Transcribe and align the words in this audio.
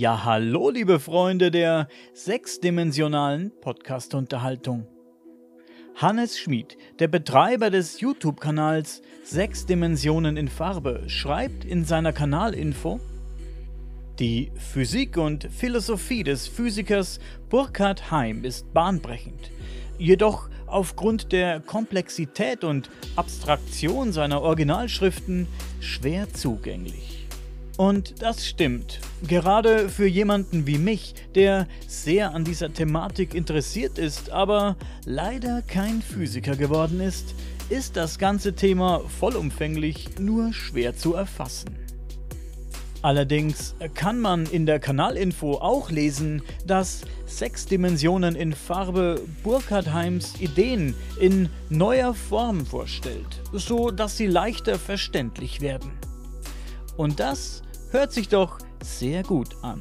Ja, 0.00 0.24
hallo, 0.24 0.70
liebe 0.70 1.00
Freunde 1.00 1.50
der 1.50 1.88
sechsdimensionalen 2.14 3.50
Podcast-Unterhaltung. 3.60 4.86
Hannes 5.96 6.38
Schmid, 6.38 6.78
der 7.00 7.08
Betreiber 7.08 7.68
des 7.70 8.00
YouTube-Kanals 8.00 9.02
Sechs 9.24 9.66
Dimensionen 9.66 10.36
in 10.36 10.46
Farbe, 10.46 11.02
schreibt 11.08 11.64
in 11.64 11.84
seiner 11.84 12.12
Kanalinfo, 12.12 13.00
die 14.20 14.52
Physik 14.54 15.16
und 15.16 15.48
Philosophie 15.50 16.22
des 16.22 16.46
Physikers 16.46 17.18
Burkhard 17.48 18.12
Heim 18.12 18.44
ist 18.44 18.72
bahnbrechend. 18.72 19.50
Jedoch 19.98 20.48
aufgrund 20.68 21.32
der 21.32 21.58
Komplexität 21.58 22.62
und 22.62 22.88
Abstraktion 23.16 24.12
seiner 24.12 24.42
Originalschriften 24.42 25.48
schwer 25.80 26.32
zugänglich. 26.32 27.17
Und 27.78 28.22
das 28.22 28.44
stimmt. 28.44 28.98
Gerade 29.22 29.88
für 29.88 30.08
jemanden 30.08 30.66
wie 30.66 30.78
mich, 30.78 31.14
der 31.36 31.68
sehr 31.86 32.34
an 32.34 32.42
dieser 32.42 32.72
Thematik 32.72 33.34
interessiert 33.34 33.98
ist, 33.98 34.30
aber 34.30 34.76
leider 35.04 35.62
kein 35.62 36.02
Physiker 36.02 36.56
geworden 36.56 37.00
ist, 37.00 37.36
ist 37.68 37.96
das 37.96 38.18
ganze 38.18 38.54
Thema 38.54 39.02
vollumfänglich 39.20 40.18
nur 40.18 40.52
schwer 40.52 40.96
zu 40.96 41.14
erfassen. 41.14 41.76
Allerdings 43.00 43.76
kann 43.94 44.18
man 44.18 44.46
in 44.46 44.66
der 44.66 44.80
Kanalinfo 44.80 45.58
auch 45.58 45.92
lesen, 45.92 46.42
dass 46.66 47.02
Sechs 47.26 47.66
Dimensionen 47.66 48.34
in 48.34 48.54
Farbe 48.54 49.20
Burkhard 49.44 49.92
Heims 49.92 50.40
Ideen 50.40 50.94
in 51.20 51.48
neuer 51.68 52.12
Form 52.12 52.66
vorstellt, 52.66 53.40
so 53.52 53.92
dass 53.92 54.16
sie 54.16 54.26
leichter 54.26 54.80
verständlich 54.80 55.60
werden. 55.60 55.92
Und 56.96 57.20
das 57.20 57.62
hört 57.90 58.12
sich 58.12 58.28
doch 58.28 58.58
sehr 58.82 59.22
gut 59.22 59.56
an. 59.62 59.80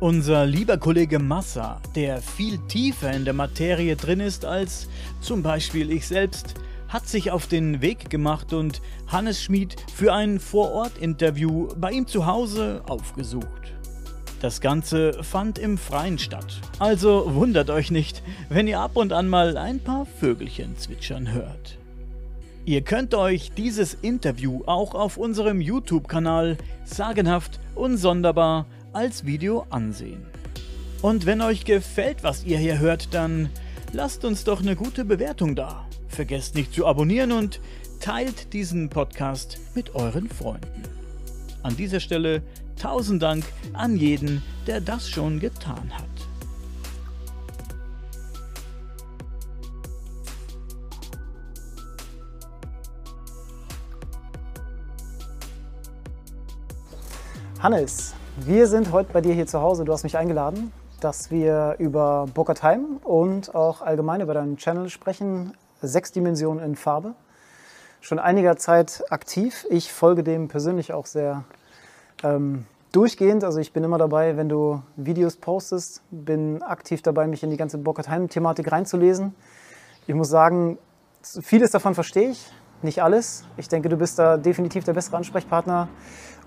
Unser 0.00 0.44
lieber 0.44 0.76
Kollege 0.76 1.18
Massa, 1.18 1.80
der 1.94 2.20
viel 2.20 2.58
tiefer 2.68 3.12
in 3.12 3.24
der 3.24 3.32
Materie 3.32 3.96
drin 3.96 4.20
ist 4.20 4.44
als 4.44 4.88
zum 5.20 5.42
Beispiel 5.42 5.90
ich 5.90 6.06
selbst, 6.06 6.54
hat 6.88 7.08
sich 7.08 7.30
auf 7.30 7.46
den 7.46 7.80
Weg 7.80 8.10
gemacht 8.10 8.52
und 8.52 8.82
Hannes 9.06 9.42
Schmid 9.42 9.76
für 9.94 10.12
ein 10.12 10.38
Vorort-Interview 10.38 11.68
bei 11.76 11.92
ihm 11.92 12.06
zu 12.06 12.26
Hause 12.26 12.82
aufgesucht. 12.86 13.72
Das 14.40 14.60
Ganze 14.60 15.22
fand 15.22 15.58
im 15.58 15.78
Freien 15.78 16.18
statt, 16.18 16.60
also 16.78 17.34
wundert 17.34 17.70
euch 17.70 17.90
nicht, 17.90 18.22
wenn 18.50 18.68
ihr 18.68 18.80
ab 18.80 18.96
und 18.96 19.12
an 19.12 19.26
mal 19.26 19.56
ein 19.56 19.80
paar 19.80 20.04
Vögelchen 20.04 20.76
zwitschern 20.76 21.32
hört. 21.32 21.78
Ihr 22.66 22.80
könnt 22.80 23.14
euch 23.14 23.52
dieses 23.52 23.92
Interview 23.92 24.62
auch 24.64 24.94
auf 24.94 25.18
unserem 25.18 25.60
YouTube-Kanal 25.60 26.56
Sagenhaft 26.86 27.60
und 27.74 27.98
Sonderbar 27.98 28.64
als 28.94 29.26
Video 29.26 29.66
ansehen. 29.68 30.24
Und 31.02 31.26
wenn 31.26 31.42
euch 31.42 31.66
gefällt, 31.66 32.22
was 32.22 32.44
ihr 32.44 32.56
hier 32.56 32.78
hört, 32.78 33.12
dann 33.12 33.50
lasst 33.92 34.24
uns 34.24 34.44
doch 34.44 34.62
eine 34.62 34.76
gute 34.76 35.04
Bewertung 35.04 35.54
da. 35.54 35.86
Vergesst 36.08 36.54
nicht 36.54 36.72
zu 36.72 36.86
abonnieren 36.86 37.32
und 37.32 37.60
teilt 38.00 38.54
diesen 38.54 38.88
Podcast 38.88 39.58
mit 39.74 39.94
euren 39.94 40.30
Freunden. 40.30 40.84
An 41.62 41.76
dieser 41.76 42.00
Stelle 42.00 42.42
tausend 42.80 43.22
Dank 43.22 43.44
an 43.74 43.94
jeden, 43.94 44.42
der 44.66 44.80
das 44.80 45.10
schon 45.10 45.38
getan 45.38 45.90
hat. 45.92 46.13
Hannes, 57.64 58.12
wir 58.36 58.66
sind 58.66 58.92
heute 58.92 59.10
bei 59.14 59.22
dir 59.22 59.32
hier 59.32 59.46
zu 59.46 59.62
Hause. 59.62 59.86
Du 59.86 59.92
hast 59.94 60.02
mich 60.02 60.18
eingeladen, 60.18 60.70
dass 61.00 61.30
wir 61.30 61.76
über 61.78 62.26
Burkhard 62.34 62.62
Heim 62.62 62.98
und 63.02 63.54
auch 63.54 63.80
allgemein 63.80 64.20
über 64.20 64.34
deinen 64.34 64.58
Channel 64.58 64.90
sprechen. 64.90 65.54
Sechs 65.80 66.12
Dimensionen 66.12 66.62
in 66.62 66.76
Farbe. 66.76 67.14
Schon 68.02 68.18
einiger 68.18 68.58
Zeit 68.58 69.04
aktiv. 69.08 69.64
Ich 69.70 69.90
folge 69.90 70.22
dem 70.22 70.48
persönlich 70.48 70.92
auch 70.92 71.06
sehr 71.06 71.44
ähm, 72.22 72.66
durchgehend. 72.92 73.44
Also 73.44 73.60
ich 73.60 73.72
bin 73.72 73.82
immer 73.82 73.96
dabei, 73.96 74.36
wenn 74.36 74.50
du 74.50 74.82
Videos 74.96 75.36
postest, 75.36 76.02
bin 76.10 76.62
aktiv 76.62 77.00
dabei, 77.00 77.26
mich 77.26 77.42
in 77.44 77.48
die 77.48 77.56
ganze 77.56 77.78
Burkhard 77.78 78.10
Heim-Thematik 78.10 78.70
reinzulesen. 78.70 79.34
Ich 80.06 80.14
muss 80.14 80.28
sagen, 80.28 80.76
vieles 81.22 81.70
davon 81.70 81.94
verstehe 81.94 82.28
ich, 82.28 82.52
nicht 82.82 83.02
alles. 83.02 83.46
Ich 83.56 83.68
denke, 83.68 83.88
du 83.88 83.96
bist 83.96 84.18
da 84.18 84.36
definitiv 84.36 84.84
der 84.84 84.92
bessere 84.92 85.16
Ansprechpartner 85.16 85.88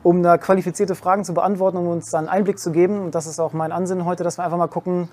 um 0.08 0.24
da 0.24 0.38
qualifizierte 0.38 0.96
Fragen 0.96 1.26
zu 1.26 1.34
beantworten, 1.34 1.76
um 1.76 1.90
uns 1.90 2.10
dann 2.10 2.30
Einblick 2.30 2.60
zu 2.60 2.72
geben. 2.72 3.02
Und 3.02 3.14
das 3.14 3.28
ist 3.28 3.42
auch 3.42 3.52
mein 3.52 3.74
Ansinnen 3.74 4.06
heute, 4.06 4.24
dass 4.24 4.38
wir 4.40 4.46
einfach 4.46 4.58
mal 4.58 4.70
gucken, 4.70 5.10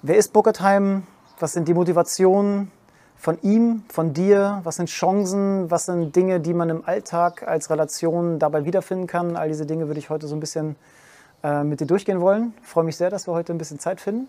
wer 0.00 0.16
ist 0.16 0.32
Bockertheim, 0.32 1.02
was 1.38 1.52
sind 1.52 1.68
die 1.68 1.74
Motivationen 1.74 2.72
von 3.16 3.38
ihm, 3.42 3.82
von 3.90 4.14
dir, 4.14 4.62
was 4.64 4.76
sind 4.76 4.88
Chancen, 4.88 5.70
was 5.70 5.84
sind 5.84 6.16
Dinge, 6.16 6.40
die 6.40 6.54
man 6.54 6.70
im 6.70 6.88
Alltag 6.88 7.46
als 7.46 7.68
Relation 7.68 8.38
dabei 8.38 8.64
wiederfinden 8.64 9.06
kann. 9.06 9.36
All 9.36 9.48
diese 9.48 9.66
Dinge 9.66 9.88
würde 9.88 10.00
ich 10.00 10.08
heute 10.08 10.26
so 10.26 10.34
ein 10.34 10.40
bisschen 10.40 10.76
äh, 11.44 11.62
mit 11.62 11.80
dir 11.80 11.86
durchgehen 11.86 12.22
wollen. 12.22 12.54
Ich 12.62 12.68
freue 12.68 12.84
mich 12.84 12.96
sehr, 12.96 13.10
dass 13.10 13.28
wir 13.28 13.34
heute 13.34 13.52
ein 13.52 13.58
bisschen 13.58 13.78
Zeit 13.78 14.00
finden. 14.00 14.26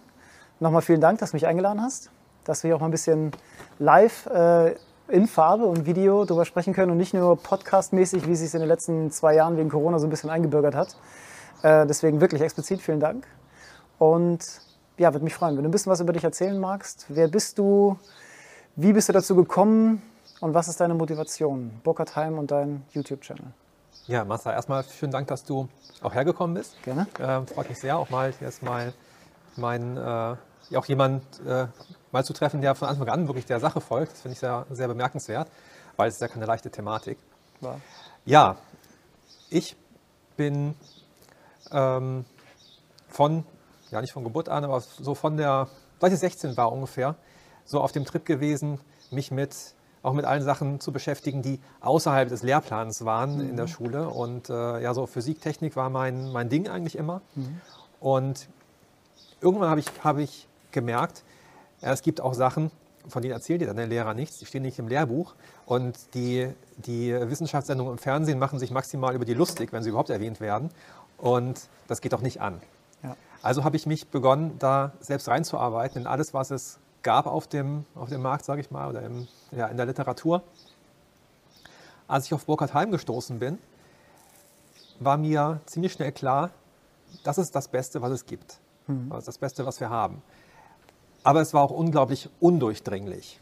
Nochmal 0.59 0.81
vielen 0.81 0.99
Dank, 0.99 1.19
dass 1.19 1.31
du 1.31 1.37
mich 1.37 1.47
eingeladen 1.47 1.81
hast, 1.81 2.11
dass 2.43 2.63
wir 2.63 2.67
hier 2.67 2.75
auch 2.75 2.81
mal 2.81 2.89
ein 2.89 2.91
bisschen 2.91 3.31
live 3.77 4.25
äh, 4.25 4.75
in 5.09 5.27
Farbe 5.27 5.65
und 5.65 5.85
Video 5.85 6.23
darüber 6.25 6.45
sprechen 6.45 6.73
können 6.73 6.91
und 6.91 6.97
nicht 6.97 7.13
nur 7.13 7.37
podcastmäßig, 7.37 8.27
wie 8.27 8.33
es 8.33 8.39
sich 8.39 8.53
in 8.53 8.59
den 8.59 8.69
letzten 8.69 9.11
zwei 9.11 9.35
Jahren 9.35 9.57
wegen 9.57 9.69
Corona 9.69 9.99
so 9.99 10.07
ein 10.07 10.09
bisschen 10.09 10.29
eingebürgert 10.29 10.75
hat. 10.75 10.95
Äh, 11.63 11.85
deswegen 11.87 12.21
wirklich 12.21 12.41
explizit 12.41 12.81
vielen 12.81 12.99
Dank. 12.99 13.27
Und 13.97 14.45
ja, 14.97 15.13
würde 15.13 15.23
mich 15.23 15.33
freuen, 15.33 15.55
wenn 15.55 15.63
du 15.63 15.69
ein 15.69 15.71
bisschen 15.71 15.91
was 15.91 15.99
über 15.99 16.13
dich 16.13 16.23
erzählen 16.23 16.59
magst. 16.59 17.05
Wer 17.09 17.27
bist 17.27 17.57
du? 17.57 17.97
Wie 18.75 18.93
bist 18.93 19.09
du 19.09 19.13
dazu 19.13 19.35
gekommen? 19.35 20.01
Und 20.41 20.53
was 20.53 20.67
ist 20.67 20.79
deine 20.79 20.93
Motivation? 20.93 21.71
Burkhard 21.83 22.15
Heim 22.15 22.37
und 22.37 22.51
dein 22.51 22.83
YouTube-Channel. 22.91 23.45
Ja, 24.07 24.23
Martha, 24.23 24.53
erstmal 24.53 24.83
vielen 24.83 25.11
Dank, 25.11 25.27
dass 25.27 25.43
du 25.43 25.67
auch 26.01 26.13
hergekommen 26.13 26.55
bist. 26.55 26.81
Gerne. 26.83 27.07
Äh, 27.19 27.45
freut 27.53 27.69
mich 27.69 27.79
sehr, 27.79 27.97
auch 27.97 28.09
mal 28.09 28.33
jetzt 28.39 28.63
mal 28.63 28.93
mein, 29.59 29.97
äh, 29.97 30.35
auch 30.75 30.85
jemand 30.85 31.23
äh, 31.45 31.67
mal 32.11 32.23
zu 32.23 32.33
treffen, 32.33 32.61
der 32.61 32.75
von 32.75 32.87
Anfang 32.87 33.07
an 33.09 33.27
wirklich 33.27 33.45
der 33.45 33.59
Sache 33.59 33.81
folgt. 33.81 34.13
Das 34.13 34.21
finde 34.21 34.33
ich 34.33 34.39
sehr, 34.39 34.65
sehr 34.71 34.87
bemerkenswert, 34.87 35.49
weil 35.95 36.09
es 36.09 36.15
ist 36.15 36.21
ja 36.21 36.27
keine 36.27 36.45
leichte 36.45 36.69
Thematik. 36.69 37.17
Ja, 37.61 37.79
ja 38.25 38.55
ich 39.49 39.75
bin 40.37 40.75
ähm, 41.71 42.25
von, 43.07 43.45
ja 43.91 44.01
nicht 44.01 44.13
von 44.13 44.23
Geburt 44.23 44.49
an, 44.49 44.63
aber 44.63 44.81
so 44.81 45.15
von 45.15 45.37
der, 45.37 45.67
seit 45.99 46.13
ich 46.13 46.19
16 46.19 46.57
war 46.57 46.71
ungefähr, 46.71 47.15
so 47.65 47.81
auf 47.81 47.91
dem 47.91 48.05
Trip 48.05 48.25
gewesen, 48.25 48.79
mich 49.11 49.31
mit 49.31 49.75
auch 50.01 50.13
mit 50.13 50.25
allen 50.25 50.43
Sachen 50.43 50.79
zu 50.79 50.91
beschäftigen, 50.91 51.41
die 51.41 51.59
außerhalb 51.81 52.29
des 52.29 52.43
Lehrplans 52.43 53.03
waren 53.05 53.35
mhm. 53.35 53.49
in 53.49 53.55
der 53.57 53.65
mhm. 53.65 53.69
Schule. 53.69 54.09
Und 54.09 54.49
äh, 54.49 54.81
ja, 54.81 54.93
so 54.93 55.05
Physik, 55.05 55.41
Technik 55.41 55.75
war 55.75 55.89
mein, 55.89 56.31
mein 56.31 56.49
Ding 56.49 56.69
eigentlich 56.69 56.97
immer. 56.97 57.21
Mhm. 57.35 57.61
Und 57.99 58.47
irgendwann 59.41 59.69
habe 59.69 59.79
ich, 59.79 59.87
hab 60.03 60.17
ich 60.17 60.47
gemerkt, 60.71 61.23
es 61.81 62.01
gibt 62.01 62.21
auch 62.21 62.33
Sachen, 62.33 62.71
von 63.07 63.21
denen 63.21 63.33
erzählt 63.33 63.61
dir 63.61 63.67
dann 63.67 63.77
der 63.77 63.87
Lehrer 63.87 64.13
nichts, 64.13 64.37
die 64.39 64.45
stehen 64.45 64.61
nicht 64.61 64.79
im 64.79 64.87
Lehrbuch. 64.87 65.33
Und 65.65 65.97
die, 66.13 66.49
die 66.77 67.13
Wissenschaftssendungen 67.13 67.93
im 67.93 67.97
Fernsehen 67.97 68.39
machen 68.39 68.59
sich 68.59 68.71
maximal 68.71 69.15
über 69.15 69.25
die 69.25 69.33
lustig, 69.33 69.71
wenn 69.71 69.83
sie 69.83 69.89
überhaupt 69.89 70.09
erwähnt 70.09 70.39
werden. 70.39 70.69
Und 71.17 71.61
das 71.87 72.01
geht 72.01 72.13
doch 72.13 72.21
nicht 72.21 72.41
an. 72.41 72.61
Ja. 73.03 73.15
Also 73.41 73.63
habe 73.63 73.77
ich 73.77 73.85
mich 73.85 74.07
begonnen, 74.07 74.57
da 74.59 74.91
selbst 74.99 75.27
reinzuarbeiten 75.27 76.01
in 76.01 76.07
alles, 76.07 76.33
was 76.33 76.51
es 76.51 76.79
gab 77.03 77.25
auf 77.25 77.47
dem, 77.47 77.85
auf 77.95 78.09
dem 78.09 78.21
Markt, 78.21 78.45
sage 78.45 78.61
ich 78.61 78.71
mal, 78.71 78.89
oder 78.89 79.01
im, 79.01 79.27
ja, 79.51 79.67
in 79.67 79.77
der 79.77 79.85
Literatur. 79.85 80.43
Als 82.07 82.25
ich 82.25 82.33
auf 82.33 82.45
Burkhard 82.45 82.73
Heim 82.73 82.91
gestoßen 82.91 83.39
bin, 83.39 83.57
war 84.99 85.17
mir 85.17 85.61
ziemlich 85.65 85.93
schnell 85.93 86.11
klar, 86.11 86.51
das 87.23 87.37
ist 87.37 87.55
das 87.55 87.67
Beste, 87.69 88.01
was 88.01 88.11
es 88.11 88.25
gibt. 88.25 88.59
Mhm. 88.89 89.09
Das 89.09 89.19
ist 89.19 89.27
das 89.27 89.37
Beste, 89.37 89.65
was 89.65 89.79
wir 89.79 89.89
haben. 89.89 90.21
Aber 91.23 91.41
es 91.41 91.53
war 91.53 91.63
auch 91.63 91.71
unglaublich 91.71 92.29
undurchdringlich. 92.39 93.39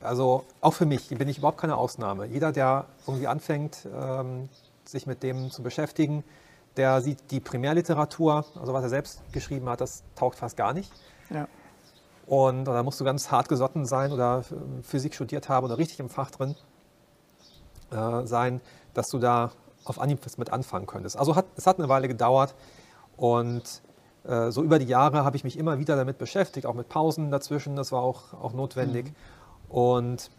Also 0.00 0.44
auch 0.60 0.72
für 0.72 0.86
mich 0.86 1.08
bin 1.08 1.28
ich 1.28 1.38
überhaupt 1.38 1.58
keine 1.58 1.76
Ausnahme. 1.76 2.26
Jeder, 2.26 2.52
der 2.52 2.86
irgendwie 3.06 3.26
anfängt, 3.26 3.86
ähm, 3.94 4.48
sich 4.84 5.06
mit 5.06 5.22
dem 5.22 5.50
zu 5.50 5.62
beschäftigen, 5.62 6.24
der 6.76 7.02
sieht 7.02 7.30
die 7.30 7.40
Primärliteratur, 7.40 8.44
also 8.58 8.72
was 8.72 8.82
er 8.82 8.88
selbst 8.88 9.20
geschrieben 9.32 9.68
hat, 9.68 9.80
das 9.80 10.02
taugt 10.14 10.38
fast 10.38 10.56
gar 10.56 10.72
nicht. 10.72 10.90
Ja. 11.28 11.46
Und 12.26 12.64
da 12.64 12.82
musst 12.82 13.00
du 13.00 13.04
ganz 13.04 13.30
hart 13.30 13.48
gesotten 13.48 13.84
sein 13.86 14.12
oder 14.12 14.44
Physik 14.82 15.14
studiert 15.14 15.48
haben 15.48 15.64
oder 15.64 15.78
richtig 15.78 15.98
im 15.98 16.08
Fach 16.08 16.30
drin 16.30 16.54
äh, 17.90 18.24
sein, 18.24 18.60
dass 18.94 19.08
du 19.08 19.18
da 19.18 19.50
auf 19.84 20.00
Anhieb 20.00 20.20
mit 20.38 20.52
anfangen 20.52 20.86
könntest. 20.86 21.16
Also 21.16 21.34
hat, 21.34 21.46
es 21.56 21.66
hat 21.66 21.78
eine 21.78 21.88
Weile 21.88 22.06
gedauert 22.06 22.54
und 23.16 23.64
äh, 23.64 23.89
so 24.22 24.62
über 24.62 24.78
die 24.78 24.86
Jahre 24.86 25.24
habe 25.24 25.36
ich 25.36 25.44
mich 25.44 25.58
immer 25.58 25.78
wieder 25.78 25.96
damit 25.96 26.18
beschäftigt, 26.18 26.66
auch 26.66 26.74
mit 26.74 26.88
Pausen 26.88 27.30
dazwischen, 27.30 27.74
das 27.74 27.90
war 27.90 28.02
auch, 28.02 28.34
auch 28.34 28.52
notwendig. 28.52 29.06
Mhm. 29.06 29.74
Und 29.74 30.30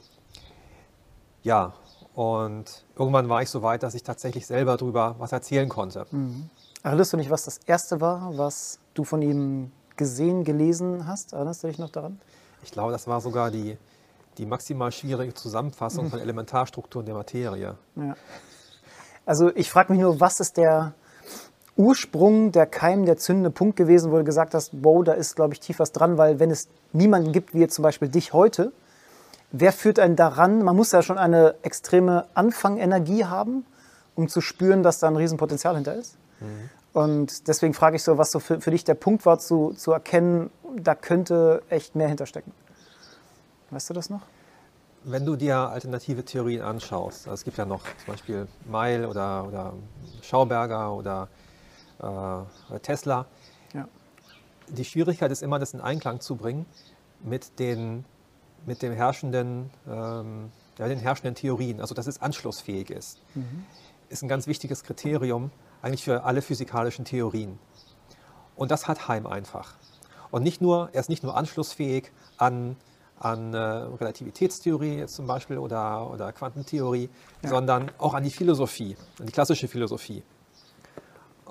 ja, 1.44 1.74
und 2.14 2.86
irgendwann 2.98 3.30
war 3.30 3.42
ich 3.42 3.50
so 3.50 3.64
weit, 3.64 3.84
dass 3.84 3.96
ich 3.96 4.04
tatsächlich 4.04 4.46
selber 4.46 4.78
darüber 4.78 5.16
was 5.18 5.32
erzählen 5.32 5.70
konnte. 5.70 6.06
Mhm. 6.12 6.50
Erinnerst 6.84 7.14
du 7.14 7.18
nicht, 7.18 7.30
was 7.30 7.46
das 7.46 7.60
erste 7.66 8.02
war, 8.02 8.38
was 8.38 8.80
du 8.94 9.04
von 9.04 9.22
ihm 9.22 9.72
gesehen, 9.96 10.44
gelesen 10.44 11.08
hast? 11.08 11.34
Erinnerst 11.34 11.64
du 11.64 11.68
dich 11.68 11.80
noch 11.80 11.90
daran? 11.90 12.20
Ich 12.64 12.72
glaube, 12.72 12.92
das 12.92 13.08
war 13.08 13.22
sogar 13.22 13.50
die, 13.52 13.78
die 14.38 14.46
maximal 14.46 14.92
schwierige 14.92 15.34
Zusammenfassung 15.34 16.06
mhm. 16.06 16.10
von 16.10 16.20
Elementarstrukturen 16.20 17.06
der 17.06 17.16
Materie. 17.16 17.78
Ja. 17.96 18.16
Also 19.26 19.56
ich 19.56 19.70
frage 19.70 19.94
mich 19.94 20.02
nur, 20.02 20.20
was 20.20 20.40
ist 20.40 20.58
der 20.58 20.94
Ursprung, 21.82 22.52
der 22.52 22.68
Keim, 22.68 23.06
der 23.06 23.18
zündende 23.18 23.50
Punkt 23.50 23.76
gewesen, 23.76 24.12
wo 24.12 24.18
du 24.18 24.24
gesagt 24.24 24.54
hast, 24.54 24.72
wow, 24.84 25.04
da 25.04 25.14
ist, 25.14 25.36
glaube 25.36 25.54
ich, 25.56 25.60
tief 25.60 25.80
was 25.80 25.92
dran, 25.92 26.18
weil 26.18 26.40
wenn 26.40 26.52
es 26.52 26.68
niemanden 26.94 27.32
gibt, 27.32 27.56
wie 27.56 27.60
jetzt 27.60 27.74
zum 27.74 27.84
Beispiel 27.84 28.08
dich 28.08 28.34
heute, 28.34 28.72
wer 29.52 29.74
führt 29.74 29.98
einen 29.98 30.16
daran? 30.16 30.64
Man 30.64 30.76
muss 30.76 30.92
ja 30.92 31.02
schon 31.02 31.18
eine 31.18 31.56
extreme 31.64 32.26
Anfangenergie 32.36 33.26
haben, 33.26 33.66
um 34.16 34.28
zu 34.28 34.42
spüren, 34.42 34.84
dass 34.84 35.00
da 35.00 35.08
ein 35.08 35.16
Riesenpotenzial 35.16 35.74
hinter 35.74 35.96
ist. 35.96 36.18
Mhm. 36.40 36.70
Und 36.94 37.48
deswegen 37.48 37.74
frage 37.74 37.96
ich 37.96 38.04
so, 38.04 38.18
was 38.18 38.32
so 38.32 38.40
für, 38.40 38.62
für 38.62 38.70
dich 38.70 38.84
der 38.84 38.96
Punkt 38.96 39.26
war, 39.26 39.40
zu, 39.40 39.74
zu 39.76 39.92
erkennen, 39.92 40.52
da 40.76 40.94
könnte 40.94 41.64
echt 41.70 41.96
mehr 41.96 42.08
hinterstecken. 42.08 42.52
Weißt 43.72 43.90
du 43.90 43.94
das 43.96 44.10
noch? 44.10 44.22
Wenn 45.04 45.26
du 45.26 45.36
dir 45.36 45.58
alternative 45.58 46.24
Theorien 46.24 46.62
anschaust, 46.62 47.28
also 47.28 47.34
es 47.34 47.44
gibt 47.44 47.58
ja 47.58 47.66
noch 47.66 47.82
zum 48.06 48.14
Beispiel 48.14 48.48
Meil 48.70 49.06
oder, 49.06 49.48
oder 49.48 49.74
Schauberger 50.22 50.94
oder 50.94 51.28
äh, 52.02 52.80
Tesla, 52.80 53.26
ja. 53.74 53.88
die 54.68 54.86
Schwierigkeit 54.86 55.32
ist 55.32 55.42
immer, 55.42 55.60
das 55.60 55.74
in 55.74 55.82
Einklang 55.82 56.20
zu 56.20 56.36
bringen 56.36 56.66
mit 57.24 57.60
den, 57.60 58.06
mit 58.66 58.82
dem 58.82 58.94
herrschenden, 58.94 59.70
ähm, 59.88 60.52
ja, 60.78 60.88
den 60.88 61.00
herrschenden 61.00 61.36
Theorien, 61.36 61.82
also 61.82 61.94
dass 61.94 62.08
es 62.08 62.22
anschlussfähig 62.22 62.90
ist. 62.90 63.20
Mhm. 63.36 63.66
Ist 64.10 64.24
ein 64.24 64.28
ganz 64.28 64.48
wichtiges 64.48 64.84
Kriterium, 64.84 65.52
eigentlich 65.82 66.04
für 66.04 66.24
alle 66.24 66.42
physikalischen 66.42 67.06
Theorien. 67.06 67.60
Und 68.56 68.72
das 68.72 68.88
hat 68.88 69.08
Heim 69.08 69.26
einfach. 69.26 69.76
Und 70.32 70.44
nicht 70.44 70.62
nur, 70.62 70.90
er 70.94 71.02
ist 71.02 71.10
nicht 71.10 71.24
nur 71.24 71.36
anschlussfähig 71.36 72.12
an, 72.38 72.78
an 73.20 73.54
äh, 73.54 73.58
Relativitätstheorie 73.58 75.06
zum 75.06 75.28
Beispiel 75.28 75.58
oder, 75.58 76.10
oder 76.10 76.32
Quantentheorie, 76.32 77.10
ja. 77.44 77.50
sondern 77.50 77.92
auch 77.98 78.14
an 78.14 78.24
die 78.24 78.32
Philosophie, 78.32 78.96
an 79.20 79.26
die 79.26 79.32
klassische 79.32 79.68
Philosophie. 79.68 80.24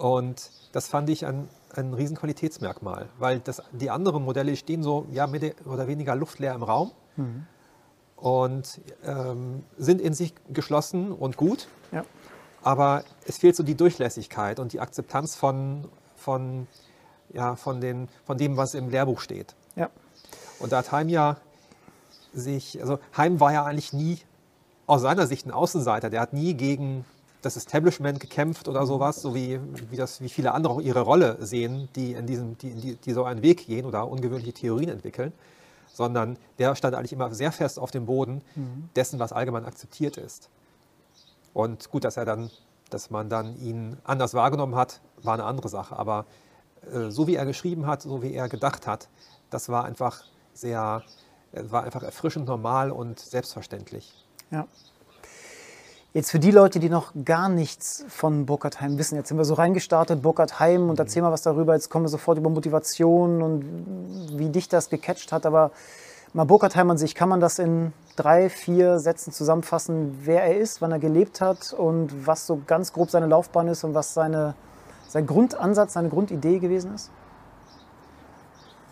Und 0.01 0.51
das 0.73 0.89
fand 0.89 1.11
ich 1.11 1.27
ein, 1.27 1.49
ein 1.75 1.95
Riesenqualitätsmerkmal, 1.95 3.09
weil 3.19 3.41
das, 3.41 3.63
die 3.73 3.91
anderen 3.91 4.25
Modelle 4.25 4.57
stehen 4.57 4.83
so 4.83 5.07
ja, 5.13 5.27
mehr 5.27 5.53
oder 5.67 5.87
weniger 5.87 6.17
luftleer 6.17 6.55
im 6.55 6.63
Raum 6.63 6.93
mhm. 7.17 7.47
und 8.17 8.81
ähm, 9.05 9.65
sind 9.77 10.01
in 10.01 10.15
sich 10.15 10.35
geschlossen 10.49 11.13
und 11.13 11.37
gut. 11.37 11.69
Ja 11.93 12.05
aber 12.63 13.05
es 13.27 13.39
fehlt 13.39 13.57
so 13.57 13.63
die 13.63 13.75
Durchlässigkeit 13.75 14.61
und 14.61 14.73
die 14.73 14.81
Akzeptanz 14.81 15.35
von, 15.35 15.89
von, 16.17 16.67
ja, 17.33 17.57
von, 17.57 17.81
den, 17.81 18.09
von 18.25 18.39
dem, 18.39 18.57
was 18.57 18.75
im 18.75 18.91
Lehrbuch 18.91 19.21
steht. 19.21 19.55
Ja. 19.77 19.91
Und 20.59 20.73
da 20.73 20.79
hat 20.79 20.93
Heim 20.93 21.09
ja 21.09 21.37
sich, 22.33 22.81
also 22.81 22.99
Heim 23.17 23.41
war 23.41 23.53
ja 23.53 23.65
eigentlich 23.65 23.93
nie 23.93 24.19
aus 24.87 25.03
seiner 25.03 25.27
Sicht 25.27 25.47
ein 25.47 25.53
Außenseiter, 25.53 26.11
der 26.11 26.21
hat 26.21 26.33
nie 26.33 26.55
gegen 26.55 27.05
das 27.43 27.57
Establishment 27.57 28.21
gekämpft 28.21 28.69
oder 28.69 28.87
sowas, 28.87 29.23
so 29.23 29.35
wie, 29.35 29.61
wie, 29.91 29.97
das, 29.97 30.21
wie 30.21 30.29
viele 30.29 30.53
andere 30.53 30.75
auch 30.75 30.81
ihre 30.81 31.01
Rolle 31.01 31.37
sehen, 31.41 31.89
die, 31.97 32.13
in 32.13 32.27
diesem, 32.27 32.59
die, 32.59 32.97
die, 32.97 33.13
so 33.13 33.25
einen 33.25 33.43
Weg 33.43 33.67
gehen 33.67 33.87
oder 33.87 34.09
ungewöhnliche 34.09 34.53
Theorien 34.53 34.91
entwickeln, 34.91 35.33
sondern 35.93 36.37
der 36.59 36.75
stand 36.75 36.95
eigentlich 36.95 37.13
immer 37.13 37.33
sehr 37.35 37.53
fest 37.53 37.79
auf 37.79 37.91
dem 37.91 38.07
Boden 38.07 38.43
mhm. 38.55 38.91
dessen, 38.95 39.19
was 39.19 39.33
allgemein 39.33 39.65
akzeptiert 39.65 40.17
ist. 40.17 40.51
Und 41.55 41.91
gut, 41.91 42.05
dass 42.05 42.17
er 42.17 42.25
dann, 42.25 42.51
dass 42.91 43.11
man 43.11 43.29
dann 43.29 43.57
ihn 43.61 43.97
anders 44.05 44.35
wahrgenommen 44.35 44.75
hat, 44.75 45.01
war 45.23 45.35
eine 45.35 45.45
andere 45.45 45.69
Sache. 45.69 45.99
Aber 45.99 46.27
äh, 46.93 47.11
so 47.11 47.27
wie 47.27 47.37
er 47.37 47.47
geschrieben 47.47 47.87
hat, 47.87 48.03
so 48.03 48.23
wie 48.23 48.35
er 48.35 48.49
gedacht 48.49 48.87
hat, 48.87 49.09
das 49.51 49.69
war 49.69 49.85
einfach 49.85 50.25
sehr, 50.53 51.03
war 51.53 51.85
einfach 51.85 52.03
erfrischend 52.03 52.47
normal 52.47 52.91
und 52.91 53.19
selbstverständlich. 53.19 54.27
Ja. 54.51 54.67
Jetzt 56.13 56.33
für 56.33 56.41
die 56.41 56.51
Leute, 56.51 56.81
die 56.81 56.89
noch 56.89 57.13
gar 57.25 57.49
nichts 57.49 58.05
von 58.09 58.45
Burkhard 58.45 58.81
Heim 58.81 58.99
wissen, 58.99 59.15
jetzt 59.15 59.29
sind 59.29 59.37
wir 59.37 59.45
so 59.45 59.55
reingestartet, 59.55 60.23
Burkhard 60.23 60.59
Heim, 60.59 60.91
und 60.91 60.95
mhm. 60.99 61.05
erzähl 61.05 61.23
mal 61.23 61.31
was 61.31 61.43
darüber. 61.43 61.75
Jetzt 61.75 61.89
kommen 61.89 62.05
wir 62.05 62.09
sofort 62.09 62.37
über 62.37 62.51
Motivation 62.51 63.43
und 63.43 64.37
wie 64.37 64.49
dich 64.49 64.69
das 64.69 64.91
gecatcht 64.91 65.31
hat. 65.31 65.47
Aber 65.47 65.71
mal 66.33 66.45
Burkhard 66.45 66.75
Heim 66.75 66.91
an 66.91 66.99
sich, 66.99 67.15
kann 67.15 67.29
man 67.29 67.39
das 67.39 67.61
in 67.61 67.93
drei, 68.17 68.51
vier 68.51 68.99
Sätzen 68.99 69.33
zusammenfassen, 69.33 70.19
wer 70.25 70.43
er 70.43 70.57
ist, 70.57 70.83
wann 70.83 70.91
er 70.91 70.99
gelebt 70.99 71.41
hat 71.41 71.73
und 71.73 72.27
was 72.27 72.45
so 72.45 72.61
ganz 72.67 72.93
grob 72.93 73.11
seine 73.11 73.27
Laufbahn 73.27 73.69
ist 73.69 73.85
und 73.85 73.95
was 73.95 74.13
seine, 74.13 74.55
sein 75.07 75.29
Grundansatz, 75.29 75.93
seine 75.93 76.09
Grundidee 76.09 76.59
gewesen 76.59 76.93
ist? 76.93 77.13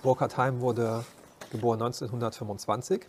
Burkhard 0.05 0.37
Heim 0.37 0.61
wurde 0.61 1.05
geboren 1.51 1.83
1925. 1.83 3.09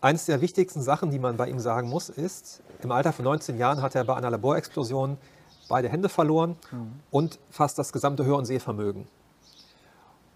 Eines 0.00 0.26
der 0.26 0.40
wichtigsten 0.40 0.80
Sachen, 0.80 1.10
die 1.10 1.18
man 1.18 1.36
bei 1.36 1.48
ihm 1.48 1.58
sagen 1.58 1.88
muss, 1.88 2.08
ist, 2.08 2.62
im 2.82 2.92
Alter 2.92 3.12
von 3.12 3.24
19 3.24 3.58
Jahren 3.58 3.82
hat 3.82 3.96
er 3.96 4.04
bei 4.04 4.14
einer 4.14 4.30
Laborexplosion 4.30 5.18
beide 5.68 5.88
Hände 5.88 6.08
verloren 6.08 6.56
mhm. 6.70 6.92
und 7.10 7.38
fast 7.50 7.78
das 7.78 7.92
gesamte 7.92 8.24
Hör- 8.24 8.38
und 8.38 8.44
Sehvermögen. 8.44 9.08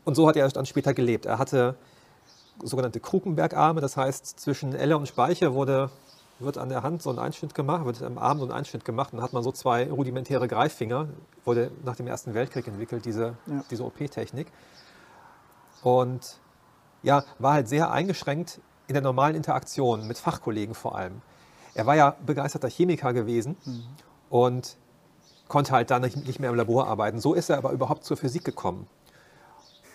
Und 0.04 0.16
so 0.16 0.26
hat 0.28 0.36
er 0.36 0.48
dann 0.48 0.66
später 0.66 0.94
gelebt. 0.94 1.26
Er 1.26 1.38
hatte 1.38 1.76
sogenannte 2.62 2.98
Krukenbergarme, 2.98 3.80
das 3.80 3.96
heißt 3.96 4.40
zwischen 4.40 4.74
Elle 4.74 4.96
und 4.96 5.06
Speiche 5.06 5.54
wurde, 5.54 5.90
wird 6.40 6.58
an 6.58 6.68
der 6.68 6.82
Hand 6.82 7.02
so 7.02 7.10
ein 7.10 7.20
Einschnitt 7.20 7.54
gemacht, 7.54 7.84
wird 7.84 8.02
am 8.02 8.18
Arm 8.18 8.40
so 8.40 8.44
ein 8.44 8.50
Einschnitt 8.50 8.84
gemacht 8.84 9.12
und 9.12 9.18
dann 9.18 9.24
hat 9.24 9.32
man 9.32 9.44
so 9.44 9.52
zwei 9.52 9.88
rudimentäre 9.90 10.48
Greiffinger, 10.48 11.08
wurde 11.44 11.70
nach 11.84 11.94
dem 11.94 12.08
Ersten 12.08 12.34
Weltkrieg 12.34 12.66
entwickelt, 12.66 13.04
diese, 13.04 13.36
ja. 13.46 13.64
diese 13.70 13.84
OP-Technik. 13.84 14.48
Und 15.84 16.38
ja, 17.04 17.24
war 17.38 17.54
halt 17.54 17.68
sehr 17.68 17.92
eingeschränkt 17.92 18.60
in 18.92 18.94
der 18.94 19.02
normalen 19.02 19.34
Interaktion 19.34 20.06
mit 20.06 20.18
Fachkollegen 20.18 20.74
vor 20.74 20.94
allem. 20.96 21.22
Er 21.74 21.86
war 21.86 21.96
ja 21.96 22.14
begeisterter 22.26 22.68
Chemiker 22.68 23.14
gewesen 23.14 23.56
mhm. 23.64 23.84
und 24.28 24.76
konnte 25.48 25.72
halt 25.72 25.90
dann 25.90 26.02
nicht 26.02 26.38
mehr 26.38 26.50
im 26.50 26.56
Labor 26.56 26.86
arbeiten. 26.86 27.18
So 27.20 27.32
ist 27.32 27.48
er 27.48 27.58
aber 27.58 27.72
überhaupt 27.72 28.04
zur 28.04 28.16
Physik 28.16 28.44
gekommen. 28.44 28.86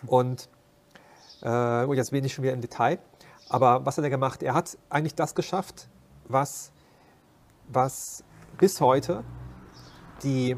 Und 0.06 0.50
äh, 1.44 1.94
jetzt 1.94 2.12
bin 2.12 2.26
ich 2.26 2.34
schon 2.34 2.44
wieder 2.44 2.54
im 2.54 2.62
Detail. 2.62 3.00
Aber 3.50 3.86
was 3.86 3.98
hat 3.98 4.04
er 4.04 4.10
gemacht? 4.10 4.42
Er 4.44 4.54
hat 4.54 4.78
eigentlich 4.90 5.16
das 5.16 5.36
geschafft, 5.36 5.88
was, 6.28 6.72
was 7.68 8.24
bis 8.58 8.82
heute 8.82 9.24
die, 10.24 10.58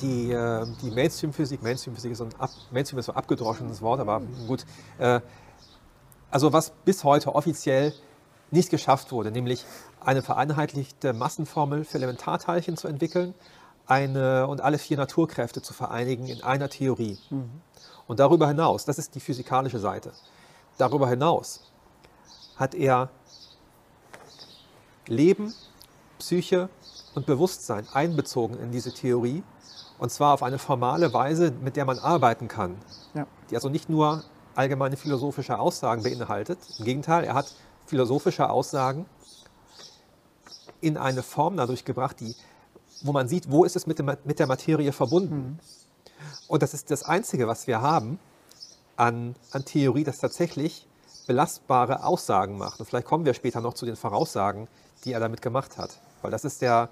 die, 0.00 0.32
äh, 0.32 0.66
die 0.82 0.90
Mainstream-Physik, 0.90 1.62
Mainstream-Physik 1.62 2.12
ist, 2.12 2.20
ab, 2.20 2.50
Mainstream 2.70 2.98
ist 2.98 3.08
ein 3.08 3.16
abgedroschenes 3.16 3.80
Wort, 3.80 4.00
aber 4.00 4.20
gut. 4.46 4.64
Äh, 4.98 5.20
also 6.30 6.52
was 6.52 6.70
bis 6.84 7.04
heute 7.04 7.34
offiziell 7.34 7.92
nicht 8.50 8.70
geschafft 8.70 9.12
wurde, 9.12 9.30
nämlich 9.30 9.64
eine 10.00 10.22
vereinheitlichte 10.22 11.12
Massenformel 11.12 11.84
für 11.84 11.98
Elementarteilchen 11.98 12.76
zu 12.76 12.88
entwickeln 12.88 13.34
eine, 13.86 14.46
und 14.46 14.60
alle 14.60 14.78
vier 14.78 14.96
Naturkräfte 14.96 15.62
zu 15.62 15.72
vereinigen 15.72 16.26
in 16.26 16.42
einer 16.42 16.68
Theorie. 16.68 17.18
Mhm. 17.30 17.50
Und 18.06 18.20
darüber 18.20 18.48
hinaus, 18.48 18.84
das 18.84 18.98
ist 18.98 19.14
die 19.14 19.20
physikalische 19.20 19.78
Seite, 19.78 20.12
darüber 20.78 21.08
hinaus 21.08 21.72
hat 22.56 22.74
er 22.74 23.10
Leben, 25.06 25.52
Psyche 26.18 26.68
und 27.14 27.26
Bewusstsein 27.26 27.86
einbezogen 27.92 28.58
in 28.58 28.72
diese 28.72 28.92
Theorie. 28.92 29.42
Und 29.98 30.10
zwar 30.10 30.34
auf 30.34 30.42
eine 30.42 30.58
formale 30.58 31.12
Weise, 31.12 31.52
mit 31.62 31.76
der 31.76 31.84
man 31.84 31.98
arbeiten 31.98 32.48
kann. 32.48 32.76
Ja. 33.14 33.26
Die 33.50 33.54
also 33.54 33.68
nicht 33.68 33.88
nur 33.88 34.22
allgemeine 34.56 34.96
philosophische 34.96 35.58
Aussagen 35.58 36.02
beinhaltet. 36.02 36.58
Im 36.78 36.84
Gegenteil, 36.84 37.24
er 37.24 37.34
hat 37.34 37.54
philosophische 37.86 38.50
Aussagen 38.50 39.06
in 40.80 40.96
eine 40.96 41.22
Form 41.22 41.56
dadurch 41.56 41.84
gebracht, 41.84 42.20
die, 42.20 42.34
wo 43.02 43.12
man 43.12 43.28
sieht, 43.28 43.50
wo 43.50 43.64
ist 43.64 43.76
es 43.76 43.86
mit, 43.86 43.98
dem, 43.98 44.10
mit 44.24 44.38
der 44.38 44.46
Materie 44.46 44.92
verbunden. 44.92 45.36
Mhm. 45.36 45.58
Und 46.48 46.62
das 46.62 46.74
ist 46.74 46.90
das 46.90 47.02
Einzige, 47.02 47.46
was 47.46 47.66
wir 47.66 47.80
haben 47.80 48.18
an, 48.96 49.34
an 49.52 49.64
Theorie, 49.64 50.04
das 50.04 50.18
tatsächlich 50.18 50.86
belastbare 51.26 52.04
Aussagen 52.04 52.56
macht. 52.56 52.80
Und 52.80 52.86
vielleicht 52.86 53.06
kommen 53.06 53.24
wir 53.24 53.34
später 53.34 53.60
noch 53.60 53.74
zu 53.74 53.84
den 53.84 53.96
Voraussagen, 53.96 54.68
die 55.04 55.12
er 55.12 55.20
damit 55.20 55.42
gemacht 55.42 55.76
hat. 55.76 55.98
Weil 56.22 56.30
das 56.30 56.44
ist 56.44 56.62
der, 56.62 56.88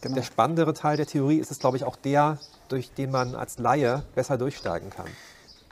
genau. 0.00 0.16
der 0.16 0.22
spannendere 0.22 0.74
Teil 0.74 0.96
der 0.96 1.06
Theorie, 1.06 1.38
ist 1.38 1.50
es, 1.50 1.58
glaube 1.58 1.76
ich, 1.76 1.84
auch 1.84 1.96
der, 1.96 2.38
durch 2.68 2.92
den 2.92 3.10
man 3.10 3.34
als 3.34 3.58
Laie 3.58 4.02
besser 4.14 4.38
durchsteigen 4.38 4.90
kann. 4.90 5.06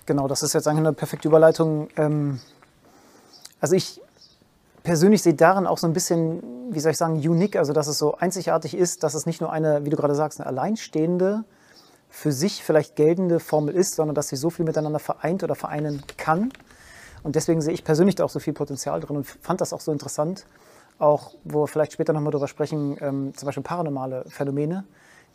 Genau, 0.06 0.28
das 0.28 0.42
ist 0.42 0.52
jetzt 0.52 0.68
eigentlich 0.68 0.80
eine 0.80 0.92
perfekte 0.92 1.28
Überleitung. 1.28 1.88
Ähm, 1.96 2.40
also 3.60 3.74
ich 3.74 4.02
persönlich 4.82 5.22
sehe 5.22 5.34
darin 5.34 5.66
auch 5.66 5.78
so 5.78 5.86
ein 5.86 5.94
bisschen, 5.94 6.42
wie 6.70 6.80
soll 6.80 6.92
ich 6.92 6.98
sagen, 6.98 7.14
unique, 7.14 7.56
also 7.56 7.72
dass 7.72 7.86
es 7.86 7.98
so 7.98 8.16
einzigartig 8.16 8.76
ist, 8.76 9.02
dass 9.02 9.14
es 9.14 9.24
nicht 9.24 9.40
nur 9.40 9.50
eine, 9.50 9.86
wie 9.86 9.90
du 9.90 9.96
gerade 9.96 10.14
sagst, 10.14 10.40
eine 10.40 10.46
alleinstehende 10.46 11.44
für 12.10 12.32
sich 12.32 12.62
vielleicht 12.62 12.94
geltende 12.94 13.40
Formel 13.40 13.74
ist, 13.74 13.94
sondern 13.96 14.14
dass 14.14 14.28
sie 14.28 14.36
so 14.36 14.50
viel 14.50 14.64
miteinander 14.64 14.98
vereint 14.98 15.42
oder 15.42 15.54
vereinen 15.54 16.02
kann. 16.16 16.52
Und 17.22 17.34
deswegen 17.34 17.62
sehe 17.62 17.72
ich 17.72 17.82
persönlich 17.82 18.14
da 18.14 18.24
auch 18.24 18.30
so 18.30 18.38
viel 18.38 18.52
Potenzial 18.52 19.00
drin 19.00 19.16
und 19.16 19.26
fand 19.26 19.62
das 19.62 19.72
auch 19.72 19.80
so 19.80 19.90
interessant, 19.90 20.44
auch 20.98 21.34
wo 21.42 21.62
wir 21.62 21.66
vielleicht 21.66 21.92
später 21.94 22.12
nochmal 22.12 22.30
darüber 22.30 22.46
sprechen, 22.46 22.98
ähm, 23.00 23.32
zum 23.34 23.46
Beispiel 23.46 23.62
paranormale 23.62 24.26
Phänomene, 24.28 24.84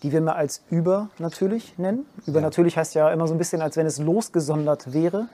die 0.04 0.12
wir 0.12 0.22
mal 0.22 0.34
als 0.34 0.64
übernatürlich 0.70 1.78
nennen. 1.78 2.06
Übernatürlich 2.26 2.78
heißt 2.78 2.96
ja 2.96 3.12
immer 3.12 3.28
so 3.28 3.34
ein 3.34 3.38
bisschen, 3.38 3.62
als 3.62 3.78
wenn 3.78 3.86
es 3.86 4.00
losgesondert 4.00 4.94
wäre. 4.94 5.28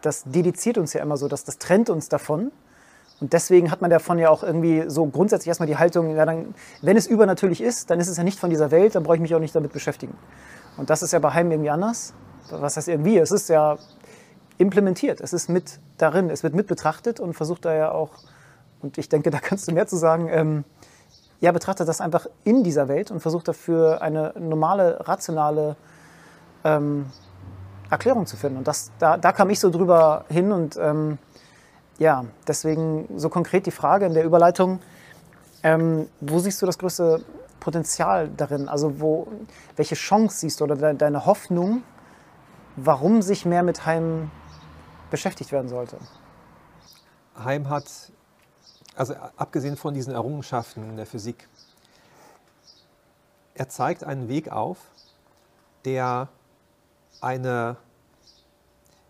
Das 0.00 0.24
dediziert 0.24 0.78
uns 0.78 0.92
ja 0.92 1.02
immer 1.02 1.16
so, 1.16 1.28
dass 1.28 1.44
das 1.44 1.58
trennt 1.58 1.90
uns 1.90 2.08
davon. 2.08 2.50
Und 3.20 3.32
deswegen 3.32 3.70
hat 3.70 3.80
man 3.80 3.90
davon 3.90 4.18
ja 4.18 4.30
auch 4.30 4.42
irgendwie 4.42 4.84
so 4.86 5.06
grundsätzlich 5.06 5.48
erstmal 5.48 5.66
die 5.66 5.76
Haltung, 5.76 6.14
ja 6.14 6.24
dann, 6.24 6.54
wenn 6.82 6.96
es 6.96 7.06
übernatürlich 7.06 7.60
ist, 7.60 7.90
dann 7.90 7.98
ist 7.98 8.08
es 8.08 8.16
ja 8.16 8.22
nicht 8.22 8.38
von 8.38 8.48
dieser 8.48 8.70
Welt, 8.70 8.94
dann 8.94 9.02
brauche 9.02 9.16
ich 9.16 9.20
mich 9.20 9.34
auch 9.34 9.40
nicht 9.40 9.54
damit 9.54 9.72
beschäftigen. 9.72 10.16
Und 10.76 10.88
das 10.88 11.02
ist 11.02 11.12
ja 11.12 11.18
bei 11.18 11.32
Heim 11.32 11.50
irgendwie 11.50 11.70
anders. 11.70 12.14
Was 12.50 12.76
heißt 12.76 12.88
irgendwie? 12.88 13.18
Es 13.18 13.32
ist 13.32 13.48
ja 13.48 13.76
implementiert, 14.56 15.20
es 15.20 15.32
ist 15.32 15.48
mit 15.48 15.80
darin, 15.98 16.30
es 16.30 16.42
wird 16.42 16.54
mit 16.54 16.66
betrachtet 16.66 17.20
und 17.20 17.34
versucht 17.34 17.64
da 17.64 17.74
ja 17.74 17.92
auch, 17.92 18.10
und 18.80 18.98
ich 18.98 19.08
denke, 19.08 19.30
da 19.30 19.38
kannst 19.40 19.68
du 19.68 19.72
mehr 19.72 19.86
zu 19.86 19.96
sagen, 19.96 20.28
ähm, 20.30 20.64
ja, 21.40 21.52
betrachtet 21.52 21.88
das 21.88 22.00
einfach 22.00 22.26
in 22.44 22.64
dieser 22.64 22.88
Welt 22.88 23.10
und 23.10 23.20
versucht 23.20 23.48
dafür 23.48 24.02
eine 24.02 24.32
normale, 24.38 25.06
rationale 25.06 25.76
ähm, 26.64 27.06
Erklärung 27.90 28.26
zu 28.26 28.36
finden. 28.36 28.58
Und 28.58 28.68
das, 28.68 28.90
da, 28.98 29.16
da 29.16 29.32
kam 29.32 29.50
ich 29.50 29.60
so 29.60 29.70
drüber 29.70 30.24
hin 30.28 30.52
und 30.52 30.76
ähm, 30.76 31.18
ja, 31.98 32.24
deswegen 32.46 33.08
so 33.16 33.28
konkret 33.28 33.66
die 33.66 33.70
Frage 33.70 34.06
in 34.06 34.14
der 34.14 34.24
Überleitung, 34.24 34.80
ähm, 35.62 36.08
wo 36.20 36.38
siehst 36.38 36.62
du 36.62 36.66
das 36.66 36.78
größte 36.78 37.24
Potenzial 37.60 38.28
darin? 38.36 38.68
Also 38.68 39.00
wo, 39.00 39.26
welche 39.76 39.94
Chance 39.94 40.38
siehst 40.38 40.60
du 40.60 40.64
oder 40.64 40.76
de 40.76 40.94
deine 40.94 41.26
Hoffnung, 41.26 41.82
warum 42.76 43.22
sich 43.22 43.44
mehr 43.44 43.62
mit 43.62 43.86
Heim 43.86 44.30
beschäftigt 45.10 45.50
werden 45.50 45.68
sollte? 45.68 45.96
Heim 47.42 47.68
hat, 47.68 47.84
also 48.98 49.14
abgesehen 49.36 49.76
von 49.76 49.94
diesen 49.94 50.12
Errungenschaften 50.12 50.82
in 50.82 50.96
der 50.96 51.06
Physik, 51.06 51.48
er 53.54 53.68
zeigt 53.68 54.02
einen 54.02 54.28
Weg 54.28 54.50
auf, 54.50 54.78
der 55.84 56.28
eine, 57.20 57.76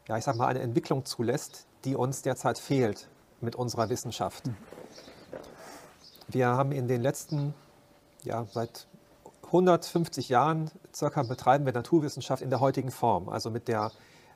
ja, 0.07 0.18
ich 0.18 0.25
sag 0.25 0.37
mal, 0.37 0.47
eine 0.47 0.61
Entwicklung 0.61 1.07
zulässt, 1.07 1.66
die 1.85 1.97
uns 1.97 2.21
derzeit 2.21 2.59
fehlt 2.59 3.09
mit 3.40 3.57
unserer 3.57 3.88
Wissenschaft. 3.88 4.45
Wir 6.28 6.49
haben 6.49 6.73
in 6.73 6.87
den 6.87 7.00
letzten, 7.00 7.54
ja, 8.25 8.45
seit 8.52 8.87
150 9.47 10.28
Jahren 10.28 10.71
circa 10.95 11.23
betreiben 11.23 11.64
wir 11.64 11.73
Naturwissenschaft 11.73 12.42
in 12.42 12.50
der 12.50 12.61
heutigen 12.61 12.90
Form, 12.90 13.30
also 13.30 13.50
mit 13.50 13.68
der, 13.68 13.90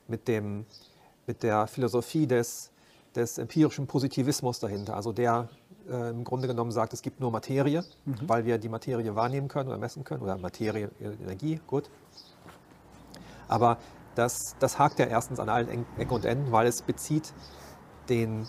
mit 0.07 0.27
dem, 0.27 0.65
mit 1.27 1.43
der 1.43 1.67
Philosophie 1.67 2.25
des, 2.25 2.71
des 3.15 3.37
empirischen 3.37 3.87
Positivismus 3.87 4.59
dahinter, 4.59 4.95
also 4.95 5.11
der 5.11 5.49
äh, 5.89 6.09
im 6.09 6.23
Grunde 6.23 6.47
genommen 6.47 6.71
sagt, 6.71 6.93
es 6.93 7.01
gibt 7.01 7.19
nur 7.19 7.31
Materie, 7.31 7.83
mhm. 8.05 8.15
weil 8.27 8.45
wir 8.45 8.57
die 8.57 8.69
Materie 8.69 9.15
wahrnehmen 9.15 9.47
können 9.47 9.69
oder 9.69 9.77
messen 9.77 10.03
können, 10.03 10.21
oder 10.21 10.37
Materie, 10.37 10.89
Energie, 10.99 11.59
gut. 11.67 11.89
Aber 13.47 13.77
das, 14.15 14.55
das 14.59 14.79
hakt 14.79 14.99
ja 14.99 15.05
erstens 15.05 15.39
an 15.39 15.49
allen 15.49 15.85
Ecken 15.97 16.13
und 16.13 16.25
Enden, 16.25 16.51
weil 16.51 16.67
es 16.67 16.81
bezieht 16.81 17.33
den, 18.09 18.47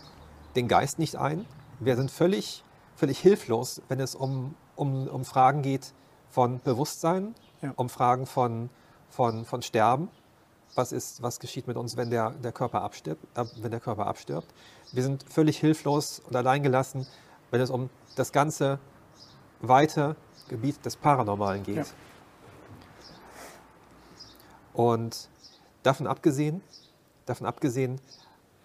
den 0.56 0.68
Geist 0.68 0.98
nicht 0.98 1.16
ein. 1.16 1.44
Wir 1.80 1.96
sind 1.96 2.10
völlig, 2.10 2.64
völlig 2.94 3.18
hilflos, 3.18 3.82
wenn 3.88 4.00
es 4.00 4.14
um, 4.14 4.54
um, 4.76 5.08
um 5.08 5.24
Fragen 5.24 5.62
geht 5.62 5.92
von 6.28 6.60
Bewusstsein, 6.60 7.34
ja. 7.62 7.72
um 7.76 7.88
Fragen 7.88 8.26
von, 8.26 8.70
von, 9.08 9.44
von 9.44 9.62
Sterben. 9.62 10.08
Was, 10.74 10.92
ist, 10.92 11.22
was 11.22 11.38
geschieht 11.38 11.66
mit 11.68 11.76
uns, 11.76 11.96
wenn 11.96 12.10
der, 12.10 12.30
der, 12.30 12.52
Körper 12.52 12.82
abstirbt, 12.82 13.22
äh, 13.36 13.44
wenn 13.60 13.70
der 13.70 13.80
Körper 13.80 14.06
abstirbt? 14.06 14.48
Wir 14.92 15.02
sind 15.02 15.24
völlig 15.30 15.58
hilflos 15.58 16.20
und 16.26 16.34
alleingelassen, 16.34 17.06
wenn 17.50 17.60
es 17.60 17.70
um 17.70 17.90
das 18.16 18.32
ganze 18.32 18.78
weite 19.60 20.16
Gebiet 20.48 20.84
des 20.84 20.96
Paranormalen 20.96 21.62
geht. 21.62 21.76
Ja. 21.76 21.84
Und 24.72 25.28
Davon 25.84 26.06
abgesehen, 26.06 26.62
davon 27.26 27.46
abgesehen 27.46 28.00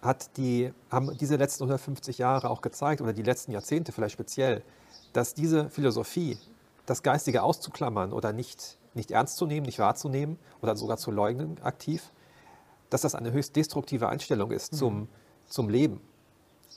hat 0.00 0.38
die, 0.38 0.72
haben 0.90 1.16
diese 1.18 1.36
letzten 1.36 1.64
150 1.64 2.16
Jahre 2.16 2.48
auch 2.48 2.62
gezeigt, 2.62 3.02
oder 3.02 3.12
die 3.12 3.22
letzten 3.22 3.52
Jahrzehnte 3.52 3.92
vielleicht 3.92 4.14
speziell, 4.14 4.62
dass 5.12 5.34
diese 5.34 5.68
Philosophie, 5.68 6.38
das 6.86 7.02
Geistige 7.02 7.42
auszuklammern 7.42 8.14
oder 8.14 8.32
nicht, 8.32 8.78
nicht 8.94 9.10
ernst 9.10 9.36
zu 9.36 9.46
nehmen, 9.46 9.66
nicht 9.66 9.78
wahrzunehmen 9.78 10.38
oder 10.62 10.76
sogar 10.76 10.96
zu 10.96 11.10
leugnen 11.10 11.60
aktiv, 11.62 12.10
dass 12.88 13.02
das 13.02 13.14
eine 13.14 13.32
höchst 13.32 13.54
destruktive 13.56 14.08
Einstellung 14.08 14.50
ist 14.50 14.72
mhm. 14.72 14.76
zum, 14.76 15.08
zum 15.46 15.68
Leben. 15.68 16.00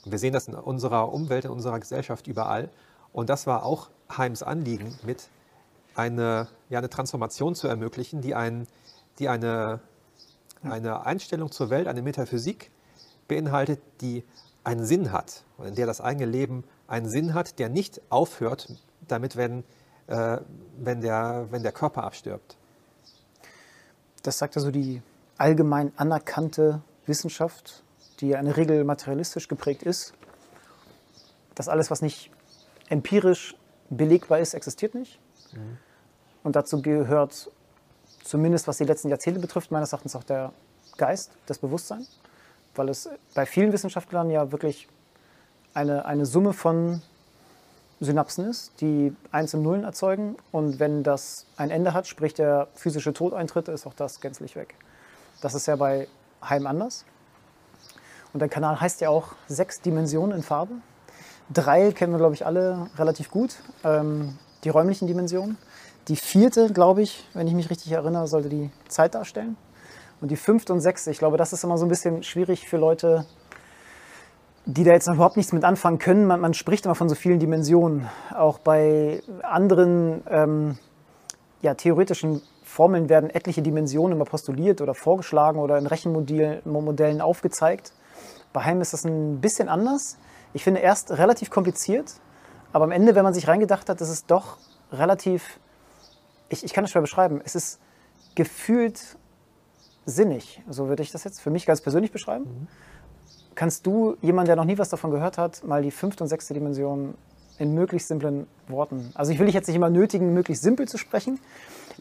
Wir 0.04 0.18
sehen 0.18 0.32
das 0.32 0.48
in 0.48 0.54
unserer 0.54 1.12
Umwelt, 1.12 1.44
in 1.44 1.50
unserer 1.50 1.80
Gesellschaft 1.80 2.26
überall. 2.26 2.70
Und 3.12 3.30
das 3.30 3.46
war 3.46 3.64
auch 3.64 3.90
Heims 4.16 4.42
Anliegen, 4.42 4.98
mit 5.02 5.28
eine, 5.94 6.48
ja, 6.68 6.78
eine 6.78 6.90
Transformation 6.90 7.54
zu 7.54 7.68
ermöglichen, 7.68 8.20
die, 8.20 8.34
ein, 8.34 8.66
die 9.18 9.28
eine 9.28 9.80
eine 10.70 11.06
Einstellung 11.06 11.50
zur 11.50 11.70
Welt, 11.70 11.86
eine 11.86 12.02
Metaphysik 12.02 12.70
beinhaltet, 13.28 13.80
die 14.00 14.24
einen 14.64 14.84
Sinn 14.84 15.12
hat 15.12 15.44
und 15.58 15.66
in 15.66 15.74
der 15.74 15.86
das 15.86 16.00
eigene 16.00 16.26
Leben 16.26 16.64
einen 16.86 17.08
Sinn 17.08 17.34
hat, 17.34 17.58
der 17.58 17.68
nicht 17.68 18.00
aufhört 18.10 18.68
damit, 19.06 19.36
wenn, 19.36 19.64
äh, 20.06 20.38
wenn, 20.78 21.00
der, 21.00 21.46
wenn 21.50 21.62
der 21.62 21.72
Körper 21.72 22.04
abstirbt. 22.04 22.56
Das 24.22 24.38
sagt 24.38 24.56
also 24.56 24.70
die 24.70 25.02
allgemein 25.36 25.92
anerkannte 25.96 26.82
Wissenschaft, 27.06 27.82
die 28.20 28.28
ja 28.28 28.38
in 28.38 28.46
der 28.46 28.56
Regel 28.56 28.84
materialistisch 28.84 29.48
geprägt 29.48 29.82
ist, 29.82 30.14
dass 31.54 31.68
alles, 31.68 31.90
was 31.90 32.02
nicht 32.02 32.30
empirisch 32.88 33.56
belegbar 33.90 34.38
ist, 34.38 34.54
existiert 34.54 34.94
nicht. 34.94 35.20
Mhm. 35.52 35.78
Und 36.42 36.56
dazu 36.56 36.82
gehört 36.82 37.50
zumindest 38.24 38.66
was 38.66 38.78
die 38.78 38.84
letzten 38.84 39.08
Jahrzehnte 39.08 39.38
betrifft, 39.38 39.70
meines 39.70 39.92
Erachtens 39.92 40.16
auch 40.16 40.24
der 40.24 40.52
Geist, 40.96 41.32
das 41.46 41.58
Bewusstsein, 41.58 42.06
weil 42.74 42.88
es 42.88 43.08
bei 43.34 43.46
vielen 43.46 43.72
Wissenschaftlern 43.72 44.30
ja 44.30 44.50
wirklich 44.50 44.88
eine, 45.74 46.04
eine 46.06 46.26
Summe 46.26 46.52
von 46.52 47.02
Synapsen 48.00 48.48
ist, 48.48 48.72
die 48.80 49.14
Eins 49.30 49.54
und 49.54 49.62
Nullen 49.62 49.84
erzeugen. 49.84 50.36
Und 50.52 50.80
wenn 50.80 51.02
das 51.02 51.46
ein 51.56 51.70
Ende 51.70 51.94
hat, 51.94 52.06
sprich 52.06 52.34
der 52.34 52.68
physische 52.74 53.12
Tod 53.12 53.32
eintritt, 53.32 53.68
ist 53.68 53.86
auch 53.86 53.94
das 53.94 54.20
gänzlich 54.20 54.56
weg. 54.56 54.74
Das 55.40 55.54
ist 55.54 55.66
ja 55.66 55.76
bei 55.76 56.08
Heim 56.42 56.66
anders. 56.66 57.04
Und 58.32 58.40
der 58.40 58.48
Kanal 58.48 58.80
heißt 58.80 59.00
ja 59.00 59.10
auch 59.10 59.32
sechs 59.46 59.80
Dimensionen 59.80 60.36
in 60.36 60.42
Farbe. 60.42 60.74
Drei 61.52 61.92
kennen 61.92 62.12
wir, 62.12 62.18
glaube 62.18 62.34
ich, 62.34 62.46
alle 62.46 62.88
relativ 62.96 63.30
gut. 63.30 63.56
Ähm, 63.84 64.38
die 64.64 64.70
räumlichen 64.70 65.06
Dimensionen. 65.06 65.56
Die 66.08 66.16
vierte, 66.16 66.72
glaube 66.72 67.02
ich, 67.02 67.28
wenn 67.34 67.46
ich 67.46 67.54
mich 67.54 67.70
richtig 67.70 67.92
erinnere, 67.92 68.26
sollte 68.26 68.48
die 68.48 68.70
Zeit 68.88 69.14
darstellen. 69.14 69.56
Und 70.20 70.30
die 70.30 70.36
fünfte 70.36 70.72
und 70.72 70.80
sechste, 70.80 71.10
ich 71.10 71.18
glaube, 71.18 71.36
das 71.36 71.52
ist 71.52 71.64
immer 71.64 71.76
so 71.78 71.86
ein 71.86 71.88
bisschen 71.88 72.22
schwierig 72.22 72.68
für 72.68 72.76
Leute, 72.76 73.26
die 74.66 74.84
da 74.84 74.92
jetzt 74.92 75.06
noch 75.06 75.14
überhaupt 75.14 75.36
nichts 75.36 75.52
mit 75.52 75.64
anfangen 75.64 75.98
können. 75.98 76.26
Man, 76.26 76.40
man 76.40 76.54
spricht 76.54 76.86
immer 76.86 76.94
von 76.94 77.08
so 77.08 77.14
vielen 77.14 77.38
Dimensionen. 77.38 78.08
Auch 78.34 78.58
bei 78.58 79.22
anderen 79.42 80.22
ähm, 80.28 80.78
ja, 81.60 81.74
theoretischen 81.74 82.42
Formeln 82.62 83.08
werden 83.08 83.30
etliche 83.30 83.62
Dimensionen 83.62 84.16
immer 84.16 84.24
postuliert 84.24 84.80
oder 84.80 84.94
vorgeschlagen 84.94 85.58
oder 85.58 85.78
in 85.78 85.86
Rechenmodellen 85.86 87.20
aufgezeigt. 87.20 87.92
Bei 88.52 88.64
Heim 88.64 88.80
ist 88.80 88.92
das 88.92 89.04
ein 89.04 89.40
bisschen 89.40 89.68
anders. 89.68 90.18
Ich 90.54 90.64
finde 90.64 90.80
erst 90.80 91.10
relativ 91.12 91.50
kompliziert, 91.50 92.14
aber 92.72 92.84
am 92.84 92.90
Ende, 92.90 93.14
wenn 93.14 93.24
man 93.24 93.34
sich 93.34 93.48
reingedacht 93.48 93.88
hat, 93.88 94.00
ist 94.00 94.08
es 94.08 94.26
doch 94.26 94.56
relativ 94.92 95.60
ich, 96.48 96.64
ich 96.64 96.72
kann 96.72 96.84
es 96.84 96.90
schwer 96.90 97.02
beschreiben. 97.02 97.40
Es 97.44 97.54
ist 97.54 97.80
gefühlt 98.34 99.16
sinnig, 100.06 100.62
so 100.68 100.88
würde 100.88 101.02
ich 101.02 101.10
das 101.10 101.24
jetzt 101.24 101.40
für 101.40 101.50
mich 101.50 101.66
ganz 101.66 101.80
persönlich 101.80 102.12
beschreiben. 102.12 102.44
Mhm. 102.44 102.68
Kannst 103.54 103.86
du, 103.86 104.16
jemand, 104.20 104.48
der 104.48 104.56
noch 104.56 104.64
nie 104.64 104.78
was 104.78 104.88
davon 104.88 105.10
gehört 105.10 105.38
hat, 105.38 105.64
mal 105.64 105.82
die 105.82 105.90
fünfte 105.90 106.24
und 106.24 106.28
sechste 106.28 106.54
Dimension 106.54 107.14
in 107.58 107.74
möglichst 107.74 108.08
simplen 108.08 108.46
Worten. 108.66 109.12
Also 109.14 109.30
ich 109.30 109.38
will 109.38 109.46
dich 109.46 109.54
jetzt 109.54 109.68
nicht 109.68 109.76
immer 109.76 109.90
nötigen, 109.90 110.34
möglichst 110.34 110.64
simpel 110.64 110.88
zu 110.88 110.98
sprechen, 110.98 111.38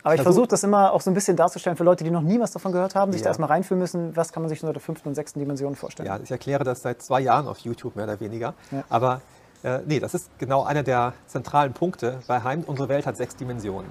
aber 0.01 0.15
ich 0.15 0.21
versuche 0.21 0.47
das 0.47 0.63
immer 0.63 0.91
auch 0.93 1.01
so 1.01 1.11
ein 1.11 1.13
bisschen 1.13 1.37
darzustellen 1.37 1.77
für 1.77 1.83
Leute, 1.83 2.03
die 2.03 2.09
noch 2.09 2.21
nie 2.21 2.39
was 2.39 2.51
davon 2.51 2.71
gehört 2.71 2.95
haben, 2.95 3.11
sich 3.11 3.21
ja. 3.21 3.25
da 3.25 3.29
erstmal 3.29 3.49
reinfühlen 3.49 3.79
müssen, 3.79 4.15
was 4.15 4.33
kann 4.33 4.41
man 4.41 4.49
sich 4.49 4.63
unter 4.63 4.73
der 4.73 4.81
fünften 4.81 5.09
und 5.09 5.15
sechsten 5.15 5.39
Dimension 5.39 5.75
vorstellen. 5.75 6.07
Ja, 6.07 6.19
ich 6.21 6.31
erkläre 6.31 6.63
das 6.63 6.81
seit 6.81 7.01
zwei 7.01 7.21
Jahren 7.21 7.47
auf 7.47 7.59
YouTube, 7.59 7.95
mehr 7.95 8.05
oder 8.05 8.19
weniger. 8.19 8.55
Ja. 8.71 8.83
Aber 8.89 9.21
äh, 9.63 9.79
nee, 9.85 9.99
das 9.99 10.13
ist 10.13 10.29
genau 10.39 10.63
einer 10.63 10.83
der 10.83 11.13
zentralen 11.27 11.73
Punkte 11.73 12.19
bei 12.27 12.41
Heim. 12.41 12.63
Unsere 12.65 12.89
Welt 12.89 13.05
hat 13.05 13.15
sechs 13.15 13.35
Dimensionen. 13.35 13.89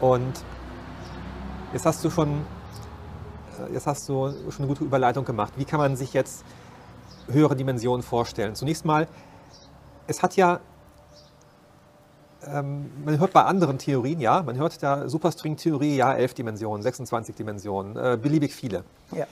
Und 0.00 0.44
jetzt 1.72 1.86
hast 1.86 2.04
du 2.04 2.10
schon, 2.10 2.42
jetzt 3.72 3.86
hast 3.86 4.08
du 4.08 4.30
schon 4.50 4.58
eine 4.58 4.66
gute 4.66 4.84
Überleitung 4.84 5.24
gemacht. 5.24 5.54
Wie 5.56 5.64
kann 5.64 5.78
man 5.78 5.96
sich 5.96 6.12
jetzt 6.12 6.44
höhere 7.28 7.56
Dimensionen 7.56 8.02
vorstellen? 8.02 8.54
Zunächst 8.54 8.84
mal, 8.84 9.08
es 10.06 10.22
hat 10.22 10.36
ja, 10.36 10.60
ähm, 12.46 12.90
man 13.04 13.18
hört 13.18 13.32
bei 13.32 13.44
anderen 13.44 13.78
Theorien, 13.78 14.20
ja, 14.20 14.42
man 14.42 14.56
hört 14.56 14.82
der 14.82 15.08
Superstring-Theorie, 15.08 15.96
ja, 15.96 16.12
11 16.14 16.34
Dimensionen, 16.34 16.82
26 16.82 17.34
Dimensionen, 17.34 17.96
äh, 17.96 18.18
beliebig 18.20 18.54
viele. 18.54 18.84
Ja. 19.12 19.26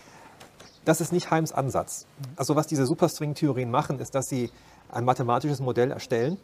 Das 0.85 1.01
ist 1.01 1.13
nicht 1.13 1.31
Heims 1.31 1.53
Ansatz. 1.53 2.07
Also 2.37 2.57
was 2.57 2.67
diese 2.67 2.87
Superstring-Theorien 2.87 3.71
machen, 3.71 3.99
ist, 3.99 4.15
dass 4.15 4.29
sie 4.29 4.51
ein 4.91 5.05
mathematisches 5.05 5.61
Modell 5.61 5.91
erstellen 5.91 6.39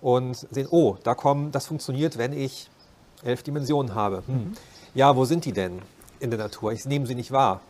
und 0.00 0.36
sehen, 0.50 0.68
oh, 0.70 0.96
da 1.02 1.14
kommen, 1.14 1.50
das 1.50 1.66
funktioniert, 1.66 2.18
wenn 2.18 2.32
ich 2.32 2.70
elf 3.24 3.42
Dimensionen 3.42 3.94
habe. 3.94 4.22
Hm. 4.26 4.52
Ja, 4.94 5.16
wo 5.16 5.24
sind 5.24 5.44
die 5.44 5.52
denn 5.52 5.82
in 6.24 6.30
der 6.30 6.38
Natur? 6.38 6.72
Ich 6.72 6.84
nehme 6.86 7.06
sie 7.06 7.14
nicht 7.14 7.30
wahr. 7.30 7.60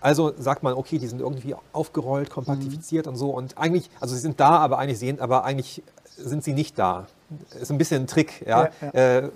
Also 0.00 0.32
sagt 0.36 0.62
man, 0.62 0.74
okay, 0.74 0.98
die 0.98 1.06
sind 1.06 1.20
irgendwie 1.20 1.54
aufgerollt, 1.72 2.28
kompaktifiziert 2.28 3.06
mhm. 3.06 3.12
und 3.12 3.16
so. 3.18 3.30
Und 3.30 3.56
eigentlich, 3.56 3.88
also 4.00 4.14
sie 4.14 4.20
sind 4.20 4.38
da, 4.38 4.58
aber 4.58 4.78
eigentlich 4.78 4.98
sehen, 4.98 5.20
aber 5.20 5.44
eigentlich 5.44 5.82
sind 6.16 6.44
sie 6.44 6.52
nicht 6.52 6.78
da. 6.78 7.06
Ist 7.60 7.70
ein 7.70 7.78
bisschen 7.78 8.02
ein 8.02 8.06
Trick, 8.06 8.44
ja. 8.46 8.68
ja, 8.80 8.90
ja. 8.92 9.18
Äh, 9.18 9.30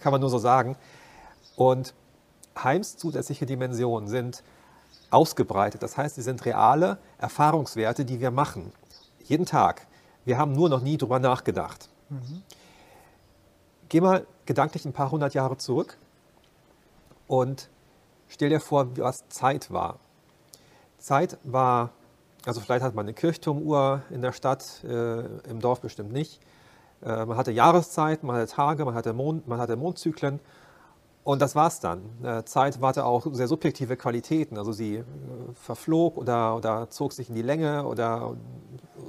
kann 0.00 0.12
man 0.12 0.20
nur 0.20 0.30
so 0.30 0.38
sagen. 0.38 0.76
Und 1.56 1.92
Heims 2.62 2.96
zusätzliche 2.96 3.46
Dimensionen 3.46 4.08
sind 4.08 4.42
ausgebreitet. 5.10 5.82
Das 5.82 5.96
heißt, 5.96 6.14
sie 6.14 6.22
sind 6.22 6.44
reale 6.44 6.98
Erfahrungswerte, 7.18 8.04
die 8.04 8.20
wir 8.20 8.30
machen. 8.30 8.72
Jeden 9.24 9.46
Tag. 9.46 9.86
Wir 10.24 10.38
haben 10.38 10.52
nur 10.52 10.68
noch 10.68 10.82
nie 10.82 10.98
drüber 10.98 11.18
nachgedacht. 11.18 11.88
Mhm. 12.10 12.42
Geh 13.88 14.00
mal 14.00 14.26
gedanklich 14.46 14.84
ein 14.84 14.92
paar 14.92 15.10
hundert 15.10 15.34
Jahre 15.34 15.56
zurück 15.56 15.98
und 17.28 17.70
stell 18.26 18.48
dir 18.48 18.60
vor, 18.60 18.96
was 18.96 19.28
Zeit 19.28 19.70
war. 19.70 20.00
Zeit 20.98 21.38
war, 21.44 21.90
also 22.44 22.60
vielleicht 22.60 22.82
hat 22.82 22.94
man 22.94 23.06
eine 23.06 23.14
Kirchturmuhr 23.14 24.02
in 24.10 24.22
der 24.22 24.32
Stadt, 24.32 24.82
äh, 24.82 25.20
im 25.48 25.60
Dorf 25.60 25.80
bestimmt 25.80 26.12
nicht. 26.12 26.40
Äh, 27.02 27.24
man 27.24 27.36
hatte 27.36 27.52
Jahreszeiten, 27.52 28.26
man 28.26 28.36
hatte 28.36 28.52
Tage, 28.52 28.84
man 28.84 28.94
hatte, 28.94 29.12
Mond, 29.12 29.46
man 29.46 29.60
hatte 29.60 29.76
Mondzyklen 29.76 30.40
und 31.22 31.42
das 31.42 31.54
war's 31.54 31.78
dann. 31.78 32.02
Äh, 32.24 32.44
Zeit 32.44 32.80
hatte 32.80 33.04
auch 33.04 33.26
sehr 33.32 33.48
subjektive 33.48 33.96
Qualitäten. 33.96 34.56
Also 34.56 34.72
sie 34.72 34.96
äh, 34.96 35.04
verflog 35.54 36.16
oder, 36.16 36.56
oder 36.56 36.90
zog 36.90 37.12
sich 37.12 37.28
in 37.28 37.34
die 37.34 37.42
Länge 37.42 37.84
oder 37.86 38.34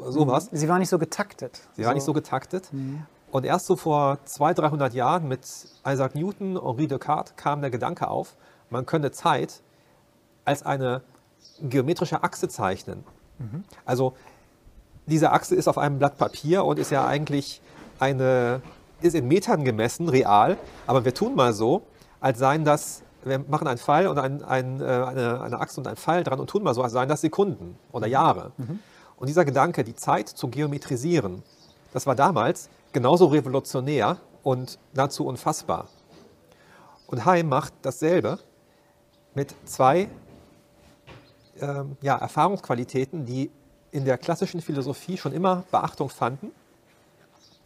sowas. 0.10 0.50
Sie 0.52 0.68
war 0.68 0.80
nicht 0.80 0.90
so 0.90 1.00
getaktet. 1.00 1.62
Sie 1.78 1.86
war 1.86 1.94
nicht 1.94 2.04
so 2.04 2.14
getaktet. 2.14 2.72
Mhm. 2.74 3.06
Und 3.32 3.46
erst 3.46 3.68
so 3.68 3.76
vor 3.76 4.18
200, 4.26 4.72
300 4.72 4.94
Jahren 4.94 5.28
mit 5.28 5.42
Isaac 5.86 6.16
Newton, 6.16 6.60
Henri 6.60 6.88
Descartes 6.88 7.36
kam 7.36 7.62
der 7.62 7.70
Gedanke 7.70 8.08
auf, 8.08 8.36
man 8.70 8.86
könnte 8.86 9.12
Zeit 9.12 9.62
als 10.46 10.64
eine 10.64 11.02
geometrische 11.62 12.24
Achse 12.24 12.48
zeichnen. 12.50 13.04
Mhm. 13.38 13.64
Also 13.86 14.14
diese 15.06 15.32
Achse 15.32 15.56
ist 15.56 15.68
auf 15.68 15.78
einem 15.78 16.00
Blatt 16.00 16.18
Papier 16.18 16.66
und 16.66 16.80
ist 16.80 16.92
ja 16.92 17.06
eigentlich 17.06 17.62
eine, 18.00 18.62
ist 19.02 19.16
in 19.16 19.28
Metern 19.28 19.64
gemessen, 19.64 20.10
real, 20.10 20.58
aber 20.88 21.06
wir 21.06 21.14
tun 21.14 21.36
mal 21.36 21.54
so, 21.54 21.84
als 22.20 22.40
seien 22.40 22.66
das, 22.66 23.04
wir 23.24 23.40
machen 23.40 23.68
einen 23.68 23.78
Pfeil 23.78 24.08
und 24.08 24.18
ein, 24.18 24.44
ein, 24.44 24.82
äh, 24.82 24.84
eine, 24.84 25.42
eine, 25.42 25.60
Achse 25.60 25.80
und 25.80 25.88
einen 25.88 25.98
Pfeil 25.98 26.24
dran 26.24 26.40
und 26.40 26.50
tun 26.50 26.64
mal 26.64 26.74
so, 26.74 26.84
als 26.84 26.94
seien 26.94 27.10
das 27.10 27.22
Sekunden 27.22 27.78
oder 27.92 28.08
mhm. 28.08 28.14
Jahre. 28.14 28.52
Mhm. 28.58 28.80
Und 29.18 29.28
dieser 29.28 29.46
Gedanke, 29.46 29.84
die 29.84 29.96
Zeit 29.96 30.30
zu 30.30 30.48
geometrisieren, 30.48 31.44
das 31.92 32.08
war 32.08 32.16
damals 32.16 32.70
genauso 32.92 33.28
revolutionär 33.28 34.18
und 34.44 34.80
nahezu 34.94 35.26
unfassbar. 35.26 35.88
Und 37.08 37.26
Heim 37.26 37.50
macht 37.50 37.74
dasselbe 37.82 38.40
mit 39.34 39.54
zwei 39.66 40.10
ähm, 41.60 41.98
ja, 42.02 42.18
Erfahrungsqualitäten, 42.18 43.26
die 43.26 43.52
in 43.92 44.06
der 44.06 44.18
klassischen 44.18 44.62
Philosophie 44.62 45.18
schon 45.18 45.34
immer 45.34 45.64
Beachtung 45.72 46.10
fanden. 46.10 46.52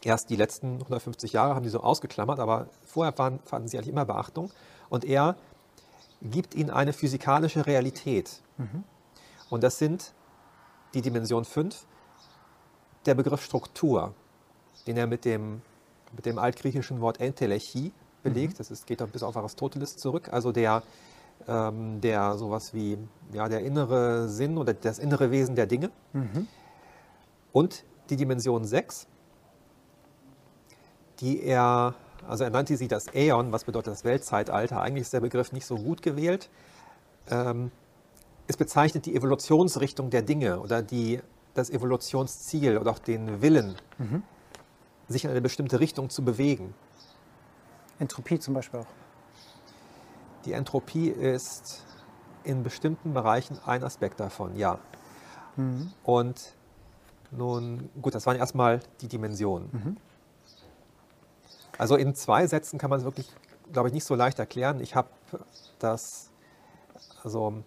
Erst 0.02 0.30
die 0.30 0.36
letzten 0.36 0.74
150 0.74 1.32
Jahre 1.32 1.54
haben 1.54 1.62
die 1.62 1.70
so 1.70 1.80
ausgeklammert, 1.80 2.38
aber 2.38 2.68
vorher 2.84 3.16
waren, 3.18 3.38
fanden 3.44 3.68
sie 3.68 3.78
eigentlich 3.78 3.90
immer 3.90 4.04
Beachtung. 4.04 4.50
Und 4.88 5.04
er 5.04 5.36
gibt 6.22 6.54
ihnen 6.54 6.70
eine 6.70 6.92
physikalische 6.92 7.66
Realität. 7.66 8.42
Mhm. 8.58 8.84
Und 9.50 9.62
das 9.62 9.78
sind 9.78 10.12
die 10.94 11.02
Dimension 11.02 11.44
5, 11.44 11.86
der 13.06 13.14
Begriff 13.14 13.42
Struktur 13.42 14.14
den 14.86 14.96
er 14.96 15.06
mit 15.06 15.24
dem, 15.24 15.62
mit 16.14 16.26
dem 16.26 16.38
altgriechischen 16.38 17.00
Wort 17.00 17.20
Entelechie 17.20 17.92
belegt. 18.22 18.54
Mhm. 18.54 18.58
Das 18.58 18.70
ist, 18.70 18.86
geht 18.86 19.00
dann 19.00 19.10
bis 19.10 19.22
auf 19.22 19.36
Aristoteles 19.36 19.96
zurück. 19.96 20.28
Also 20.32 20.52
der, 20.52 20.82
ähm, 21.48 22.00
der 22.00 22.36
sowas 22.36 22.74
wie 22.74 22.98
ja, 23.32 23.48
der 23.48 23.60
innere 23.60 24.28
Sinn 24.28 24.58
oder 24.58 24.74
das 24.74 24.98
innere 24.98 25.30
Wesen 25.30 25.54
der 25.54 25.66
Dinge. 25.66 25.90
Mhm. 26.12 26.48
Und 27.52 27.84
die 28.10 28.16
Dimension 28.16 28.64
6, 28.64 29.06
die 31.20 31.42
er, 31.42 31.94
also 32.26 32.44
er 32.44 32.50
nannte 32.50 32.76
sie 32.76 32.88
das 32.88 33.06
Äon, 33.14 33.52
was 33.52 33.64
bedeutet 33.64 33.92
das 33.92 34.04
Weltzeitalter. 34.04 34.80
Eigentlich 34.80 35.02
ist 35.02 35.12
der 35.12 35.20
Begriff 35.20 35.52
nicht 35.52 35.66
so 35.66 35.76
gut 35.76 36.02
gewählt. 36.02 36.50
Ähm, 37.30 37.70
es 38.46 38.56
bezeichnet 38.56 39.06
die 39.06 39.14
Evolutionsrichtung 39.14 40.10
der 40.10 40.22
Dinge 40.22 40.60
oder 40.60 40.82
die, 40.82 41.20
das 41.54 41.70
Evolutionsziel 41.70 42.76
oder 42.76 42.90
auch 42.90 42.98
den 42.98 43.40
Willen. 43.40 43.76
Mhm 43.98 44.22
sich 45.08 45.24
in 45.24 45.30
eine 45.30 45.40
bestimmte 45.40 45.80
Richtung 45.80 46.10
zu 46.10 46.24
bewegen. 46.24 46.74
Entropie 47.98 48.38
zum 48.38 48.54
Beispiel 48.54 48.80
auch. 48.80 48.86
Die 50.44 50.52
Entropie 50.52 51.08
ist 51.08 51.82
in 52.44 52.62
bestimmten 52.62 53.14
Bereichen 53.14 53.58
ein 53.64 53.82
Aspekt 53.82 54.20
davon, 54.20 54.56
ja. 54.56 54.78
Mhm. 55.56 55.92
Und 56.02 56.54
nun, 57.30 57.88
gut, 58.00 58.14
das 58.14 58.26
waren 58.26 58.36
erstmal 58.36 58.80
die 59.00 59.08
Dimensionen. 59.08 59.68
Mhm. 59.72 59.96
Also 61.78 61.96
in 61.96 62.14
zwei 62.14 62.46
Sätzen 62.46 62.78
kann 62.78 62.90
man 62.90 63.00
es 63.00 63.04
wirklich, 63.04 63.32
glaube 63.72 63.88
ich, 63.88 63.94
nicht 63.94 64.04
so 64.04 64.14
leicht 64.14 64.38
erklären. 64.38 64.80
Ich 64.80 64.94
habe 64.94 65.08
das, 65.78 66.30
also 67.22 67.64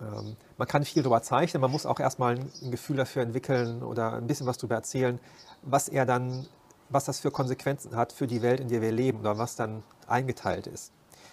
ähm, 0.00 0.36
man 0.58 0.68
kann 0.68 0.84
viel 0.84 1.02
darüber 1.02 1.22
zeichnen, 1.22 1.60
man 1.60 1.70
muss 1.70 1.86
auch 1.86 2.00
erstmal 2.00 2.36
ein 2.36 2.70
Gefühl 2.70 2.96
dafür 2.96 3.22
entwickeln 3.22 3.82
oder 3.82 4.14
ein 4.14 4.26
bisschen 4.26 4.46
was 4.46 4.58
darüber 4.58 4.74
erzählen, 4.74 5.18
was 5.62 5.88
er 5.88 6.06
dann, 6.06 6.46
was 6.88 7.04
das 7.04 7.20
für 7.20 7.30
Konsequenzen 7.30 7.96
hat 7.96 8.12
für 8.12 8.26
die 8.26 8.42
Welt, 8.42 8.60
in 8.60 8.68
der 8.68 8.80
wir 8.82 8.92
leben 8.92 9.20
oder 9.20 9.38
was 9.38 9.56
dann 9.56 9.82
eingeteilt 10.06 10.66
ist. 10.66 10.92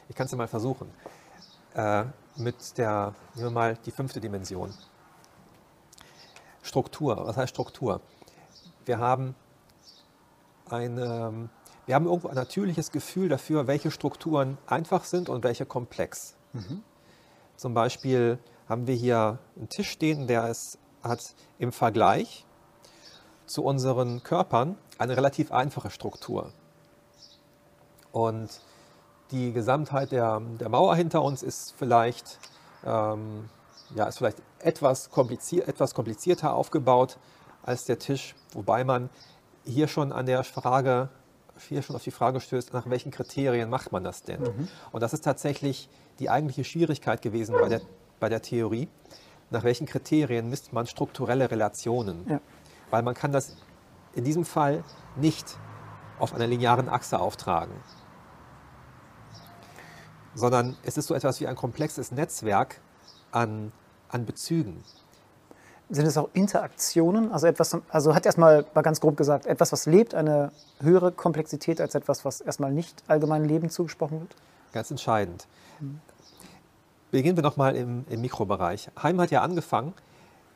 Ich 0.10 0.16
kann 0.16 0.26
es 0.26 0.32
ja 0.32 0.38
mal 0.38 0.48
versuchen. 0.48 0.90
Äh, 1.76 2.06
mit 2.36 2.78
der, 2.78 3.14
nehmen 3.36 3.48
wir 3.48 3.52
mal 3.52 3.78
die 3.86 3.92
fünfte 3.92 4.20
Dimension. 4.20 4.74
Struktur. 6.62 7.26
Was 7.26 7.38
heißt 7.38 7.50
Struktur? 7.50 8.02
Wir 8.86 8.98
haben 8.98 9.36
ein, 10.70 10.98
ähm, 10.98 11.50
wir 11.86 11.96
haben 11.96 12.06
irgendwo 12.06 12.30
ein 12.30 12.36
natürliches 12.36 12.92
Gefühl 12.92 13.30
dafür, 13.30 13.68
welche 13.68 13.92
Strukturen 13.92 14.58
einfach 14.68 15.04
sind 15.04 15.30
und 15.30 15.44
welche 15.44 15.66
komplex. 15.66 16.36
Mhm. 16.54 16.84
Zum 17.56 17.74
Beispiel 17.74 18.40
haben 18.74 18.88
wir 18.88 18.96
hier 18.96 19.38
einen 19.56 19.70
Tisch 19.70 19.92
stehen, 19.92 20.26
der 20.26 20.50
ist, 20.50 20.80
hat 21.04 21.36
im 21.60 21.72
Vergleich 21.72 22.44
zu 23.46 23.64
unseren 23.64 24.24
Körpern 24.24 24.80
eine 24.98 25.16
relativ 25.16 25.52
einfache 25.52 25.92
Struktur. 25.92 26.52
Und 28.12 28.50
die 29.30 29.54
Gesamtheit 29.54 30.12
der, 30.12 30.42
der 30.60 30.70
Mauer 30.70 30.96
hinter 30.96 31.22
uns 31.22 31.44
ist 31.44 31.76
vielleicht, 31.78 32.40
ähm, 32.84 33.48
ja, 33.94 34.06
ist 34.06 34.18
vielleicht 34.18 34.42
etwas, 34.58 35.12
komplizier 35.12 35.68
etwas 35.68 35.94
komplizierter 35.94 36.56
aufgebaut 36.56 37.20
als 37.62 37.86
der 37.86 38.00
Tisch, 38.00 38.34
wobei 38.54 38.84
man 38.84 39.12
hier 39.66 39.88
schon 39.88 40.12
an 40.12 40.26
der 40.26 40.44
Frage, 40.44 41.10
hier 41.70 41.84
schon 41.84 41.96
auf 41.96 42.04
die 42.04 42.12
Frage 42.12 42.40
stößt, 42.40 42.74
nach 42.74 42.90
welchen 42.90 43.12
Kriterien 43.12 43.70
macht 43.70 43.92
man 43.92 44.04
das 44.04 44.24
denn? 44.24 44.42
Mhm. 44.42 44.68
Und 44.92 45.02
das 45.02 45.14
ist 45.14 45.24
tatsächlich 45.24 45.90
die 46.18 46.32
eigentliche 46.32 46.64
Schwierigkeit 46.64 47.22
gewesen 47.22 47.54
bei 47.54 47.70
der, 47.70 47.82
bei 48.24 48.30
der 48.30 48.42
Theorie. 48.42 48.88
Nach 49.50 49.64
welchen 49.64 49.86
Kriterien 49.86 50.50
misst 50.50 50.74
man 50.74 50.88
strukturelle 50.88 51.52
Relationen? 51.52 52.26
Ja 52.28 52.40
weil 52.94 53.02
man 53.02 53.16
kann 53.16 53.32
das 53.32 53.56
in 54.14 54.24
diesem 54.24 54.46
Fall 54.46 54.84
nicht 55.16 55.58
auf 56.20 56.36
einer 56.36 56.46
linearen 56.46 56.90
Achse 56.90 57.20
auftragen, 57.20 57.74
sondern 60.36 60.78
es 60.84 60.96
ist 60.96 61.08
so 61.08 61.16
etwas 61.16 61.42
wie 61.42 61.48
ein 61.48 61.56
komplexes 61.56 62.12
Netzwerk 62.12 62.82
an, 63.32 63.72
an 64.10 64.28
Bezügen. 64.28 64.84
Sind 65.90 66.06
es 66.06 66.20
auch 66.20 66.30
Interaktionen? 66.34 67.32
Also 67.32 67.48
etwas, 67.48 67.76
also 67.90 68.14
hat 68.14 68.28
erstmal 68.28 68.64
mal 68.76 68.84
ganz 68.84 69.02
grob 69.02 69.18
gesagt, 69.18 69.48
etwas, 69.48 69.72
was 69.72 69.88
lebt, 69.88 70.14
eine 70.14 70.52
höhere 70.80 71.12
Komplexität 71.12 71.82
als 71.82 71.96
etwas, 71.96 72.24
was 72.26 72.42
erstmal 72.42 72.72
nicht 72.72 73.04
allgemein 73.08 73.44
Leben 73.44 73.72
zugesprochen 73.72 74.20
wird? 74.20 74.36
Ganz 74.72 74.92
entscheidend. 74.92 75.48
Mhm. 75.80 76.00
Beginnen 77.14 77.38
wir 77.38 77.44
nochmal 77.44 77.76
im, 77.76 78.06
im 78.10 78.22
Mikrobereich. 78.22 78.90
Heim 79.04 79.22
hat 79.22 79.30
ja 79.30 79.44
angefangen 79.44 79.94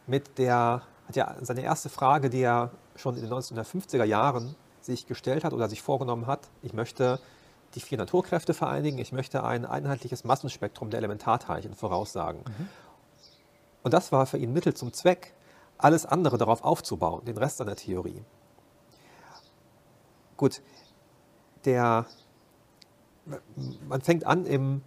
mit 0.07 0.39
der 0.39 0.81
hat 1.07 1.15
ja 1.15 1.35
seine 1.41 1.61
erste 1.61 1.87
Frage, 1.87 2.31
die 2.31 2.41
er 2.41 2.71
schon 2.95 3.15
in 3.15 3.21
den 3.21 3.31
1950er 3.31 4.03
Jahren 4.05 4.55
sich 4.81 5.05
gestellt 5.05 5.43
hat 5.43 5.53
oder 5.53 5.69
sich 5.69 5.83
vorgenommen 5.83 6.25
hat, 6.25 6.49
ich 6.63 6.73
möchte 6.73 7.19
die 7.75 7.79
vier 7.79 7.99
Naturkräfte 7.99 8.55
vereinigen, 8.55 8.97
ich 8.97 9.11
möchte 9.11 9.43
ein 9.43 9.67
einheitliches 9.67 10.23
Massenspektrum 10.23 10.89
der 10.89 10.97
Elementarteilchen 10.97 11.75
voraussagen. 11.75 12.39
Mhm. 12.39 12.69
Und 13.83 13.93
das 13.93 14.11
war 14.11 14.25
für 14.25 14.39
ihn 14.39 14.51
Mittel 14.51 14.73
zum 14.73 14.91
Zweck, 14.93 15.35
alles 15.77 16.07
andere 16.07 16.39
darauf 16.39 16.63
aufzubauen, 16.63 17.23
den 17.23 17.37
Rest 17.37 17.57
seiner 17.57 17.75
Theorie. 17.75 18.23
Gut, 20.37 20.63
der, 21.65 22.07
man 23.87 24.01
fängt 24.01 24.25
an 24.25 24.47
im 24.47 24.81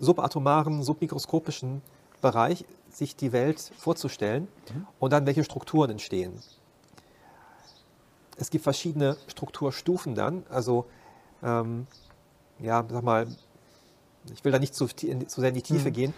subatomaren, 0.00 0.82
submikroskopischen 0.82 1.82
Bereich 2.20 2.64
sich 2.90 3.16
die 3.16 3.32
Welt 3.32 3.72
vorzustellen 3.78 4.48
mhm. 4.72 4.86
und 4.98 5.12
dann 5.12 5.26
welche 5.26 5.44
Strukturen 5.44 5.90
entstehen. 5.90 6.32
Es 8.36 8.50
gibt 8.50 8.64
verschiedene 8.64 9.16
Strukturstufen 9.26 10.14
dann. 10.14 10.44
Also 10.48 10.86
ähm, 11.42 11.86
ja, 12.58 12.84
sag 12.88 13.02
mal, 13.02 13.26
ich 14.32 14.44
will 14.44 14.52
da 14.52 14.58
nicht 14.58 14.74
zu, 14.74 14.86
zu 14.86 15.40
sehr 15.40 15.48
in 15.48 15.54
die 15.54 15.62
Tiefe 15.62 15.88
mhm. 15.88 15.92
gehen, 15.92 16.14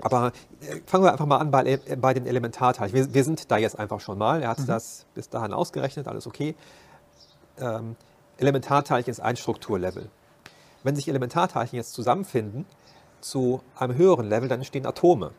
aber 0.00 0.32
äh, 0.60 0.80
fangen 0.86 1.04
wir 1.04 1.12
einfach 1.12 1.26
mal 1.26 1.38
an 1.38 1.50
bei, 1.50 1.64
äh, 1.64 1.96
bei 1.96 2.14
den 2.14 2.26
Elementarteilchen. 2.26 2.96
Wir, 2.96 3.14
wir, 3.14 3.24
sind 3.24 3.50
da 3.50 3.56
jetzt 3.56 3.78
einfach 3.78 4.00
schon 4.00 4.18
mal. 4.18 4.42
Er 4.42 4.50
hat 4.50 4.60
mhm. 4.60 4.66
das 4.66 5.06
bis 5.14 5.28
dahin 5.28 5.52
ausgerechnet, 5.52 6.08
alles 6.08 6.26
okay. 6.26 6.54
Ähm, 7.58 7.96
Elementarteilchen 8.38 9.10
ist 9.10 9.20
ein 9.20 9.36
Strukturlevel. 9.36 10.08
Wenn 10.84 10.94
sich 10.94 11.08
Elementarteilchen 11.08 11.76
jetzt 11.76 11.94
zusammenfinden 11.94 12.66
zu 13.20 13.62
einem 13.74 13.96
höheren 13.96 14.28
Level, 14.28 14.48
dann 14.48 14.60
entstehen 14.60 14.86
Atome. 14.86 15.32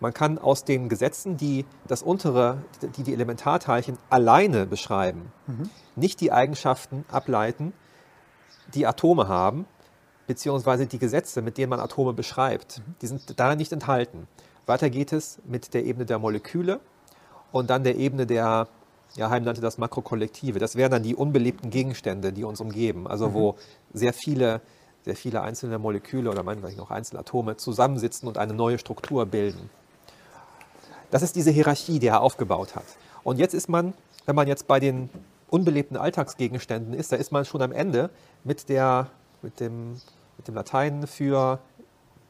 Man 0.00 0.12
kann 0.12 0.36
aus 0.36 0.64
den 0.64 0.88
Gesetzen, 0.88 1.36
die 1.36 1.64
das 1.86 2.02
untere, 2.02 2.58
die 2.96 3.04
die 3.04 3.12
Elementarteilchen 3.12 3.98
alleine 4.10 4.66
beschreiben, 4.66 5.30
mhm. 5.46 5.70
nicht 5.94 6.20
die 6.20 6.32
Eigenschaften 6.32 7.04
ableiten, 7.08 7.72
die 8.74 8.84
Atome 8.84 9.28
haben, 9.28 9.64
beziehungsweise 10.26 10.86
die 10.86 10.98
Gesetze, 10.98 11.40
mit 11.40 11.56
denen 11.56 11.70
man 11.70 11.78
Atome 11.78 12.12
beschreibt. 12.12 12.80
Mhm. 12.80 12.94
Die 13.00 13.06
sind 13.06 13.38
darin 13.38 13.58
nicht 13.58 13.72
enthalten. 13.72 14.26
Weiter 14.66 14.90
geht 14.90 15.12
es 15.12 15.38
mit 15.44 15.72
der 15.72 15.84
Ebene 15.84 16.04
der 16.04 16.18
Moleküle 16.18 16.80
und 17.52 17.70
dann 17.70 17.84
der 17.84 17.96
Ebene 17.96 18.26
der, 18.26 18.66
ja, 19.16 19.30
Heim 19.30 19.44
nannte 19.44 19.60
das 19.60 19.78
Makrokollektive. 19.78 20.58
Das 20.58 20.76
wären 20.76 20.90
dann 20.90 21.02
die 21.02 21.14
unbelebten 21.14 21.70
Gegenstände, 21.70 22.32
die 22.32 22.44
uns 22.44 22.60
umgeben. 22.60 23.06
Also 23.06 23.28
mhm. 23.28 23.34
wo 23.34 23.56
sehr 23.92 24.12
viele, 24.12 24.60
sehr 25.04 25.16
viele 25.16 25.42
einzelne 25.42 25.78
Moleküle 25.78 26.30
oder 26.30 26.42
meinetwegen 26.42 26.80
auch 26.80 26.90
Einzelatome 26.90 27.56
zusammensitzen 27.56 28.28
und 28.28 28.38
eine 28.38 28.54
neue 28.54 28.78
Struktur 28.78 29.26
bilden. 29.26 29.70
Das 31.10 31.22
ist 31.22 31.36
diese 31.36 31.50
Hierarchie, 31.50 31.98
die 31.98 32.06
er 32.06 32.22
aufgebaut 32.22 32.74
hat. 32.74 32.86
Und 33.22 33.38
jetzt 33.38 33.52
ist 33.52 33.68
man, 33.68 33.92
wenn 34.24 34.34
man 34.34 34.48
jetzt 34.48 34.66
bei 34.66 34.80
den 34.80 35.10
unbelebten 35.50 35.98
Alltagsgegenständen 35.98 36.94
ist, 36.94 37.12
da 37.12 37.16
ist 37.16 37.30
man 37.32 37.44
schon 37.44 37.60
am 37.60 37.72
Ende 37.72 38.08
mit, 38.44 38.70
der, 38.70 39.08
mit, 39.42 39.60
dem, 39.60 40.00
mit 40.38 40.48
dem 40.48 40.54
Latein 40.54 41.06
für 41.06 41.58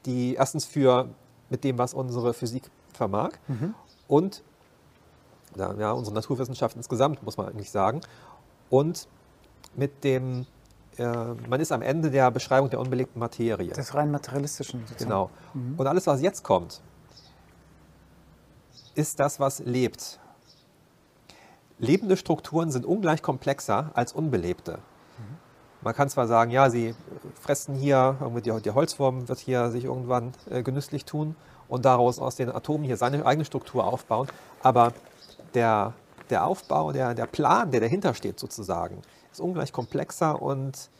die, 0.05 0.35
erstens 0.35 0.65
für 0.65 1.09
mit 1.49 1.63
dem, 1.63 1.79
was 1.79 1.95
unsere 1.95 2.35
Physik 2.35 2.65
vermag 2.93 3.33
mhm. 3.47 3.75
und 4.09 4.43
ja, 5.57 5.93
unsere 5.93 6.15
Naturwissenschaft 6.15 6.77
insgesamt, 6.77 7.23
muss 7.23 7.37
man 7.37 7.49
eigentlich 7.49 7.71
sagen. 7.71 8.01
Und 8.71 9.09
mit 9.75 10.05
dem, 10.05 10.47
äh, 10.97 11.07
man 11.49 11.61
ist 11.61 11.73
am 11.73 11.83
Ende 11.83 12.11
der 12.11 12.31
Beschreibung 12.31 12.71
der 12.71 12.81
unbelebten 12.81 13.19
Materie. 13.19 13.73
Des 13.73 13.95
rein 13.95 14.11
materialistischen. 14.11 14.81
Sozusagen. 14.87 15.05
Genau. 15.05 15.31
Mhm. 15.55 15.75
Und 15.79 15.87
alles, 15.87 16.07
was 16.07 16.21
jetzt 16.21 16.43
kommt, 16.43 16.81
ist 18.95 19.21
das, 19.21 19.41
was 19.41 19.61
lebt. 19.61 20.19
Lebende 21.79 22.17
Strukturen 22.17 22.71
sind 22.71 22.87
ungleich 22.87 23.23
komplexer 23.23 23.91
als 23.95 24.13
unbelebte. 24.13 24.79
Man 25.83 25.95
kann 25.95 26.09
zwar 26.09 26.29
sagen, 26.29 26.53
ja, 26.53 26.71
sie 26.71 26.95
fressen 27.41 27.75
hier, 27.75 28.17
die, 28.45 28.63
die 28.63 28.71
Holzwurm 28.71 29.29
wird 29.29 29.41
hier 29.41 29.71
sich 29.71 29.85
irgendwann 29.85 30.33
äh, 30.49 30.63
genüsslich 30.63 31.05
tun 31.05 31.35
und 31.69 31.85
daraus 31.85 32.21
aus 32.21 32.37
den 32.37 32.55
Atomen 32.55 32.85
hier 32.85 32.97
seine 32.97 33.27
eigene 33.27 33.45
Struktur 33.45 33.85
aufbauen, 33.85 34.29
aber 34.63 34.93
der, 35.55 35.95
der 36.31 36.47
Aufbau, 36.47 36.93
der, 36.93 37.15
der 37.15 37.27
Plan, 37.27 37.71
der 37.71 37.81
dahinter 37.81 38.15
steht 38.15 38.39
sozusagen, 38.39 39.03
ist 39.31 39.41
ungleich 39.41 39.73
komplexer 39.73 40.41
und 40.41 40.91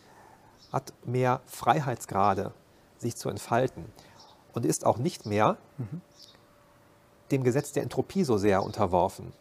hat 0.73 0.93
mehr 1.05 1.41
Freiheitsgrade, 1.47 2.53
sich 2.99 3.17
zu 3.17 3.29
entfalten 3.29 3.85
und 4.55 4.65
ist 4.65 4.87
auch 4.87 4.99
nicht 4.99 5.27
mehr 5.27 5.59
mhm 5.79 6.01
dem 7.33 7.43
Gesetz 7.43 7.73
der 7.73 7.83
Entropie 7.83 8.25
so 8.25 8.39
sehr 8.39 8.63
unterworfen. 8.63 9.33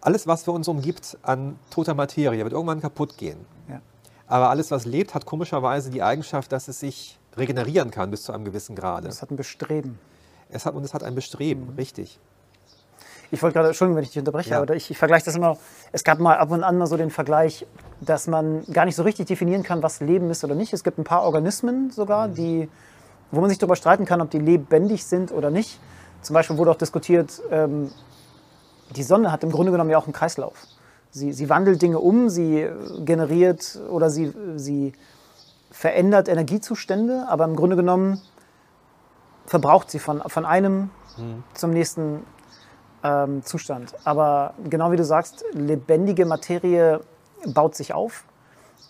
Alles, 0.00 0.26
was 0.26 0.44
für 0.44 0.52
uns 0.52 0.68
umgibt 0.68 1.16
an 1.22 1.58
toter 1.70 1.94
Materie, 1.94 2.42
wird 2.44 2.52
irgendwann 2.52 2.80
kaputt 2.80 3.16
gehen. 3.16 3.44
Ja. 3.68 3.80
Aber 4.26 4.50
alles, 4.50 4.70
was 4.70 4.84
lebt, 4.84 5.14
hat 5.14 5.26
komischerweise 5.26 5.90
die 5.90 6.02
Eigenschaft, 6.02 6.52
dass 6.52 6.68
es 6.68 6.80
sich 6.80 7.18
regenerieren 7.36 7.90
kann 7.90 8.10
bis 8.10 8.24
zu 8.24 8.32
einem 8.32 8.44
gewissen 8.44 8.76
Grade. 8.76 9.08
Es 9.08 9.22
hat 9.22 9.30
ein 9.30 9.36
Bestreben. 9.36 9.98
Es 10.48 10.66
hat, 10.66 10.74
und 10.74 10.84
es 10.84 10.92
hat 10.92 11.02
ein 11.02 11.14
Bestreben, 11.14 11.72
mhm. 11.72 11.76
richtig. 11.76 12.18
Ich 13.32 13.42
wollte 13.42 13.54
gerade, 13.54 13.68
Entschuldigung, 13.68 13.96
wenn 13.96 14.04
ich 14.04 14.10
dich 14.10 14.18
unterbreche, 14.18 14.50
ja. 14.50 14.60
aber 14.60 14.76
ich, 14.76 14.90
ich 14.90 14.98
vergleiche 14.98 15.24
das 15.24 15.34
immer. 15.34 15.56
Es 15.90 16.04
gab 16.04 16.18
mal 16.18 16.36
ab 16.36 16.50
und 16.50 16.62
an 16.62 16.76
mal 16.76 16.86
so 16.86 16.98
den 16.98 17.08
Vergleich, 17.08 17.66
dass 18.02 18.26
man 18.26 18.62
gar 18.70 18.84
nicht 18.84 18.94
so 18.94 19.02
richtig 19.02 19.26
definieren 19.26 19.62
kann, 19.62 19.82
was 19.82 20.00
Leben 20.00 20.30
ist 20.30 20.44
oder 20.44 20.54
nicht. 20.54 20.74
Es 20.74 20.84
gibt 20.84 20.98
ein 20.98 21.04
paar 21.04 21.22
Organismen 21.22 21.90
sogar, 21.90 22.28
mhm. 22.28 22.34
die, 22.34 22.68
wo 23.30 23.40
man 23.40 23.48
sich 23.48 23.58
darüber 23.58 23.74
streiten 23.74 24.04
kann, 24.04 24.20
ob 24.20 24.30
die 24.30 24.38
lebendig 24.38 25.06
sind 25.06 25.32
oder 25.32 25.50
nicht. 25.50 25.80
Zum 26.20 26.34
Beispiel 26.34 26.58
wurde 26.58 26.72
auch 26.72 26.76
diskutiert, 26.76 27.40
ähm, 27.50 27.90
die 28.94 29.02
Sonne 29.02 29.32
hat 29.32 29.42
im 29.44 29.50
Grunde 29.50 29.72
genommen 29.72 29.88
ja 29.88 29.96
auch 29.96 30.04
einen 30.04 30.12
Kreislauf. 30.12 30.66
Sie, 31.10 31.32
sie 31.32 31.48
wandelt 31.48 31.80
Dinge 31.80 32.00
um, 32.00 32.28
sie 32.28 32.68
generiert 33.02 33.80
oder 33.88 34.10
sie, 34.10 34.34
sie 34.56 34.92
verändert 35.70 36.28
Energiezustände, 36.28 37.24
aber 37.30 37.46
im 37.46 37.56
Grunde 37.56 37.76
genommen 37.76 38.20
verbraucht 39.46 39.90
sie 39.90 40.00
von, 40.00 40.20
von 40.26 40.44
einem 40.44 40.90
mhm. 41.16 41.44
zum 41.54 41.70
nächsten 41.70 42.24
ähm, 43.02 43.42
Zustand. 43.44 43.94
Aber 44.04 44.54
genau 44.68 44.92
wie 44.92 44.96
du 44.96 45.04
sagst, 45.04 45.44
lebendige 45.52 46.26
Materie 46.26 47.00
baut 47.44 47.74
sich 47.74 47.92
auf, 47.92 48.24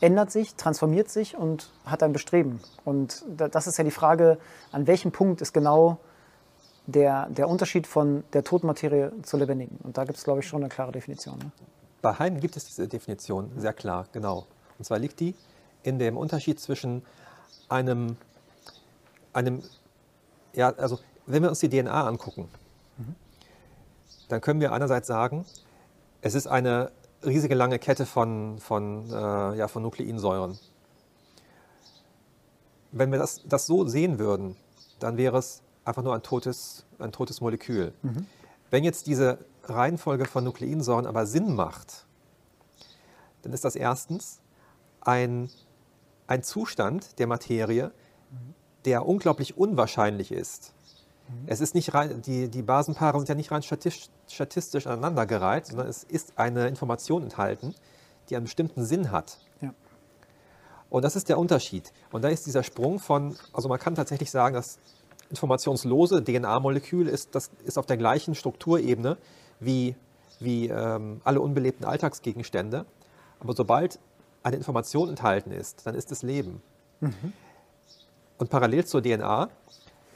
ändert 0.01 0.31
sich, 0.31 0.55
transformiert 0.57 1.09
sich 1.09 1.37
und 1.37 1.70
hat 1.85 2.03
ein 2.03 2.12
Bestreben. 2.12 2.61
Und 2.85 3.25
das 3.37 3.66
ist 3.66 3.79
ja 3.79 3.85
die 3.85 3.90
Frage, 3.90 4.38
an 4.72 4.87
welchem 4.87 5.12
Punkt 5.12 5.40
ist 5.40 5.53
genau 5.53 5.98
der, 6.87 7.29
der 7.31 7.48
Unterschied 7.48 7.87
von 7.87 8.25
der 8.33 8.42
Totenmaterie 8.42 9.11
zur 9.22 9.38
lebendigen. 9.38 9.79
Und 9.83 9.96
da 9.96 10.05
gibt 10.05 10.18
es, 10.18 10.25
glaube 10.25 10.40
ich, 10.40 10.46
schon 10.46 10.62
eine 10.62 10.68
klare 10.68 10.92
Definition. 10.92 11.38
Ne? 11.38 11.53
Bei 12.03 12.18
Heim 12.18 12.40
gibt 12.40 12.57
es 12.57 12.64
diese 12.64 12.88
Definition, 12.88 13.53
sehr 13.57 13.72
klar, 13.72 14.07
genau. 14.12 14.46
Und 14.79 14.85
zwar 14.85 14.98
liegt 14.98 15.20
die 15.20 15.37
in 15.85 15.98
dem 16.01 16.16
Unterschied 16.16 16.59
zwischen 16.59 17.05
einem, 17.68 18.16
einem 19.33 19.62
ja, 20.53 20.70
also 20.70 20.98
wenn 21.27 21.42
wir 21.42 21.51
uns 21.51 21.61
die 21.61 21.68
DNA 21.68 22.09
angucken. 22.09 22.48
Dann 24.33 24.40
können 24.40 24.61
wir 24.61 24.73
einerseits 24.73 25.07
sagen, 25.07 25.45
es 26.23 26.35
ist 26.35 26.47
eine 26.47 26.90
riesige 27.23 27.55
lange 27.55 27.79
Kette 27.79 28.07
von, 28.07 28.59
von, 28.59 29.11
äh, 29.11 29.59
ja, 29.59 29.68
von 29.68 29.83
Nukleinsäuren. 29.83 30.59
Wenn 32.92 33.12
wir 33.12 33.18
das, 33.18 33.42
das 33.45 33.66
so 33.66 33.87
sehen 33.87 34.18
würden, 34.18 34.57
dann 35.01 35.18
wäre 35.18 35.37
es 35.37 35.62
einfach 35.85 36.03
nur 36.03 36.14
ein 36.14 36.23
totes, 36.23 36.87
ein 36.99 37.12
totes 37.12 37.42
Molekül. 37.42 37.92
Mhm. 38.01 38.27
Wenn 38.71 38.85
jetzt 38.85 39.07
diese 39.07 39.38
Reihenfolge 39.64 40.25
von 40.25 40.45
Nukleinsäuren 40.45 41.07
aber 41.07 41.27
Sinn 41.27 41.55
macht, 41.55 42.07
dann 43.42 43.53
ist 43.53 43.66
das 43.66 43.77
erstens 43.77 44.40
ein, 45.03 45.51
ein 46.27 46.42
Zustand 46.42 47.18
der 47.18 47.27
Materie, 47.27 47.92
der 48.87 49.07
unglaublich 49.07 49.59
unwahrscheinlich 49.59 50.33
ist. 50.33 50.73
Mhm. 51.28 51.44
Es 51.46 51.61
ist 51.61 51.74
nicht 51.74 51.94
rein, 51.94 52.22
die, 52.22 52.48
die 52.48 52.62
Basenpaare 52.62 53.18
sind 53.18 53.28
ja 53.28 53.35
nicht 53.35 53.50
rein 53.50 53.62
statistisch, 53.62 54.11
statistisch 54.28 54.87
aneinandergereiht, 54.87 55.66
sondern 55.66 55.88
es 55.88 56.04
ist 56.04 56.38
eine 56.38 56.68
Information 56.68 57.22
enthalten, 57.22 57.74
die 58.28 58.37
einen 58.37 58.44
bestimmten 58.44 58.85
Sinn 58.85 59.11
hat. 59.11 59.38
Ja. 59.61 59.74
Und 60.90 61.02
das 61.04 61.16
ist 61.16 61.28
der 61.28 61.38
Unterschied. 61.38 61.92
Und 62.11 62.22
da 62.22 62.28
ist 62.28 62.46
dieser 62.46 62.62
Sprung 62.62 62.98
von, 62.98 63.37
also 63.52 63.68
man 63.68 63.78
kann 63.78 63.94
tatsächlich 63.94 64.30
sagen, 64.30 64.54
dass 64.54 64.78
informationslose 65.30 66.22
DNA-Molekül 66.22 67.08
ist, 67.08 67.35
das 67.35 67.50
ist 67.64 67.78
auf 67.78 67.87
der 67.87 67.96
gleichen 67.96 68.35
Strukturebene 68.35 69.16
wie, 69.61 69.96
wie 70.40 70.68
ähm, 70.68 71.20
alle 71.24 71.40
unbelebten 71.40 71.85
Alltagsgegenstände. 71.87 72.85
Aber 73.40 73.54
sobald 73.54 73.98
eine 74.42 74.56
Information 74.56 75.08
enthalten 75.08 75.52
ist, 75.52 75.87
dann 75.87 75.94
ist 75.94 76.12
es 76.12 76.22
Leben. 76.22 76.62
Mhm. 77.00 77.32
Und 78.38 78.50
parallel 78.50 78.85
zur 78.85 79.02
DNA 79.02 79.48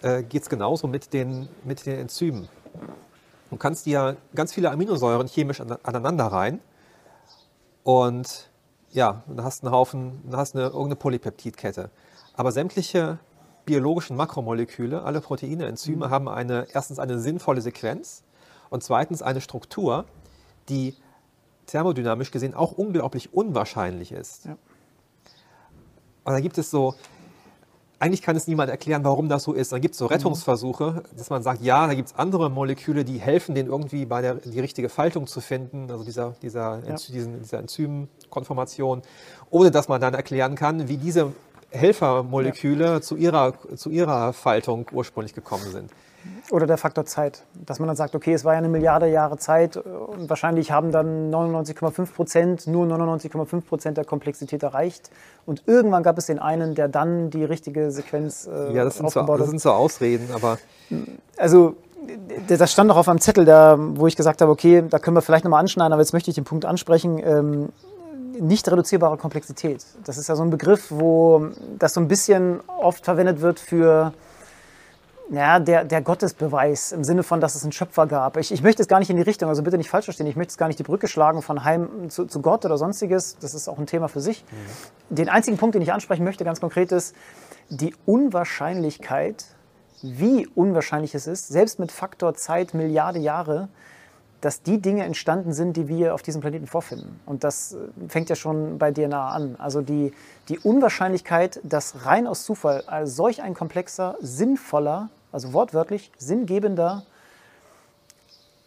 äh, 0.02 0.22
geht 0.22 0.42
es 0.42 0.48
genauso 0.48 0.86
mit 0.86 1.12
den, 1.12 1.48
mit 1.64 1.84
den 1.86 1.98
Enzymen. 1.98 2.48
Du 3.50 3.56
kannst 3.56 3.86
dir 3.86 4.16
ganz 4.34 4.52
viele 4.52 4.70
Aminosäuren 4.70 5.28
chemisch 5.28 5.60
an, 5.60 5.76
aneinander 5.82 6.26
rein 6.26 6.60
und 7.84 8.50
ja, 8.90 9.22
dann 9.26 9.44
hast 9.44 9.62
du 9.62 9.66
einen 9.66 9.74
Haufen, 9.74 10.22
dann 10.24 10.40
hast 10.40 10.54
du 10.54 10.58
eine, 10.58 10.66
irgendeine 10.68 10.96
Polypeptidkette. 10.96 11.90
Aber 12.34 12.52
sämtliche 12.52 13.18
biologischen 13.64 14.16
Makromoleküle, 14.16 15.02
alle 15.02 15.20
Proteine, 15.20 15.66
Enzyme, 15.66 16.06
mhm. 16.06 16.10
haben 16.10 16.28
eine, 16.28 16.66
erstens 16.72 16.98
eine 16.98 17.18
sinnvolle 17.18 17.60
Sequenz 17.60 18.22
und 18.70 18.82
zweitens 18.82 19.22
eine 19.22 19.40
Struktur, 19.40 20.06
die 20.68 20.94
thermodynamisch 21.66 22.30
gesehen 22.30 22.54
auch 22.54 22.72
unglaublich 22.72 23.34
unwahrscheinlich 23.34 24.12
ist. 24.12 24.46
Ja. 24.46 24.56
Und 26.24 26.32
da 26.32 26.40
gibt 26.40 26.58
es 26.58 26.70
so, 26.70 26.94
eigentlich 27.98 28.22
kann 28.22 28.36
es 28.36 28.46
niemand 28.46 28.70
erklären, 28.70 29.04
warum 29.04 29.28
das 29.28 29.44
so 29.44 29.52
ist. 29.52 29.72
Dann 29.72 29.80
gibt 29.80 29.92
es 29.92 29.98
so 29.98 30.06
mhm. 30.06 30.12
Rettungsversuche, 30.12 31.02
dass 31.16 31.30
man 31.30 31.42
sagt, 31.42 31.62
ja, 31.62 31.86
da 31.86 31.94
gibt 31.94 32.08
es 32.08 32.14
andere 32.16 32.50
Moleküle, 32.50 33.04
die 33.04 33.18
helfen, 33.18 33.54
den 33.54 33.66
irgendwie 33.66 34.04
bei 34.04 34.20
der 34.22 34.34
die 34.34 34.60
richtige 34.60 34.88
Faltung 34.88 35.26
zu 35.26 35.40
finden, 35.40 35.90
also 35.90 36.04
dieser, 36.04 36.34
dieser, 36.42 36.82
ja. 36.86 36.94
diesen, 36.94 37.42
dieser 37.42 37.58
Enzymkonformation, 37.58 39.02
ohne 39.50 39.70
dass 39.70 39.88
man 39.88 40.00
dann 40.00 40.14
erklären 40.14 40.54
kann, 40.54 40.88
wie 40.88 40.98
diese 40.98 41.32
Helfermoleküle 41.70 42.84
ja. 42.84 43.00
zu, 43.00 43.16
ihrer, 43.16 43.54
zu 43.76 43.90
ihrer 43.90 44.32
Faltung 44.32 44.86
ursprünglich 44.92 45.34
gekommen 45.34 45.70
sind. 45.70 45.90
Oder 46.50 46.66
der 46.66 46.78
Faktor 46.78 47.04
Zeit, 47.06 47.42
dass 47.54 47.80
man 47.80 47.88
dann 47.88 47.96
sagt, 47.96 48.14
okay, 48.14 48.32
es 48.32 48.44
war 48.44 48.52
ja 48.52 48.58
eine 48.58 48.68
Milliarde 48.68 49.08
Jahre 49.08 49.36
Zeit 49.36 49.76
und 49.76 50.28
wahrscheinlich 50.30 50.70
haben 50.70 50.92
dann 50.92 51.32
99,5 51.32 52.14
Prozent, 52.14 52.66
nur 52.66 52.86
99,5 52.86 53.60
Prozent 53.62 53.96
der 53.96 54.04
Komplexität 54.04 54.62
erreicht. 54.62 55.10
Und 55.44 55.64
irgendwann 55.66 56.02
gab 56.02 56.18
es 56.18 56.26
den 56.26 56.38
einen, 56.38 56.74
der 56.74 56.88
dann 56.88 57.30
die 57.30 57.44
richtige 57.44 57.90
Sequenz 57.90 58.46
äh, 58.46 58.72
ja, 58.72 58.84
das 58.84 58.96
sind 58.96 59.06
aufgebaut 59.06 59.38
so, 59.38 59.42
das 59.42 59.50
sind 59.50 59.60
so 59.60 59.72
Ausreden, 59.72 60.28
aber... 60.32 60.58
Also 61.36 61.74
das 62.46 62.72
stand 62.72 62.90
auch 62.90 62.96
auf 62.96 63.08
einem 63.08 63.20
Zettel, 63.20 63.44
da, 63.44 63.76
wo 63.78 64.06
ich 64.06 64.16
gesagt 64.16 64.40
habe, 64.40 64.52
okay, 64.52 64.84
da 64.88 64.98
können 64.98 65.16
wir 65.16 65.22
vielleicht 65.22 65.44
nochmal 65.44 65.60
anschneiden, 65.60 65.92
aber 65.92 66.02
jetzt 66.02 66.12
möchte 66.12 66.30
ich 66.30 66.36
den 66.36 66.44
Punkt 66.44 66.64
ansprechen. 66.64 67.18
Ähm, 67.18 67.68
nicht 68.40 68.70
reduzierbare 68.70 69.16
Komplexität. 69.16 69.84
Das 70.04 70.18
ist 70.18 70.28
ja 70.28 70.36
so 70.36 70.42
ein 70.42 70.50
Begriff, 70.50 70.90
wo 70.90 71.48
das 71.78 71.94
so 71.94 72.00
ein 72.00 72.08
bisschen 72.08 72.60
oft 72.66 73.04
verwendet 73.04 73.40
wird 73.40 73.58
für 73.58 74.12
ja, 75.30 75.58
der, 75.58 75.84
der 75.84 76.02
Gottesbeweis 76.02 76.92
im 76.92 77.04
Sinne 77.04 77.22
von, 77.22 77.40
dass 77.40 77.54
es 77.54 77.62
einen 77.62 77.72
Schöpfer 77.72 78.06
gab. 78.06 78.36
Ich, 78.36 78.52
ich 78.52 78.62
möchte 78.62 78.82
es 78.82 78.88
gar 78.88 78.98
nicht 78.98 79.10
in 79.10 79.16
die 79.16 79.22
Richtung, 79.22 79.48
also 79.48 79.62
bitte 79.62 79.76
nicht 79.76 79.90
falsch 79.90 80.04
verstehen, 80.04 80.26
ich 80.26 80.36
möchte 80.36 80.50
es 80.50 80.58
gar 80.58 80.68
nicht 80.68 80.78
die 80.78 80.84
Brücke 80.84 81.08
schlagen 81.08 81.42
von 81.42 81.64
Heim 81.64 82.10
zu, 82.10 82.26
zu 82.26 82.40
Gott 82.40 82.64
oder 82.64 82.78
sonstiges. 82.78 83.36
Das 83.38 83.54
ist 83.54 83.68
auch 83.68 83.78
ein 83.78 83.86
Thema 83.86 84.08
für 84.08 84.20
sich. 84.20 84.44
Mhm. 85.10 85.16
Den 85.16 85.28
einzigen 85.28 85.56
Punkt, 85.56 85.74
den 85.74 85.82
ich 85.82 85.92
ansprechen 85.92 86.24
möchte, 86.24 86.44
ganz 86.44 86.60
konkret 86.60 86.92
ist 86.92 87.14
die 87.68 87.94
Unwahrscheinlichkeit, 88.06 89.44
wie 90.02 90.46
unwahrscheinlich 90.54 91.14
es 91.14 91.26
ist, 91.26 91.48
selbst 91.48 91.78
mit 91.78 91.90
Faktor 91.90 92.34
Zeit, 92.34 92.74
Milliarde 92.74 93.18
Jahre, 93.18 93.68
dass 94.40 94.62
die 94.62 94.80
Dinge 94.80 95.04
entstanden 95.04 95.52
sind, 95.52 95.76
die 95.76 95.88
wir 95.88 96.14
auf 96.14 96.22
diesem 96.22 96.40
Planeten 96.40 96.66
vorfinden. 96.66 97.20
Und 97.26 97.44
das 97.44 97.72
äh, 97.72 98.08
fängt 98.08 98.28
ja 98.28 98.36
schon 98.36 98.78
bei 98.78 98.92
DNA 98.92 99.30
an. 99.30 99.56
Also 99.56 99.82
die, 99.82 100.12
die 100.48 100.58
Unwahrscheinlichkeit, 100.58 101.60
dass 101.62 102.06
rein 102.06 102.26
aus 102.26 102.44
Zufall 102.44 102.84
solch 103.04 103.42
ein 103.42 103.54
komplexer, 103.54 104.16
sinnvoller, 104.20 105.10
also 105.32 105.52
wortwörtlich 105.52 106.12
sinngebender 106.18 107.04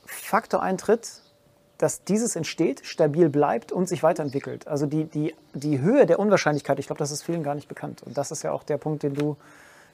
Faktor 0.05 0.61
eintritt, 0.61 1.21
dass 1.77 2.03
dieses 2.03 2.35
entsteht, 2.35 2.85
stabil 2.85 3.29
bleibt 3.29 3.71
und 3.71 3.87
sich 3.87 4.03
weiterentwickelt. 4.03 4.67
Also 4.67 4.85
die, 4.85 5.05
die, 5.05 5.33
die 5.53 5.79
Höhe 5.79 6.05
der 6.05 6.19
Unwahrscheinlichkeit, 6.19 6.77
ich 6.79 6.87
glaube, 6.87 6.99
das 6.99 7.11
ist 7.11 7.23
vielen 7.23 7.43
gar 7.43 7.55
nicht 7.55 7.69
bekannt. 7.69 8.03
Und 8.03 8.17
das 8.17 8.31
ist 8.31 8.43
ja 8.43 8.51
auch 8.51 8.63
der 8.63 8.77
Punkt, 8.77 9.03
den 9.03 9.13
du 9.13 9.37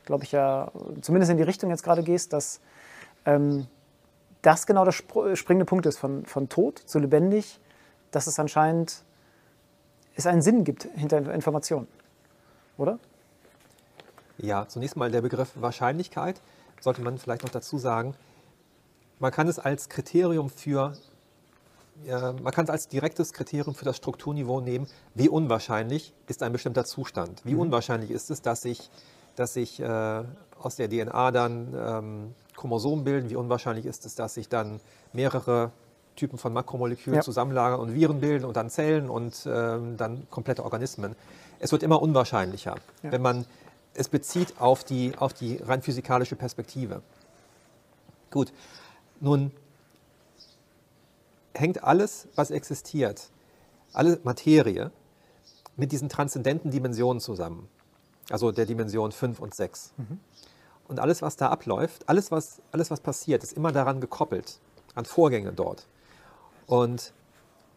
glaube 0.06 0.24
ich, 0.24 0.32
ja 0.32 0.72
zumindest 1.02 1.32
in 1.32 1.38
die 1.38 1.44
Richtung 1.44 1.70
jetzt 1.70 1.84
gerade 1.84 2.04
gehst, 2.04 2.32
dass 2.32 2.62
ähm, 3.26 3.68
das 4.46 4.68
genau 4.68 4.86
der 4.86 4.92
springende 4.92 5.66
Punkt 5.66 5.86
ist, 5.86 5.98
von, 5.98 6.26
von 6.26 6.50
tot 6.50 6.80
zu 6.80 7.00
lebendig, 7.00 7.60
dass 8.12 8.28
es 8.28 8.40
anscheinend 8.40 9.04
es 10.16 10.26
einen 10.26 10.42
Sinn 10.42 10.64
gibt 10.64 10.84
hinter 10.96 11.34
Informationen, 11.34 11.88
oder? 12.78 13.00
Ja, 14.38 14.68
zunächst 14.68 14.96
mal 14.96 15.12
der 15.12 15.22
Begriff 15.22 15.52
Wahrscheinlichkeit, 15.56 16.42
sollte 16.80 17.02
man 17.02 17.18
vielleicht 17.18 17.44
noch 17.44 17.50
dazu 17.50 17.78
sagen. 17.78 18.16
Man 19.20 19.32
kann 19.32 19.48
es 19.48 19.60
als 19.60 19.90
Kriterium 19.90 20.50
für, 20.50 20.94
ja, 22.06 22.34
man 22.34 22.54
kann 22.54 22.66
es 22.66 22.70
als 22.70 22.88
direktes 22.88 23.34
Kriterium 23.34 23.76
für 23.76 23.86
das 23.86 23.98
Strukturniveau 23.98 24.62
nehmen, 24.62 24.88
wie 25.16 25.30
unwahrscheinlich 25.30 26.14
ist 26.28 26.44
ein 26.44 26.52
bestimmter 26.52 26.86
Zustand. 26.86 27.42
Wie 27.46 27.54
mhm. 27.54 27.62
unwahrscheinlich 27.62 28.12
ist 28.12 28.30
es, 28.30 28.42
dass 28.42 28.62
sich 28.62 28.90
dass 29.36 29.54
sich 29.54 29.80
äh, 29.80 30.24
aus 30.60 30.76
der 30.78 30.90
DNA 30.90 31.32
dann 31.32 31.74
ähm, 31.78 32.36
Chromosomen 32.56 33.04
bilden. 33.04 33.30
Wie 33.30 33.36
unwahrscheinlich 33.36 33.86
ist 33.86 34.06
es, 34.06 34.16
dass 34.16 34.34
sich 34.34 34.50
dann 34.50 34.80
mehrere 35.14 35.72
Typen 36.16 36.38
von 36.38 36.54
Makromolekülen 36.54 37.18
ja. 37.18 37.22
zusammenlagern 37.22 37.80
und 37.80 37.94
Viren 37.94 38.22
bilden 38.22 38.46
und 38.46 38.56
dann 38.56 38.70
Zellen 38.70 39.10
und 39.10 39.46
ähm, 39.46 39.98
dann 39.98 40.28
komplette 40.30 40.64
Organismen. 40.64 41.16
Es 41.60 41.72
wird 41.72 41.84
immer 41.84 42.02
unwahrscheinlicher, 42.02 42.76
ja. 43.04 43.12
wenn 43.12 43.22
man 43.22 43.46
es 43.94 44.10
bezieht 44.10 44.60
auf 44.60 44.84
die, 44.84 45.14
auf 45.18 45.34
die 45.34 45.58
rein 45.58 45.82
physikalische 45.82 46.36
Perspektive. 46.36 47.02
Gut, 48.32 48.52
nun 49.22 49.52
hängt 51.54 51.84
alles, 51.84 52.28
was 52.36 52.52
existiert, 52.52 53.30
alle 53.94 54.20
Materie, 54.24 54.92
mit 55.78 55.92
diesen 55.92 56.10
transzendenten 56.10 56.72
Dimensionen 56.72 57.20
zusammen 57.20 57.70
also 58.30 58.52
der 58.52 58.66
Dimension 58.66 59.12
5 59.12 59.40
und 59.40 59.54
6. 59.54 59.94
Mhm. 59.98 60.20
Und 60.88 61.00
alles, 61.00 61.22
was 61.22 61.36
da 61.36 61.50
abläuft, 61.50 62.08
alles 62.08 62.32
was, 62.32 62.62
alles, 62.72 62.92
was 62.92 63.00
passiert, 63.00 63.44
ist 63.44 63.54
immer 63.54 63.72
daran 63.72 64.02
gekoppelt, 64.02 64.60
an 64.94 65.06
Vorgänge 65.06 65.52
dort. 65.52 65.88
Und 66.68 67.14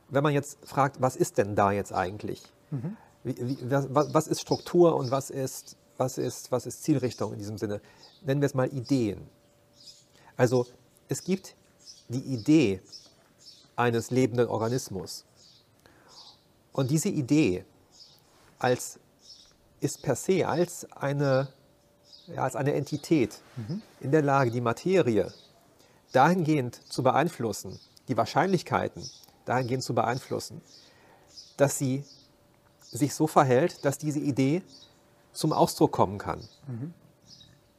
wenn 0.08 0.22
man 0.22 0.32
jetzt 0.32 0.58
fragt, 0.66 1.00
was 1.00 1.16
ist 1.16 1.38
denn 1.38 1.54
da 1.54 1.72
jetzt 1.72 1.92
eigentlich? 1.92 2.42
Mhm. 2.70 2.96
Wie, 3.24 3.36
wie, 3.36 3.70
was, 3.70 3.88
was, 3.90 4.26
ist 4.26 4.40
Struktur 4.40 4.96
und 4.96 5.10
was 5.10 5.30
ist, 5.30 5.76
was, 5.96 6.18
ist, 6.18 6.52
was 6.52 6.66
ist 6.66 6.82
Zielrichtung 6.82 7.32
in 7.32 7.38
diesem 7.38 7.58
Sinne? 7.58 7.80
Nennen 8.22 8.40
wir 8.40 8.46
es 8.46 8.54
mal 8.54 8.72
Ideen. 8.72 9.28
Also 10.36 10.66
es 11.08 11.24
gibt 11.24 11.56
die 12.08 12.20
Idee 12.20 12.80
eines 13.76 14.10
lebenden 14.10 14.48
Organismus. 14.48 15.24
Und 16.72 16.90
diese 16.90 17.08
Idee 17.08 17.64
als 18.58 18.98
ist 19.80 20.02
per 20.02 20.16
se 20.16 20.46
als 20.46 20.90
eine, 20.92 21.48
ja, 22.34 22.42
als 22.42 22.56
eine 22.56 22.74
Entität 22.74 23.40
mhm. 23.56 23.82
in 24.00 24.10
der 24.10 24.22
Lage, 24.22 24.50
die 24.50 24.60
Materie 24.60 25.32
dahingehend 26.12 26.80
zu 26.90 27.02
beeinflussen, 27.02 27.78
die 28.08 28.16
Wahrscheinlichkeiten 28.16 29.08
dahingehend 29.44 29.82
zu 29.82 29.94
beeinflussen, 29.94 30.60
dass 31.56 31.78
sie 31.78 32.04
sich 32.80 33.14
so 33.14 33.26
verhält, 33.26 33.84
dass 33.84 33.98
diese 33.98 34.20
Idee 34.20 34.62
zum 35.32 35.52
Ausdruck 35.52 35.92
kommen 35.92 36.18
kann. 36.18 36.40
Mhm. 36.66 36.94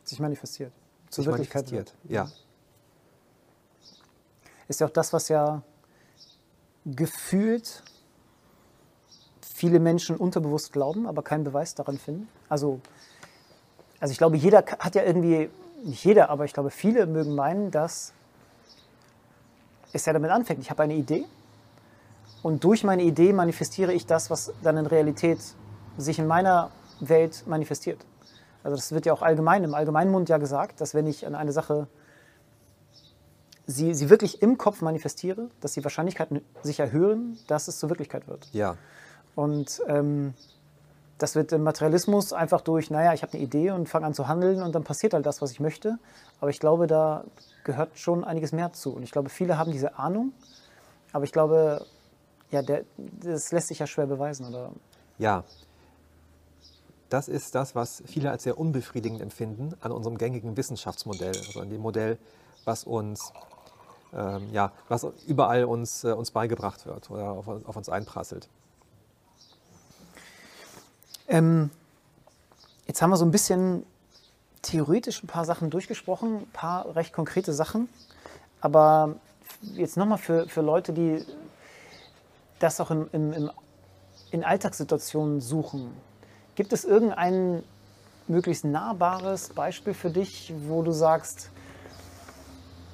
Sich 0.03 0.19
manifestiert. 0.19 0.71
Zur 1.09 1.23
sich 1.23 1.31
Wirklichkeit 1.31 1.71
manifestiert, 1.71 1.95
wird. 2.03 2.11
ja. 2.11 2.31
Ist 4.67 4.81
ja 4.81 4.87
auch 4.87 4.91
das, 4.91 5.13
was 5.13 5.29
ja 5.29 5.63
gefühlt 6.85 7.83
viele 9.41 9.79
Menschen 9.79 10.15
unterbewusst 10.15 10.71
glauben, 10.71 11.07
aber 11.07 11.23
keinen 11.23 11.43
Beweis 11.43 11.75
daran 11.75 11.97
finden. 11.97 12.29
Also, 12.47 12.79
also 13.99 14.11
ich 14.11 14.17
glaube, 14.17 14.37
jeder 14.37 14.63
hat 14.79 14.95
ja 14.95 15.03
irgendwie, 15.03 15.49
nicht 15.83 16.03
jeder, 16.03 16.29
aber 16.29 16.45
ich 16.45 16.53
glaube, 16.53 16.69
viele 16.69 17.05
mögen 17.05 17.35
meinen, 17.35 17.71
dass 17.71 18.13
es 19.91 20.05
ja 20.05 20.13
damit 20.13 20.31
anfängt. 20.31 20.61
Ich 20.61 20.69
habe 20.69 20.83
eine 20.83 20.93
Idee 20.93 21.25
und 22.43 22.63
durch 22.63 22.83
meine 22.83 23.03
Idee 23.03 23.33
manifestiere 23.33 23.93
ich 23.93 24.05
das, 24.05 24.29
was 24.29 24.53
dann 24.63 24.77
in 24.77 24.85
Realität 24.85 25.39
sich 25.97 26.19
in 26.19 26.27
meiner 26.27 26.71
Welt 26.99 27.43
manifestiert. 27.47 28.05
Also 28.63 28.75
das 28.75 28.91
wird 28.91 29.05
ja 29.05 29.13
auch 29.13 29.21
allgemein 29.21 29.63
im 29.63 29.73
Allgemeinmund 29.73 30.29
ja 30.29 30.37
gesagt, 30.37 30.81
dass 30.81 30.93
wenn 30.93 31.07
ich 31.07 31.25
an 31.25 31.35
eine 31.35 31.51
Sache 31.51 31.87
sie, 33.67 33.93
sie 33.93 34.09
wirklich 34.09 34.41
im 34.41 34.57
Kopf 34.57 34.81
manifestiere, 34.81 35.49
dass 35.61 35.73
die 35.73 35.83
Wahrscheinlichkeiten 35.83 36.41
sich 36.63 36.79
erhöhen, 36.79 37.37
dass 37.47 37.67
es 37.67 37.79
zur 37.79 37.89
Wirklichkeit 37.89 38.27
wird. 38.27 38.49
Ja. 38.51 38.75
Und 39.35 39.81
ähm, 39.87 40.33
das 41.19 41.35
wird 41.35 41.51
im 41.51 41.63
Materialismus 41.63 42.33
einfach 42.33 42.61
durch, 42.61 42.89
naja, 42.89 43.13
ich 43.13 43.21
habe 43.21 43.33
eine 43.33 43.43
Idee 43.43 43.71
und 43.71 43.87
fange 43.89 44.05
an 44.05 44.13
zu 44.13 44.27
handeln 44.27 44.61
und 44.61 44.73
dann 44.73 44.83
passiert 44.83 45.13
halt 45.13 45.25
das, 45.25 45.41
was 45.41 45.51
ich 45.51 45.59
möchte. 45.59 45.99
Aber 46.39 46.49
ich 46.49 46.59
glaube, 46.59 46.87
da 46.87 47.25
gehört 47.65 47.99
schon 47.99 48.23
einiges 48.23 48.53
mehr 48.53 48.71
zu. 48.71 48.95
Und 48.95 49.03
ich 49.03 49.11
glaube, 49.11 49.29
viele 49.29 49.57
haben 49.57 49.71
diese 49.71 49.99
Ahnung, 49.99 50.31
aber 51.11 51.25
ich 51.25 51.33
glaube, 51.33 51.85
ja, 52.51 52.61
der, 52.61 52.85
das 52.97 53.51
lässt 53.51 53.67
sich 53.67 53.79
ja 53.79 53.87
schwer 53.87 54.07
beweisen, 54.07 54.47
oder? 54.47 54.71
Ja. 55.17 55.43
Das 57.09 57.27
ist 57.27 57.55
das, 57.55 57.75
was 57.75 58.03
viele 58.05 58.29
als 58.31 58.43
sehr 58.43 58.57
unbefriedigend 58.57 59.19
empfinden 59.19 59.73
an 59.81 59.91
unserem 59.91 60.17
gängigen 60.17 60.55
Wissenschaftsmodell, 60.55 61.35
also 61.35 61.59
an 61.59 61.69
dem 61.69 61.81
Modell, 61.81 62.19
was 62.65 62.83
uns, 62.83 63.33
ähm, 64.13 64.47
ja, 64.53 64.71
was 64.87 65.07
überall 65.27 65.65
uns, 65.65 66.03
äh, 66.03 66.11
uns 66.11 66.31
beigebracht 66.31 66.85
wird 66.85 67.09
oder 67.09 67.31
auf, 67.31 67.47
auf 67.47 67.75
uns 67.75 67.89
einprasselt. 67.89 68.47
Ähm, 71.29 71.69
jetzt 72.87 73.01
haben 73.01 73.11
wir 73.11 73.17
so 73.17 73.25
ein 73.25 73.31
bisschen 73.31 73.85
theoretisch 74.63 75.23
ein 75.23 75.27
paar 75.27 75.45
Sachen 75.45 75.69
durchgesprochen, 75.69 76.37
ein 76.37 76.51
paar 76.51 76.95
recht 76.95 77.13
konkrete 77.13 77.53
Sachen. 77.53 77.87
Aber 78.61 79.15
jetzt 79.61 79.95
nochmal 79.95 80.17
für, 80.17 80.49
für 80.49 80.61
Leute, 80.61 80.91
die 80.91 81.23
das 82.57 82.81
auch 82.81 82.89
im, 82.89 83.07
im, 83.11 83.51
in 84.31 84.43
Alltagssituationen 84.43 85.39
suchen. 85.39 85.93
Gibt 86.55 86.73
es 86.73 86.83
irgendein 86.83 87.63
möglichst 88.27 88.65
nahbares 88.65 89.49
Beispiel 89.49 89.93
für 89.93 90.09
dich, 90.09 90.53
wo 90.67 90.81
du 90.81 90.91
sagst, 90.91 91.51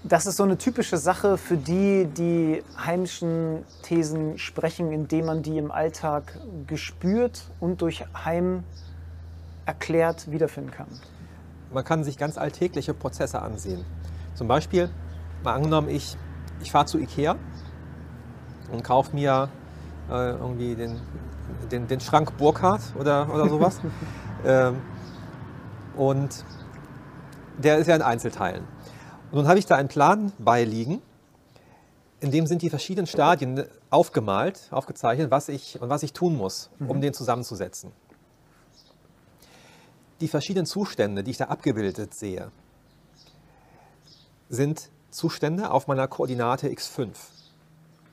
das 0.08 0.28
ist 0.28 0.38
so 0.38 0.44
eine 0.44 0.58
typische 0.58 0.98
Sache 0.98 1.38
für 1.38 1.58
die, 1.58 2.06
die 2.06 2.64
heimischen 2.78 3.66
Thesen 3.82 4.38
sprechen, 4.38 4.92
indem 4.92 5.26
man 5.26 5.42
die 5.42 5.58
im 5.58 5.72
Alltag 5.72 6.38
gespürt 6.68 7.50
und 7.60 7.82
durch 7.82 8.06
Heim 8.24 8.64
erklärt 9.66 10.30
wiederfinden 10.30 10.70
kann. 10.70 10.88
Man 11.74 11.84
kann 11.84 12.04
sich 12.04 12.18
ganz 12.20 12.38
alltägliche 12.38 12.94
Prozesse 12.94 13.42
ansehen. 13.42 13.84
Zum 14.36 14.48
Beispiel, 14.48 14.90
mal 15.44 15.56
angenommen, 15.56 15.90
ich, 15.90 16.16
ich 16.62 16.72
fahre 16.72 16.86
zu 16.86 17.00
Ikea 17.00 17.36
und 18.72 18.84
kaufe 18.84 19.16
mir 19.16 19.50
äh, 20.12 20.32
irgendwie 20.32 20.76
den, 20.76 21.02
den, 21.72 21.88
den 21.88 22.00
Schrank 22.00 22.38
Burkhardt 22.38 22.82
oder, 23.00 23.34
oder 23.34 23.50
sowas. 23.50 23.82
ähm, 24.46 24.82
und 25.96 26.46
der 27.58 27.80
ist 27.80 27.88
ja 27.88 27.96
in 27.96 28.04
Einzelteilen. 28.04 28.75
Nun 29.32 29.48
habe 29.48 29.60
ich 29.60 29.66
da 29.66 29.76
einen 29.76 29.90
Plan 29.90 30.32
beiliegen, 30.40 31.02
in 32.20 32.32
dem 32.32 32.48
sind 32.48 32.62
die 32.62 32.70
verschiedenen 32.70 33.08
Stadien 33.08 33.66
aufgemalt, 33.90 34.68
aufgezeichnet, 34.72 35.32
was 35.32 35.50
ich 35.50 35.82
und 35.82 35.90
was 35.90 36.04
ich 36.04 36.14
tun 36.14 36.36
muss, 36.36 36.70
um 36.80 36.98
mhm. 36.98 37.02
den 37.02 37.14
zusammenzusetzen. 37.14 37.92
Die 40.22 40.28
verschiedenen 40.28 40.66
Zustände, 40.66 41.24
die 41.24 41.32
ich 41.32 41.38
da 41.38 41.46
abgebildet 41.46 42.14
sehe, 42.14 42.52
sind 44.50 44.90
Zustände 45.12 45.72
auf 45.72 45.88
meiner 45.88 46.08
Koordinate 46.08 46.68
x5. 46.70 47.10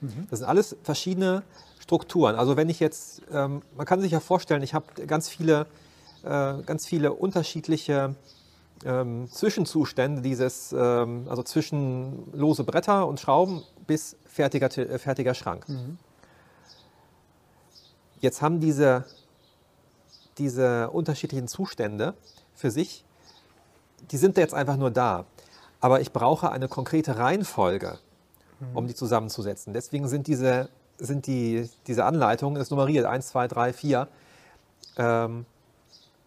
Mhm. 0.01 0.27
Das 0.31 0.41
sind 0.41 0.49
alles 0.49 0.77
verschiedene 0.83 1.43
Strukturen. 1.79 2.37
Also 2.37 2.57
wenn 2.57 2.69
ich 2.69 2.81
jetzt, 2.81 3.23
ähm, 3.33 3.63
man 3.77 3.87
kann 3.87 4.01
sich 4.01 4.13
ja 4.13 4.21
vorstellen, 4.21 4.63
ich 4.63 4.75
habe 4.75 5.07
ganz 5.07 5.29
viele, 5.29 5.67
äh, 6.25 6.63
ganz 6.63 6.87
viele 6.87 7.13
unterschiedliche 7.13 8.15
ähm, 8.85 9.29
Zwischenzustände 9.31 10.23
dieses, 10.23 10.73
ähm, 10.73 11.27
also 11.29 11.43
zwischen 11.43 12.33
lose 12.33 12.65
Bretter 12.65 13.07
und 13.07 13.21
Schrauben 13.21 13.63
bis 13.87 14.17
fertiger, 14.25 14.67
äh, 14.79 14.99
fertiger 14.99 15.35
Schrank. 15.35 15.69
Mhm. 15.69 15.99
Jetzt 18.21 18.41
haben 18.41 18.61
diese, 18.61 19.05
diese 20.39 20.91
unterschiedlichen 20.91 21.49
Zustände 21.49 22.15
für 22.55 22.71
sich, 22.71 23.05
die 24.11 24.17
sind 24.17 24.37
jetzt 24.37 24.55
einfach 24.55 24.77
nur 24.77 24.91
da. 24.91 25.27
Aber 25.81 26.01
ich 26.01 26.13
brauche 26.13 26.53
eine 26.53 26.69
konkrete 26.69 27.19
Reihenfolge, 27.19 27.99
mhm. 28.61 28.77
um 28.77 28.87
die 28.87 28.95
zusammenzusetzen. 28.95 29.73
Deswegen 29.73 30.09
sind 30.09 30.27
diese, 30.29 30.69
sind 30.99 31.27
die, 31.27 31.69
diese 31.87 32.05
Anleitungen, 32.05 32.61
ist 32.61 32.71
nummeriert, 32.71 33.07
1, 33.07 33.29
2, 33.29 33.49
3, 33.49 33.73
4. 33.73 34.09
Ähm, 34.99 35.47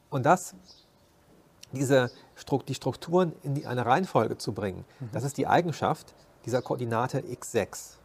und 0.10 0.26
das, 0.26 0.56
diese, 1.76 2.12
die 2.68 2.74
Strukturen 2.74 3.34
in 3.44 3.66
eine 3.66 3.86
Reihenfolge 3.86 4.38
zu 4.38 4.54
bringen. 4.54 4.86
Mhm. 5.00 5.10
Das 5.12 5.24
ist 5.24 5.38
die 5.38 5.48
Eigenschaft 5.48 6.16
dieser 6.46 6.62
Koordinate 6.62 7.20
x6. 7.20 7.98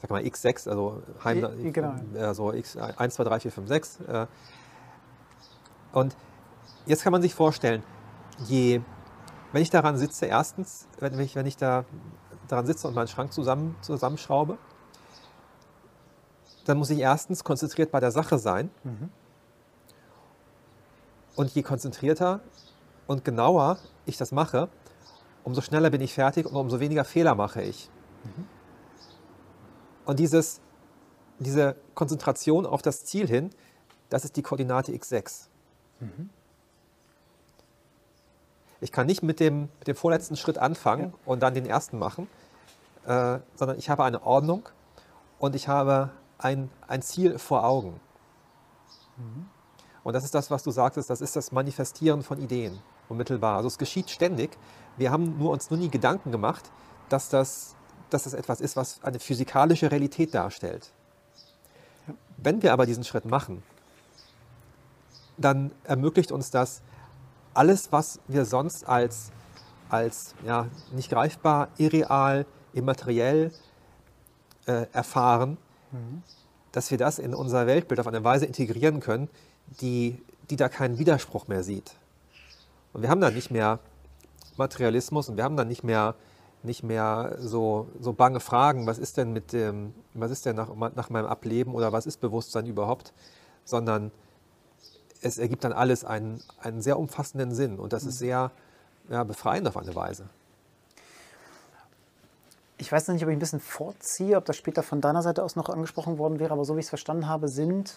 Sag 0.00 0.10
mal 0.10 0.22
x6, 0.22 0.68
also 0.68 1.02
Heim, 1.24 1.44
I, 1.60 1.72
genau. 1.72 1.94
also 2.18 2.52
x, 2.52 2.76
1, 2.76 3.14
2, 3.14 3.24
3, 3.24 3.40
4, 3.40 3.52
5, 3.52 3.68
6. 3.68 3.98
Und 5.92 6.16
jetzt 6.86 7.02
kann 7.02 7.12
man 7.12 7.22
sich 7.22 7.34
vorstellen, 7.34 7.82
je, 8.46 8.80
wenn 9.52 9.62
ich 9.62 9.70
daran 9.70 9.96
sitze, 9.96 10.26
erstens, 10.26 10.88
wenn 10.98 11.18
ich, 11.20 11.36
wenn 11.36 11.46
ich 11.46 11.56
da 11.56 11.84
daran 12.48 12.66
sitze 12.66 12.88
und 12.88 12.94
meinen 12.94 13.08
Schrank 13.08 13.32
zusammen, 13.32 13.76
zusammenschraube, 13.80 14.58
dann 16.64 16.78
muss 16.78 16.90
ich 16.90 16.98
erstens 16.98 17.44
konzentriert 17.44 17.90
bei 17.90 18.00
der 18.00 18.10
Sache 18.10 18.38
sein. 18.38 18.70
Mhm. 18.82 19.10
Und 21.36 21.50
je 21.54 21.62
konzentrierter 21.62 22.40
und 23.06 23.24
genauer 23.24 23.78
ich 24.06 24.16
das 24.16 24.32
mache, 24.32 24.68
umso 25.44 25.60
schneller 25.60 25.90
bin 25.90 26.00
ich 26.00 26.14
fertig 26.14 26.46
und 26.46 26.56
umso 26.56 26.80
weniger 26.80 27.04
Fehler 27.04 27.34
mache 27.34 27.62
ich. 27.62 27.90
Mhm. 28.24 28.46
Und 30.06 30.18
dieses, 30.18 30.60
diese 31.38 31.76
Konzentration 31.94 32.66
auf 32.66 32.82
das 32.82 33.04
Ziel 33.04 33.26
hin, 33.26 33.50
das 34.08 34.24
ist 34.24 34.36
die 34.36 34.42
Koordinate 34.42 34.92
x6. 34.92 35.48
Mhm. 36.00 36.30
Ich 38.80 38.92
kann 38.92 39.06
nicht 39.06 39.22
mit 39.22 39.40
dem, 39.40 39.68
mit 39.78 39.88
dem 39.88 39.96
vorletzten 39.96 40.36
Schritt 40.36 40.58
anfangen 40.58 41.12
ja. 41.12 41.18
und 41.24 41.42
dann 41.42 41.54
den 41.54 41.64
ersten 41.64 41.98
machen, 41.98 42.26
äh, 43.06 43.38
sondern 43.54 43.78
ich 43.78 43.88
habe 43.88 44.04
eine 44.04 44.22
Ordnung 44.22 44.68
und 45.38 45.54
ich 45.54 45.68
habe 45.68 46.10
ein, 46.38 46.70
ein 46.86 47.00
Ziel 47.00 47.38
vor 47.38 47.64
Augen. 47.64 48.00
Mhm. 49.16 49.46
Und 50.02 50.12
das 50.12 50.24
ist 50.24 50.34
das, 50.34 50.50
was 50.50 50.62
du 50.62 50.70
sagtest, 50.70 51.08
das 51.08 51.22
ist 51.22 51.34
das 51.34 51.50
Manifestieren 51.50 52.22
von 52.22 52.38
Ideen 52.38 52.78
unmittelbar. 53.08 53.56
Also 53.56 53.68
es 53.68 53.78
geschieht 53.78 54.10
ständig. 54.10 54.56
Wir 54.96 55.10
haben 55.10 55.38
nur 55.38 55.50
uns 55.50 55.70
nur 55.70 55.78
nie 55.78 55.88
Gedanken 55.88 56.32
gemacht, 56.32 56.70
dass 57.08 57.28
das, 57.28 57.74
dass 58.10 58.24
das 58.24 58.34
etwas 58.34 58.60
ist, 58.60 58.76
was 58.76 59.02
eine 59.02 59.18
physikalische 59.18 59.90
Realität 59.90 60.34
darstellt. 60.34 60.90
Wenn 62.36 62.62
wir 62.62 62.72
aber 62.72 62.86
diesen 62.86 63.04
Schritt 63.04 63.24
machen, 63.24 63.62
dann 65.36 65.72
ermöglicht 65.84 66.32
uns 66.32 66.50
das, 66.50 66.82
alles, 67.54 67.92
was 67.92 68.20
wir 68.28 68.44
sonst 68.44 68.86
als, 68.88 69.30
als 69.88 70.34
ja, 70.44 70.66
nicht 70.92 71.10
greifbar, 71.10 71.68
irreal, 71.76 72.46
immateriell 72.72 73.52
äh, 74.66 74.86
erfahren, 74.92 75.56
mhm. 75.92 76.22
dass 76.72 76.90
wir 76.90 76.98
das 76.98 77.18
in 77.18 77.34
unser 77.34 77.66
Weltbild 77.66 78.00
auf 78.00 78.06
eine 78.06 78.22
Weise 78.24 78.46
integrieren 78.46 79.00
können, 79.00 79.28
die, 79.80 80.20
die 80.50 80.56
da 80.56 80.68
keinen 80.68 80.98
Widerspruch 80.98 81.48
mehr 81.48 81.62
sieht. 81.62 81.94
Und 82.94 83.02
wir 83.02 83.10
haben 83.10 83.20
dann 83.20 83.34
nicht 83.34 83.50
mehr 83.50 83.80
Materialismus 84.56 85.28
und 85.28 85.36
wir 85.36 85.44
haben 85.44 85.56
dann 85.56 85.68
nicht 85.68 85.84
mehr, 85.84 86.14
nicht 86.62 86.84
mehr 86.84 87.36
so, 87.40 87.88
so 88.00 88.12
bange 88.12 88.40
Fragen, 88.40 88.86
was 88.86 88.98
ist 88.98 89.16
denn 89.16 89.32
mit 89.32 89.52
dem, 89.52 89.92
was 90.14 90.30
ist 90.30 90.46
denn 90.46 90.56
nach, 90.56 90.74
nach 90.94 91.10
meinem 91.10 91.26
Ableben 91.26 91.74
oder 91.74 91.92
was 91.92 92.06
ist 92.06 92.20
Bewusstsein 92.20 92.66
überhaupt, 92.66 93.12
sondern 93.64 94.12
es 95.20 95.38
ergibt 95.38 95.64
dann 95.64 95.72
alles 95.72 96.04
einen, 96.04 96.40
einen 96.60 96.80
sehr 96.82 96.98
umfassenden 96.98 97.52
Sinn 97.52 97.78
und 97.80 97.92
das 97.92 98.04
ist 98.04 98.14
mhm. 98.14 98.26
sehr 98.26 98.50
ja, 99.10 99.24
befreiend 99.24 99.66
auf 99.66 99.76
eine 99.76 99.94
Weise. 99.94 100.28
Ich 102.78 102.90
weiß 102.90 103.08
nicht, 103.08 103.22
ob 103.22 103.28
ich 103.28 103.36
ein 103.36 103.40
bisschen 103.40 103.60
vorziehe, 103.60 104.36
ob 104.36 104.44
das 104.44 104.56
später 104.56 104.82
von 104.82 105.00
deiner 105.00 105.22
Seite 105.22 105.42
aus 105.42 105.56
noch 105.56 105.68
angesprochen 105.68 106.18
worden 106.18 106.38
wäre, 106.38 106.52
aber 106.52 106.64
so 106.64 106.76
wie 106.76 106.80
ich 106.80 106.86
es 106.86 106.90
verstanden 106.90 107.28
habe, 107.28 107.48
sind 107.48 107.96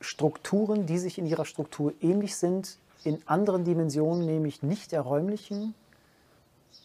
Strukturen, 0.00 0.86
die 0.86 0.98
sich 0.98 1.18
in 1.18 1.26
ihrer 1.26 1.44
Struktur 1.44 1.92
ähnlich 2.00 2.36
sind, 2.36 2.78
in 3.04 3.20
anderen 3.26 3.64
Dimensionen, 3.64 4.26
nämlich 4.26 4.62
nicht 4.62 4.92
der 4.92 5.02
räumlichen, 5.02 5.74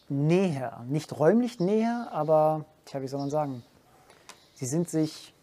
näher. 0.09 0.83
Nicht 0.87 1.17
räumlich 1.17 1.59
näher, 1.59 2.09
aber, 2.11 2.65
tja, 2.85 3.01
wie 3.01 3.07
soll 3.07 3.19
man 3.19 3.29
sagen? 3.29 3.63
Sie 4.53 4.65
sind 4.65 4.89
sich 4.89 5.33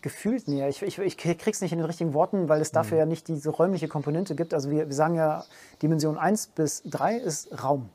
gefühlt 0.00 0.48
näher. 0.48 0.68
Ich, 0.68 0.82
ich, 0.82 0.98
ich 0.98 1.16
krieg's 1.16 1.60
nicht 1.60 1.72
in 1.72 1.78
den 1.78 1.86
richtigen 1.86 2.14
Worten, 2.14 2.48
weil 2.48 2.60
es 2.60 2.72
dafür 2.72 2.96
mhm. 2.96 3.00
ja 3.00 3.06
nicht 3.06 3.28
diese 3.28 3.50
räumliche 3.50 3.88
Komponente 3.88 4.34
gibt. 4.34 4.54
Also 4.54 4.70
wir, 4.70 4.88
wir 4.88 4.94
sagen 4.94 5.14
ja, 5.14 5.44
Dimension 5.82 6.16
1 6.16 6.48
bis 6.48 6.82
3 6.86 7.16
ist 7.18 7.62
Raum. 7.62 7.90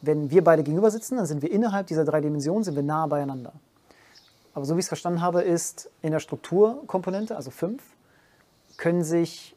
Wenn 0.00 0.30
wir 0.30 0.42
beide 0.42 0.62
gegenüber 0.62 0.90
sitzen, 0.90 1.16
dann 1.16 1.26
sind 1.26 1.42
wir 1.42 1.50
innerhalb 1.50 1.86
dieser 1.86 2.04
drei 2.04 2.20
Dimensionen, 2.20 2.64
sind 2.64 2.74
wir 2.74 2.82
nah 2.82 3.06
beieinander. 3.06 3.52
Aber 4.52 4.64
so 4.64 4.74
wie 4.74 4.80
ich 4.80 4.84
es 4.84 4.88
verstanden 4.88 5.20
habe, 5.20 5.42
ist 5.42 5.90
in 6.02 6.12
der 6.12 6.20
Strukturkomponente, 6.20 7.36
also 7.36 7.50
5, 7.50 7.82
können 8.76 9.02
sich 9.02 9.53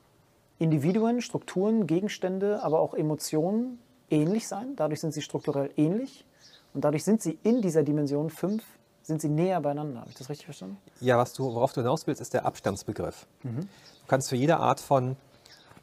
Individuen, 0.59 1.21
Strukturen, 1.21 1.87
Gegenstände, 1.87 2.63
aber 2.63 2.79
auch 2.79 2.93
Emotionen 2.93 3.79
ähnlich 4.09 4.47
sein. 4.47 4.75
Dadurch 4.75 5.01
sind 5.01 5.13
sie 5.13 5.21
strukturell 5.21 5.71
ähnlich. 5.77 6.25
Und 6.73 6.83
dadurch 6.83 7.03
sind 7.03 7.21
sie 7.21 7.37
in 7.43 7.61
dieser 7.61 7.83
Dimension 7.83 8.29
5, 8.29 8.63
sind 9.03 9.21
sie 9.21 9.29
näher 9.29 9.61
beieinander. 9.61 10.01
Habe 10.01 10.09
ich 10.09 10.17
das 10.17 10.29
richtig 10.29 10.45
verstanden? 10.45 10.77
Ja, 10.99 11.17
was 11.17 11.33
du, 11.33 11.45
worauf 11.45 11.73
du 11.73 11.81
hinaus 11.81 12.07
willst, 12.07 12.21
ist 12.21 12.33
der 12.33 12.45
Abstandsbegriff. 12.45 13.27
Mhm. 13.43 13.61
Du 13.61 14.07
kannst 14.07 14.29
für 14.29 14.35
jede 14.35 14.57
Art 14.57 14.79
von, 14.79 15.15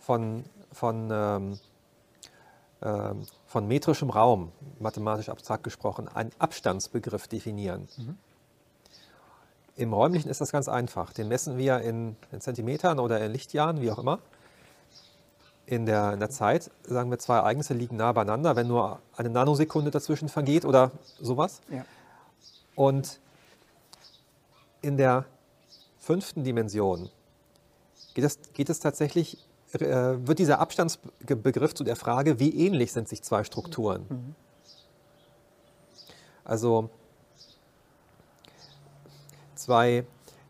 von, 0.01 0.45
von, 0.73 1.09
ähm, 1.11 1.59
ähm, 2.83 3.23
von 3.47 3.67
metrischem 3.69 4.11
Raum, 4.11 4.53
mathematisch 4.79 5.29
abstrakt 5.29 5.63
gesprochen, 5.63 6.09
einen 6.09 6.33
Abstandsbegriff 6.39 7.29
definieren. 7.29 7.89
Mhm. 7.97 8.19
Im 9.77 9.93
räumlichen 9.93 10.29
ist 10.29 10.41
das 10.41 10.53
ganz 10.53 10.69
einfach. 10.69 11.13
Den 11.13 11.29
messen 11.29 11.59
wir 11.59 11.81
in, 11.81 12.17
in 12.31 12.41
Zentimetern 12.41 13.01
oder 13.01 13.25
in 13.25 13.33
Lichtjahren, 13.33 13.81
wie 13.81 13.91
auch 13.91 13.99
immer 13.99 14.21
in 15.67 15.87
der, 15.87 16.13
in 16.13 16.21
der 16.21 16.31
Zeit, 16.31 16.71
sagen 16.83 17.11
wir, 17.11 17.19
zwei 17.19 17.37
Ereignisse 17.37 17.75
liegen 17.75 17.97
nah 17.97 18.13
beieinander, 18.13 18.57
wenn 18.57 18.69
nur 18.69 19.01
eine 19.17 19.31
Nanosekunde 19.31 19.91
dazwischen 19.91 20.29
vergeht 20.29 20.65
oder 20.65 20.91
sowas. 21.21 21.61
Ja. 21.71 21.85
Und 22.75 23.21
in 24.83 24.97
der 24.97 25.25
fünften 25.99 26.45
Dimension 26.45 27.09
geht 28.13 28.25
es, 28.25 28.39
geht 28.53 28.69
es 28.69 28.81
tatsächlich, 28.81 29.39
äh, 29.73 29.81
wird 29.81 30.39
dieser 30.39 30.59
Abstandsbegriff 30.59 31.75
zu 31.75 31.85
der 31.85 31.97
Frage, 31.97 32.39
wie 32.39 32.67
ähnlich 32.67 32.93
sind 32.93 33.09
sich 33.09 33.23
zwei 33.23 33.43
Strukturen. 33.45 34.05
Mhm. 34.09 34.35
Also 36.45 36.91
zwei, 39.55 40.05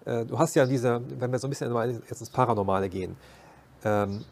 äh, 0.04 0.24
du 0.24 0.38
hast 0.38 0.56
ja 0.56 0.66
diese, 0.66 1.00
wenn 1.20 1.30
wir 1.30 1.38
so 1.38 1.46
ein 1.46 1.50
bisschen 1.50 2.02
jetzt 2.08 2.20
ins 2.20 2.30
Paranormale 2.30 2.88
gehen, 2.88 3.16
ähm, 3.84 4.24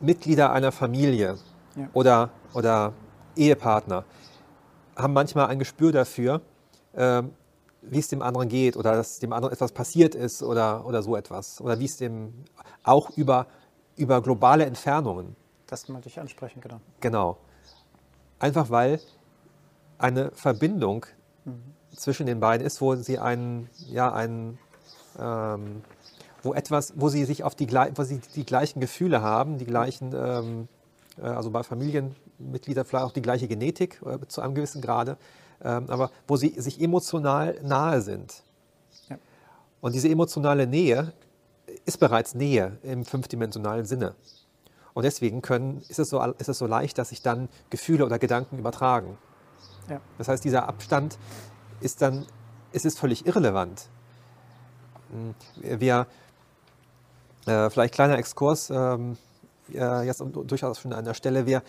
Mitglieder 0.00 0.52
einer 0.52 0.72
Familie 0.72 1.38
ja. 1.76 1.88
oder, 1.92 2.30
oder 2.54 2.92
Ehepartner 3.36 4.04
haben 4.96 5.12
manchmal 5.12 5.46
ein 5.46 5.58
Gespür 5.58 5.92
dafür, 5.92 6.40
äh, 6.92 7.22
wie 7.82 7.98
es 7.98 8.08
dem 8.08 8.22
anderen 8.22 8.48
geht 8.48 8.76
oder 8.76 8.92
dass 8.92 9.18
dem 9.18 9.32
anderen 9.32 9.54
etwas 9.54 9.72
passiert 9.72 10.14
ist 10.14 10.42
oder, 10.42 10.84
oder 10.84 11.02
so 11.02 11.16
etwas. 11.16 11.60
Oder 11.60 11.78
wie 11.78 11.84
es 11.84 11.96
dem 11.96 12.32
auch 12.82 13.10
über, 13.16 13.46
über 13.96 14.20
globale 14.20 14.64
Entfernungen. 14.66 15.36
Das 15.66 15.88
wollte 15.88 16.08
ich 16.08 16.18
ansprechen, 16.18 16.60
genau. 16.60 16.80
Genau. 17.00 17.38
Einfach 18.40 18.70
weil 18.70 19.00
eine 19.98 20.30
Verbindung 20.32 21.06
mhm. 21.44 21.74
zwischen 21.94 22.26
den 22.26 22.40
beiden 22.40 22.66
ist, 22.66 22.80
wo 22.80 22.94
sie 22.96 23.18
einen, 23.18 23.68
ja, 23.86 24.12
einen, 24.12 24.58
ähm, 25.18 25.82
wo 26.42 26.54
etwas, 26.54 26.94
wo 26.96 27.08
sie 27.08 27.24
sich 27.24 27.44
auf 27.44 27.54
die, 27.54 27.70
wo 27.70 28.02
sie 28.02 28.20
die 28.34 28.44
gleichen 28.44 28.80
Gefühle 28.80 29.22
haben, 29.22 29.58
die 29.58 29.66
gleichen, 29.66 30.12
ähm, 30.14 30.68
äh, 31.18 31.22
also 31.22 31.50
bei 31.50 31.62
Familien, 31.62 32.14
Mitglieder 32.38 32.84
vielleicht 32.84 33.04
auch 33.04 33.12
die 33.12 33.22
gleiche 33.22 33.48
Genetik 33.48 34.00
äh, 34.04 34.18
zu 34.28 34.40
einem 34.40 34.54
gewissen 34.54 34.80
Grade, 34.80 35.16
ähm, 35.62 35.86
aber 35.88 36.10
wo 36.26 36.36
sie 36.36 36.54
sich 36.60 36.80
emotional 36.80 37.58
nahe 37.62 38.00
sind. 38.00 38.42
Ja. 39.08 39.18
Und 39.80 39.94
diese 39.94 40.08
emotionale 40.08 40.66
Nähe 40.66 41.12
ist 41.84 41.98
bereits 41.98 42.34
Nähe 42.34 42.78
im 42.82 43.04
fünfdimensionalen 43.04 43.84
Sinne. 43.84 44.14
Und 44.94 45.04
deswegen 45.04 45.42
können, 45.42 45.82
ist, 45.88 45.98
es 45.98 46.10
so, 46.10 46.20
ist 46.22 46.48
es 46.48 46.58
so 46.58 46.66
leicht, 46.66 46.98
dass 46.98 47.10
sich 47.10 47.22
dann 47.22 47.48
Gefühle 47.70 48.04
oder 48.04 48.18
Gedanken 48.18 48.58
übertragen. 48.58 49.16
Ja. 49.88 50.00
Das 50.18 50.28
heißt, 50.28 50.44
dieser 50.44 50.68
Abstand 50.68 51.18
ist 51.80 52.02
dann, 52.02 52.26
es 52.72 52.84
ist 52.84 52.98
völlig 52.98 53.26
irrelevant. 53.26 53.88
Hm, 55.10 55.34
wir, 55.80 56.06
äh, 57.46 57.70
vielleicht 57.70 57.94
kleiner 57.94 58.18
Exkurs, 58.18 58.70
ähm, 58.70 59.16
äh, 59.72 60.06
jetzt 60.06 60.22
durchaus 60.22 60.78
schon 60.80 60.92
an 60.92 61.04
der 61.04 61.14
Stelle, 61.14 61.46
wir, 61.46 61.62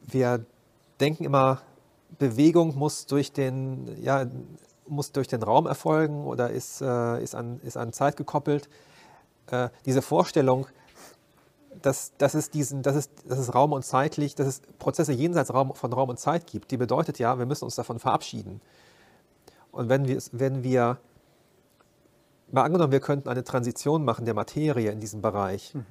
wir 0.00 0.44
denken 1.00 1.24
immer, 1.24 1.60
Bewegung 2.18 2.76
muss 2.76 3.06
durch 3.06 3.32
den, 3.32 4.02
ja, 4.02 4.26
muss 4.86 5.12
durch 5.12 5.28
den 5.28 5.42
Raum 5.42 5.66
erfolgen 5.66 6.24
oder 6.24 6.50
ist, 6.50 6.80
äh, 6.80 7.22
ist, 7.22 7.34
an, 7.34 7.60
ist 7.62 7.76
an 7.76 7.92
Zeit 7.92 8.16
gekoppelt. 8.16 8.68
Äh, 9.50 9.68
diese 9.86 10.02
Vorstellung, 10.02 10.66
dass, 11.82 12.12
dass, 12.18 12.34
es 12.34 12.50
diesen, 12.50 12.82
dass, 12.82 12.96
es, 12.96 13.10
dass 13.26 13.38
es 13.38 13.54
Raum 13.54 13.72
und 13.72 13.84
zeitlich, 13.84 14.34
dass 14.34 14.46
es 14.46 14.62
Prozesse 14.78 15.12
jenseits 15.12 15.54
Raum, 15.54 15.74
von 15.74 15.92
Raum 15.92 16.08
und 16.08 16.18
Zeit 16.18 16.46
gibt, 16.46 16.70
die 16.70 16.76
bedeutet 16.76 17.18
ja, 17.18 17.38
wir 17.38 17.46
müssen 17.46 17.64
uns 17.64 17.76
davon 17.76 17.98
verabschieden. 17.98 18.60
Und 19.72 19.88
wenn 19.88 20.08
wir, 20.08 20.20
wenn 20.32 20.62
wir 20.64 20.98
mal 22.52 22.62
angenommen, 22.62 22.92
wir 22.92 23.00
könnten 23.00 23.28
eine 23.28 23.44
Transition 23.44 24.04
machen 24.04 24.24
der 24.24 24.34
Materie 24.34 24.90
in 24.90 25.00
diesem 25.00 25.22
Bereich, 25.22 25.74
mhm. 25.74 25.84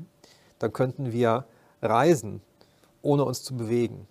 dann 0.60 0.74
könnten 0.74 1.12
wir 1.12 1.46
reisen, 1.82 2.42
ohne 3.02 3.24
uns 3.24 3.44
zu 3.44 3.56
bewegen. 3.56 4.08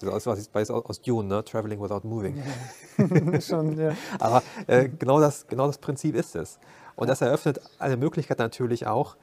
Das 0.00 0.26
ist 0.26 0.54
aus 0.68 1.00
Dune, 1.00 1.28
ne? 1.28 1.44
Traveling 1.44 1.80
without 1.80 2.06
moving. 2.06 2.42
Schon, 3.40 3.78
ja. 3.78 3.92
Aber 4.18 4.42
äh, 4.66 4.88
genau, 4.88 5.20
das, 5.20 5.46
genau 5.46 5.66
das 5.66 5.78
Prinzip 5.78 6.14
ist 6.14 6.36
es. 6.36 6.58
Und 6.96 7.08
das 7.08 7.20
eröffnet 7.20 7.60
eine 7.78 7.96
Möglichkeit 7.96 8.38
natürlich 8.38 8.86
auch, 8.86 9.16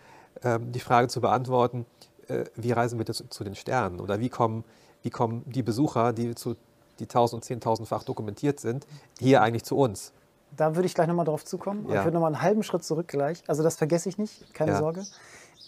ähm, 0.44 0.72
die 0.72 0.80
Frage 0.80 1.08
zu 1.08 1.22
beantworten, 1.22 1.86
äh, 2.28 2.46
wie 2.56 2.72
reisen 2.72 2.98
wir 2.98 3.06
zu, 3.06 3.28
zu, 3.30 3.44
den 3.44 3.56
Sternen 3.56 4.00
oder 4.00 4.20
wie 4.20 4.30
kommen, 4.30 4.64
wie 5.04 5.10
kommen 5.10 5.44
die 5.46 5.64
Besucher, 5.64 6.14
die 6.14 6.36
zu 6.36 6.56
die 7.00 7.08
tausend 7.08 7.40
und 7.40 7.44
zehntausendfach 7.44 8.04
dokumentiert 8.04 8.60
sind, 8.60 8.86
hier 9.20 9.42
eigentlich 9.42 9.64
zu 9.64 9.76
uns? 9.76 10.14
Da 10.56 10.76
würde 10.76 10.86
ich 10.86 10.96
gleich 10.96 11.08
nochmal 11.08 11.26
drauf 11.26 11.46
zukommen. 11.46 11.88
Ja. 11.90 12.00
Ich 12.00 12.04
würde 12.06 12.14
nochmal 12.16 12.34
einen 12.34 12.42
halben 12.42 12.64
Schritt 12.64 12.84
zurück 12.84 13.08
gleich. 13.08 13.44
Also 13.48 13.64
das 13.64 13.76
vergesse 13.76 14.10
ich 14.10 14.18
nicht, 14.18 14.54
keine 14.54 14.72
ja. 14.72 14.78
Sorge. 14.78 15.06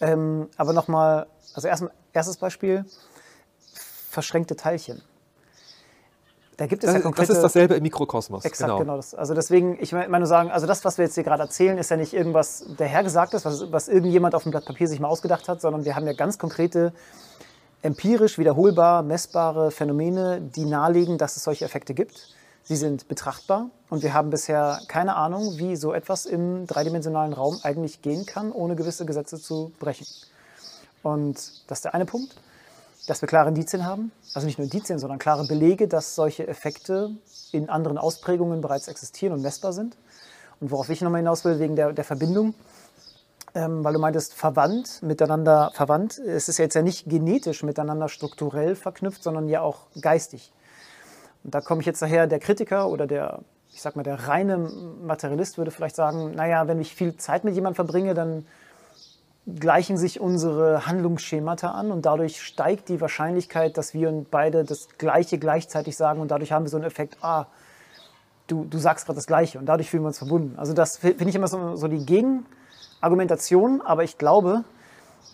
Ähm, 0.01 0.49
aber 0.57 0.73
nochmal, 0.73 1.27
also 1.53 1.67
erst, 1.67 1.85
erstes 2.11 2.37
Beispiel, 2.37 2.85
verschränkte 4.09 4.55
Teilchen. 4.55 5.01
Da 6.57 6.67
gibt 6.67 6.83
es 6.83 6.87
das, 6.87 6.95
ja 6.95 7.01
konkrete, 7.01 7.27
das 7.29 7.37
ist 7.37 7.43
dasselbe 7.43 7.75
im 7.75 7.83
Mikrokosmos. 7.83 8.45
Exakt, 8.45 8.69
genau. 8.69 8.79
genau 8.79 8.95
das. 8.97 9.15
Also 9.15 9.33
deswegen, 9.33 9.77
ich 9.81 9.91
meine 9.91 10.19
nur 10.19 10.27
sagen, 10.27 10.51
also 10.51 10.67
das, 10.67 10.85
was 10.85 10.97
wir 10.97 11.05
jetzt 11.05 11.15
hier 11.15 11.23
gerade 11.23 11.41
erzählen, 11.41 11.77
ist 11.77 11.89
ja 11.89 11.97
nicht 11.97 12.13
irgendwas 12.13 12.65
dahergesagtes, 12.77 13.43
was, 13.45 13.71
was 13.71 13.87
irgendjemand 13.87 14.35
auf 14.35 14.43
dem 14.43 14.51
Blatt 14.51 14.65
Papier 14.65 14.87
sich 14.87 14.99
mal 14.99 15.07
ausgedacht 15.07 15.47
hat, 15.49 15.61
sondern 15.61 15.83
wir 15.85 15.95
haben 15.95 16.05
ja 16.05 16.13
ganz 16.13 16.37
konkrete, 16.37 16.93
empirisch 17.81 18.37
wiederholbar, 18.37 19.03
messbare 19.03 19.71
Phänomene, 19.71 20.41
die 20.41 20.65
nahelegen, 20.65 21.17
dass 21.17 21.35
es 21.37 21.43
solche 21.43 21.65
Effekte 21.65 21.93
gibt. 21.93 22.33
Sie 22.63 22.75
sind 22.75 23.07
betrachtbar 23.07 23.69
und 23.89 24.03
wir 24.03 24.13
haben 24.13 24.29
bisher 24.29 24.79
keine 24.87 25.15
Ahnung, 25.15 25.57
wie 25.57 25.75
so 25.75 25.93
etwas 25.93 26.25
im 26.25 26.65
dreidimensionalen 26.65 27.33
Raum 27.33 27.59
eigentlich 27.63 28.01
gehen 28.01 28.25
kann, 28.25 28.51
ohne 28.51 28.75
gewisse 28.75 29.05
Gesetze 29.05 29.39
zu 29.39 29.73
brechen. 29.79 30.07
Und 31.01 31.35
das 31.67 31.79
ist 31.79 31.85
der 31.85 31.93
eine 31.93 32.05
Punkt 32.05 32.35
dass 33.07 33.21
wir 33.21 33.27
klare 33.27 33.49
Indizien 33.49 33.85
haben, 33.85 34.11
also 34.33 34.45
nicht 34.45 34.57
nur 34.57 34.65
Indizien, 34.65 34.99
sondern 34.99 35.19
klare 35.19 35.45
Belege, 35.45 35.87
dass 35.87 36.15
solche 36.15 36.47
Effekte 36.47 37.11
in 37.51 37.69
anderen 37.69 37.97
Ausprägungen 37.97 38.61
bereits 38.61 38.87
existieren 38.87 39.33
und 39.33 39.41
messbar 39.41 39.73
sind. 39.73 39.97
Und 40.59 40.71
worauf 40.71 40.89
ich 40.89 41.01
nochmal 41.01 41.19
hinaus 41.19 41.43
will, 41.43 41.59
wegen 41.59 41.75
der, 41.75 41.91
der 41.91 42.05
Verbindung, 42.05 42.53
ähm, 43.55 43.83
weil 43.83 43.93
du 43.93 43.99
meintest, 43.99 44.33
verwandt, 44.33 45.03
miteinander 45.03 45.71
verwandt. 45.73 46.17
Es 46.17 46.47
ist 46.47 46.57
jetzt 46.57 46.75
ja 46.75 46.81
nicht 46.81 47.07
genetisch 47.09 47.63
miteinander 47.63 48.07
strukturell 48.07 48.75
verknüpft, 48.75 49.21
sondern 49.21 49.49
ja 49.49 49.61
auch 49.61 49.87
geistig. 49.99 50.51
Und 51.43 51.53
da 51.53 51.61
komme 51.61 51.81
ich 51.81 51.87
jetzt 51.87 52.01
daher, 52.01 52.27
der 52.27 52.39
Kritiker 52.39 52.87
oder 52.89 53.07
der, 53.07 53.39
ich 53.71 53.81
sag 53.81 53.95
mal, 53.95 54.03
der 54.03 54.27
reine 54.27 54.57
Materialist 54.57 55.57
würde 55.57 55.71
vielleicht 55.71 55.95
sagen, 55.95 56.31
naja, 56.31 56.67
wenn 56.67 56.79
ich 56.79 56.95
viel 56.95 57.17
Zeit 57.17 57.43
mit 57.43 57.55
jemandem 57.55 57.75
verbringe, 57.75 58.13
dann 58.13 58.45
gleichen 59.45 59.97
sich 59.97 60.21
unsere 60.21 60.85
Handlungsschemata 60.85 61.71
an 61.71 61.91
und 61.91 62.05
dadurch 62.05 62.41
steigt 62.41 62.87
die 62.87 63.01
Wahrscheinlichkeit, 63.01 63.77
dass 63.77 63.93
wir 63.93 64.25
beide 64.31 64.63
das 64.63 64.87
Gleiche 64.97 65.37
gleichzeitig 65.37 65.97
sagen 65.97 66.21
und 66.21 66.31
dadurch 66.31 66.53
haben 66.53 66.63
wir 66.63 66.69
so 66.69 66.77
einen 66.77 66.85
Effekt, 66.85 67.17
ah, 67.21 67.47
du, 68.47 68.63
du 68.63 68.77
sagst 68.77 69.05
gerade 69.05 69.17
das 69.17 69.27
Gleiche 69.27 69.59
und 69.59 69.65
dadurch 69.65 69.89
fühlen 69.89 70.03
wir 70.03 70.07
uns 70.07 70.17
verbunden. 70.17 70.57
Also 70.57 70.73
das 70.73 70.97
finde 70.97 71.27
ich 71.27 71.35
immer 71.35 71.49
so, 71.49 71.75
so 71.75 71.89
die 71.89 72.05
Gegenargumentation, 72.05 73.81
aber 73.81 74.05
ich 74.05 74.17
glaube, 74.17 74.63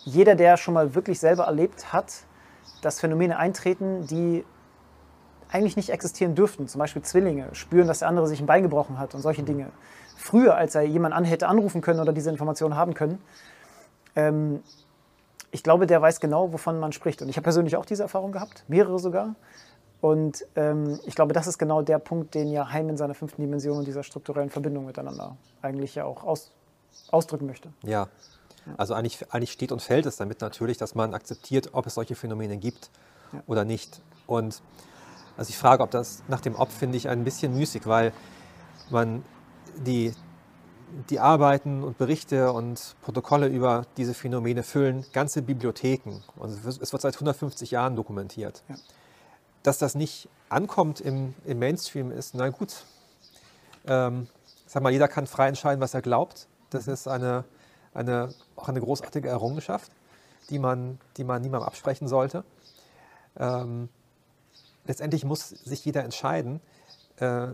jeder, 0.06 0.34
der 0.34 0.58
schon 0.58 0.74
mal 0.74 0.96
wirklich 0.96 1.20
selber 1.20 1.44
erlebt 1.44 1.94
hat, 1.94 2.24
dass 2.82 3.00
Phänomene 3.00 3.38
eintreten, 3.38 4.08
die 4.08 4.44
eigentlich 5.52 5.76
nicht 5.76 5.90
existieren 5.90 6.36
dürften, 6.36 6.68
zum 6.68 6.80
Beispiel 6.80 7.02
Zwillinge, 7.02 7.54
spüren, 7.54 7.88
dass 7.88 8.00
der 8.00 8.08
andere 8.08 8.28
sich 8.28 8.40
ein 8.40 8.46
Bein 8.46 8.64
gebrochen 8.64 9.00
hat 9.00 9.16
und 9.16 9.22
solche 9.22 9.44
Dinge. 9.44 9.68
Früher, 10.16 10.56
als 10.56 10.76
er 10.76 10.84
jemanden 10.84 11.18
an 11.18 11.24
hätte 11.24 11.48
anrufen 11.48 11.82
können 11.82 12.00
oder 12.00 12.14
diese 12.14 12.30
Informationen 12.30 12.76
haben 12.76 12.94
können, 12.94 13.20
ähm, 14.16 14.62
ich 15.52 15.64
glaube, 15.64 15.88
der 15.88 16.02
weiß 16.02 16.20
genau, 16.20 16.54
wovon 16.54 16.80
man 16.80 16.92
spricht. 16.92 17.22
Und 17.22 17.30
ich 17.30 17.38
habe 17.38 17.44
persönlich 17.44 17.76
auch 17.76 17.86
diese 17.86 18.04
Erfahrung 18.04 18.32
gehabt, 18.32 18.64
mehrere 18.68 19.00
sogar. 19.00 19.36
Und 20.02 20.46
ähm, 20.56 21.00
ich 21.06 21.16
glaube, 21.16 21.34
das 21.34 21.48
ist 21.48 21.58
genau 21.58 21.82
der 21.82 22.00
Punkt, 22.00 22.36
den 22.36 22.50
ja 22.52 22.72
Heim 22.72 22.90
in 22.90 22.98
seiner 22.98 23.16
fünften 23.16 23.42
Dimension 23.42 23.78
und 23.78 23.88
dieser 23.88 24.04
strukturellen 24.04 24.50
Verbindung 24.50 24.86
miteinander 24.86 25.36
eigentlich 25.62 25.96
ja 25.96 26.06
auch 26.06 26.24
aus, 26.24 26.52
ausdrücken 27.12 27.48
möchte. 27.48 27.70
Ja. 27.84 28.08
Also 28.78 28.94
eigentlich, 28.94 29.34
eigentlich 29.34 29.52
steht 29.52 29.72
und 29.72 29.82
fällt 29.82 30.06
es 30.06 30.18
damit 30.18 30.42
natürlich, 30.42 30.78
dass 30.78 30.94
man 30.94 31.14
akzeptiert, 31.14 31.70
ob 31.74 31.88
es 31.88 31.96
solche 31.96 32.16
Phänomene 32.16 32.58
gibt 32.58 32.92
ja. 33.34 33.42
oder 33.48 33.66
nicht. 33.66 34.02
Und 34.28 34.62
also 35.40 35.52
ich 35.52 35.58
frage, 35.58 35.82
ob 35.84 35.90
das 35.90 36.22
nach 36.28 36.42
dem 36.42 36.56
Ob 36.56 36.70
finde 36.70 36.98
ich 36.98 37.08
ein 37.08 37.24
bisschen 37.24 37.56
müßig, 37.56 37.88
weil 37.88 38.12
man 38.90 39.24
die, 39.78 40.14
die 41.10 41.22
Arbeiten 41.22 41.82
und 41.82 41.98
Berichte 41.98 42.52
und 42.52 42.98
Protokolle 43.02 43.48
über 43.48 43.86
diese 43.96 44.14
Phänomene 44.14 44.64
füllen 44.64 45.06
ganze 45.14 45.42
Bibliotheken. 45.42 46.22
Und 46.36 46.50
es 46.66 46.92
wird 46.92 47.02
seit 47.02 47.14
150 47.14 47.72
Jahren 47.72 47.96
dokumentiert. 47.96 48.64
Ja. 48.68 48.76
Dass 49.64 49.78
das 49.78 49.96
nicht 49.96 50.28
ankommt 50.50 51.00
im, 51.00 51.34
im 51.46 51.58
Mainstream 51.58 52.12
ist, 52.12 52.36
na 52.36 52.50
gut. 52.50 52.84
Ähm, 53.88 54.28
sag 54.66 54.84
mal, 54.84 54.92
jeder 54.92 55.08
kann 55.08 55.26
frei 55.26 55.48
entscheiden, 55.48 55.80
was 55.80 55.94
er 55.94 56.02
glaubt. 56.02 56.50
Das 56.70 56.90
ist 56.90 57.08
eine, 57.08 57.46
eine, 57.94 58.34
auch 58.58 58.68
eine 58.68 58.82
großartige 58.82 59.30
Errungenschaft, 59.30 59.90
die 60.50 60.60
man, 60.60 61.00
die 61.16 61.24
man 61.24 61.42
niemandem 61.42 61.66
absprechen 61.66 62.10
sollte. 62.10 62.44
Ähm, 63.38 63.88
letztendlich 64.90 65.24
muss 65.24 65.50
sich 65.50 65.86
jeder 65.86 66.04
entscheiden, 66.04 66.60
äh, 67.18 67.50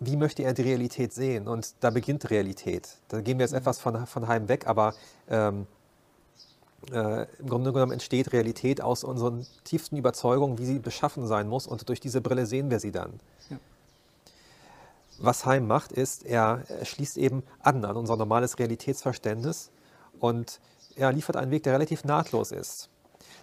wie 0.00 0.16
möchte 0.16 0.42
er 0.42 0.54
die 0.54 0.62
Realität 0.62 1.12
sehen? 1.12 1.46
Und 1.46 1.74
da 1.80 1.90
beginnt 1.90 2.30
Realität. 2.30 2.96
Da 3.08 3.20
gehen 3.20 3.38
wir 3.38 3.44
jetzt 3.44 3.52
mhm. 3.52 3.58
etwas 3.58 3.78
von, 3.78 4.06
von 4.06 4.26
Heim 4.26 4.48
weg, 4.48 4.66
aber 4.66 4.94
ähm, 5.28 5.66
äh, 6.90 7.26
im 7.38 7.48
Grunde 7.48 7.72
genommen 7.72 7.92
entsteht 7.92 8.32
Realität 8.32 8.80
aus 8.80 9.04
unseren 9.04 9.46
tiefsten 9.64 9.96
Überzeugungen, 9.96 10.58
wie 10.58 10.64
sie 10.64 10.78
beschaffen 10.78 11.26
sein 11.26 11.48
muss. 11.48 11.66
Und 11.66 11.88
durch 11.88 12.00
diese 12.00 12.20
Brille 12.20 12.46
sehen 12.46 12.70
wir 12.70 12.80
sie 12.80 12.92
dann. 12.92 13.20
Ja. 13.50 13.58
Was 15.18 15.44
Heim 15.46 15.66
macht, 15.66 15.92
ist, 15.92 16.24
er, 16.24 16.62
er 16.68 16.84
schließt 16.84 17.18
eben 17.18 17.42
an 17.60 17.84
an 17.84 17.96
unser 17.96 18.16
normales 18.16 18.58
Realitätsverständnis 18.58 19.70
und 20.18 20.60
er 20.94 21.12
liefert 21.12 21.36
einen 21.36 21.50
Weg, 21.50 21.62
der 21.62 21.74
relativ 21.74 22.04
nahtlos 22.04 22.52
ist. 22.52 22.88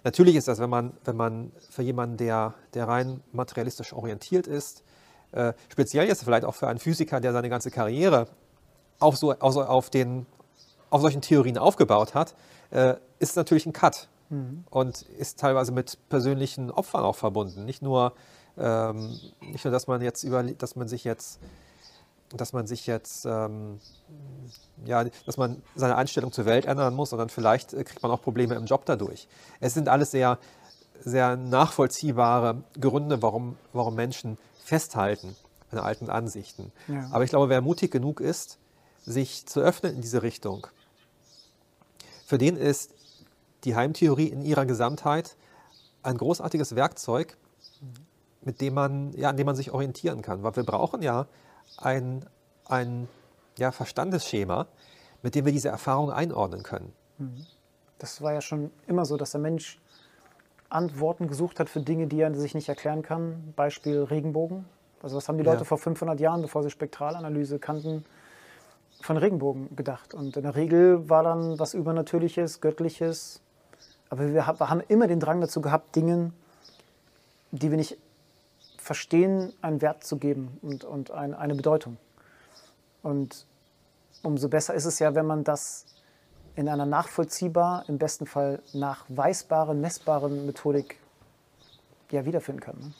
Natürlich 0.04 0.36
ist 0.36 0.48
das, 0.48 0.58
wenn 0.58 0.70
man, 0.70 0.92
wenn 1.04 1.16
man 1.16 1.50
für 1.70 1.82
jemanden, 1.82 2.18
der, 2.18 2.54
der 2.74 2.86
rein 2.86 3.22
materialistisch 3.32 3.94
orientiert 3.94 4.46
ist, 4.46 4.84
äh, 5.32 5.54
speziell 5.70 6.06
jetzt 6.06 6.22
vielleicht 6.22 6.44
auch 6.44 6.54
für 6.54 6.68
einen 6.68 6.78
Physiker, 6.78 7.20
der 7.20 7.32
seine 7.32 7.48
ganze 7.48 7.70
Karriere 7.70 8.28
auf, 9.00 9.16
so, 9.16 9.30
also 9.30 9.64
auf, 9.64 9.90
den, 9.90 10.26
auf 10.90 11.00
solchen 11.00 11.22
Theorien 11.22 11.58
aufgebaut 11.58 12.14
hat, 12.14 12.34
äh, 12.70 12.94
ist 13.18 13.34
natürlich 13.36 13.66
ein 13.66 13.72
Cut 13.72 14.08
mhm. 14.28 14.64
und 14.70 15.02
ist 15.02 15.40
teilweise 15.40 15.72
mit 15.72 15.98
persönlichen 16.10 16.70
Opfern 16.70 17.02
auch 17.02 17.16
verbunden. 17.16 17.64
Nicht 17.64 17.82
nur, 17.82 18.12
ähm, 18.58 19.18
nicht 19.40 19.64
nur 19.64 19.72
dass 19.72 19.86
man 19.86 20.02
jetzt 20.02 20.22
über, 20.22 20.42
dass 20.42 20.76
man 20.76 20.86
sich 20.86 21.04
jetzt 21.04 21.40
dass 22.36 22.52
man 22.52 22.66
sich 22.66 22.86
jetzt, 22.86 23.26
ähm, 23.26 23.80
ja, 24.84 25.04
dass 25.26 25.36
man 25.36 25.62
seine 25.74 25.96
Einstellung 25.96 26.32
zur 26.32 26.46
Welt 26.46 26.66
ändern 26.66 26.94
muss, 26.94 27.10
sondern 27.10 27.28
vielleicht 27.28 27.72
äh, 27.72 27.84
kriegt 27.84 28.02
man 28.02 28.10
auch 28.10 28.22
Probleme 28.22 28.54
im 28.54 28.66
Job 28.66 28.84
dadurch. 28.86 29.28
Es 29.60 29.74
sind 29.74 29.88
alles 29.88 30.10
sehr, 30.10 30.38
sehr 31.00 31.36
nachvollziehbare 31.36 32.62
Gründe, 32.80 33.22
warum, 33.22 33.56
warum 33.72 33.94
Menschen 33.94 34.38
festhalten 34.62 35.36
an 35.70 35.78
alten 35.78 36.08
Ansichten. 36.08 36.72
Ja. 36.88 37.08
Aber 37.10 37.24
ich 37.24 37.30
glaube, 37.30 37.48
wer 37.48 37.60
mutig 37.60 37.90
genug 37.90 38.20
ist, 38.20 38.58
sich 39.04 39.46
zu 39.46 39.60
öffnen 39.60 39.96
in 39.96 40.00
diese 40.00 40.22
Richtung, 40.22 40.66
für 42.26 42.38
den 42.38 42.56
ist 42.56 42.94
die 43.64 43.76
Heimtheorie 43.76 44.28
in 44.28 44.42
ihrer 44.42 44.66
Gesamtheit 44.66 45.36
ein 46.02 46.16
großartiges 46.16 46.74
Werkzeug, 46.74 47.36
mit 48.42 48.60
dem 48.60 48.74
man, 48.74 49.12
ja, 49.14 49.30
an 49.30 49.36
dem 49.36 49.46
man 49.46 49.56
sich 49.56 49.72
orientieren 49.72 50.22
kann. 50.22 50.42
Weil 50.42 50.56
wir 50.56 50.64
brauchen 50.64 51.02
ja 51.02 51.26
ein, 51.76 52.24
ein 52.66 53.08
ja, 53.58 53.72
Verstandesschema, 53.72 54.66
mit 55.22 55.34
dem 55.34 55.44
wir 55.44 55.52
diese 55.52 55.68
Erfahrung 55.68 56.10
einordnen 56.10 56.62
können. 56.62 56.92
Mhm. 57.18 57.46
Das 57.98 58.20
war 58.20 58.32
ja 58.32 58.40
schon 58.40 58.70
immer 58.86 59.04
so, 59.04 59.16
dass 59.16 59.30
der 59.30 59.40
Mensch 59.40 59.80
Antworten 60.68 61.28
gesucht 61.28 61.60
hat 61.60 61.70
für 61.70 61.80
Dinge, 61.80 62.06
die 62.06 62.20
er 62.20 62.34
sich 62.34 62.54
nicht 62.54 62.68
erklären 62.68 63.02
kann. 63.02 63.52
Beispiel 63.54 64.02
Regenbogen. 64.02 64.64
Also 65.02 65.16
was 65.16 65.28
haben 65.28 65.38
die 65.38 65.44
Leute 65.44 65.60
ja. 65.60 65.64
vor 65.64 65.78
500 65.78 66.18
Jahren, 66.18 66.42
bevor 66.42 66.62
sie 66.62 66.70
Spektralanalyse 66.70 67.58
kannten, 67.58 68.04
von 69.00 69.16
Regenbogen 69.16 69.76
gedacht? 69.76 70.14
Und 70.14 70.36
in 70.36 70.42
der 70.42 70.56
Regel 70.56 71.08
war 71.08 71.22
dann 71.22 71.58
was 71.58 71.74
Übernatürliches, 71.74 72.60
Göttliches. 72.60 73.40
Aber 74.10 74.32
wir 74.32 74.46
haben 74.46 74.80
immer 74.88 75.06
den 75.06 75.20
Drang 75.20 75.40
dazu 75.40 75.60
gehabt, 75.60 75.94
Dingen, 75.94 76.32
die 77.52 77.70
wir 77.70 77.76
nicht 77.76 77.98
verstehen, 78.84 79.54
einen 79.62 79.80
Wert 79.80 80.04
zu 80.04 80.18
geben 80.18 80.58
und, 80.60 80.84
und 80.84 81.10
ein, 81.10 81.32
eine 81.32 81.54
Bedeutung. 81.54 81.96
Und 83.02 83.46
umso 84.22 84.50
besser 84.50 84.74
ist 84.74 84.84
es 84.84 84.98
ja, 84.98 85.14
wenn 85.14 85.24
man 85.24 85.42
das 85.42 85.86
in 86.54 86.68
einer 86.68 86.84
nachvollziehbar, 86.84 87.84
im 87.88 87.96
besten 87.96 88.26
Fall 88.26 88.60
nachweisbaren, 88.74 89.80
messbaren 89.80 90.44
Methodik 90.44 90.98
ja, 92.10 92.26
wiederfinden 92.26 92.60
kann. 92.60 92.78
Ne? 92.78 92.92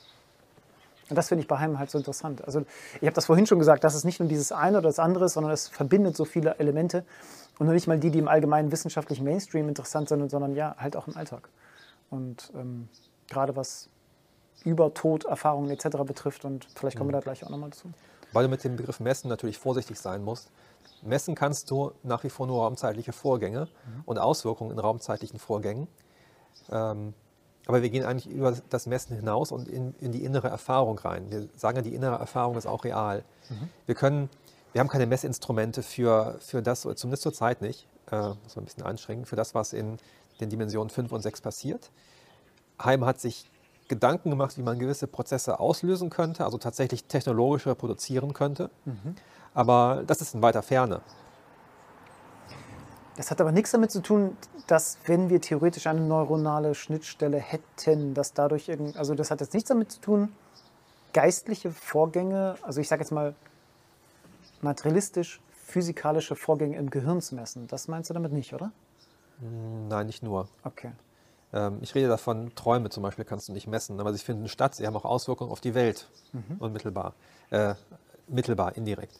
Und 1.10 1.16
das 1.16 1.28
finde 1.28 1.42
ich 1.42 1.48
bei 1.48 1.58
Heim 1.58 1.78
halt 1.78 1.90
so 1.90 1.98
interessant. 1.98 2.42
Also 2.44 2.64
ich 2.94 3.06
habe 3.06 3.12
das 3.12 3.26
vorhin 3.26 3.46
schon 3.46 3.58
gesagt, 3.58 3.84
dass 3.84 3.94
es 3.94 4.04
nicht 4.04 4.20
nur 4.20 4.28
dieses 4.28 4.52
eine 4.52 4.78
oder 4.78 4.88
das 4.88 4.98
andere 4.98 5.26
ist, 5.26 5.34
sondern 5.34 5.52
es 5.52 5.68
verbindet 5.68 6.16
so 6.16 6.24
viele 6.24 6.58
Elemente 6.58 7.04
und 7.58 7.66
nur 7.66 7.74
nicht 7.74 7.86
mal 7.86 7.98
die, 7.98 8.10
die 8.10 8.20
im 8.20 8.28
allgemeinen 8.28 8.72
wissenschaftlichen 8.72 9.24
Mainstream 9.24 9.68
interessant 9.68 10.08
sind, 10.08 10.30
sondern 10.30 10.54
ja, 10.54 10.76
halt 10.78 10.96
auch 10.96 11.08
im 11.08 11.16
Alltag. 11.16 11.50
Und 12.08 12.50
ähm, 12.54 12.88
gerade 13.28 13.54
was 13.54 13.90
über 14.64 14.94
Tod, 14.94 15.24
Erfahrungen 15.24 15.70
etc. 15.70 15.98
betrifft 16.04 16.44
und 16.44 16.66
vielleicht 16.74 16.96
kommen 16.96 17.10
wir 17.10 17.14
da 17.14 17.20
gleich 17.20 17.44
auch 17.44 17.50
nochmal 17.50 17.72
zu. 17.72 17.92
Weil 18.32 18.44
du 18.44 18.50
mit 18.50 18.64
dem 18.64 18.76
Begriff 18.76 19.00
Messen 19.00 19.28
natürlich 19.28 19.58
vorsichtig 19.58 19.98
sein 19.98 20.22
musst. 20.22 20.50
Messen 21.02 21.34
kannst 21.34 21.70
du 21.70 21.92
nach 22.02 22.24
wie 22.24 22.30
vor 22.30 22.46
nur 22.46 22.62
raumzeitliche 22.62 23.12
Vorgänge 23.12 23.66
mhm. 23.66 24.02
und 24.06 24.18
Auswirkungen 24.18 24.70
in 24.70 24.78
raumzeitlichen 24.78 25.38
Vorgängen. 25.38 25.86
Ähm, 26.70 27.14
aber 27.66 27.82
wir 27.82 27.90
gehen 27.90 28.04
eigentlich 28.04 28.32
über 28.32 28.56
das 28.68 28.86
Messen 28.86 29.16
hinaus 29.16 29.50
und 29.50 29.68
in, 29.68 29.94
in, 30.00 30.12
die 30.12 30.24
innere 30.24 30.48
Erfahrung 30.48 30.98
rein. 30.98 31.30
Wir 31.30 31.48
sagen 31.56 31.76
ja, 31.76 31.82
die 31.82 31.94
innere 31.94 32.18
Erfahrung 32.18 32.56
ist 32.56 32.66
auch 32.66 32.84
real. 32.84 33.24
Mhm. 33.48 33.68
Wir 33.86 33.94
können, 33.94 34.28
wir 34.72 34.80
haben 34.80 34.88
keine 34.88 35.06
Messinstrumente 35.06 35.82
für, 35.82 36.36
für 36.40 36.62
das, 36.62 36.82
zumindest 36.82 37.22
zur 37.22 37.32
Zeit 37.32 37.62
nicht, 37.62 37.86
äh, 38.10 38.16
muss 38.16 38.56
man 38.56 38.62
ein 38.62 38.64
bisschen 38.66 38.82
einschränken, 38.82 39.24
für 39.24 39.36
das, 39.36 39.54
was 39.54 39.72
in 39.72 39.98
den 40.40 40.50
Dimensionen 40.50 40.90
5 40.90 41.12
und 41.12 41.22
6 41.22 41.40
passiert. 41.40 41.90
Heim 42.82 43.04
hat 43.04 43.20
sich 43.20 43.50
Gedanken 43.94 44.30
gemacht, 44.30 44.56
wie 44.58 44.62
man 44.62 44.78
gewisse 44.78 45.06
Prozesse 45.06 45.60
auslösen 45.60 46.10
könnte, 46.10 46.44
also 46.44 46.58
tatsächlich 46.58 47.04
technologisch 47.04 47.66
reproduzieren 47.66 48.32
könnte. 48.32 48.70
Mhm. 48.84 49.14
Aber 49.54 50.02
das 50.06 50.20
ist 50.20 50.34
in 50.34 50.42
weiter 50.42 50.62
Ferne. 50.62 51.00
Das 53.16 53.30
hat 53.30 53.40
aber 53.40 53.52
nichts 53.52 53.70
damit 53.70 53.92
zu 53.92 54.00
tun, 54.02 54.36
dass 54.66 54.98
wenn 55.06 55.30
wir 55.30 55.40
theoretisch 55.40 55.86
eine 55.86 56.00
neuronale 56.00 56.74
Schnittstelle 56.74 57.38
hätten, 57.38 58.14
dass 58.14 58.32
dadurch 58.32 58.68
irgend, 58.68 58.96
also 58.96 59.14
das 59.14 59.30
hat 59.30 59.40
jetzt 59.40 59.54
nichts 59.54 59.68
damit 59.68 59.92
zu 59.92 60.00
tun, 60.00 60.32
geistliche 61.12 61.70
Vorgänge, 61.70 62.56
also 62.62 62.80
ich 62.80 62.88
sage 62.88 63.02
jetzt 63.02 63.12
mal 63.12 63.34
materialistisch 64.62 65.40
physikalische 65.52 66.34
Vorgänge 66.34 66.76
im 66.76 66.90
Gehirn 66.90 67.20
zu 67.20 67.34
messen. 67.36 67.68
Das 67.68 67.88
meinst 67.88 68.10
du 68.10 68.14
damit 68.14 68.32
nicht, 68.32 68.52
oder? 68.52 68.72
Nein, 69.88 70.06
nicht 70.06 70.22
nur. 70.22 70.48
Okay. 70.64 70.92
Ähm, 71.54 71.78
ich 71.80 71.94
rede 71.94 72.08
davon, 72.08 72.54
Träume 72.56 72.90
zum 72.90 73.02
Beispiel 73.02 73.24
kannst 73.24 73.48
du 73.48 73.52
nicht 73.52 73.68
messen, 73.68 74.00
aber 74.00 74.12
sie 74.12 74.18
finden 74.18 74.48
statt, 74.48 74.74
sie 74.74 74.86
haben 74.86 74.96
auch 74.96 75.04
Auswirkungen 75.04 75.50
auf 75.52 75.60
die 75.60 75.74
Welt, 75.74 76.08
mhm. 76.32 76.56
unmittelbar, 76.58 77.14
äh, 77.50 77.74
mittelbar, 78.26 78.76
indirekt. 78.76 79.18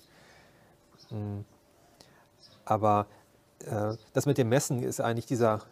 Mhm. 1.11 1.45
Aber 2.65 3.07
äh, 3.61 3.95
das 4.13 4.27
mit 4.27 4.37
dem 4.37 4.49
Messen 4.49 4.83
ist 4.83 5.01
eigentlich 5.01 5.27
dieser, 5.27 5.63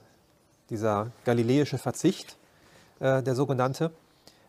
dieser 0.71 1.11
galileische 1.25 1.79
Verzicht, 1.79 2.39
äh, 3.01 3.23
der 3.23 3.35
sogenannte, 3.35 3.91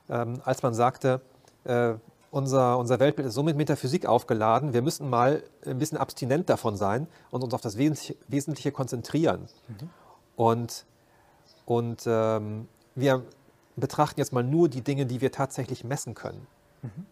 ähm, 0.08 0.40
als 0.46 0.62
man 0.62 0.76
sagte, 0.76 1.20
äh, 1.64 1.96
unser, 2.30 2.78
unser 2.78 3.00
Weltbild 3.00 3.28
ist 3.28 3.36
so 3.36 3.44
mit 3.44 3.58
Metaphysik 3.58 4.06
aufgeladen, 4.06 4.74
wir 4.74 4.82
müssen 4.82 5.10
mal 5.10 5.44
ein 5.66 5.80
bisschen 5.80 5.98
abstinent 5.98 6.50
davon 6.50 6.76
sein 6.76 7.08
und 7.32 7.44
uns 7.44 7.54
auf 7.54 7.62
das 7.62 7.78
Wesentliche, 7.78 8.16
Wesentliche 8.28 8.72
konzentrieren. 8.72 9.48
Mhm. 9.68 9.90
Und 10.36 10.86
und 11.66 12.04
ähm, 12.06 12.68
wir 12.96 13.24
betrachten 13.76 14.20
jetzt 14.20 14.34
mal 14.34 14.44
nur 14.44 14.70
die 14.70 14.82
Dinge, 14.82 15.06
die 15.06 15.22
wir 15.22 15.32
tatsächlich 15.32 15.84
messen 15.84 16.14
können. 16.14 16.46
Mhm. 16.82 17.06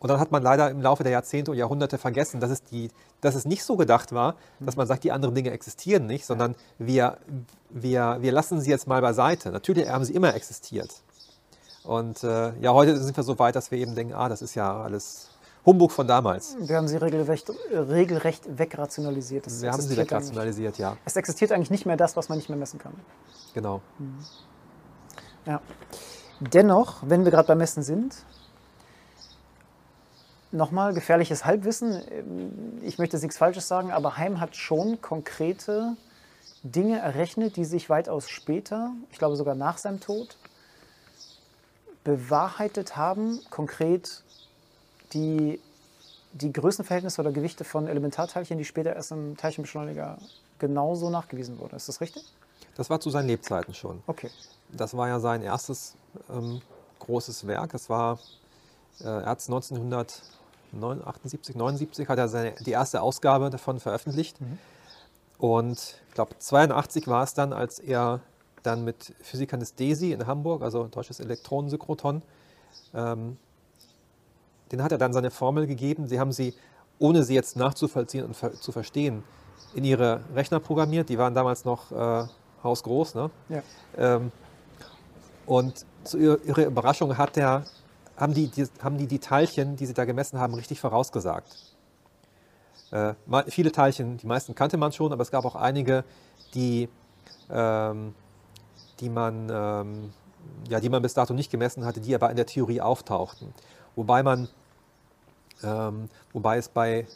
Und 0.00 0.08
dann 0.08 0.20
hat 0.20 0.30
man 0.30 0.42
leider 0.42 0.70
im 0.70 0.80
Laufe 0.80 1.02
der 1.02 1.10
Jahrzehnte 1.10 1.50
und 1.50 1.56
Jahrhunderte 1.56 1.98
vergessen, 1.98 2.38
dass 2.38 2.50
es, 2.50 2.62
die, 2.62 2.90
dass 3.20 3.34
es 3.34 3.44
nicht 3.44 3.64
so 3.64 3.76
gedacht 3.76 4.12
war, 4.12 4.36
dass 4.60 4.76
man 4.76 4.86
sagt, 4.86 5.02
die 5.02 5.10
anderen 5.10 5.34
Dinge 5.34 5.50
existieren 5.50 6.06
nicht, 6.06 6.24
sondern 6.24 6.54
wir, 6.78 7.18
wir, 7.68 8.18
wir 8.20 8.30
lassen 8.30 8.60
sie 8.60 8.70
jetzt 8.70 8.86
mal 8.86 9.00
beiseite. 9.00 9.50
Natürlich 9.50 9.88
haben 9.88 10.04
sie 10.04 10.14
immer 10.14 10.34
existiert. 10.34 11.02
Und 11.82 12.22
äh, 12.22 12.56
ja, 12.60 12.72
heute 12.72 12.96
sind 12.96 13.16
wir 13.16 13.24
so 13.24 13.38
weit, 13.40 13.56
dass 13.56 13.70
wir 13.72 13.78
eben 13.78 13.96
denken, 13.96 14.14
ah, 14.14 14.28
das 14.28 14.40
ist 14.40 14.54
ja 14.54 14.82
alles 14.82 15.30
Humbug 15.68 15.92
von 15.92 16.06
damals. 16.06 16.56
Wir 16.60 16.76
haben 16.76 16.88
sie 16.88 16.96
regelrecht, 16.96 17.52
regelrecht 17.70 18.58
wegrationalisiert. 18.58 19.44
Das 19.44 19.60
wir 19.60 19.70
haben 19.70 19.82
sie 19.82 19.98
wegrationalisiert, 19.98 20.78
ja. 20.78 20.96
Es 21.04 21.14
existiert 21.14 21.52
eigentlich 21.52 21.70
nicht 21.70 21.84
mehr 21.84 21.98
das, 21.98 22.16
was 22.16 22.30
man 22.30 22.38
nicht 22.38 22.48
mehr 22.48 22.56
messen 22.56 22.78
kann. 22.78 22.94
Genau. 23.52 23.82
Mhm. 23.98 24.24
Ja. 25.44 25.60
Dennoch, 26.40 27.02
wenn 27.02 27.24
wir 27.24 27.30
gerade 27.30 27.48
beim 27.48 27.58
Messen 27.58 27.82
sind, 27.82 28.16
nochmal 30.52 30.94
gefährliches 30.94 31.44
Halbwissen. 31.44 32.00
Ich 32.82 32.96
möchte 32.96 33.16
jetzt 33.16 33.22
nichts 33.22 33.36
Falsches 33.36 33.68
sagen, 33.68 33.92
aber 33.92 34.16
Heim 34.16 34.40
hat 34.40 34.56
schon 34.56 35.02
konkrete 35.02 35.98
Dinge 36.62 36.98
errechnet, 36.98 37.56
die 37.56 37.66
sich 37.66 37.90
weitaus 37.90 38.30
später, 38.30 38.92
ich 39.12 39.18
glaube 39.18 39.36
sogar 39.36 39.54
nach 39.54 39.76
seinem 39.76 40.00
Tod, 40.00 40.38
bewahrheitet 42.04 42.96
haben, 42.96 43.40
konkret 43.50 44.24
die, 45.12 45.60
die 46.32 46.52
Größenverhältnisse 46.52 47.20
oder 47.20 47.32
Gewichte 47.32 47.64
von 47.64 47.88
Elementarteilchen, 47.88 48.58
die 48.58 48.64
später 48.64 48.94
erst 48.94 49.10
im 49.12 49.36
Teilchenbeschleuniger 49.36 50.18
genauso 50.58 51.10
nachgewiesen 51.10 51.58
wurden. 51.58 51.76
Ist 51.76 51.88
das 51.88 52.00
richtig? 52.00 52.24
Das 52.76 52.88
war 52.90 53.00
zu 53.00 53.10
seinen 53.10 53.26
Lebzeiten 53.26 53.74
schon. 53.74 54.02
Okay. 54.06 54.30
Das 54.70 54.96
war 54.96 55.08
ja 55.08 55.18
sein 55.20 55.42
erstes 55.42 55.94
ähm, 56.30 56.62
großes 57.00 57.46
Werk. 57.46 57.72
Das 57.72 57.90
war, 57.90 58.18
äh, 59.00 59.04
er 59.04 59.26
hat 59.26 59.40
1978, 59.40 61.56
79 61.56 62.08
hat 62.08 62.18
er 62.18 62.28
seine, 62.28 62.54
die 62.60 62.72
erste 62.72 63.02
Ausgabe 63.02 63.50
davon 63.50 63.80
veröffentlicht. 63.80 64.40
Mhm. 64.40 64.58
Und 65.38 65.96
ich 66.08 66.14
glaube, 66.14 66.38
82 66.38 67.08
war 67.08 67.24
es 67.24 67.34
dann, 67.34 67.52
als 67.52 67.78
er 67.78 68.20
dann 68.62 68.84
mit 68.84 69.14
Physikern 69.22 69.60
des 69.60 69.74
DESI 69.74 70.12
in 70.12 70.26
Hamburg, 70.26 70.62
also 70.62 70.88
Deutsches 70.88 71.20
Elektronensynchrotron, 71.20 72.22
ähm, 72.94 73.36
den 74.72 74.82
hat 74.82 74.92
er 74.92 74.98
dann 74.98 75.12
seine 75.12 75.30
Formel 75.30 75.66
gegeben. 75.66 76.06
Sie 76.06 76.20
haben 76.20 76.32
sie, 76.32 76.54
ohne 76.98 77.22
sie 77.22 77.34
jetzt 77.34 77.56
nachzuvollziehen 77.56 78.24
und 78.24 78.34
ver 78.34 78.52
zu 78.52 78.72
verstehen, 78.72 79.22
in 79.74 79.84
ihre 79.84 80.20
Rechner 80.34 80.60
programmiert. 80.60 81.08
Die 81.08 81.18
waren 81.18 81.34
damals 81.34 81.64
noch 81.64 81.92
äh, 81.92 82.26
hausgroß. 82.62 83.14
Ne? 83.14 83.30
Ja. 83.48 83.62
Ähm, 83.96 84.32
und 85.46 85.84
zu 86.04 86.18
ihrer 86.18 86.66
Überraschung 86.66 87.16
hat 87.16 87.36
der, 87.36 87.64
haben, 88.16 88.34
die, 88.34 88.48
die, 88.48 88.66
haben 88.82 88.98
die 88.98 89.06
die 89.06 89.18
Teilchen, 89.18 89.76
die 89.76 89.86
sie 89.86 89.94
da 89.94 90.04
gemessen 90.04 90.38
haben, 90.38 90.54
richtig 90.54 90.80
vorausgesagt. 90.80 91.56
Äh, 92.90 93.14
viele 93.48 93.72
Teilchen, 93.72 94.16
die 94.16 94.26
meisten 94.26 94.54
kannte 94.54 94.76
man 94.76 94.92
schon, 94.92 95.12
aber 95.12 95.22
es 95.22 95.30
gab 95.30 95.44
auch 95.44 95.56
einige, 95.56 96.04
die, 96.54 96.88
ähm, 97.50 98.14
die, 99.00 99.08
man, 99.10 99.48
ähm, 99.50 100.12
ja, 100.68 100.80
die 100.80 100.88
man 100.88 101.02
bis 101.02 101.14
dato 101.14 101.34
nicht 101.34 101.50
gemessen 101.50 101.84
hatte, 101.84 102.00
die 102.00 102.14
aber 102.14 102.30
in 102.30 102.36
der 102.36 102.46
Theorie 102.46 102.80
auftauchten. 102.80 103.52
Wobei 103.96 104.22
man, 104.22 104.48
ähm, 105.62 106.08
wobei 106.32 106.58
es 106.58 106.68
bei, 106.68 107.06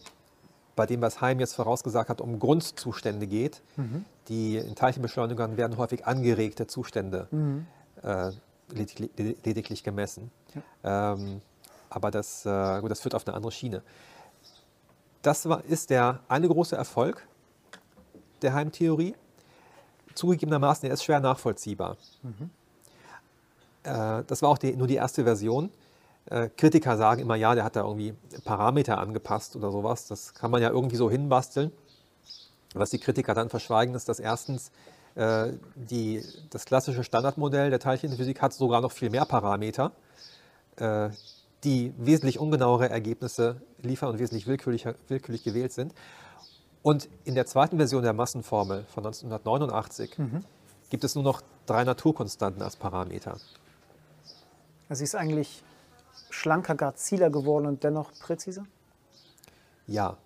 bei 0.77 0.87
dem, 0.87 1.01
was 1.01 1.20
Heim 1.20 1.41
jetzt 1.41 1.55
vorausgesagt 1.55 2.09
hat, 2.09 2.20
um 2.20 2.39
Grundzustände 2.39 3.27
geht. 3.27 3.62
Mhm. 3.77 4.05
Die 4.29 4.57
in 4.57 4.75
Teilchenbeschleunigern 4.75 5.57
werden 5.57 5.77
häufig 5.77 6.07
angeregte 6.07 6.66
Zustände 6.66 7.27
mhm. 7.31 7.66
äh, 8.03 8.31
lediglich, 8.70 9.11
lediglich, 9.45 9.83
gemessen. 9.83 10.31
Ja. 10.83 11.12
Ähm, 11.14 11.41
aber 11.91 12.11
das, 12.11 12.47
äh, 12.47 12.81
gut, 12.81 12.91
das 12.91 13.01
führt 13.01 13.14
auf 13.14 13.27
eine 13.27 13.37
andere 13.37 13.53
Schiene. 13.53 13.83
Das 15.23 15.49
war, 15.49 15.64
ist 15.64 15.91
der 15.91 16.20
eine 16.29 16.49
große 16.49 16.75
Erfolg 16.77 17.27
der 18.43 18.55
Heimtheorie. 18.55 19.14
Zugegebenermaßen, 20.14 20.89
er 20.89 20.95
ist 20.95 21.05
schwer 21.05 21.20
nachvollziehbar. 21.20 21.97
Mhm. 22.23 22.51
Äh, 23.85 24.25
das 24.27 24.43
war 24.43 24.49
auch 24.49 24.59
die, 24.59 24.77
nur 24.77 24.87
die 24.87 24.97
erste 24.97 25.25
Version. 25.25 25.70
Äh, 26.27 26.49
Kritiker 26.57 26.97
sagen 26.97 27.20
immer, 27.20 27.37
ja, 27.37 27.55
der 27.55 27.64
hat 27.64 27.77
da 27.77 27.83
irgendwie 27.83 28.14
Parameter 28.45 28.99
angepasst 28.99 29.57
oder 29.57 29.70
sowas. 29.70 30.07
Das 30.07 30.35
kann 30.35 30.51
man 30.51 30.62
ja 30.62 30.70
irgendwie 30.70 30.97
so 30.97 31.11
hinbasteln. 31.11 31.73
Was 32.75 32.91
die 32.91 32.99
Kritiker 32.99 33.35
dann 33.35 33.51
verschweigen, 33.51 33.95
ist, 33.95 34.09
dass 34.09 34.18
erstens 34.18 34.70
Äh, 35.14 35.53
die, 35.75 36.25
das 36.51 36.64
klassische 36.64 37.05
Standardmodell 37.05 37.68
der 37.70 37.81
Teilchenphysik 37.81 38.41
hat 38.41 38.55
sogar 38.55 38.81
noch 38.81 38.93
viel 38.93 39.11
mehr 39.11 39.27
Parameter, 39.27 39.93
äh, 40.77 41.11
die 41.64 41.93
wesentlich 41.99 42.39
ungenauere 42.39 42.89
Ergebnisse 42.89 43.61
liefern 43.83 44.11
und 44.11 44.18
wesentlich 44.18 44.47
willkürlich, 44.47 44.87
willkürlich 45.09 45.45
gewählt 45.45 45.73
sind. 45.73 45.95
Und 46.83 47.09
in 47.25 47.35
der 47.35 47.47
zweiten 47.47 47.77
Version 47.77 48.03
der 48.03 48.14
Massenformel 48.14 48.85
von 48.89 49.05
1989 49.05 50.18
mhm. 50.18 50.45
gibt 50.89 51.05
es 51.05 51.14
nur 51.14 51.25
noch 51.25 51.43
drei 51.66 51.85
Naturkonstanten 51.85 52.62
als 52.62 52.77
Parameter. 52.77 53.37
Also 54.89 54.99
sie 54.99 55.05
ist 55.05 55.14
eigentlich 55.14 55.62
schlanker, 56.31 56.75
gar 56.75 56.95
zieler 56.95 57.31
geworden 57.31 57.67
und 57.67 57.85
dennoch 57.85 58.13
präziser? 58.21 58.65
Ja. 59.87 60.17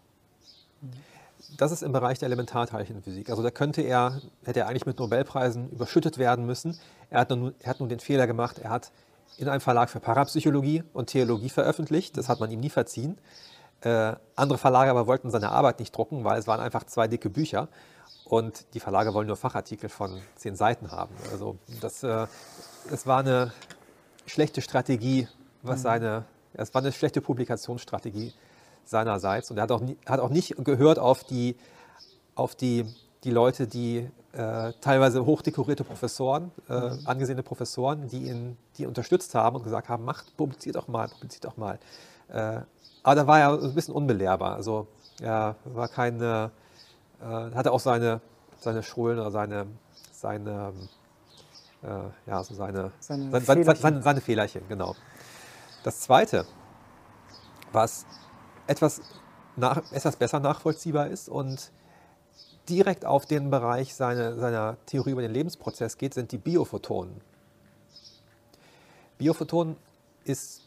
Das 1.57 1.73
ist 1.73 1.83
im 1.83 1.93
Bereich 1.93 2.19
der 2.19 2.27
Elementarteilchenphysik. 2.27 3.31
Also 3.31 3.43
da 3.43 3.51
könnte 3.51 3.83
er, 3.83 4.21
hätte 4.45 4.61
er 4.61 4.69
eigentlich 4.69 4.87
mit 4.87 4.99
Nobelpreisen 4.99 5.71
überschüttet 5.71 6.19
werden 6.19 6.45
müssen. 6.45 6.79
Er 7.09 7.21
hat 7.21 7.31
nun, 7.31 7.55
er 7.61 7.71
hat 7.71 7.81
nun 7.81 7.89
den 7.89 8.01
Fehler 8.01 8.27
gemacht, 8.27 8.59
er 8.59 8.71
hat 8.71 8.91
in 9.39 9.49
einem 9.49 9.61
Verlag 9.61 9.91
für 9.91 10.01
Parapsychologie 10.01 10.83
und 10.93 11.07
Theologie 11.07 11.49
veröffentlicht. 11.49 12.17
Das 12.17 12.29
hat 12.29 12.41
man 12.41 12.51
ihm 12.51 12.61
nie 12.61 12.71
verziehen. 12.71 13.19
Äh, 13.83 14.15
andere 14.35 14.59
Verlage 14.59 14.91
aber 14.91 15.07
wollten 15.07 15.31
seine 15.31 15.51
Arbeit 15.51 15.79
nicht 15.79 15.97
drucken, 15.97 16.25
weil 16.25 16.39
es 16.39 16.47
waren 16.47 16.61
einfach 16.61 16.85
zwei 16.85 17.09
dicke 17.09 17.31
Bücher. 17.31 17.69
Und 18.25 18.75
die 18.75 18.81
Verlage 18.81 19.15
wollen 19.15 19.29
nur 19.29 19.37
Fachartikel 19.37 19.89
von 19.89 20.21
zehn 20.35 20.57
Seiten 20.57 20.91
haben. 20.91 21.15
Also 21.31 21.59
das, 21.81 22.03
äh, 22.03 22.27
das 22.91 23.07
war 23.07 23.21
eine 23.21 23.53
schlechte 24.27 24.63
Strategie, 24.63 25.29
was 25.67 25.81
mhm. 25.81 25.83
seine, 25.83 26.25
es 26.55 26.73
war 26.75 26.83
eine 26.83 26.93
schlechte 26.93 27.21
Publikationsstrategie 27.21 28.33
seinerseits. 28.85 29.51
Und 29.51 29.59
er 29.59 29.65
hat 29.65 29.73
auch, 29.73 29.81
nie, 29.81 29.97
hat 30.07 30.21
auch 30.21 30.31
nicht 30.31 30.55
gehört 30.65 30.99
auf 30.99 31.25
die, 31.25 31.57
auf 32.35 32.55
die, 32.55 32.87
die 33.25 33.31
Leute, 33.31 33.67
die 33.67 34.09
äh, 34.33 34.73
teilweise 34.81 35.25
hochdekorierte 35.25 35.85
Professoren, 35.85 36.53
äh, 36.69 36.91
mhm. 36.91 36.99
angesehene 37.07 37.43
Professoren, 37.43 38.09
die 38.09 38.29
ihn 38.29 38.57
die 38.79 38.87
unterstützt 38.87 39.35
haben 39.35 39.57
und 39.57 39.65
gesagt 39.65 39.89
haben, 39.89 40.05
macht, 40.05 40.37
publiziert 40.37 40.77
doch 40.77 40.89
mal, 40.89 41.09
publiziert 41.09 41.45
doch 41.45 41.57
mal. 41.57 41.79
Äh, 42.29 42.61
aber 43.03 43.15
da 43.15 43.27
war 43.27 43.41
er 43.41 43.63
ein 43.63 43.75
bisschen 43.75 43.95
unbelehrbar. 43.95 44.55
Also 44.55 44.89
er 45.21 45.57
war 45.65 45.89
keine, 45.89 46.51
äh, 47.21 47.25
hatte 47.25 47.73
auch 47.73 47.81
seine, 47.81 48.21
seine 48.61 48.83
Schulen 48.83 49.19
oder 49.19 49.31
seine, 49.31 49.67
seine, 50.13 50.73
äh, 51.83 52.31
ja, 52.31 52.43
so 52.43 52.55
seine, 52.55 52.93
seine, 53.01 53.31
seine, 53.31 53.41
Fehlerchen. 53.41 53.83
Seine, 53.83 54.03
seine 54.03 54.21
Fehlerchen, 54.21 54.63
genau. 54.69 54.95
Das 55.87 56.01
Zweite, 56.01 56.45
was 57.71 58.07
etwas, 58.67 59.01
nach, 59.55 59.77
etwas 59.93 60.17
besser 60.17 60.41
nachvollziehbar 60.41 61.07
ist 61.07 61.29
und 61.29 61.71
direkt 62.69 63.05
auf 63.05 63.25
den 63.25 63.51
Bereich 63.51 63.95
seine, 63.95 64.35
seiner 64.35 64.79
Theorie 64.87 65.13
über 65.13 65.23
den 65.23 65.31
Lebensprozess 65.31 65.97
geht, 65.97 66.15
sind 66.15 66.33
die 66.33 66.39
Biophotonen. 66.39 67.21
Biophotonen 69.19 69.77
ist 70.25 70.63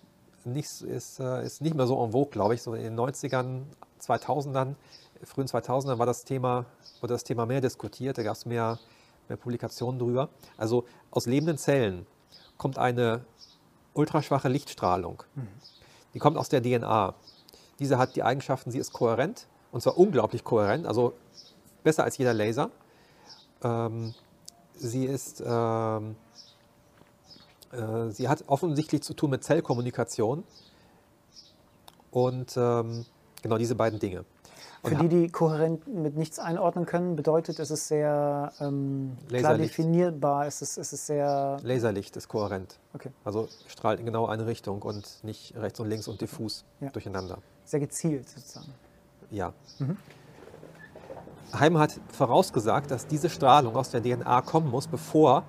nicht, 0.46 0.84
ist, 0.84 1.20
äh, 1.20 1.44
ist 1.44 1.60
nicht 1.60 1.76
mehr 1.76 1.86
so 1.86 2.02
en 2.02 2.14
vogue, 2.14 2.32
glaube 2.32 2.56
ich. 2.56 2.62
So 2.62 2.74
in 2.74 2.84
den 2.84 2.96
90ern, 2.98 3.64
2000ern, 4.02 4.76
frühen 5.26 5.48
2000ern 5.48 6.00
war 6.00 6.06
das 6.06 6.24
Thema, 6.24 6.66
wurde 7.02 7.16
das 7.16 7.26
Thema 7.26 7.46
mehr 7.46 7.60
diskutiert, 7.60 8.18
da 8.18 8.24
gab 8.24 8.38
es 8.38 8.46
mehr, 8.46 8.80
mehr 9.28 9.38
Publikationen 9.38 10.00
drüber. 10.00 10.30
Also 10.56 10.86
aus 11.12 11.26
lebenden 11.26 11.58
Zellen 11.58 12.08
kommt 12.58 12.78
eine 12.78 13.26
ultraschwache 13.94 14.50
Lichtstrahlung. 14.50 15.24
Mhm. 15.36 15.48
Die 16.14 16.20
kommt 16.20 16.38
aus 16.38 16.50
der 16.50 16.62
DNA. 16.62 17.14
Diese 17.80 17.98
hat 17.98 18.16
die 18.16 18.24
Eigenschaften, 18.24 18.72
sie 18.72 18.80
ist 18.80 18.94
kohärent 18.94 19.48
und 19.72 19.82
zwar 19.82 19.98
unglaublich 19.98 20.44
kohärent, 20.44 20.86
also 20.86 21.14
besser 21.84 22.04
als 22.04 22.18
jeder 22.18 22.34
Laser. 22.34 22.72
Ähm, 23.64 24.14
sie 24.76 25.06
ist 25.06 25.44
ähm, 25.46 26.16
äh, 27.72 28.10
sie 28.10 28.28
hat 28.28 28.44
offensichtlich 28.48 29.04
zu 29.04 29.14
tun 29.14 29.30
mit 29.30 29.44
Zellkommunikation 29.44 30.44
und 32.12 32.58
ähm, 32.58 33.06
genau 33.42 33.58
diese 33.58 33.76
beiden 33.76 34.00
Dinge. 34.00 34.26
Für 34.84 34.96
die, 34.96 35.10
die 35.10 35.30
kohärent 35.30 35.88
mit 35.88 36.16
nichts 36.16 36.40
einordnen 36.40 36.86
können, 36.86 37.16
bedeutet, 37.18 37.60
es 37.60 37.70
ist 37.70 37.90
sehr 37.90 38.54
ähm, 38.62 39.18
klar 39.28 39.58
definierbar, 39.58 40.48
es 40.48 40.62
ist, 40.62 40.78
es 40.78 40.94
ist 40.94 41.08
sehr... 41.08 41.58
Laserlicht 41.64 42.16
ist 42.16 42.30
kohärent. 42.30 42.80
Okay. 42.94 43.10
Also 43.26 43.50
strahlt 43.68 44.00
in 44.00 44.06
genau 44.06 44.28
eine 44.28 44.46
Richtung 44.48 44.82
und 44.82 45.24
nicht 45.24 45.54
rechts 45.58 45.80
und 45.82 45.90
links 45.90 46.08
und 46.08 46.22
diffus 46.22 46.64
ja. 46.80 46.90
durcheinander. 46.90 47.40
Sehr 47.66 47.82
gezielt 47.82 48.30
sozusagen. 48.30 48.74
Ja. 49.32 49.54
Mhm. 49.80 49.98
Heim 51.54 51.78
hat 51.78 52.00
vorausgesagt, 52.14 52.90
dass 52.92 53.06
diese 53.06 53.30
Strahlung 53.30 53.76
aus 53.76 53.90
der 53.90 54.02
DNA 54.02 54.42
kommen 54.42 54.70
muss, 54.70 54.88
bevor 54.88 55.44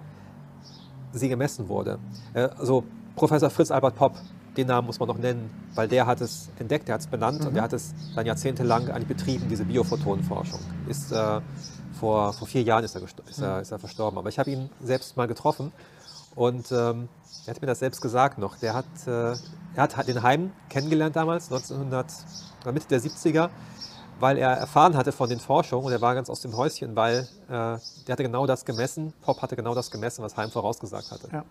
sie 1.13 1.29
gemessen 1.29 1.69
wurde. 1.69 1.99
Äh, 2.35 2.49
also 2.59 2.85
Professor 3.15 3.51
Fritz 3.51 3.71
Albert 3.71 3.97
Popp, 3.97 4.15
den 4.61 4.69
Namen 4.69 4.87
muss 4.87 4.99
man 4.99 5.09
noch 5.09 5.19
nennen, 5.19 5.51
weil 5.75 5.89
der 5.89 6.07
hat 6.07 6.21
es 6.21 6.49
entdeckt, 6.59 6.89
der 6.89 6.95
hat 6.95 7.01
es 7.01 7.07
benannt 7.07 7.41
mhm. 7.41 7.49
und 7.49 7.55
der 7.55 7.63
hat 7.63 7.73
es 7.73 7.95
dann 8.15 8.27
jahrzehntelang 8.27 8.91
eigentlich 8.91 9.09
betrieben, 9.09 9.47
diese 9.49 9.65
Biophotonenforschung. 9.65 10.61
Ist, 10.89 11.13
äh, 11.13 11.41
vor, 11.99 12.33
vor 12.33 12.47
vier 12.49 12.63
Jahren 12.63 12.85
ist 12.85 12.95
er, 12.95 13.03
ist, 13.03 13.41
er, 13.41 13.57
mhm. 13.57 13.63
ist 13.63 13.71
er 13.71 13.79
verstorben. 13.79 14.19
Aber 14.19 14.29
ich 14.29 14.39
habe 14.39 14.51
ihn 14.51 14.71
selbst 14.83 15.17
mal 15.17 15.29
getroffen 15.29 15.73
und 16.35 16.71
ähm, 16.73 17.09
er 17.47 17.55
hat 17.55 17.61
mir 17.61 17.67
das 17.67 17.79
selbst 17.79 18.01
gesagt 18.01 18.39
noch. 18.39 18.57
Der 18.59 18.75
hat, 18.75 18.87
äh, 19.07 19.33
er 19.75 19.83
hat 19.83 20.09
den 20.09 20.23
Heim 20.23 20.53
kennengelernt 20.69 21.17
damals, 21.17 21.51
1900, 21.51 22.07
Mitte 22.73 22.89
der 22.89 23.01
70er 23.01 23.51
weil 24.21 24.37
er 24.37 24.51
erfahren 24.51 24.97
hatte 24.97 25.13
von 25.13 25.29
den 25.29 25.41
Forschungen 25.41 25.87
und 25.87 25.93
er 25.93 26.01
war 26.01 26.15
ganz 26.15 26.29
aus 26.29 26.41
dem 26.43 26.55
Häuschen, 26.57 26.95
weil 26.95 27.27
äh, 27.49 27.49
der 27.49 27.81
hatte 28.09 28.23
genau 28.23 28.47
das 28.47 28.67
gemessen, 28.67 29.15
Pop 29.23 29.41
hatte 29.41 29.57
genau 29.57 29.75
das 29.75 29.91
gemessen, 29.91 30.23
was 30.23 30.37
Heim 30.37 30.51
vorausgesagt 30.51 31.11
hatte. 31.11 31.29
Ja. 31.33 31.45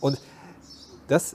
Und 0.00 0.18
das 1.08 1.34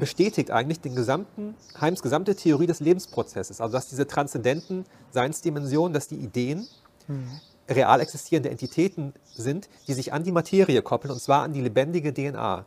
bestätigt 0.00 0.50
eigentlich 0.50 0.80
den 0.80 0.96
gesamten, 0.96 1.54
Heims 1.80 2.02
gesamte 2.02 2.34
Theorie 2.34 2.66
des 2.66 2.80
Lebensprozesses. 2.80 3.60
Also 3.60 3.72
dass 3.72 3.88
diese 3.88 4.06
transzendenten 4.06 4.84
Seinsdimensionen, 5.10 5.92
dass 5.92 6.08
die 6.08 6.16
Ideen 6.16 6.66
mhm. 7.06 7.28
real 7.68 8.00
existierende 8.00 8.50
Entitäten 8.50 9.14
sind, 9.24 9.68
die 9.86 9.94
sich 9.94 10.12
an 10.12 10.24
die 10.24 10.32
Materie 10.32 10.82
koppeln, 10.82 11.12
und 11.12 11.20
zwar 11.20 11.42
an 11.42 11.52
die 11.52 11.60
lebendige 11.60 12.12
DNA. 12.12 12.66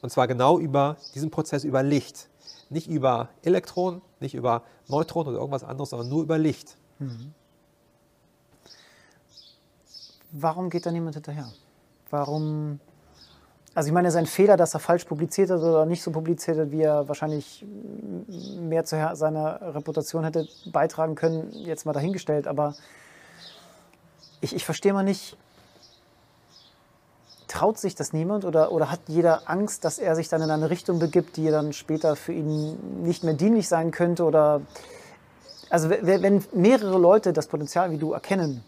Und 0.00 0.10
zwar 0.10 0.26
genau 0.26 0.58
über 0.58 0.96
diesen 1.14 1.30
Prozess 1.30 1.64
über 1.64 1.82
Licht. 1.82 2.28
Nicht 2.70 2.88
über 2.88 3.28
Elektronen, 3.42 4.00
nicht 4.20 4.34
über 4.34 4.62
Neutronen 4.88 5.28
oder 5.28 5.38
irgendwas 5.38 5.64
anderes, 5.64 5.90
sondern 5.90 6.08
nur 6.08 6.22
über 6.22 6.38
Licht. 6.38 6.78
Mhm. 6.98 7.34
Warum 10.32 10.70
geht 10.70 10.86
da 10.86 10.90
niemand 10.90 11.14
hinterher? 11.14 11.52
Warum 12.08 12.80
also 13.74 13.86
ich 13.86 13.92
meine, 13.92 14.08
es 14.08 14.14
ist 14.14 14.18
ein 14.18 14.26
Fehler, 14.26 14.56
dass 14.56 14.74
er 14.74 14.80
falsch 14.80 15.04
publiziert 15.04 15.50
hat 15.50 15.60
oder 15.60 15.86
nicht 15.86 16.02
so 16.02 16.10
publiziert 16.10 16.58
hat, 16.58 16.70
wie 16.70 16.82
er 16.82 17.08
wahrscheinlich 17.08 17.64
mehr 18.58 18.84
zu 18.84 18.96
seiner 19.14 19.74
Reputation 19.74 20.24
hätte 20.24 20.46
beitragen 20.66 21.14
können, 21.14 21.50
jetzt 21.52 21.86
mal 21.86 21.92
dahingestellt. 21.92 22.46
Aber 22.46 22.74
ich, 24.42 24.54
ich 24.54 24.66
verstehe 24.66 24.92
mal 24.92 25.02
nicht, 25.02 25.38
traut 27.48 27.78
sich 27.78 27.94
das 27.94 28.12
niemand 28.12 28.44
oder, 28.44 28.72
oder 28.72 28.90
hat 28.90 29.00
jeder 29.06 29.48
Angst, 29.48 29.84
dass 29.84 29.98
er 29.98 30.16
sich 30.16 30.28
dann 30.28 30.42
in 30.42 30.50
eine 30.50 30.68
Richtung 30.68 30.98
begibt, 30.98 31.36
die 31.36 31.50
dann 31.50 31.72
später 31.72 32.14
für 32.14 32.32
ihn 32.32 33.02
nicht 33.02 33.24
mehr 33.24 33.34
dienlich 33.34 33.68
sein 33.68 33.90
könnte? 33.90 34.24
Oder 34.24 34.60
also 35.70 35.88
wenn 35.88 36.44
mehrere 36.52 36.98
Leute 36.98 37.32
das 37.32 37.46
Potenzial 37.46 37.90
wie 37.90 37.98
du 37.98 38.12
erkennen 38.12 38.62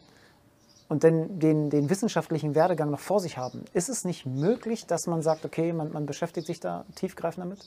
und 0.88 1.04
dann 1.04 1.38
den, 1.38 1.70
den 1.70 1.88
wissenschaftlichen 1.88 2.54
Werdegang 2.54 2.90
noch 2.90 3.00
vor 3.00 3.20
sich 3.20 3.38
haben, 3.38 3.64
ist 3.72 3.88
es 3.88 4.04
nicht 4.04 4.26
möglich, 4.26 4.86
dass 4.86 5.06
man 5.06 5.22
sagt, 5.22 5.44
okay, 5.44 5.72
man, 5.72 5.92
man 5.92 6.06
beschäftigt 6.06 6.46
sich 6.46 6.60
da 6.60 6.84
tiefgreifend 6.94 7.44
damit? 7.44 7.66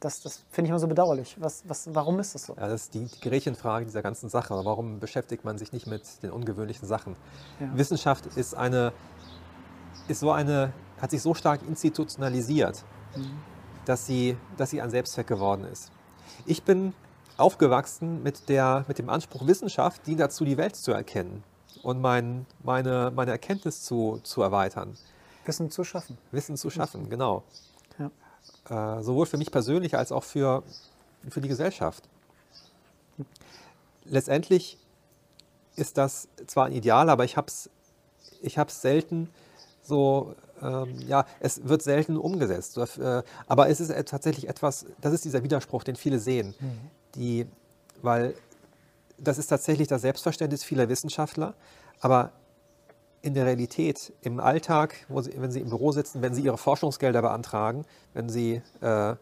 Das, 0.00 0.20
das 0.20 0.44
finde 0.50 0.66
ich 0.66 0.70
immer 0.70 0.78
so 0.78 0.86
bedauerlich. 0.86 1.36
Was, 1.40 1.64
was, 1.66 1.92
warum 1.92 2.20
ist 2.20 2.34
das 2.34 2.46
so? 2.46 2.54
Ja, 2.54 2.68
das 2.68 2.82
ist 2.82 2.94
die, 2.94 3.06
die 3.06 3.20
Gretchenfrage 3.20 3.84
dieser 3.84 4.02
ganzen 4.02 4.28
Sache. 4.28 4.54
Warum 4.64 5.00
beschäftigt 5.00 5.44
man 5.44 5.58
sich 5.58 5.72
nicht 5.72 5.88
mit 5.88 6.02
den 6.22 6.30
ungewöhnlichen 6.30 6.86
Sachen? 6.86 7.16
Ja. 7.58 7.76
Wissenschaft 7.76 8.26
ist 8.36 8.54
eine 8.54 8.92
ist 10.08 10.20
so 10.20 10.30
eine, 10.30 10.72
hat 11.00 11.10
sich 11.10 11.22
so 11.22 11.34
stark 11.34 11.60
institutionalisiert, 11.68 12.84
mhm. 13.16 13.38
dass, 13.84 14.06
sie, 14.06 14.36
dass 14.56 14.70
sie 14.70 14.80
ein 14.80 14.90
Selbstzweck 14.90 15.26
geworden 15.26 15.64
ist. 15.64 15.92
Ich 16.46 16.62
bin 16.62 16.94
aufgewachsen 17.36 18.22
mit, 18.22 18.48
der, 18.48 18.84
mit 18.88 18.98
dem 18.98 19.10
Anspruch, 19.10 19.46
Wissenschaft 19.46 20.06
dient 20.06 20.20
dazu, 20.20 20.44
die 20.44 20.56
Welt 20.56 20.76
zu 20.76 20.92
erkennen 20.92 21.44
und 21.82 22.00
mein, 22.00 22.46
meine, 22.62 23.12
meine 23.14 23.30
Erkenntnis 23.30 23.82
zu, 23.82 24.20
zu 24.22 24.42
erweitern. 24.42 24.96
Wissen 25.44 25.70
zu 25.70 25.84
schaffen. 25.84 26.18
Wissen 26.30 26.56
zu 26.56 26.70
schaffen, 26.70 27.08
genau. 27.08 27.42
Ja. 27.98 28.98
Äh, 28.98 29.02
sowohl 29.02 29.26
für 29.26 29.38
mich 29.38 29.50
persönlich 29.50 29.96
als 29.96 30.12
auch 30.12 30.24
für, 30.24 30.62
für 31.30 31.40
die 31.40 31.48
Gesellschaft. 31.48 32.04
Letztendlich 34.04 34.78
ist 35.76 35.96
das 35.96 36.28
zwar 36.46 36.66
ein 36.66 36.72
Ideal, 36.72 37.08
aber 37.08 37.24
ich 37.24 37.36
habe 37.36 37.48
es 37.48 37.70
ich 38.40 38.56
selten 38.68 39.28
so, 39.82 40.34
ähm, 40.62 40.94
ja, 41.06 41.24
es 41.40 41.66
wird 41.66 41.82
selten 41.82 42.16
umgesetzt. 42.16 42.76
Äh, 42.76 43.22
aber 43.46 43.68
es 43.68 43.80
ist 43.80 43.92
tatsächlich 44.06 44.48
etwas, 44.48 44.86
das 45.00 45.12
ist 45.12 45.24
dieser 45.24 45.42
Widerspruch, 45.42 45.82
den 45.82 45.96
viele 45.96 46.18
sehen. 46.18 46.54
Mhm. 46.60 46.78
Die, 47.14 47.46
weil 48.02 48.34
das 49.18 49.38
ist 49.38 49.48
tatsächlich 49.48 49.88
das 49.88 50.02
Selbstverständnis 50.02 50.64
vieler 50.64 50.88
Wissenschaftler. 50.88 51.54
Aber 52.00 52.32
in 53.22 53.34
der 53.34 53.46
Realität, 53.46 54.12
im 54.22 54.40
Alltag, 54.40 54.94
sie, 55.20 55.32
wenn 55.36 55.50
Sie 55.50 55.60
im 55.60 55.68
Büro 55.68 55.92
sitzen, 55.92 56.22
wenn 56.22 56.34
Sie 56.34 56.42
Ihre 56.42 56.58
Forschungsgelder 56.58 57.20
beantragen, 57.20 57.84
wenn 58.14 58.28
Sie 58.28 58.62
äh, 58.80 59.16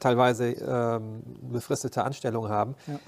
teilweise 0.00 0.50
ähm, 0.50 1.22
befristete 1.52 2.04
Anstellungen 2.04 2.50
haben, 2.50 2.74
ja. 2.86 2.98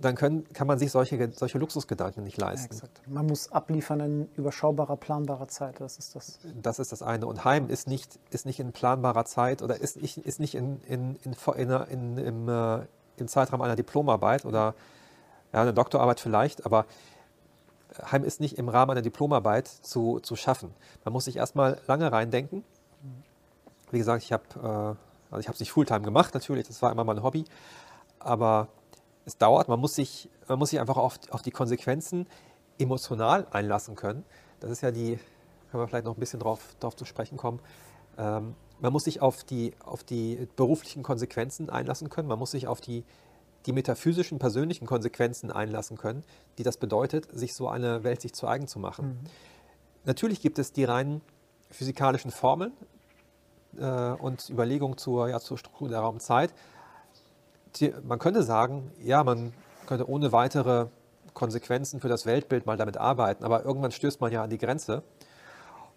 dann 0.00 0.14
können, 0.14 0.46
kann 0.52 0.68
man 0.68 0.78
sich 0.78 0.92
solche, 0.92 1.32
solche 1.32 1.58
Luxusgedanken 1.58 2.22
nicht 2.22 2.38
leisten. 2.38 2.74
Ja, 2.74 2.88
man 3.06 3.26
muss 3.26 3.50
abliefern 3.50 4.00
in 4.00 4.28
überschaubarer, 4.36 4.96
planbarer 4.96 5.48
Zeit. 5.48 5.80
Das 5.80 5.98
ist 5.98 6.14
das. 6.14 6.38
Das 6.62 6.78
ist 6.78 6.92
das 6.92 7.02
eine. 7.02 7.26
Und 7.26 7.44
Heim 7.44 7.68
ist 7.68 7.88
nicht, 7.88 8.18
ist 8.30 8.46
nicht 8.46 8.60
in 8.60 8.72
planbarer 8.72 9.24
Zeit 9.24 9.60
oder 9.60 9.80
ist, 9.80 9.96
ist 9.96 10.38
nicht 10.38 10.54
in, 10.54 10.80
in, 10.82 11.16
in, 11.16 11.34
in, 11.56 12.18
im, 12.18 12.48
äh, 12.48 12.78
im 13.16 13.28
Zeitraum 13.28 13.60
einer 13.60 13.76
Diplomarbeit 13.76 14.44
oder 14.44 14.74
ja, 15.52 15.62
eine 15.62 15.74
Doktorarbeit 15.74 16.20
vielleicht, 16.20 16.66
aber 16.66 16.86
Heim 18.10 18.24
ist 18.24 18.40
nicht 18.40 18.56
im 18.56 18.68
Rahmen 18.68 18.92
einer 18.92 19.02
Diplomarbeit 19.02 19.66
zu, 19.66 20.20
zu 20.20 20.36
schaffen. 20.36 20.72
Man 21.04 21.12
muss 21.12 21.24
sich 21.24 21.36
erstmal 21.36 21.80
lange 21.86 22.10
reindenken. 22.12 22.64
Wie 23.90 23.98
gesagt, 23.98 24.22
ich 24.22 24.32
habe 24.32 24.96
äh, 24.96 25.34
also 25.34 25.50
es 25.50 25.60
nicht 25.60 25.72
Fulltime 25.72 26.02
gemacht, 26.02 26.34
natürlich, 26.34 26.66
das 26.66 26.82
war 26.82 26.90
immer 26.90 27.04
mein 27.04 27.22
Hobby, 27.22 27.44
aber 28.18 28.68
es 29.24 29.36
dauert, 29.38 29.68
man 29.68 29.78
muss 29.78 29.94
sich, 29.94 30.28
man 30.48 30.58
muss 30.58 30.70
sich 30.70 30.80
einfach 30.80 30.96
auf, 30.96 31.18
auf 31.30 31.42
die 31.42 31.50
Konsequenzen 31.50 32.26
emotional 32.78 33.46
einlassen 33.50 33.94
können. 33.94 34.24
Das 34.60 34.70
ist 34.70 34.80
ja 34.80 34.90
die, 34.90 35.18
können 35.70 35.82
wir 35.82 35.88
vielleicht 35.88 36.04
noch 36.04 36.16
ein 36.16 36.20
bisschen 36.20 36.40
drauf, 36.40 36.74
drauf 36.80 36.96
zu 36.96 37.04
sprechen 37.04 37.36
kommen. 37.36 37.60
Ähm, 38.18 38.54
man 38.80 38.92
muss 38.92 39.04
sich 39.04 39.20
auf 39.20 39.44
die, 39.44 39.74
auf 39.84 40.02
die 40.02 40.48
beruflichen 40.56 41.02
Konsequenzen 41.02 41.70
einlassen 41.70 42.08
können, 42.10 42.28
man 42.28 42.38
muss 42.38 42.50
sich 42.50 42.66
auf 42.66 42.80
die 42.80 43.04
die 43.66 43.72
metaphysischen, 43.72 44.38
persönlichen 44.38 44.86
Konsequenzen 44.86 45.50
einlassen 45.50 45.98
können, 45.98 46.24
die 46.58 46.62
das 46.62 46.76
bedeutet, 46.76 47.28
sich 47.32 47.54
so 47.54 47.68
eine 47.68 48.04
Welt 48.04 48.20
sich 48.20 48.32
zu 48.32 48.46
eigen 48.46 48.66
zu 48.66 48.78
machen. 48.78 49.06
Mhm. 49.06 49.18
Natürlich 50.04 50.40
gibt 50.40 50.58
es 50.58 50.72
die 50.72 50.84
reinen 50.84 51.20
physikalischen 51.70 52.30
Formeln 52.30 52.72
äh, 53.78 53.84
und 53.84 54.48
Überlegungen 54.48 54.96
zur, 54.96 55.28
ja, 55.28 55.40
zur 55.40 55.58
Struktur 55.58 55.88
der 55.88 56.00
Raumzeit. 56.00 56.52
Die, 57.76 57.92
man 58.02 58.18
könnte 58.18 58.42
sagen, 58.42 58.90
ja, 59.02 59.22
man 59.22 59.52
könnte 59.86 60.08
ohne 60.08 60.32
weitere 60.32 60.86
Konsequenzen 61.34 62.00
für 62.00 62.08
das 62.08 62.26
Weltbild 62.26 62.66
mal 62.66 62.76
damit 62.76 62.96
arbeiten, 62.96 63.44
aber 63.44 63.64
irgendwann 63.64 63.92
stößt 63.92 64.20
man 64.20 64.32
ja 64.32 64.42
an 64.42 64.50
die 64.50 64.58
Grenze. 64.58 65.02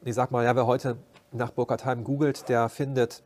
Und 0.02 0.08
ich 0.08 0.16
sage 0.16 0.32
mal, 0.32 0.44
ja, 0.44 0.56
wer 0.56 0.68
heute 0.68 0.98
nach 1.32 1.52
Burkhard 1.52 1.86
Heim 1.86 2.04
googelt, 2.04 2.48
der 2.50 2.70
findet 2.70 3.24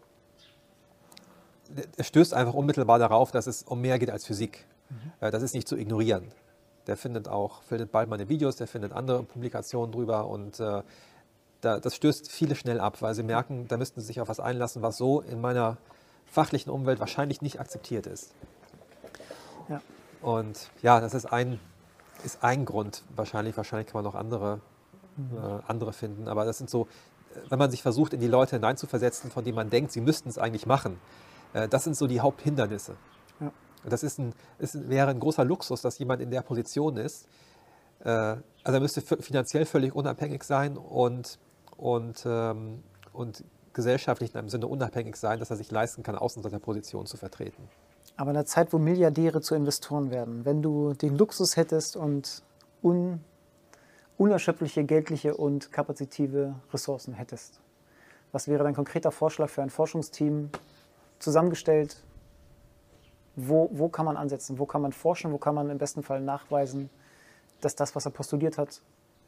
stößt 1.99 2.33
einfach 2.33 2.53
unmittelbar 2.53 2.99
darauf, 2.99 3.31
dass 3.31 3.47
es 3.47 3.63
um 3.63 3.81
mehr 3.81 3.99
geht 3.99 4.09
als 4.09 4.25
Physik. 4.25 4.65
Mhm. 4.89 5.31
Das 5.31 5.43
ist 5.43 5.53
nicht 5.53 5.67
zu 5.67 5.75
ignorieren. 5.75 6.31
Der 6.87 6.97
findet 6.97 7.27
auch, 7.27 7.61
findet 7.63 7.91
bald 7.91 8.09
meine 8.09 8.29
Videos, 8.29 8.55
der 8.55 8.67
findet 8.67 8.93
andere 8.93 9.23
Publikationen 9.23 9.91
drüber 9.91 10.27
und 10.27 10.59
äh, 10.59 10.81
da, 11.61 11.79
das 11.79 11.95
stößt 11.95 12.31
viele 12.31 12.55
schnell 12.55 12.79
ab, 12.79 13.01
weil 13.01 13.13
sie 13.13 13.23
merken, 13.23 13.67
da 13.67 13.77
müssten 13.77 13.99
sie 13.99 14.07
sich 14.07 14.21
auf 14.21 14.29
was 14.29 14.39
einlassen, 14.39 14.81
was 14.81 14.97
so 14.97 15.21
in 15.21 15.41
meiner 15.41 15.77
fachlichen 16.25 16.71
Umwelt 16.71 16.99
wahrscheinlich 16.99 17.41
nicht 17.41 17.59
akzeptiert 17.59 18.05
ist. 18.05 18.31
Ja. 19.67 19.81
Und 20.21 20.69
ja, 20.81 21.01
das 21.01 21.13
ist 21.13 21.25
ein, 21.25 21.59
ist 22.23 22.43
ein 22.43 22.65
Grund. 22.65 23.03
Wahrscheinlich, 23.15 23.57
wahrscheinlich 23.57 23.87
kann 23.87 24.03
man 24.03 24.05
noch 24.05 24.15
andere, 24.15 24.61
mhm. 25.17 25.37
äh, 25.37 25.61
andere 25.67 25.93
finden. 25.93 26.27
Aber 26.27 26.45
das 26.45 26.57
sind 26.57 26.69
so, 26.69 26.87
wenn 27.49 27.59
man 27.59 27.71
sich 27.71 27.81
versucht, 27.81 28.13
in 28.13 28.19
die 28.19 28.27
Leute 28.27 28.55
hineinzuversetzen, 28.55 29.31
von 29.31 29.43
denen 29.43 29.55
man 29.55 29.69
denkt, 29.69 29.91
sie 29.91 30.01
müssten 30.01 30.29
es 30.29 30.37
eigentlich 30.37 30.65
machen, 30.65 30.93
äh, 30.93 31.26
das 31.67 31.83
sind 31.83 31.95
so 31.95 32.07
die 32.07 32.21
Haupthindernisse. 32.21 32.95
Ja. 33.39 33.51
Das 33.85 34.03
ist 34.03 34.19
ein, 34.19 34.33
ist, 34.59 34.89
wäre 34.89 35.09
ein 35.09 35.19
großer 35.19 35.45
Luxus, 35.45 35.81
dass 35.81 35.97
jemand 35.97 36.21
in 36.21 36.29
der 36.29 36.41
Position 36.41 36.97
ist. 36.97 37.27
Äh, 37.99 38.09
also 38.09 38.43
er 38.65 38.79
müsste 38.79 39.01
finanziell 39.01 39.65
völlig 39.65 39.95
unabhängig 39.95 40.43
sein 40.43 40.77
und, 40.77 41.39
und, 41.77 42.23
ähm, 42.25 42.83
und 43.13 43.43
gesellschaftlich 43.73 44.33
in 44.33 44.39
einem 44.39 44.49
Sinne 44.49 44.67
unabhängig 44.67 45.15
sein, 45.15 45.39
dass 45.39 45.49
er 45.49 45.55
sich 45.55 45.71
leisten 45.71 46.03
kann, 46.03 46.15
Außenseiterpositionen 46.15 47.07
zu 47.07 47.17
vertreten. 47.17 47.69
Aber 48.17 48.31
in 48.31 48.37
einer 48.37 48.45
Zeit, 48.45 48.73
wo 48.73 48.79
Milliardäre 48.79 49.41
zu 49.41 49.55
Investoren 49.55 50.09
werden, 50.09 50.43
wenn 50.43 50.61
du 50.61 50.93
den 50.93 51.17
Luxus 51.17 51.55
hättest 51.55 51.95
und 51.95 52.41
un, 52.81 53.21
unerschöpfliche 54.17 54.83
geldliche 54.83 55.37
und 55.37 55.71
kapazitive 55.71 56.55
Ressourcen 56.73 57.13
hättest, 57.13 57.61
was 58.31 58.47
wäre 58.47 58.63
dein 58.63 58.75
konkreter 58.75 59.11
Vorschlag 59.11 59.49
für 59.49 59.61
ein 59.61 59.69
Forschungsteam, 59.69 60.49
zusammengestellt, 61.19 61.97
wo, 63.35 63.69
wo 63.71 63.89
kann 63.89 64.05
man 64.05 64.17
ansetzen, 64.17 64.59
wo 64.59 64.65
kann 64.65 64.81
man 64.81 64.91
forschen, 64.91 65.31
wo 65.31 65.37
kann 65.37 65.55
man 65.55 65.69
im 65.69 65.77
besten 65.77 66.03
Fall 66.03 66.21
nachweisen, 66.21 66.89
dass 67.61 67.75
das, 67.75 67.95
was 67.95 68.05
er 68.05 68.11
postuliert 68.11 68.57
hat, 68.57 68.81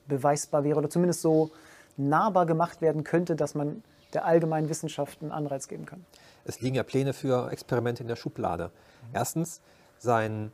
beweisbar 0.08 0.64
wäre 0.64 0.78
oder 0.78 0.90
zumindest 0.90 1.22
so 1.22 1.52
nahbar 1.98 2.46
gemacht 2.46 2.82
werden 2.82 3.04
könnte, 3.04 3.36
dass 3.36 3.56
man 3.56 3.84
der 4.14 4.26
allgemeinen 4.26 4.70
Wissenschaft 4.70 5.22
einen 5.22 5.32
Anreiz 5.32 5.68
geben 5.68 5.86
kann. 5.86 6.06
Es 6.46 6.62
liegen 6.62 6.76
ja 6.76 6.84
Pläne 6.84 7.14
für 7.14 7.52
Experimente 7.52 8.02
in 8.02 8.08
der 8.08 8.16
Schublade. 8.16 8.66
Mhm. 8.68 9.10
Erstens 9.14 9.62
sein, 10.00 10.52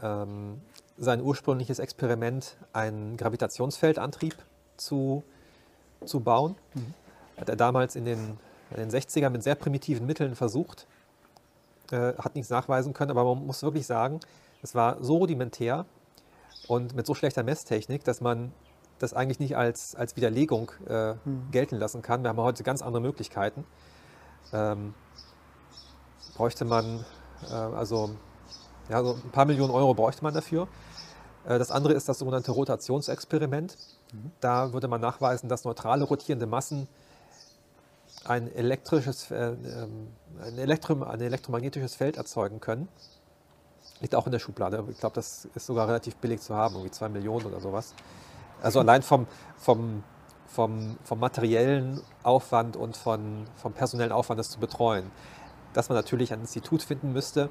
ähm, 0.00 0.60
sein 0.96 1.20
ursprüngliches 1.20 1.80
Experiment, 1.80 2.56
einen 2.72 3.16
Gravitationsfeldantrieb 3.16 4.36
zu, 4.76 5.24
zu 6.04 6.20
bauen. 6.20 6.54
Mhm. 6.74 6.94
Hat 7.38 7.48
er 7.48 7.56
damals 7.56 7.96
in 7.96 8.04
den 8.04 8.38
in 8.70 8.76
den 8.76 8.90
60ern 8.90 9.30
mit 9.30 9.42
sehr 9.42 9.54
primitiven 9.54 10.06
Mitteln 10.06 10.34
versucht, 10.34 10.86
äh, 11.90 12.14
hat 12.14 12.34
nichts 12.34 12.50
nachweisen 12.50 12.92
können, 12.92 13.10
aber 13.10 13.34
man 13.34 13.46
muss 13.46 13.62
wirklich 13.62 13.86
sagen, 13.86 14.20
es 14.62 14.74
war 14.74 15.02
so 15.02 15.18
rudimentär 15.18 15.86
und 16.68 16.94
mit 16.94 17.06
so 17.06 17.14
schlechter 17.14 17.42
Messtechnik, 17.42 18.04
dass 18.04 18.20
man 18.20 18.52
das 18.98 19.14
eigentlich 19.14 19.40
nicht 19.40 19.56
als, 19.56 19.94
als 19.94 20.16
Widerlegung 20.16 20.72
äh, 20.86 21.14
hm. 21.24 21.48
gelten 21.50 21.76
lassen 21.76 22.02
kann. 22.02 22.22
Wir 22.22 22.28
haben 22.28 22.36
heute 22.38 22.62
ganz 22.62 22.82
andere 22.82 23.00
Möglichkeiten. 23.00 23.64
Ähm, 24.52 24.94
bräuchte 26.36 26.64
man, 26.64 27.04
äh, 27.50 27.54
also 27.54 28.10
ja, 28.88 29.02
so 29.02 29.14
ein 29.14 29.30
paar 29.30 29.46
Millionen 29.46 29.72
Euro 29.72 29.94
bräuchte 29.94 30.22
man 30.22 30.34
dafür. 30.34 30.68
Äh, 31.46 31.58
das 31.58 31.70
andere 31.70 31.94
ist 31.94 32.08
das 32.08 32.18
sogenannte 32.18 32.52
Rotationsexperiment. 32.52 33.76
Mhm. 34.12 34.32
Da 34.40 34.72
würde 34.72 34.88
man 34.88 35.00
nachweisen, 35.00 35.48
dass 35.48 35.64
neutrale 35.64 36.04
rotierende 36.04 36.46
Massen 36.46 36.86
ein 38.24 38.54
elektrisches, 38.54 39.30
äh, 39.30 39.52
ähm, 39.52 40.08
ein, 40.40 40.58
Elektro, 40.58 41.02
ein 41.02 41.20
elektromagnetisches 41.20 41.94
Feld 41.94 42.16
erzeugen 42.16 42.60
können. 42.60 42.88
Liegt 44.00 44.14
auch 44.14 44.26
in 44.26 44.32
der 44.32 44.38
Schublade. 44.38 44.84
Ich 44.90 44.98
glaube, 44.98 45.14
das 45.14 45.46
ist 45.54 45.66
sogar 45.66 45.88
relativ 45.88 46.16
billig 46.16 46.40
zu 46.40 46.54
haben, 46.54 46.74
irgendwie 46.74 46.90
zwei 46.90 47.08
Millionen 47.08 47.46
oder 47.46 47.60
sowas. 47.60 47.94
Also 48.62 48.80
allein 48.80 49.02
vom, 49.02 49.26
vom, 49.56 50.02
vom, 50.46 50.96
vom 51.04 51.18
materiellen 51.18 52.00
Aufwand 52.22 52.76
und 52.76 52.96
von, 52.96 53.46
vom 53.56 53.72
personellen 53.72 54.12
Aufwand, 54.12 54.38
das 54.38 54.50
zu 54.50 54.58
betreuen. 54.58 55.10
Dass 55.72 55.88
man 55.88 55.96
natürlich 55.96 56.32
ein 56.32 56.40
Institut 56.40 56.82
finden 56.82 57.12
müsste, 57.12 57.48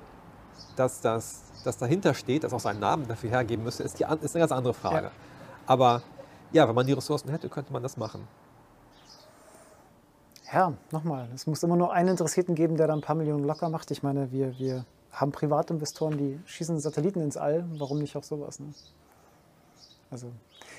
dass 0.75 1.01
das, 1.01 1.43
das 1.63 1.77
dahinter 1.77 2.13
steht, 2.13 2.43
das 2.43 2.53
auch 2.53 2.59
seinen 2.59 2.79
Namen 2.79 3.07
dafür 3.07 3.29
hergeben 3.29 3.63
müsste, 3.63 3.83
ist, 3.83 3.99
die, 3.99 4.03
ist 4.03 4.35
eine 4.35 4.41
ganz 4.41 4.51
andere 4.51 4.73
Frage. 4.73 5.07
Ja. 5.07 5.11
Aber 5.65 6.01
ja, 6.51 6.67
wenn 6.67 6.75
man 6.75 6.85
die 6.85 6.93
Ressourcen 6.93 7.29
hätte, 7.29 7.49
könnte 7.49 7.71
man 7.71 7.83
das 7.83 7.95
machen. 7.97 8.27
Ja, 10.51 10.73
nochmal, 10.91 11.27
es 11.35 11.45
muss 11.45 11.61
immer 11.61 11.75
nur 11.75 11.93
einen 11.93 12.09
Interessierten 12.09 12.55
geben, 12.55 12.75
der 12.75 12.87
da 12.87 12.93
ein 12.93 13.01
paar 13.01 13.15
Millionen 13.15 13.43
locker 13.43 13.69
macht. 13.69 13.91
Ich 13.91 14.01
meine, 14.01 14.31
wir, 14.31 14.57
wir 14.57 14.83
haben 15.11 15.31
Privatinvestoren, 15.31 16.17
die 16.17 16.39
schießen 16.45 16.79
Satelliten 16.79 17.21
ins 17.21 17.37
All. 17.37 17.65
Warum 17.77 17.99
nicht 17.99 18.15
auch 18.15 18.23
sowas? 18.23 18.59
Ne? 18.59 18.73
Also, 20.09 20.31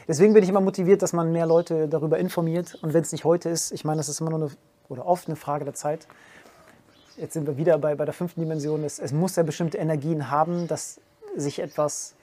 deswegen 0.09 0.35
bin 0.35 0.43
ich 0.43 0.49
immer 0.49 0.61
motiviert, 0.61 1.03
dass 1.03 1.13
man 1.13 1.31
mehr 1.31 1.47
Leute 1.47 1.87
darüber 1.87 2.19
informiert. 2.19 2.79
Und 2.83 2.95
wenn 2.95 3.03
es 3.03 3.13
nicht 3.13 3.25
heute 3.25 3.49
ist, 3.49 3.71
ich 3.71 3.85
meine, 3.85 3.99
das 3.99 4.09
ist 4.09 4.21
immer 4.21 4.31
nur 4.31 4.41
eine, 4.41 4.51
oder 4.89 5.07
oft 5.07 5.29
eine 5.29 5.37
Frage 5.37 5.65
der 5.65 5.75
Zeit. 5.75 6.09
Jetzt 7.17 7.35
sind 7.35 7.47
wir 7.47 7.57
wieder 7.57 7.79
bei, 7.79 7.95
bei 7.95 8.05
der 8.05 8.15
fünften 8.15 8.41
Dimension. 8.41 8.83
Es, 8.83 8.99
es 8.99 9.13
muss 9.13 9.37
ja 9.37 9.45
bestimmte 9.45 9.79
Energien 9.79 10.33
haben, 10.33 10.67
dass 10.67 11.01
sich 11.37 11.61
etwas 11.61 12.15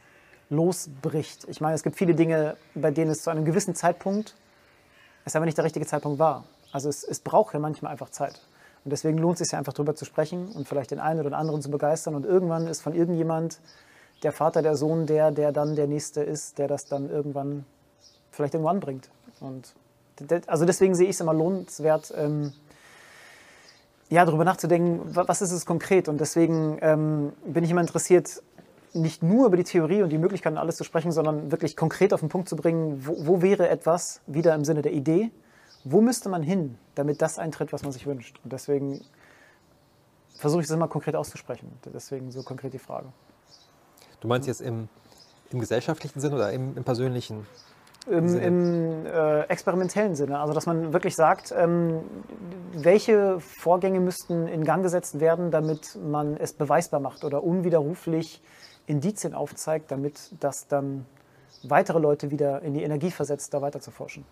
losbricht. 0.50 1.46
Ich 1.48 1.62
meine, 1.62 1.76
es 1.76 1.84
gibt 1.84 1.96
viele 1.96 2.14
Dinge, 2.14 2.58
bei 2.76 2.92
denen 2.92 3.12
es 3.12 3.24
zu 3.24 3.30
einem 3.30 3.46
gewissen 3.46 3.74
Zeitpunkt, 3.74 4.36
es 5.24 5.34
aber 5.36 5.46
nicht 5.46 5.58
der 5.58 5.64
richtige 5.64 5.86
Zeitpunkt 5.86 6.20
war. 6.20 6.44
Also 6.78 6.90
es, 6.90 7.04
es 7.04 7.22
braucht 7.22 7.56
ja 7.56 7.60
manchmal 7.60 7.92
einfach 7.92 8.12
Zeit. 8.12 8.40
Und 8.86 8.92
deswegen 8.92 9.18
lohnt 9.18 9.42
es 9.42 9.48
sich 9.48 9.54
ja 9.54 9.58
einfach 9.58 9.74
darüber 9.74 9.96
zu 9.96 10.06
sprechen 10.06 10.52
und 10.52 10.68
vielleicht 10.68 10.92
den 10.92 11.00
einen 11.00 11.26
oder 11.26 11.36
anderen 11.36 11.60
zu 11.60 11.72
begeistern. 11.72 12.14
Und 12.14 12.24
irgendwann 12.24 12.68
ist 12.68 12.82
von 12.82 12.94
irgendjemand 12.94 13.60
der 14.22 14.32
Vater, 14.32 14.62
der 14.62 14.76
Sohn, 14.76 15.08
der, 15.08 15.32
der 15.32 15.52
dann 15.52 15.76
der 15.76 15.88
Nächste 15.88 16.22
ist, 16.22 16.60
der 16.60 16.68
das 16.68 16.86
dann 16.86 17.10
irgendwann 17.10 17.66
vielleicht 18.30 18.54
irgendwo 18.54 18.70
anbringt. 18.70 19.10
Und 19.40 19.74
also 20.46 20.66
deswegen 20.66 20.94
sehe 20.94 21.08
ich 21.08 21.16
es 21.16 21.20
immer 21.20 21.34
lohnenswert, 21.34 22.14
ähm, 22.16 22.54
ja, 24.10 24.24
darüber 24.24 24.46
nachzudenken, 24.46 25.02
was 25.16 25.42
ist 25.42 25.52
es 25.52 25.66
konkret. 25.66 26.08
Und 26.08 26.22
deswegen 26.22 26.78
ähm, 26.82 27.34
bin 27.44 27.64
ich 27.64 27.72
immer 27.72 27.82
interessiert, 27.82 28.44
nicht 28.94 29.24
nur 29.24 29.48
über 29.48 29.58
die 29.58 29.64
Theorie 29.64 30.04
und 30.04 30.10
die 30.10 30.20
Möglichkeiten 30.20 30.60
alles 30.60 30.78
zu 30.78 30.84
sprechen, 30.84 31.12
sondern 31.12 31.52
wirklich 31.52 31.76
konkret 31.76 32.14
auf 32.14 32.20
den 32.20 32.30
Punkt 32.30 32.48
zu 32.48 32.56
bringen, 32.56 33.02
wo, 33.04 33.16
wo 33.26 33.42
wäre 33.42 33.68
etwas 33.68 34.22
wieder 34.28 34.54
im 34.54 34.64
Sinne 34.64 34.84
der 34.84 34.94
Idee, 34.94 35.32
wo 35.84 36.02
müsste 36.02 36.30
man 36.30 36.44
hin, 36.44 36.78
damit 36.96 37.22
das 37.22 37.40
eintritt, 37.40 37.74
was 37.74 37.84
man 37.84 37.92
sich 37.92 38.06
wünscht? 38.06 38.40
Und 38.44 38.54
deswegen 38.54 39.02
versuche 40.36 40.62
ich 40.62 40.68
das 40.68 40.76
immer 40.76 40.88
konkret 40.88 41.16
auszusprechen. 41.16 41.72
Deswegen 41.86 42.32
so 42.32 42.44
konkret 42.44 42.74
die 42.74 42.80
Frage. 42.80 43.08
Du 44.20 44.28
meinst 44.28 44.48
jetzt 44.48 44.62
im, 44.62 44.90
im 45.52 45.60
gesellschaftlichen 45.60 46.20
Sinn 46.20 46.34
oder 46.34 46.52
im, 46.52 46.76
im 46.78 46.84
persönlichen? 46.84 47.46
Im, 48.08 48.38
im 48.40 49.06
äh, 49.06 49.42
experimentellen 49.44 50.16
Sinne. 50.16 50.40
Also, 50.40 50.54
dass 50.54 50.66
man 50.66 50.94
wirklich 50.94 51.16
sagt, 51.16 51.54
ähm, 51.56 52.02
welche 52.72 53.40
Vorgänge 53.42 54.00
müssten 54.00 54.48
in 54.48 54.64
Gang 54.64 54.82
gesetzt 54.82 55.20
werden, 55.20 55.52
damit 55.52 55.98
man 56.02 56.38
es 56.38 56.54
beweisbar 56.54 57.02
macht 57.02 57.26
oder 57.26 57.44
unwiderruflich 57.44 58.42
Indizien 58.86 59.34
aufzeigt, 59.34 59.92
damit 59.92 60.32
das 60.40 60.68
dann 60.68 61.06
weitere 61.64 62.00
Leute 62.00 62.32
wieder 62.32 62.62
in 62.62 62.74
die 62.74 62.84
Energie 62.84 63.12
versetzt, 63.12 63.54
da 63.54 63.62
weiter 63.62 63.82
zu 63.82 63.92
forschen. 63.92 64.24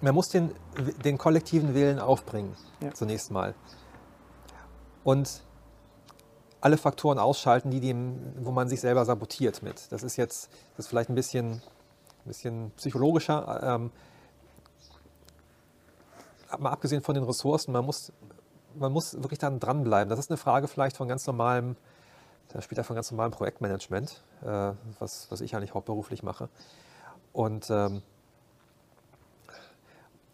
Man 0.00 0.14
muss 0.14 0.28
den, 0.28 0.54
den 1.04 1.16
kollektiven 1.18 1.74
Willen 1.74 1.98
aufbringen, 1.98 2.54
ja. 2.80 2.92
zunächst 2.92 3.30
mal. 3.30 3.54
Und 5.04 5.42
alle 6.60 6.76
Faktoren 6.76 7.18
ausschalten, 7.18 7.70
die 7.70 7.80
dem, 7.80 8.18
wo 8.44 8.50
man 8.50 8.68
sich 8.68 8.80
selber 8.80 9.04
sabotiert 9.04 9.62
mit. 9.62 9.90
Das 9.92 10.02
ist 10.02 10.16
jetzt 10.16 10.50
das 10.76 10.86
ist 10.86 10.88
vielleicht 10.88 11.08
ein 11.08 11.14
bisschen, 11.14 11.52
ein 11.52 11.62
bisschen 12.24 12.72
psychologischer. 12.72 13.62
Ähm, 13.62 13.90
mal 16.58 16.70
abgesehen 16.70 17.02
von 17.02 17.14
den 17.14 17.24
Ressourcen, 17.24 17.72
man 17.72 17.84
muss, 17.84 18.12
man 18.74 18.92
muss 18.92 19.14
wirklich 19.22 19.38
dann 19.38 19.60
dranbleiben. 19.60 20.08
Das 20.10 20.18
ist 20.18 20.30
eine 20.30 20.36
Frage 20.36 20.68
vielleicht 20.68 20.96
von 20.96 21.08
ganz 21.08 21.26
normalem, 21.26 21.76
da 22.48 22.60
spielt 22.60 22.84
von 22.84 22.96
ganz 22.96 23.10
normalem 23.10 23.32
Projektmanagement, 23.32 24.22
äh, 24.42 24.72
was, 24.98 25.30
was 25.30 25.40
ich 25.40 25.54
eigentlich 25.56 25.74
hauptberuflich 25.74 26.22
mache. 26.22 26.48
Und, 27.32 27.70
ähm, 27.70 28.02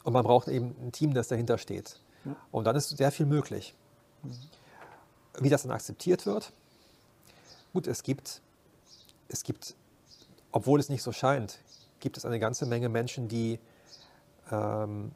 und 0.04 0.12
man 0.12 0.24
braucht 0.24 0.48
eben 0.48 0.74
ein 0.80 0.92
Team, 0.92 1.14
das 1.14 1.28
dahinter 1.28 1.58
steht. 1.58 2.00
Ja. 2.24 2.36
Und 2.50 2.64
dann 2.64 2.76
ist 2.76 2.96
sehr 2.96 3.12
viel 3.12 3.26
möglich. 3.26 3.74
Mhm. 4.22 4.32
Wie 5.40 5.48
das 5.48 5.62
dann 5.62 5.70
akzeptiert 5.70 6.26
wird? 6.26 6.52
Gut, 7.72 7.86
es 7.86 8.02
gibt, 8.02 8.42
es 9.28 9.42
gibt, 9.44 9.74
obwohl 10.50 10.78
es 10.78 10.88
nicht 10.88 11.02
so 11.02 11.12
scheint, 11.12 11.58
gibt 12.00 12.16
es 12.16 12.24
eine 12.26 12.38
ganze 12.38 12.66
Menge 12.66 12.88
Menschen, 12.88 13.28
die, 13.28 13.58
ähm, 14.50 15.12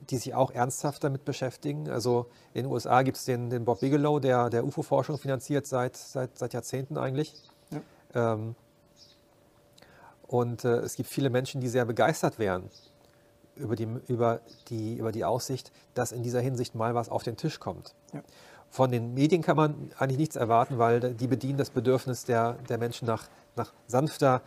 die 0.00 0.16
sich 0.16 0.34
auch 0.34 0.50
ernsthaft 0.50 1.04
damit 1.04 1.24
beschäftigen. 1.24 1.88
Also 1.88 2.26
in 2.52 2.64
den 2.64 2.72
USA 2.72 3.02
gibt 3.02 3.16
es 3.16 3.24
den, 3.26 3.48
den 3.50 3.64
Bob 3.64 3.80
Bigelow, 3.80 4.18
der, 4.18 4.50
der 4.50 4.64
UFO-Forschung 4.64 5.18
finanziert 5.18 5.66
seit, 5.66 5.96
seit, 5.96 6.36
seit 6.36 6.52
Jahrzehnten 6.52 6.98
eigentlich. 6.98 7.34
Ja. 7.70 8.32
Ähm, 8.32 8.56
und 10.26 10.64
äh, 10.64 10.78
es 10.78 10.96
gibt 10.96 11.08
viele 11.08 11.30
Menschen, 11.30 11.60
die 11.60 11.68
sehr 11.68 11.84
begeistert 11.84 12.38
wären 12.40 12.70
über 13.56 13.76
die, 13.76 13.88
über, 14.08 14.40
die, 14.68 14.96
über 14.96 15.12
die 15.12 15.24
Aussicht, 15.24 15.72
dass 15.94 16.12
in 16.12 16.22
dieser 16.22 16.40
Hinsicht 16.40 16.74
mal 16.74 16.94
was 16.94 17.08
auf 17.08 17.22
den 17.22 17.36
Tisch 17.36 17.60
kommt. 17.60 17.94
Ja. 18.12 18.22
Von 18.70 18.90
den 18.90 19.14
Medien 19.14 19.42
kann 19.42 19.56
man 19.56 19.90
eigentlich 19.98 20.18
nichts 20.18 20.36
erwarten, 20.36 20.78
weil 20.78 21.14
die 21.14 21.28
bedienen 21.28 21.58
das 21.58 21.70
Bedürfnis 21.70 22.24
der, 22.24 22.54
der 22.68 22.78
Menschen 22.78 23.06
nach, 23.06 23.28
nach 23.54 23.72
sanfter 23.86 24.42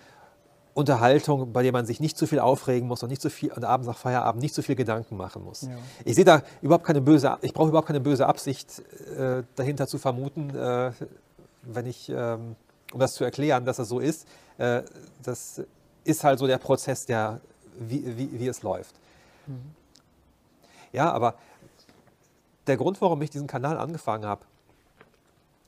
Unterhaltung, 0.74 1.54
bei 1.54 1.64
der 1.64 1.72
man 1.72 1.88
sich 1.88 2.00
nicht 2.00 2.18
zu 2.18 2.28
viel 2.28 2.40
aufregen 2.40 2.88
muss 2.88 3.02
und 3.02 3.10
nicht 3.10 3.22
zu 3.22 3.32
viel 3.32 3.52
und 3.52 3.64
abends 3.64 3.88
nach 3.88 3.98
Feierabend 3.98 4.44
nicht 4.44 4.54
zu 4.54 4.62
viel 4.62 4.76
Gedanken 4.76 5.18
machen 5.18 5.44
muss. 5.44 5.64
Ja. 5.64 5.70
Ich 6.06 6.14
sehe 6.16 6.24
da 6.24 6.44
überhaupt 6.62 6.86
keine 6.86 7.02
böse, 7.02 7.38
ich 7.42 7.54
brauche 7.54 7.70
überhaupt 7.70 7.88
keine 7.88 8.00
böse 8.00 8.28
Absicht 8.28 8.84
äh, 9.18 9.42
dahinter 9.56 9.88
zu 9.88 9.98
vermuten, 9.98 10.52
äh, 10.56 10.92
wenn 11.64 11.88
ich, 11.88 12.10
ähm, 12.10 12.56
um 12.94 13.00
das 13.00 13.16
zu 13.16 13.24
erklären, 13.24 13.66
dass 13.66 13.78
das 13.78 13.90
so 13.90 14.00
ist. 14.00 14.28
Äh, 14.60 14.84
das 15.24 15.64
ist 16.04 16.24
halt 16.24 16.38
so 16.38 16.46
der 16.46 16.60
Prozess, 16.60 17.08
der, 17.08 17.42
wie, 17.80 18.18
wie, 18.18 18.40
wie 18.40 18.48
es 18.48 18.64
läuft. 18.64 18.96
Mhm. 19.46 19.74
Ja, 20.94 21.12
aber 21.12 21.36
der 22.68 22.78
Grund, 22.78 23.02
warum 23.02 23.22
ich 23.22 23.30
diesen 23.30 23.48
Kanal 23.48 23.78
angefangen 23.78 24.26
habe, 24.26 24.46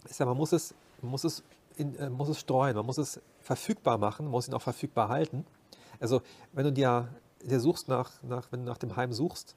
ist 0.05 0.19
ja, 0.19 0.25
man 0.25 0.37
muss 0.37 0.51
es, 0.51 0.73
muss 1.01 1.23
es, 1.23 1.43
in, 1.77 1.95
äh, 1.97 2.09
muss 2.09 2.29
es 2.29 2.39
streuen, 2.39 2.75
man 2.75 2.85
muss 2.85 2.97
es 2.97 3.21
verfügbar 3.41 3.97
machen, 3.97 4.25
man 4.25 4.31
muss 4.31 4.47
ihn 4.47 4.53
auch 4.53 4.61
verfügbar 4.61 5.09
halten. 5.09 5.45
Also 5.99 6.21
wenn 6.53 6.65
du 6.65 6.71
dir, 6.71 7.09
dir 7.43 7.59
suchst 7.59 7.87
nach, 7.87 8.11
nach, 8.23 8.51
wenn 8.51 8.61
du 8.61 8.65
nach 8.65 8.77
dem 8.77 8.95
Heim 8.95 9.13
suchst, 9.13 9.55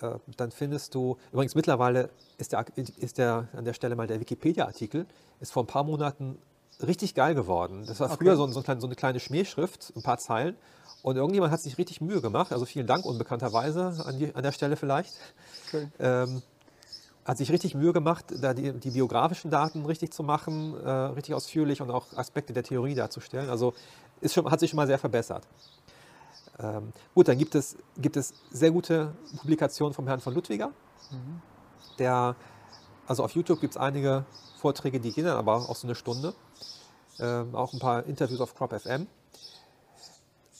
äh, 0.00 0.18
dann 0.36 0.50
findest 0.50 0.94
du, 0.94 1.16
übrigens 1.32 1.54
mittlerweile 1.54 2.10
ist 2.38 2.52
der, 2.52 2.64
ist 2.76 3.18
der 3.18 3.48
an 3.52 3.64
der 3.64 3.74
Stelle 3.74 3.96
mal 3.96 4.06
der 4.06 4.20
Wikipedia-Artikel, 4.20 5.06
ist 5.40 5.52
vor 5.52 5.62
ein 5.64 5.66
paar 5.66 5.84
Monaten 5.84 6.38
richtig 6.82 7.14
geil 7.14 7.34
geworden. 7.34 7.84
Das 7.86 8.00
war 8.00 8.08
früher 8.08 8.32
okay. 8.38 8.52
so, 8.52 8.62
so, 8.62 8.80
so, 8.80 8.86
eine 8.86 8.94
kleine 8.94 9.20
Schmähschrift, 9.20 9.92
ein 9.96 10.02
paar 10.02 10.18
Zeilen. 10.18 10.56
Und 11.02 11.16
irgendjemand 11.16 11.52
hat 11.52 11.60
sich 11.60 11.78
richtig 11.78 12.00
Mühe 12.00 12.20
gemacht. 12.20 12.52
Also 12.52 12.64
vielen 12.64 12.86
Dank 12.86 13.04
unbekannterweise 13.04 14.04
an, 14.04 14.18
die, 14.18 14.34
an 14.34 14.42
der 14.42 14.52
Stelle 14.52 14.76
vielleicht. 14.76 15.14
Okay. 15.68 15.88
Ähm, 15.98 16.42
hat 17.24 17.36
sich 17.36 17.52
richtig 17.52 17.74
Mühe 17.74 17.92
gemacht, 17.92 18.24
da 18.40 18.54
die, 18.54 18.72
die 18.72 18.90
biografischen 18.90 19.50
Daten 19.50 19.84
richtig 19.84 20.14
zu 20.14 20.22
machen, 20.22 20.74
äh, 20.82 20.90
richtig 20.90 21.34
ausführlich 21.34 21.82
und 21.82 21.90
auch 21.90 22.06
Aspekte 22.16 22.54
der 22.54 22.62
Theorie 22.62 22.94
darzustellen. 22.94 23.50
Also 23.50 23.74
ist 24.22 24.32
schon, 24.32 24.50
hat 24.50 24.60
sich 24.60 24.70
schon 24.70 24.78
mal 24.78 24.86
sehr 24.86 24.98
verbessert. 24.98 25.46
Ähm, 26.58 26.92
gut, 27.14 27.28
dann 27.28 27.36
gibt 27.36 27.54
es, 27.54 27.76
gibt 27.98 28.16
es 28.16 28.32
sehr 28.50 28.70
gute 28.70 29.12
Publikationen 29.36 29.92
vom 29.92 30.06
Herrn 30.06 30.20
von 30.20 30.34
Ludwiger. 30.34 30.68
Mhm. 31.10 31.42
Der, 31.98 32.34
also 33.06 33.24
auf 33.24 33.32
YouTube 33.32 33.60
gibt 33.60 33.74
es 33.74 33.76
einige 33.76 34.24
Vorträge, 34.56 34.98
die 34.98 35.12
gehen 35.12 35.26
dann 35.26 35.36
aber 35.36 35.54
auch 35.54 35.76
so 35.76 35.86
eine 35.86 35.94
Stunde. 35.94 36.34
Ähm, 37.20 37.54
auch 37.54 37.74
ein 37.74 37.78
paar 37.78 38.06
Interviews 38.06 38.40
auf 38.40 38.54
Crop 38.54 38.72
FM. 38.72 39.06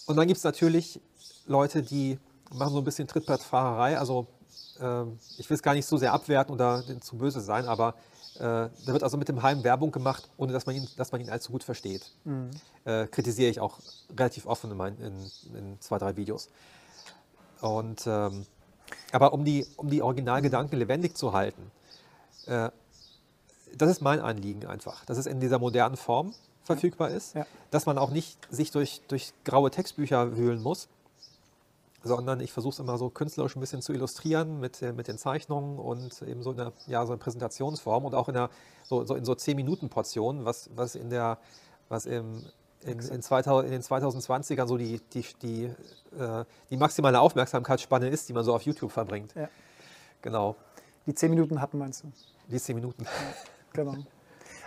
Und 0.08 0.16
dann 0.16 0.26
gibt 0.26 0.38
es 0.38 0.44
natürlich 0.44 1.00
Leute, 1.46 1.82
die 1.82 2.18
machen 2.50 2.72
so 2.72 2.78
ein 2.78 2.84
bisschen 2.84 3.06
Trittbrettfahrerei, 3.06 3.98
also 3.98 4.26
ähm, 4.80 5.18
ich 5.36 5.50
will 5.50 5.54
es 5.54 5.62
gar 5.62 5.74
nicht 5.74 5.84
so 5.84 5.98
sehr 5.98 6.14
abwerten 6.14 6.54
oder 6.54 6.82
zu 7.02 7.16
böse 7.16 7.42
sein, 7.42 7.66
aber 7.66 7.94
äh, 8.36 8.40
da 8.40 8.70
wird 8.86 9.02
also 9.02 9.18
mit 9.18 9.28
dem 9.28 9.42
Heim 9.42 9.62
Werbung 9.64 9.92
gemacht, 9.92 10.30
ohne 10.38 10.54
dass 10.54 10.64
man 10.64 10.76
ihn, 10.76 10.88
dass 10.96 11.12
man 11.12 11.20
ihn 11.20 11.28
allzu 11.28 11.52
gut 11.52 11.62
versteht. 11.62 12.10
Mhm. 12.24 12.50
Äh, 12.86 13.06
kritisiere 13.08 13.50
ich 13.50 13.60
auch 13.60 13.80
relativ 14.16 14.46
offen 14.46 14.70
in, 14.70 14.78
mein, 14.78 14.96
in, 14.96 15.30
in 15.54 15.80
zwei, 15.80 15.98
drei 15.98 16.16
Videos. 16.16 16.48
Und, 17.60 18.06
ähm, 18.06 18.46
aber 19.12 19.34
um 19.34 19.44
die, 19.44 19.66
um 19.76 19.90
die 19.90 20.00
Originalgedanken 20.00 20.78
lebendig 20.78 21.18
zu 21.18 21.34
halten, 21.34 21.70
äh, 22.46 22.70
das 23.76 23.90
ist 23.90 24.00
mein 24.00 24.20
Anliegen 24.20 24.64
einfach, 24.64 25.04
dass 25.04 25.18
es 25.18 25.26
in 25.26 25.38
dieser 25.38 25.58
modernen 25.58 25.98
Form 25.98 26.32
verfügbar 26.68 27.10
ist, 27.10 27.34
ja. 27.34 27.46
dass 27.70 27.86
man 27.86 27.98
auch 27.98 28.10
nicht 28.10 28.38
sich 28.50 28.70
durch, 28.70 29.02
durch 29.08 29.32
graue 29.44 29.70
Textbücher 29.70 30.36
wühlen 30.36 30.62
muss, 30.62 30.88
sondern 32.02 32.40
ich 32.40 32.52
versuche 32.52 32.74
es 32.74 32.78
immer 32.78 32.96
so 32.96 33.10
künstlerisch 33.10 33.56
ein 33.56 33.60
bisschen 33.60 33.82
zu 33.82 33.92
illustrieren 33.92 34.60
mit, 34.60 34.80
äh, 34.82 34.92
mit 34.92 35.08
den 35.08 35.18
Zeichnungen 35.18 35.78
und 35.78 36.22
eben 36.22 36.42
so 36.42 36.52
in 36.52 36.56
der 36.58 36.72
ja, 36.86 37.04
so 37.04 37.12
in 37.12 37.18
Präsentationsform 37.18 38.04
und 38.04 38.14
auch 38.14 38.28
in, 38.28 38.34
der, 38.34 38.50
so, 38.84 39.04
so 39.04 39.14
in 39.14 39.24
so 39.24 39.32
10-Minuten-Portionen, 39.32 40.44
was, 40.44 40.70
was 40.76 40.94
in 40.94 41.10
der, 41.10 41.38
was 41.88 42.06
im, 42.06 42.44
in, 42.82 43.00
in, 43.00 43.22
2000, 43.22 43.66
in 43.66 43.72
den 43.72 43.82
2020ern 43.82 44.66
so 44.66 44.76
die, 44.76 45.00
die, 45.12 45.24
die, 45.42 45.64
äh, 46.16 46.44
die 46.70 46.76
maximale 46.76 47.20
Aufmerksamkeitsspanne 47.20 48.08
ist, 48.08 48.28
die 48.28 48.32
man 48.32 48.44
so 48.44 48.54
auf 48.54 48.62
YouTube 48.62 48.92
verbringt. 48.92 49.34
Ja. 49.34 49.48
Genau. 50.22 50.56
Die 51.06 51.14
10 51.14 51.30
Minuten 51.30 51.60
hatten 51.60 51.78
meinst 51.78 52.04
du? 52.04 52.12
Die 52.48 52.58
10 52.58 52.76
Minuten. 52.76 53.04
Ja, 53.04 53.10
genau. 53.72 53.96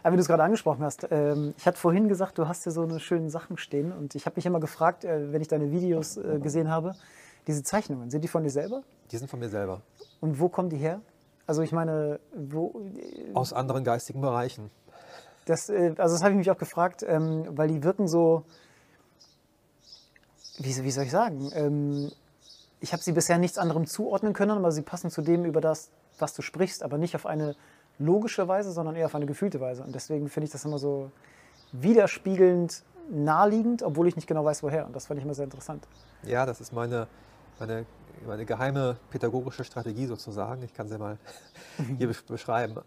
Aber 0.04 0.14
wie 0.14 0.18
du 0.18 0.22
es 0.22 0.28
gerade 0.28 0.44
angesprochen 0.44 0.84
hast, 0.84 1.08
ähm, 1.12 1.54
ich 1.58 1.66
hatte 1.66 1.78
vorhin 1.78 2.08
gesagt, 2.08 2.38
du 2.38 2.48
hast 2.48 2.64
hier 2.64 2.72
so 2.72 2.82
eine 2.82 3.00
schönen 3.00 3.30
Sachen 3.30 3.58
stehen 3.58 3.92
und 3.92 4.16
ich 4.16 4.26
habe 4.26 4.36
mich 4.36 4.46
immer 4.46 4.60
gefragt, 4.60 5.06
äh, 5.06 5.32
wenn 5.32 5.42
ich 5.42 5.48
deine 5.48 5.72
Videos 5.72 6.18
äh, 6.18 6.40
gesehen 6.40 6.70
habe, 6.70 6.96
diese 7.48 7.64
Zeichnungen, 7.64 8.10
sind 8.10 8.24
die 8.24 8.28
von 8.28 8.44
dir 8.44 8.50
selber? 8.50 8.84
Die 9.12 9.18
sind 9.18 9.30
von 9.30 9.40
mir 9.40 9.50
selber. 9.50 9.82
Und 10.20 10.40
wo 10.40 10.50
kommen 10.50 10.70
die 10.70 10.78
her? 10.78 11.02
Also 11.48 11.62
ich 11.62 11.72
meine, 11.72 12.20
wo... 12.34 12.82
Aus 13.34 13.54
anderen 13.54 13.84
geistigen 13.84 14.22
Bereichen. 14.22 14.70
Das, 15.46 15.70
äh, 15.70 15.94
also 15.98 16.16
das 16.16 16.22
habe 16.22 16.32
ich 16.32 16.38
mich 16.38 16.52
auch 16.52 16.58
gefragt, 16.58 17.04
ähm, 17.08 17.46
weil 17.50 17.68
die 17.68 17.84
wirken 17.84 18.08
so, 18.08 18.44
wie, 20.58 20.84
wie 20.84 20.92
soll 20.92 21.06
ich 21.06 21.12
sagen, 21.12 21.52
ähm, 21.54 22.12
ich 22.80 22.94
habe 22.94 23.04
sie 23.04 23.12
bisher 23.12 23.38
nichts 23.38 23.58
anderem 23.58 23.86
zuordnen 23.86 24.34
können, 24.34 24.52
aber 24.52 24.72
sie 24.72 24.82
passen 24.82 25.12
zu 25.12 25.22
dem, 25.22 25.46
über 25.46 25.62
das, 25.62 25.90
was 26.18 26.34
du 26.34 26.42
sprichst, 26.42 26.84
aber 26.84 26.98
nicht 26.98 27.16
auf 27.16 27.26
eine 27.26 27.56
logische 28.02 28.48
Weise, 28.48 28.72
sondern 28.72 28.96
eher 28.96 29.06
auf 29.06 29.16
eine 29.16 29.26
gefühlte 29.26 29.60
Weise. 29.62 29.84
Und 29.84 29.96
deswegen 29.96 30.30
finde 30.30 30.46
ich 30.46 30.52
das 30.52 30.66
immer 30.66 30.78
so 30.78 31.12
widerspiegelnd 31.72 32.84
naheliegend, 33.10 33.84
obwohl 33.84 34.08
ich 34.08 34.16
nicht 34.16 34.28
genau 34.28 34.46
weiß, 34.46 34.64
woher. 34.64 34.86
Und 34.86 34.96
das 34.96 35.08
fand 35.08 35.20
ich 35.20 35.26
immer 35.26 35.34
sehr 35.34 35.46
interessant. 35.46 35.88
Ja, 36.24 36.46
das 36.46 36.62
ist 36.62 36.72
meine 36.72 37.08
meine, 37.62 37.86
meine 38.26 38.46
geheime 38.46 38.98
pädagogische 39.10 39.64
Strategie 39.64 40.08
sozusagen. 40.08 40.64
Ich 40.64 40.74
kann 40.74 40.88
sie 40.88 40.98
mal 40.98 41.18
hier 41.98 42.14
beschreiben. 42.28 42.82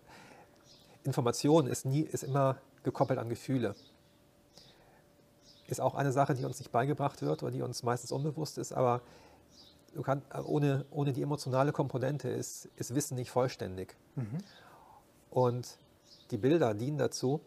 Information 1.05 1.67
ist, 1.67 1.87
nie, 1.87 2.01
ist 2.01 2.25
immer 2.25 2.57
gekoppelt 2.83 3.19
an 3.19 3.29
Gefühle. 3.29 3.75
Ist 5.67 5.81
auch 5.81 5.95
eine 5.95 6.13
Sache, 6.13 6.35
die 6.35 6.45
uns 6.45 6.59
nicht 6.59 6.73
beigebracht 6.73 7.23
wird 7.23 7.43
oder 7.43 7.53
die 7.53 7.63
uns 7.63 7.83
meistens 7.83 8.13
unbewusst 8.13 8.59
ist, 8.59 8.73
aber 8.73 9.01
kann, 10.03 10.23
ohne, 10.45 10.85
ohne 10.91 11.13
die 11.13 11.23
emotionale 11.23 11.73
Komponente 11.73 12.29
ist, 12.29 12.69
ist 12.77 12.95
Wissen 12.95 13.15
nicht 13.15 13.31
vollständig. 13.31 13.97
Mhm. 14.17 14.39
Und 15.35 15.79
die 16.31 16.39
Bilder 16.39 16.75
dienen 16.75 16.97
dazu, 16.97 17.41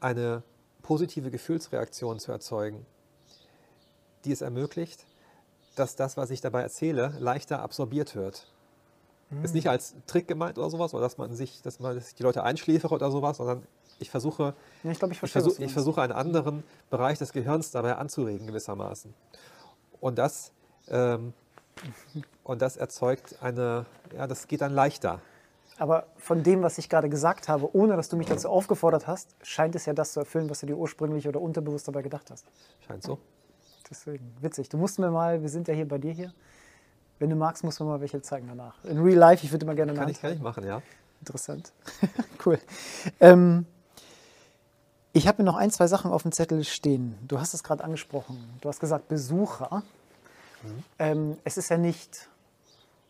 eine 0.00 0.42
positive 0.82 1.30
Gefühlsreaktion 1.30 2.18
zu 2.18 2.32
erzeugen, 2.32 2.84
die 4.24 4.32
es 4.32 4.40
ermöglicht, 4.40 5.06
dass 5.76 5.94
das, 5.94 6.16
was 6.16 6.30
ich 6.30 6.40
dabei 6.40 6.62
erzähle, 6.62 7.14
leichter 7.20 7.62
absorbiert 7.62 8.16
wird. 8.16 8.48
Mhm. 9.30 9.44
Ist 9.44 9.54
nicht 9.54 9.68
als 9.68 9.94
Trick 10.08 10.26
gemeint 10.26 10.58
oder 10.58 10.70
sowas, 10.70 10.92
oder 10.92 11.02
dass 11.02 11.18
man 11.18 11.36
sich, 11.36 11.62
dass 11.62 11.78
man 11.78 12.00
sich 12.00 12.16
die 12.16 12.24
Leute 12.24 12.42
einschläfere 12.42 12.92
oder 12.92 13.12
sowas, 13.12 13.36
sondern 13.36 13.62
ich 14.00 14.10
versuche, 14.10 14.54
ja, 14.82 14.90
ich, 14.90 14.98
glaub, 14.98 15.12
ich, 15.12 15.22
ich, 15.22 15.30
versuch, 15.30 15.56
ich 15.60 15.72
versuche 15.72 16.02
einen 16.02 16.12
anderen 16.12 16.64
Bereich 16.90 17.18
des 17.18 17.32
Gehirns 17.32 17.70
dabei 17.70 17.94
anzuregen 17.94 18.48
gewissermaßen. 18.48 19.14
Und 20.00 20.18
das, 20.18 20.50
ähm, 20.88 21.32
und 22.42 22.60
das 22.60 22.76
erzeugt 22.76 23.36
eine, 23.40 23.86
ja, 24.16 24.26
das 24.26 24.48
geht 24.48 24.62
dann 24.62 24.74
leichter. 24.74 25.20
Aber 25.78 26.08
von 26.16 26.42
dem, 26.42 26.62
was 26.62 26.76
ich 26.78 26.88
gerade 26.88 27.08
gesagt 27.08 27.48
habe, 27.48 27.74
ohne 27.74 27.96
dass 27.96 28.08
du 28.08 28.16
mich 28.16 28.26
dazu 28.26 28.48
aufgefordert 28.48 29.06
hast, 29.06 29.34
scheint 29.42 29.76
es 29.76 29.86
ja 29.86 29.92
das 29.92 30.12
zu 30.12 30.20
erfüllen, 30.20 30.50
was 30.50 30.60
du 30.60 30.66
dir 30.66 30.76
ursprünglich 30.76 31.28
oder 31.28 31.40
unterbewusst 31.40 31.86
dabei 31.86 32.02
gedacht 32.02 32.30
hast. 32.30 32.44
Scheint 32.86 33.04
so. 33.04 33.18
Deswegen, 33.88 34.34
witzig. 34.40 34.68
Du 34.68 34.76
musst 34.76 34.98
mir 34.98 35.10
mal, 35.10 35.40
wir 35.40 35.48
sind 35.48 35.68
ja 35.68 35.74
hier 35.74 35.86
bei 35.86 35.98
dir 35.98 36.12
hier. 36.12 36.32
Wenn 37.20 37.30
du 37.30 37.36
magst, 37.36 37.64
musst 37.64 37.80
du 37.80 37.84
mir 37.84 37.90
mal 37.90 38.00
welche 38.00 38.20
zeigen 38.22 38.48
danach. 38.48 38.84
In 38.84 38.98
real 38.98 39.18
life, 39.18 39.44
ich 39.44 39.52
würde 39.52 39.66
mal 39.66 39.74
gerne 39.74 39.94
Kann 39.94 40.08
ich, 40.08 40.20
kann 40.20 40.32
ich 40.32 40.40
machen, 40.40 40.64
ja. 40.64 40.82
Interessant. 41.20 41.72
cool. 42.46 42.58
Ähm, 43.20 43.66
ich 45.12 45.26
habe 45.26 45.42
mir 45.42 45.46
noch 45.46 45.56
ein, 45.56 45.70
zwei 45.70 45.86
Sachen 45.86 46.10
auf 46.10 46.22
dem 46.22 46.32
Zettel 46.32 46.64
stehen. 46.64 47.16
Du 47.26 47.40
hast 47.40 47.54
es 47.54 47.64
gerade 47.64 47.82
angesprochen. 47.82 48.38
Du 48.60 48.68
hast 48.68 48.78
gesagt 48.78 49.08
Besucher. 49.08 49.82
Mhm. 50.62 50.84
Ähm, 50.98 51.38
es 51.44 51.56
ist 51.56 51.70
ja 51.70 51.78
nicht, 51.78 52.28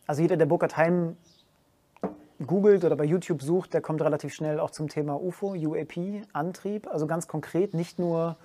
also 0.07 0.21
jeder, 0.21 0.37
der 0.37 0.45
Burkhard 0.45 0.77
Heim 0.77 1.17
googelt 2.45 2.85
oder 2.85 2.95
bei 2.95 3.03
YouTube 3.03 3.41
sucht, 3.41 3.73
der 3.73 3.81
kommt 3.81 4.01
relativ 4.01 4.33
schnell 4.33 4.59
auch 4.59 4.71
zum 4.71 4.87
Thema 4.87 5.21
UFO, 5.21 5.53
UAP, 5.53 6.23
Antrieb. 6.33 6.87
Also 6.87 7.07
ganz 7.07 7.27
konkret, 7.27 7.73
nicht 7.73 7.99
nur, 7.99 8.37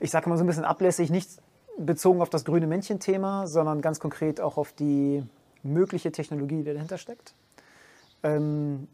ich 0.00 0.10
sage 0.10 0.28
mal 0.28 0.36
so 0.36 0.44
ein 0.44 0.46
bisschen 0.46 0.64
ablässig, 0.64 1.10
nicht 1.10 1.30
bezogen 1.78 2.20
auf 2.20 2.30
das 2.30 2.44
grüne 2.44 2.66
Männchen-Thema, 2.66 3.46
sondern 3.46 3.80
ganz 3.80 3.98
konkret 3.98 4.40
auch 4.40 4.58
auf 4.58 4.72
die 4.72 5.22
mögliche 5.62 6.12
Technologie, 6.12 6.62
die 6.62 6.72
dahinter 6.74 6.98
steckt. 6.98 7.34
Ähm, 8.22 8.88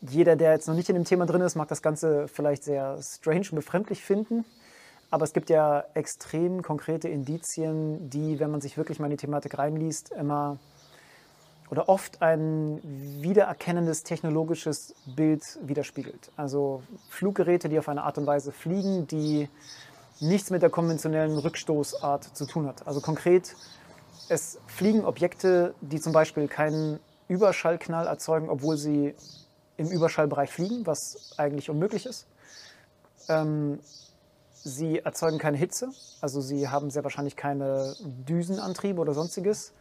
jeder, 0.00 0.36
der 0.36 0.52
jetzt 0.52 0.68
noch 0.68 0.74
nicht 0.74 0.88
in 0.88 0.94
dem 0.94 1.04
Thema 1.04 1.26
drin 1.26 1.40
ist, 1.40 1.54
mag 1.54 1.68
das 1.68 1.82
Ganze 1.82 2.28
vielleicht 2.28 2.62
sehr 2.62 2.98
strange 3.02 3.46
und 3.50 3.56
befremdlich 3.56 4.02
finden. 4.02 4.44
Aber 5.10 5.24
es 5.24 5.32
gibt 5.32 5.50
ja 5.50 5.84
extrem 5.94 6.62
konkrete 6.62 7.08
Indizien, 7.08 8.10
die, 8.10 8.38
wenn 8.40 8.50
man 8.50 8.60
sich 8.60 8.76
wirklich 8.76 8.98
mal 8.98 9.06
in 9.06 9.12
die 9.12 9.16
Thematik 9.16 9.58
reinliest, 9.58 10.12
immer 10.12 10.58
oder 11.70 11.88
oft 11.88 12.22
ein 12.22 12.80
wiedererkennendes 13.22 14.02
technologisches 14.02 14.94
Bild 15.06 15.42
widerspiegelt. 15.62 16.30
Also 16.36 16.82
Fluggeräte, 17.08 17.68
die 17.68 17.78
auf 17.78 17.88
eine 17.88 18.02
Art 18.02 18.18
und 18.18 18.26
Weise 18.26 18.52
fliegen, 18.52 19.06
die 19.06 19.48
nichts 20.20 20.50
mit 20.50 20.62
der 20.62 20.70
konventionellen 20.70 21.38
Rückstoßart 21.38 22.36
zu 22.36 22.46
tun 22.46 22.66
hat. 22.66 22.86
Also 22.86 23.00
konkret, 23.00 23.56
es 24.28 24.58
fliegen 24.66 25.04
Objekte, 25.04 25.74
die 25.80 26.00
zum 26.00 26.12
Beispiel 26.12 26.48
keinen 26.48 27.00
Überschallknall 27.28 28.06
erzeugen, 28.06 28.48
obwohl 28.48 28.76
sie 28.76 29.14
im 29.76 29.90
Überschallbereich 29.90 30.50
fliegen, 30.50 30.86
was 30.86 31.32
eigentlich 31.36 31.68
unmöglich 31.70 32.06
ist. 32.06 32.26
Ähm, 33.28 33.80
sie 34.52 35.00
erzeugen 35.00 35.38
keine 35.38 35.56
Hitze, 35.56 35.90
also 36.20 36.40
sie 36.40 36.68
haben 36.68 36.90
sehr 36.90 37.04
wahrscheinlich 37.04 37.36
keine 37.36 37.94
Düsenantriebe 38.00 39.00
oder 39.00 39.14
sonstiges 39.14 39.72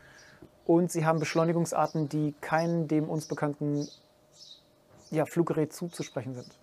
und 0.66 0.92
sie 0.92 1.06
haben 1.06 1.20
Beschleunigungsarten, 1.20 2.10
die 2.10 2.34
keinem 2.42 2.88
dem 2.88 3.10
uns 3.10 3.28
bekannten 3.28 3.88
ja, 5.12 5.26
Fluggerät 5.26 5.74
zuzusprechen 5.74 6.34
sind. 6.34 6.58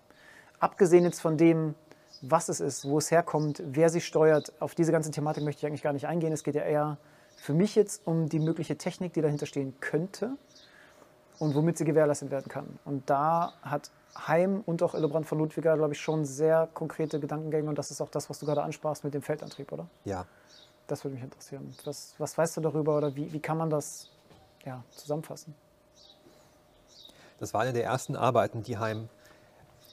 Abgesehen 0.59 1.03
jetzt 1.03 1.21
von 1.21 1.37
dem, 1.37 1.75
was 2.21 2.49
es 2.49 2.59
ist, 2.59 2.85
wo 2.85 2.97
es 2.97 3.09
herkommt, 3.09 3.63
wer 3.65 3.89
sie 3.89 4.01
steuert, 4.01 4.53
auf 4.59 4.75
diese 4.75 4.91
ganze 4.91 5.11
Thematik 5.11 5.43
möchte 5.43 5.59
ich 5.59 5.67
eigentlich 5.67 5.83
gar 5.83 5.93
nicht 5.93 6.07
eingehen. 6.07 6.33
Es 6.33 6.43
geht 6.43 6.55
ja 6.55 6.63
eher 6.63 6.97
für 7.35 7.53
mich 7.53 7.75
jetzt 7.75 8.05
um 8.05 8.29
die 8.29 8.39
mögliche 8.39 8.77
Technik, 8.77 9.13
die 9.13 9.21
dahinter 9.21 9.45
stehen 9.45 9.73
könnte 9.79 10.37
und 11.39 11.55
womit 11.55 11.77
sie 11.77 11.85
gewährleistet 11.85 12.29
werden 12.29 12.49
kann. 12.49 12.79
Und 12.85 13.09
da 13.09 13.53
hat 13.63 13.89
Heim 14.27 14.61
und 14.65 14.83
auch 14.83 14.93
Illebrand 14.93 15.25
von 15.25 15.39
Ludwiger, 15.39 15.75
glaube 15.77 15.93
ich, 15.93 16.01
schon 16.01 16.25
sehr 16.25 16.69
konkrete 16.73 17.19
Gedankengänge 17.19 17.69
und 17.69 17.77
das 17.77 17.89
ist 17.89 18.01
auch 18.01 18.09
das, 18.09 18.29
was 18.29 18.39
du 18.39 18.45
gerade 18.45 18.61
ansprachst 18.61 19.03
mit 19.03 19.13
dem 19.13 19.21
Feldantrieb, 19.21 19.71
oder? 19.71 19.87
Ja, 20.05 20.25
das 20.87 21.03
würde 21.03 21.15
mich 21.15 21.23
interessieren. 21.23 21.73
Was, 21.85 22.13
was 22.17 22.37
weißt 22.37 22.57
du 22.57 22.61
darüber 22.61 22.97
oder 22.97 23.15
wie, 23.15 23.31
wie 23.31 23.39
kann 23.39 23.57
man 23.57 23.69
das 23.69 24.09
ja, 24.65 24.83
zusammenfassen? 24.95 25.55
Das 27.39 27.53
war 27.53 27.61
eine 27.61 27.73
der 27.73 27.83
ersten 27.83 28.15
Arbeiten, 28.15 28.63
die 28.63 28.77
Heim 28.77 29.09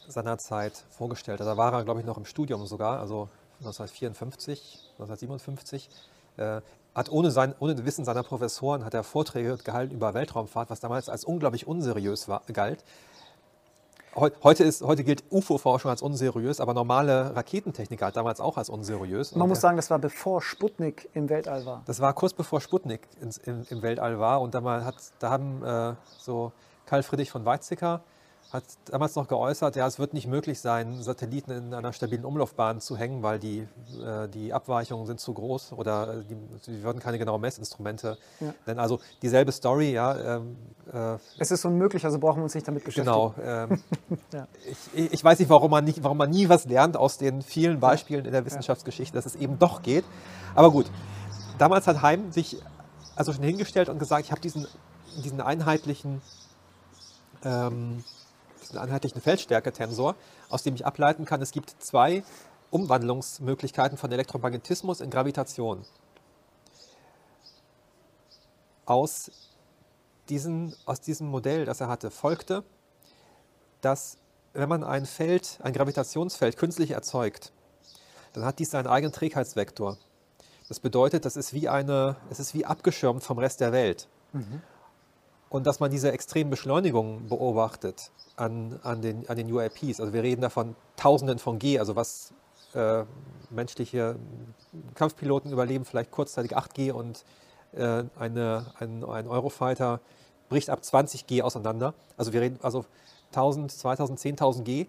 seinerzeit 0.06 0.84
vorgestellt 0.90 1.40
hat. 1.40 1.46
Da 1.46 1.56
war 1.56 1.72
er, 1.72 1.84
glaube 1.84 2.00
ich, 2.00 2.06
noch 2.06 2.18
im 2.18 2.24
Studium 2.24 2.66
sogar, 2.66 3.00
also 3.00 3.28
1954, 3.60 4.92
1957. 4.98 5.88
Äh, 6.36 6.60
hat 6.94 7.10
ohne, 7.10 7.30
sein, 7.30 7.54
ohne 7.60 7.84
Wissen 7.84 8.04
seiner 8.04 8.22
Professoren 8.22 8.84
hat 8.84 8.94
er 8.94 9.04
Vorträge 9.04 9.56
gehalten 9.58 9.94
über 9.94 10.14
Weltraumfahrt, 10.14 10.70
was 10.70 10.80
damals 10.80 11.08
als 11.08 11.24
unglaublich 11.24 11.66
unseriös 11.66 12.28
war, 12.28 12.42
galt 12.52 12.84
heute, 14.16 14.64
ist, 14.64 14.82
heute 14.82 15.04
gilt 15.04 15.24
UFO-Forschung 15.30 15.90
als 15.90 16.02
unseriös, 16.02 16.60
aber 16.60 16.74
normale 16.74 17.34
Raketentechnik 17.34 18.00
galt 18.00 18.16
damals 18.16 18.40
auch 18.40 18.56
als 18.56 18.68
unseriös. 18.68 19.32
Man 19.32 19.42
und 19.42 19.48
muss 19.50 19.60
sagen, 19.60 19.76
das 19.76 19.90
war 19.90 19.98
bevor 19.98 20.42
Sputnik 20.42 21.08
im 21.14 21.28
Weltall 21.28 21.64
war. 21.66 21.82
Das 21.86 22.00
war 22.00 22.12
kurz 22.14 22.32
bevor 22.32 22.60
Sputnik 22.60 23.08
ins, 23.20 23.38
im, 23.38 23.64
im 23.70 23.82
Weltall 23.82 24.18
war 24.18 24.40
und 24.40 24.54
da, 24.54 24.62
hat, 24.84 24.96
da 25.18 25.30
haben 25.30 25.62
äh, 25.64 25.94
so 26.18 26.52
Karl 26.86 27.02
Friedrich 27.02 27.30
von 27.30 27.44
Weizsäcker 27.44 28.02
hat 28.50 28.64
damals 28.86 29.14
noch 29.14 29.28
geäußert, 29.28 29.76
ja, 29.76 29.86
es 29.86 29.98
wird 29.98 30.14
nicht 30.14 30.26
möglich 30.26 30.58
sein, 30.60 31.02
Satelliten 31.02 31.50
in 31.50 31.74
einer 31.74 31.92
stabilen 31.92 32.24
Umlaufbahn 32.24 32.80
zu 32.80 32.96
hängen, 32.96 33.22
weil 33.22 33.38
die, 33.38 33.68
äh, 34.02 34.26
die 34.28 34.54
Abweichungen 34.54 35.04
sind 35.06 35.20
zu 35.20 35.34
groß 35.34 35.74
oder 35.74 36.14
äh, 36.14 36.24
die, 36.24 36.36
die 36.66 36.82
würden 36.82 36.98
keine 36.98 37.18
genauen 37.18 37.42
Messinstrumente 37.42 38.16
ja. 38.40 38.54
nennen. 38.64 38.80
Also 38.80 39.00
dieselbe 39.20 39.52
Story, 39.52 39.92
ja. 39.92 40.36
Ähm, 40.36 40.56
äh, 40.90 41.18
es 41.38 41.50
ist 41.50 41.62
unmöglich, 41.66 42.06
also 42.06 42.18
brauchen 42.18 42.38
wir 42.38 42.44
uns 42.44 42.54
nicht 42.54 42.66
damit 42.66 42.84
beschäftigen. 42.84 43.14
Genau. 43.14 43.34
Ähm, 43.48 43.82
ja. 44.32 44.46
ich, 44.94 45.12
ich, 45.12 45.24
weiß 45.24 45.38
nicht, 45.38 45.48
warum 45.48 45.70
man, 45.70 45.84
nicht, 45.84 46.02
warum 46.02 46.18
man 46.18 46.28
nie 46.28 46.48
was 46.48 46.66
lernt 46.66 46.96
aus 46.96 47.18
den 47.18 47.40
vielen 47.40 47.80
Beispielen 47.80 48.24
in 48.24 48.32
der 48.32 48.44
Wissenschaftsgeschichte, 48.44 49.14
dass 49.14 49.26
es 49.26 49.36
eben 49.36 49.58
doch 49.58 49.80
geht. 49.80 50.04
Aber 50.54 50.70
gut, 50.70 50.90
damals 51.56 51.86
hat 51.86 52.02
Heim 52.02 52.30
sich 52.30 52.60
also 53.16 53.32
schon 53.32 53.42
hingestellt 53.42 53.88
und 53.88 53.98
gesagt, 53.98 54.24
ich 54.24 54.30
habe 54.32 54.40
diesen, 54.40 54.66
diesen 55.22 55.40
einheitlichen 55.40 56.20
ähm, 57.44 58.04
diesen 58.68 58.78
einheitlichen 58.78 59.20
Feldstärke-Tensor, 59.20 60.14
aus 60.48 60.62
dem 60.62 60.74
ich 60.74 60.86
ableiten 60.86 61.24
kann, 61.24 61.42
es 61.42 61.52
gibt 61.52 61.74
zwei 61.78 62.22
Umwandlungsmöglichkeiten 62.70 63.96
von 63.96 64.12
Elektromagnetismus 64.12 65.00
in 65.00 65.10
Gravitation. 65.10 65.84
Aus, 68.84 69.30
diesen, 70.28 70.74
aus 70.84 71.00
diesem 71.00 71.28
Modell, 71.28 71.64
das 71.64 71.80
er 71.80 71.88
hatte, 71.88 72.10
folgte, 72.10 72.64
dass 73.80 74.18
wenn 74.54 74.68
man 74.68 74.82
ein 74.82 75.06
Feld, 75.06 75.58
ein 75.62 75.72
Gravitationsfeld 75.72 76.56
künstlich 76.56 76.92
erzeugt, 76.92 77.52
dann 78.32 78.44
hat 78.44 78.58
dies 78.58 78.70
seinen 78.70 78.86
eigenen 78.86 79.12
Trägheitsvektor. 79.12 79.98
Das 80.68 80.80
bedeutet, 80.80 81.24
das 81.24 81.36
ist 81.36 81.54
wie 81.54 81.68
eine, 81.68 82.16
es 82.30 82.40
ist 82.40 82.54
wie 82.54 82.66
abgeschirmt 82.66 83.22
vom 83.22 83.38
Rest 83.38 83.60
der 83.60 83.72
Welt. 83.72 84.08
Mhm. 84.32 84.62
Und 85.50 85.66
dass 85.66 85.80
man 85.80 85.90
diese 85.90 86.12
extremen 86.12 86.50
Beschleunigungen 86.50 87.28
beobachtet 87.28 88.10
an, 88.36 88.78
an, 88.82 89.00
den, 89.00 89.28
an 89.28 89.36
den 89.36 89.50
UAPs, 89.50 90.00
also 90.00 90.12
wir 90.12 90.22
reden 90.22 90.42
da 90.42 90.50
von 90.50 90.76
Tausenden 90.96 91.38
von 91.38 91.58
G, 91.58 91.78
also 91.78 91.96
was 91.96 92.32
äh, 92.74 93.04
menschliche 93.50 94.16
Kampfpiloten 94.94 95.50
überleben, 95.50 95.84
vielleicht 95.84 96.10
kurzzeitig 96.10 96.56
8G 96.56 96.92
und 96.92 97.24
äh, 97.72 98.04
eine, 98.18 98.66
ein, 98.78 99.04
ein 99.04 99.26
Eurofighter 99.26 100.00
bricht 100.48 100.70
ab 100.70 100.84
20 100.84 101.26
G 101.26 101.42
auseinander. 101.42 101.94
Also 102.16 102.32
wir 102.32 102.40
reden 102.40 102.58
also 102.62 102.84
1000, 103.30 103.72
2000, 103.72 104.20
10.000 104.20 104.62
G. 104.62 104.86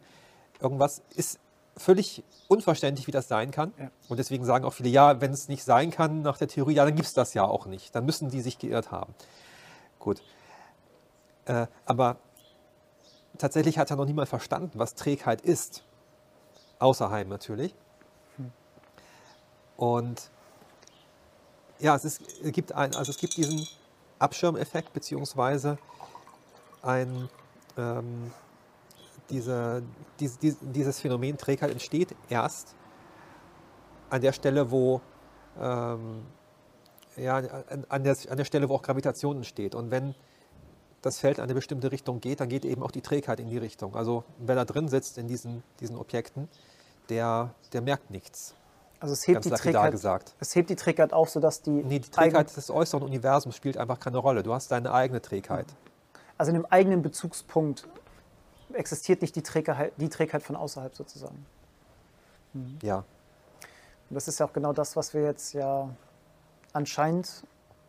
Irgendwas 0.62 1.01
ist 1.16 1.39
völlig 1.78 2.24
unverständlich, 2.47 3.07
wie 3.07 3.12
das 3.12 3.28
sein 3.28 3.51
kann. 3.51 3.74
Ja. 3.80 3.91
Und 4.10 4.18
deswegen 4.18 4.45
sagen 4.45 4.66
auch 4.66 4.74
viele, 4.74 4.89
ja, 4.89 5.22
wenn 5.22 5.32
es 5.32 5.47
nicht 5.47 5.64
sein 5.64 5.91
kann 5.91 6.22
nach 6.22 6.38
der 6.38 6.47
Theorie, 6.47 6.76
ja, 6.76 6.86
dann 6.86 6.95
gibt 6.95 7.07
es 7.07 7.14
das 7.14 7.34
ja 7.34 7.45
auch 7.45 7.66
nicht. 7.66 7.95
Dann 7.95 8.05
müssen 8.05 8.30
die 8.30 8.41
sich 8.41 8.60
geirrt 8.60 8.91
haben. 8.91 9.14
Gut. 9.99 10.22
Äh, 11.50 11.66
aber 11.86 12.18
tatsächlich 13.39 13.80
hat 13.80 13.89
ja 13.89 13.95
noch 13.95 14.06
niemand 14.06 14.30
verstanden, 14.30 14.78
was 14.78 14.93
Trägheit 14.93 15.41
ist. 15.41 15.84
Außer 16.78 17.10
Heim 17.10 17.28
natürlich. 17.28 17.74
Und 19.76 20.30
ja, 21.80 21.95
es, 21.95 22.06
ist, 22.06 22.22
es, 22.43 22.52
gibt 22.52 22.72
ein, 22.74 22.93
also 22.95 23.12
es 23.12 23.18
gibt 23.18 23.36
diesen 23.36 23.68
Abschirmeffekt, 24.20 24.93
beziehungsweise 24.93 25.80
ein, 26.84 27.30
ähm, 27.78 28.32
diese, 29.32 29.82
diese, 30.20 30.56
dieses 30.62 31.00
Phänomen 31.00 31.38
Trägheit 31.38 31.72
entsteht 31.72 32.16
erst 32.30 32.76
an 34.12 34.22
der 34.22 34.34
Stelle, 34.34 34.70
wo 34.70 35.02
ähm, 35.60 36.26
ja, 37.18 37.38
an 37.89 38.04
der, 38.04 38.16
an 38.30 38.38
der 38.38 38.45
Stelle, 38.45 38.70
wo 38.70 38.76
auch 38.76 38.84
Gravitation 38.84 39.38
entsteht. 39.38 39.74
Und 39.74 39.89
wenn 39.89 40.14
das 41.02 41.20
Feld 41.20 41.38
in 41.38 41.43
eine 41.43 41.54
bestimmte 41.54 41.91
Richtung 41.91 42.20
geht, 42.20 42.39
dann 42.39 42.50
geht 42.50 42.66
eben 42.66 42.84
auch 42.84 42.91
die 42.91 43.02
Trägheit 43.02 43.39
in 43.39 43.50
die 43.50 43.58
Richtung. 43.58 43.95
Also 43.95 44.24
wer 44.39 44.56
da 44.56 44.66
drin 44.66 44.88
sitzt 44.88 45.18
in 45.18 45.28
diesen, 45.28 45.64
diesen 45.80 45.97
Objekten, 45.97 46.50
der, 47.10 47.54
der 47.74 47.82
merkt 47.82 48.12
nichts. 48.12 48.56
Also 49.00 49.14
es 49.14 49.26
hebt, 49.28 49.45
die 49.45 49.50
Trägheit, 49.50 49.91
gesagt. 49.91 50.36
es 50.39 50.56
hebt 50.56 50.70
die 50.70 50.76
Trägheit 50.76 51.14
auf, 51.14 51.30
sodass 51.30 51.62
die... 51.62 51.72
Nee, 51.72 52.00
die 52.00 52.10
Trägheit 52.10 52.56
des 52.56 52.70
äußeren 52.70 53.04
Universums 53.04 53.56
spielt 53.56 53.78
einfach 53.78 54.00
keine 54.00 54.18
Rolle. 54.18 54.43
Du 54.43 54.54
hast 54.54 54.72
deine 54.72 54.93
eigene 54.93 55.22
Trägheit. 55.22 55.68
Also 56.38 56.50
in 56.50 56.56
dem 56.56 56.66
eigenen 56.66 57.02
Bezugspunkt 57.02 57.88
existiert 58.74 59.22
nicht 59.22 59.36
die 59.36 59.41
Trägheit, 59.41 59.93
die 59.97 60.10
Trägheit 60.10 60.43
von 60.43 60.58
außerhalb 60.58 60.93
sozusagen. 60.95 61.45
Mhm. 62.54 62.78
Ja. 62.84 62.97
Und 64.10 64.16
das 64.16 64.28
ist 64.28 64.39
ja 64.39 64.45
auch 64.45 64.54
genau 64.54 64.74
das, 64.74 64.97
was 64.97 65.14
wir 65.14 65.24
jetzt 65.24 65.54
ja 65.54 65.89
anscheinend 66.74 67.43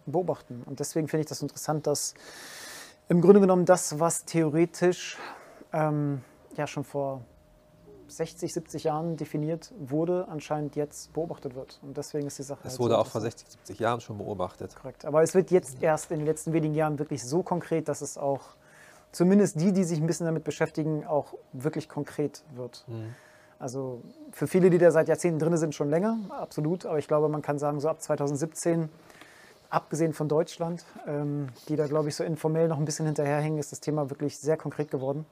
beobachten. 0.07 0.63
Und 0.67 0.81
deswegen 0.81 1.09
finde 1.09 1.23
ich 1.23 1.29
das 1.29 1.43
interessant, 1.43 1.87
dass 1.87 2.15
im 3.11 3.21
Grunde 3.21 3.41
genommen 3.41 3.65
das, 3.65 3.99
was 3.99 4.25
theoretisch 4.25 5.19
ähm, 5.73 6.23
ja 6.57 6.67
schon 6.67 6.85
vor 6.85 7.23
60, 8.07 8.53
70 8.53 8.85
Jahren 8.85 9.17
definiert 9.17 9.73
wurde, 9.79 10.27
anscheinend 10.29 10.77
jetzt 10.77 11.13
beobachtet 11.13 11.55
wird. 11.57 11.81
Und 11.83 11.97
deswegen 11.97 12.29
ist 12.29 12.39
die 12.39 12.45
Sache. 12.45 12.61
Es 12.65 12.73
halt 12.73 12.81
wurde 12.81 12.95
so 12.95 13.01
auch 13.01 13.07
vor 13.07 13.21
60, 13.21 13.51
70 13.51 13.79
Jahren 13.81 14.01
schon 14.01 14.17
beobachtet. 14.17 14.77
Korrekt. 14.77 15.05
Aber 15.05 15.23
es 15.23 15.35
wird 15.35 15.51
jetzt 15.51 15.83
erst 15.83 16.13
in 16.13 16.19
den 16.19 16.27
letzten 16.27 16.53
wenigen 16.53 16.75
Jahren 16.75 16.99
wirklich 16.99 17.25
so 17.25 17.43
konkret, 17.43 17.89
dass 17.89 18.01
es 18.01 18.17
auch 18.17 18.43
zumindest 19.11 19.61
die, 19.61 19.73
die 19.73 19.83
sich 19.83 20.01
ein 20.01 20.07
bisschen 20.07 20.27
damit 20.27 20.45
beschäftigen, 20.45 21.05
auch 21.05 21.35
wirklich 21.53 21.89
konkret 21.89 22.45
wird. 22.55 22.85
Mhm. 22.87 23.15
Also 23.59 24.03
für 24.31 24.47
viele, 24.47 24.71
die 24.71 24.79
da 24.79 24.93
seit 24.93 25.09
Jahrzehnten 25.09 25.41
drin 25.41 25.57
sind, 25.57 25.75
schon 25.75 25.91
länger, 25.91 26.17
absolut. 26.31 26.87
Aber 26.87 26.99
ich 26.99 27.09
glaube, 27.09 27.29
man 27.29 27.43
kann 27.43 27.59
sagen, 27.59 27.81
so 27.81 27.89
ab 27.89 28.01
2017, 28.01 28.89
abgesehen 29.71 30.13
von 30.13 30.29
Deutschland, 30.29 30.85
ähm, 31.07 31.49
die 31.69 31.77
da, 31.77 31.87
glaube 31.87 32.09
ich, 32.09 32.17
so 32.17 32.25
informell 32.25 32.69
noch 32.69 32.79
ein 32.79 32.85
bisschen 32.85 33.07
hinterherhängen, 33.07 33.59
ist 33.59 33.73
das 33.73 33.81
Thema 33.81 34.11
wirklich 34.11 34.39
sehr 34.39 34.57
konkret 34.57 34.91
geworden. 34.91 35.25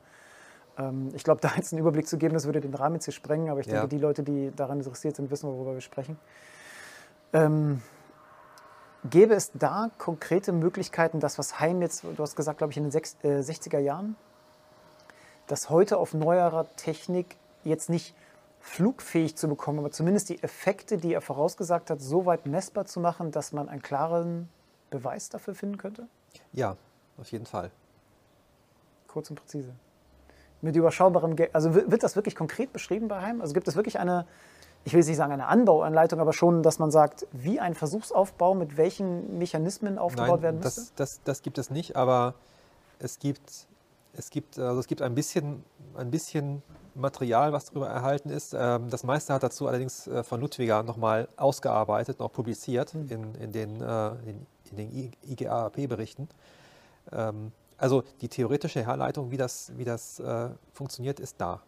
Ähm, 0.79 1.11
ich 1.15 1.25
glaube, 1.25 1.41
da 1.43 1.53
jetzt 1.57 1.73
einen 1.73 1.81
Überblick 1.81 2.09
zu 2.09 2.17
geben, 2.17 2.35
das 2.35 2.47
würde 2.47 2.61
den 2.61 2.75
Rahmen 2.75 2.97
jetzt 2.97 3.05
hier 3.05 3.15
sprengen. 3.15 3.51
Aber 3.51 3.61
ich 3.61 3.67
denke, 3.67 3.83
ja. 3.83 3.87
die 3.87 3.99
Leute, 3.99 4.23
die 4.23 4.53
daran 4.55 4.79
interessiert 4.79 5.17
sind, 5.17 5.31
wissen, 5.31 5.49
worüber 5.51 5.75
wir 5.75 5.81
sprechen. 5.81 6.19
Ähm, 7.33 7.83
Gäbe 9.09 9.35
es 9.35 9.53
da 9.55 9.91
konkrete 9.97 10.53
Möglichkeiten, 10.53 11.21
das, 11.21 11.39
was 11.39 11.61
Heim 11.61 11.83
jetzt, 11.83 12.03
du 12.03 12.19
hast 12.19 12.35
gesagt, 12.35 12.59
glaube 12.59 12.73
ich, 12.73 12.77
in 12.77 12.91
den 12.91 12.93
60er 12.93 13.77
äh, 13.77 13.81
Jahren, 13.81 14.17
das 15.47 15.71
heute 15.71 15.99
auf 15.99 16.15
neuerer 16.15 16.67
Technik 16.77 17.37
jetzt 17.63 17.89
nicht 17.89 18.15
flugfähig 18.69 19.37
zu 19.37 19.49
bekommen, 19.49 19.81
aber 19.81 19.91
zumindest 19.91 20.29
die 20.29 20.43
Effekte, 20.43 20.99
die 20.99 21.13
er 21.15 21.21
vorausgesagt 21.21 21.91
hat, 21.91 22.01
so 22.01 22.27
weit 22.27 22.47
messbar 22.47 22.85
zu 22.85 23.01
machen, 23.01 23.33
dass 23.33 23.53
man 23.53 23.69
einen 23.69 23.83
klaren 23.83 24.49
Beweis 24.91 25.29
dafür 25.29 25.55
finden 25.55 25.79
könnte? 25.79 26.07
Ja, 26.53 26.77
auf 27.17 27.31
jeden 27.33 27.47
Fall. 27.47 27.71
Kurz 29.07 29.31
und 29.31 29.37
präzise. 29.37 29.75
Mit 30.61 30.77
überschaubarem 30.77 31.37
Geld. 31.37 31.55
Also 31.55 31.75
wird 31.75 32.03
das 32.03 32.17
wirklich 32.17 32.37
konkret 32.37 32.73
beschrieben 32.73 33.09
bei 33.09 33.21
Heim? 33.21 33.41
Also 33.41 33.55
gibt 33.55 33.69
es 33.69 33.77
wirklich 33.77 33.99
eine, 33.99 34.27
ich 34.85 34.93
will 34.93 35.05
nicht 35.05 35.17
sagen 35.17 35.33
eine 35.33 35.47
Anbauanleitung, 35.47 36.21
aber 36.21 36.33
schon, 36.33 36.63
dass 36.63 36.79
man 36.79 36.91
sagt, 36.91 37.27
wie 37.33 37.61
ein 37.61 37.75
Versuchsaufbau 37.75 38.55
mit 38.55 38.77
welchen 38.77 39.39
Mechanismen 39.39 39.99
aufgebaut 39.99 40.29
Nein, 40.29 40.43
werden 40.43 40.61
müsste? 40.61 40.81
Das, 40.81 40.95
das, 40.95 41.21
das 41.25 41.43
gibt 41.43 41.59
es 41.59 41.71
nicht, 41.71 41.97
aber 41.97 42.35
es 42.99 43.19
gibt, 43.19 43.67
es 44.15 44.31
gibt, 44.31 44.59
also 44.59 44.81
es 44.81 44.87
gibt 44.87 45.01
ein 45.01 45.15
bisschen, 45.15 45.65
ein 45.97 46.11
bisschen 46.11 46.63
Material, 46.99 47.53
was 47.53 47.67
darüber 47.67 47.89
erhalten 47.89 48.31
ist. 48.31 48.55
Ähm, 48.55 48.91
das 48.91 49.05
meiste 49.05 49.33
hat 49.33 49.43
dazu 49.43 49.67
allerdings 49.67 50.07
äh, 50.07 50.23
von 50.23 50.41
Ludwiger 50.41 50.83
nochmal 50.83 51.29
ausgearbeitet, 51.37 52.19
noch 52.19 52.33
publiziert 52.33 52.95
mhm. 52.95 53.11
in, 53.11 53.35
in, 53.37 53.53
den, 53.53 53.81
äh, 53.81 54.09
in, 54.27 54.47
den 54.73 55.13
IGAAP-Berichten. 55.23 56.29
Ähm, 57.13 57.53
also 57.77 58.03
die 58.21 58.29
theoretische 58.29 58.85
Herleitung, 58.85 59.31
wie 59.31 59.37
das, 59.37 59.73
wie 59.77 59.85
das 59.85 60.19
äh, 60.21 60.51
funktioniert, 60.73 61.21
ist 61.21 61.41
da. 61.41 61.61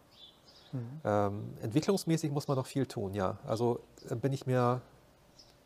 Mhm. 0.73 1.49
Entwicklungsmäßig 1.61 2.31
muss 2.31 2.47
man 2.47 2.55
noch 2.55 2.65
viel 2.65 2.85
tun, 2.85 3.13
ja. 3.13 3.37
Also 3.45 3.81
bin 4.21 4.31
ich 4.31 4.45
mir, 4.45 4.79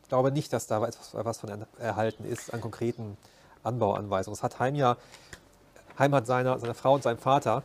glaube 0.09 0.32
nicht, 0.32 0.51
dass 0.51 0.66
da 0.66 0.84
etwas, 0.84 1.13
was 1.13 1.38
von 1.38 1.63
erhalten 1.78 2.26
ist 2.26 2.51
an 2.51 2.59
konkreten 2.59 3.16
Anbauanweisungen. 3.61 4.36
Es 4.36 4.41
hat 4.41 4.57
Heim 4.57 4.74
ja, 4.74 4.97
Heim 5.99 6.16
hat 6.16 6.26
seiner, 6.26 6.57
seiner 6.57 6.74
Frau 6.74 6.95
und 6.95 7.03
seinem 7.03 7.20
Vater 7.20 7.61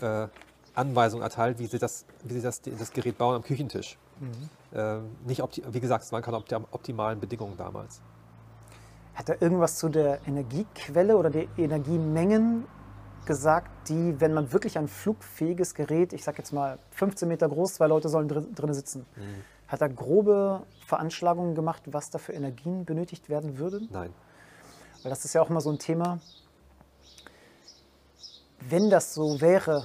äh, 0.00 0.28
Anweisungen 0.74 1.22
erteilt, 1.22 1.58
wie 1.58 1.66
sie 1.66 1.78
das, 1.78 2.04
wie 2.24 2.34
sie 2.34 2.42
das, 2.42 2.60
das 2.62 2.92
Gerät 2.92 3.18
bauen 3.18 3.36
am 3.36 3.42
Küchentisch. 3.42 3.98
Mhm. 4.20 4.78
Äh, 4.78 4.98
nicht 5.26 5.42
wie 5.68 5.80
gesagt, 5.80 6.04
es 6.04 6.12
waren 6.12 6.22
keine 6.22 6.38
optimalen 6.38 7.20
Bedingungen 7.20 7.56
damals. 7.56 8.00
Hat 9.14 9.28
er 9.28 9.42
irgendwas 9.42 9.76
zu 9.76 9.88
der 9.88 10.26
Energiequelle 10.26 11.16
oder 11.16 11.30
der 11.30 11.46
Energiemengen 11.58 12.66
gesagt, 13.26 13.88
die, 13.88 14.20
wenn 14.20 14.32
man 14.32 14.52
wirklich 14.52 14.78
ein 14.78 14.88
flugfähiges 14.88 15.74
Gerät, 15.74 16.12
ich 16.12 16.24
sage 16.24 16.38
jetzt 16.38 16.52
mal 16.52 16.78
15 16.90 17.28
Meter 17.28 17.48
groß, 17.48 17.74
zwei 17.74 17.86
Leute 17.86 18.08
sollen 18.08 18.28
drin, 18.28 18.54
drin 18.54 18.74
sitzen, 18.74 19.06
mhm. 19.16 19.44
hat 19.68 19.80
er 19.80 19.88
grobe 19.88 20.62
Veranschlagungen 20.86 21.54
gemacht, 21.54 21.82
was 21.86 22.10
da 22.10 22.18
für 22.18 22.32
Energien 22.32 22.84
benötigt 22.84 23.28
werden 23.28 23.58
würden? 23.58 23.88
Nein. 23.92 24.12
Weil 25.02 25.10
das 25.10 25.24
ist 25.24 25.34
ja 25.34 25.42
auch 25.42 25.50
immer 25.50 25.60
so 25.60 25.70
ein 25.70 25.78
Thema. 25.78 26.20
Wenn 28.60 28.90
das 28.90 29.14
so 29.14 29.40
wäre, 29.40 29.84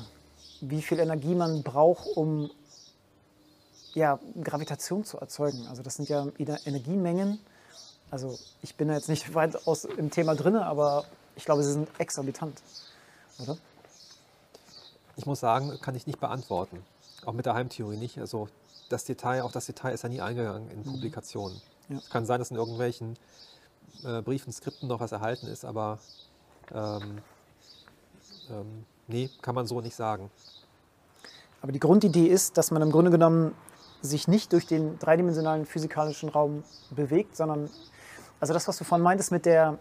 wie 0.62 0.82
viel 0.82 0.99
Energie 0.99 1.36
man 1.36 1.64
braucht, 1.64 2.08
um 2.16 2.49
ja, 3.93 4.20
Gravitation 4.43 5.03
zu 5.03 5.18
erzeugen. 5.18 5.66
Also 5.68 5.82
das 5.82 5.95
sind 5.95 6.10
ja 6.10 6.28
Energiemengen. 6.38 7.39
Also 8.12 8.38
ich 8.62 8.76
bin 8.76 8.88
da 8.88 8.93
jetzt 8.93 9.10
nicht 9.10 9.34
weit 9.36 9.68
aus 9.68 9.86
im 9.86 10.12
Thema 10.12 10.36
drin, 10.36 10.55
aber 10.55 11.05
ich 11.36 11.45
glaube, 11.45 11.64
sie 11.64 11.74
sind 11.74 11.89
exorbitant, 11.99 12.62
oder? 13.39 13.58
Ich 15.16 15.26
muss 15.26 15.39
sagen, 15.39 15.78
kann 15.82 15.95
ich 15.95 16.05
nicht 16.05 16.20
beantworten. 16.20 16.84
Auch 17.26 17.34
mit 17.34 17.45
der 17.45 17.55
Heimtheorie 17.55 17.97
nicht. 17.97 18.20
Also 18.20 18.49
das 18.89 19.03
Detail, 19.03 19.41
auch 19.41 19.51
das 19.51 19.66
Detail 19.66 19.93
ist 19.93 20.03
ja 20.03 20.10
nie 20.10 20.22
eingegangen 20.22 20.70
in 20.70 20.80
mhm. 20.80 20.93
Publikationen. 20.93 21.60
Ja. 21.89 21.97
Es 21.97 22.10
kann 22.10 22.26
sein, 22.26 22.39
dass 22.39 22.51
in 22.51 22.58
irgendwelchen 22.58 23.18
äh, 24.03 24.22
Briefen, 24.22 24.53
Skripten 24.53 24.88
noch 24.88 24.99
was 24.99 25.12
erhalten 25.12 25.47
ist, 25.47 25.66
aber 25.66 25.99
ähm, 26.72 27.20
ähm, 28.49 28.86
Nee, 29.08 29.30
kann 29.41 29.55
man 29.55 29.66
so 29.66 29.82
nicht 29.82 29.95
sagen. 29.95 30.30
Aber 31.62 31.72
die 31.72 31.80
Grundidee 31.80 32.28
ist, 32.28 32.58
dass 32.58 32.72
man 32.72 32.82
im 32.82 32.91
Grunde 32.91 33.12
genommen 33.12 33.55
sich 34.01 34.28
nicht 34.28 34.53
durch 34.53 34.68
den 34.68 34.99
dreidimensionalen 34.99 35.66
physikalischen 35.66 36.30
Raum 36.30 36.64
bewegt, 36.91 37.36
sondern, 37.36 37.70
also 38.39 38.53
das, 38.53 38.68
was 38.68 38.78
du 38.78 38.84
vorhin 38.84 39.03
meintest 39.03 39.32
mit 39.32 39.45
der 39.45 39.78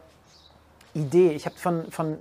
Idee. 0.95 1.33
Ich 1.33 1.45
habe 1.45 1.57
von, 1.57 1.91
von 1.91 2.19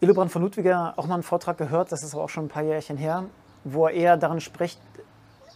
Illobrand 0.00 0.32
von 0.32 0.42
Ludwiger 0.42 0.94
auch 0.96 1.06
mal 1.06 1.14
einen 1.14 1.22
Vortrag 1.22 1.58
gehört, 1.58 1.92
das 1.92 2.02
ist 2.02 2.14
aber 2.14 2.24
auch 2.24 2.28
schon 2.28 2.46
ein 2.46 2.48
paar 2.48 2.64
Jährchen 2.64 2.96
her, 2.96 3.26
wo 3.64 3.86
er 3.86 3.92
eher 3.92 4.16
daran 4.16 4.40
spricht, 4.40 4.80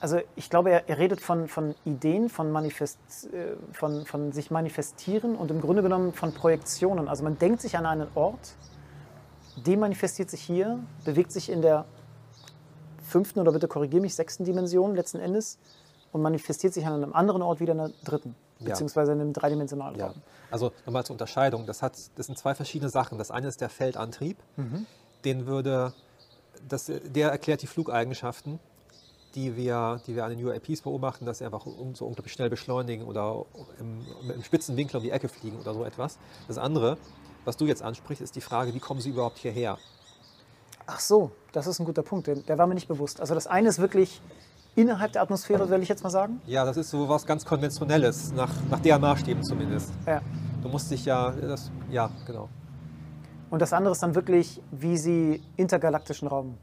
also 0.05 0.21
ich 0.37 0.51
glaube, 0.51 0.71
er, 0.71 0.87
er 0.87 0.99
redet 0.99 1.23
von, 1.23 1.49
von 1.49 1.75
Ideen, 1.87 2.29
von, 2.29 2.53
Manifest, 2.53 2.99
äh, 3.33 3.57
von, 3.73 4.05
von 4.05 4.33
sich 4.33 4.51
manifestieren 4.51 5.35
und 5.35 5.51
im 5.51 5.63
Grunde 5.63 5.83
genommen 5.83 6.13
von 6.13 6.35
Projektionen. 6.35 7.09
Also 7.09 7.25
man 7.25 7.39
denkt 7.39 7.63
sich 7.63 7.79
an 7.79 7.87
einen 7.87 8.09
Ort 8.15 8.55
demanifestiert 9.57 10.31
sich 10.31 10.43
hier, 10.43 10.81
bewegt 11.05 11.33
sich 11.33 11.51
in 11.51 11.63
der 11.63 11.85
fünften 13.03 13.41
oder 13.41 13.53
bitte 13.53 13.69
korrigiere 13.69 14.03
mich, 14.03 14.15
sechsten 14.15 14.45
Dimension 14.45 14.95
letzten 14.95 15.21
Endes 15.21 15.59
und 16.13 16.23
manifestiert 16.23 16.75
sich 16.75 16.87
an 16.87 16.95
einem 16.95 17.13
anderen 17.13 17.43
Ort 17.43 17.61
wieder 17.61 17.73
in 17.73 17.79
der 17.79 17.91
dritten, 18.05 18.35
ja. 18.59 18.71
beziehungsweise 18.71 19.13
in 19.13 19.21
einem 19.21 19.33
dreidimensionalen 19.33 19.99
ja. 19.99 20.07
Raum. 20.07 20.15
Also 20.51 20.73
nochmal 20.87 21.05
zur 21.05 21.15
Unterscheidung, 21.15 21.67
das, 21.67 21.83
hat, 21.83 21.97
das 22.17 22.27
sind 22.27 22.39
zwei 22.39 22.55
verschiedene 22.55 22.91
Sachen. 22.91 23.19
Das 23.19 23.31
eine 23.31 23.49
ist 23.49 23.61
der 23.61 23.69
Feldantrieb, 23.69 24.39
mhm. 24.57 24.87
den 25.25 25.47
würde, 25.47 25.93
das, 26.69 26.91
der 27.05 27.31
erklärt 27.31 27.63
die 27.63 27.67
Flugeigenschaften, 27.67 28.59
die 29.35 29.57
wir, 29.57 30.01
die 30.07 30.15
wir 30.15 30.25
an 30.25 30.31
den 30.31 30.45
UAPs 30.45 30.83
beobachten, 30.83 31.27
dass 31.27 31.39
sie 31.39 31.45
einfach 31.45 31.67
so 31.95 32.07
unglaublich 32.07 32.33
schnell 32.33 32.51
beschleunigen 32.51 33.05
oder 33.07 33.45
im, 33.81 34.07
im 34.31 34.43
spitzen 34.45 34.77
Winkel 34.77 34.99
um 34.99 35.03
die 35.03 35.11
Ecke 35.11 35.29
fliegen 35.29 35.59
oder 35.59 35.75
so 35.75 35.85
etwas. 35.85 36.19
Das 36.47 36.59
andere 36.59 36.97
was 37.45 37.57
du 37.57 37.67
jetzt 37.67 37.83
ansprichst, 37.83 38.23
ist 38.23 38.37
die 38.37 38.41
Frage, 38.41 38.75
wie 38.75 38.81
kommen 38.81 39.01
sie 39.01 39.11
überhaupt 39.11 39.39
hierher? 39.39 39.79
Ach 40.87 41.01
so, 41.01 41.31
das 41.53 41.67
ist 41.67 41.81
ein 41.81 41.87
guter 41.87 42.03
Punkt. 42.03 42.27
Der 42.27 42.59
war 42.59 42.67
mir 42.67 42.75
nicht 42.75 42.89
bewusst. 42.89 43.21
Also 43.21 43.35
das 43.35 43.47
eine 43.47 43.69
ist 43.69 43.79
wirklich 43.79 44.21
innerhalb 44.77 45.13
der 45.13 45.23
Atmosphäre, 45.23 45.69
will 45.71 45.83
ich 45.83 45.89
jetzt 45.89 46.03
mal 46.03 46.11
sagen. 46.11 46.41
Ja, 46.47 46.65
das 46.65 46.77
ist 46.77 46.91
so 46.91 47.09
was 47.09 47.25
ganz 47.25 47.45
Konventionelles, 47.45 48.33
nach, 48.33 48.51
nach 48.71 48.81
deren 48.81 49.01
Maßstäben 49.01 49.43
zumindest. 49.43 49.93
Ja. 50.07 50.21
Du 50.63 50.69
musst 50.69 50.91
dich 50.91 51.05
ja, 51.05 51.31
das, 51.31 51.71
ja, 51.91 52.11
genau. 52.27 52.49
Und 53.51 53.61
das 53.61 53.73
andere 53.73 53.93
ist 53.93 54.03
dann 54.03 54.15
wirklich, 54.15 54.61
wie 54.73 54.97
sie 54.97 55.43
intergalaktischen 55.57 56.29
Raum 56.29 56.59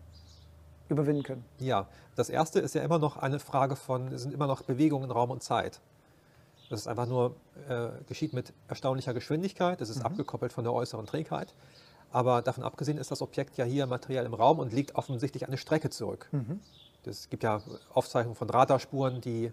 überwinden 0.90 1.24
können. 1.24 1.46
Ja, 1.60 1.88
das 2.16 2.30
erste 2.30 2.60
ist 2.60 2.76
ja 2.76 2.84
immer 2.84 3.00
noch 3.00 3.18
eine 3.18 3.40
Frage 3.40 3.76
von, 3.76 4.18
sind 4.18 4.34
immer 4.34 4.48
noch 4.48 4.64
Bewegungen 4.64 5.06
in 5.06 5.12
Raum 5.12 5.32
und 5.32 5.42
Zeit. 5.42 5.80
Das 6.72 6.80
ist 6.80 6.88
einfach 6.88 7.06
nur, 7.06 7.36
äh, 7.68 7.90
geschieht 8.08 8.32
mit 8.32 8.54
erstaunlicher 8.70 9.14
Geschwindigkeit, 9.14 9.82
das 9.82 9.90
ist 9.90 10.00
mhm. 10.00 10.06
abgekoppelt 10.06 10.54
von 10.54 10.64
der 10.64 10.72
äußeren 10.72 11.06
Trägheit. 11.06 11.54
Aber 12.12 12.42
davon 12.42 12.64
abgesehen 12.64 12.98
ist 12.98 13.12
das 13.12 13.22
Objekt 13.22 13.58
ja 13.58 13.66
hier 13.66 13.88
materiell 13.88 14.26
im 14.26 14.34
Raum 14.34 14.58
und 14.58 14.72
liegt 14.72 14.96
offensichtlich 14.96 15.46
eine 15.46 15.58
Strecke 15.58 15.90
zurück. 15.90 16.30
Mhm. 16.32 16.62
Es 17.06 17.30
gibt 17.30 17.44
ja 17.44 17.62
Aufzeichnungen 17.94 18.36
von 18.36 18.50
Radarspuren, 18.50 19.20
die, 19.20 19.46
äh, 19.46 19.52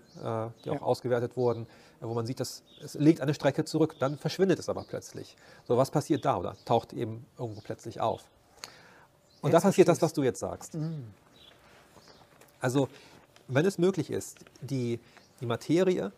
die 0.64 0.70
auch 0.70 0.82
ausgewertet 0.82 1.36
wurden, 1.36 1.66
wo 2.00 2.14
man 2.14 2.24
sieht, 2.24 2.38
dass 2.38 2.62
es 2.80 2.94
legt 2.94 3.20
eine 3.20 3.34
Strecke 3.34 3.64
zurück, 3.64 3.96
dann 3.98 4.16
verschwindet 4.16 4.60
es 4.60 4.68
aber 4.68 4.84
plötzlich. 4.84 5.36
So, 5.66 5.76
was 5.76 5.90
passiert 5.90 6.24
da 6.24 6.36
oder 6.36 6.56
taucht 6.66 6.92
eben 6.92 7.26
irgendwo 7.36 7.60
plötzlich 7.62 8.00
auf? 8.00 8.30
Und 9.40 9.52
da 9.52 9.60
passiert 9.60 9.88
das, 9.88 10.00
was 10.02 10.12
du 10.12 10.22
jetzt 10.22 10.38
sagst. 10.38 10.74
Mhm. 10.74 11.08
Also, 12.60 12.88
wenn 13.48 13.66
es 13.66 13.76
möglich 13.76 14.10
ist, 14.10 14.38
die, 14.60 15.00
die 15.40 15.46
Materie 15.46 16.12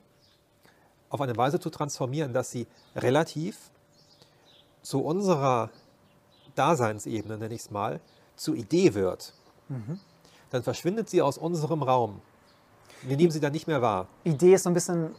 auf 1.11 1.21
eine 1.21 1.37
Weise 1.37 1.61
zu 1.61 1.69
transformieren, 1.71 2.33
dass 2.33 2.51
sie 2.51 2.67
relativ 2.97 3.71
zu 4.83 5.05
unserer 5.05 5.71
Daseinsebene, 6.55 7.37
nenne 7.37 7.55
ich 7.55 7.63
es 7.63 7.71
mal, 7.71 8.01
zur 8.37 8.55
Idee 8.55 8.95
wird, 8.95 9.35
mhm. 9.69 10.01
dann 10.51 10.63
verschwindet 10.63 11.11
sie 11.11 11.21
aus 11.21 11.37
unserem 11.37 11.83
Raum. 11.83 12.23
Wir 13.03 13.17
nehmen 13.17 13.31
sie 13.31 13.41
dann 13.41 13.53
nicht 13.53 13.67
mehr 13.67 13.83
wahr. 13.83 14.09
Idee 14.25 14.55
ist 14.55 14.65
so 14.65 14.71
ein 14.71 14.75
bisschen, 14.75 15.15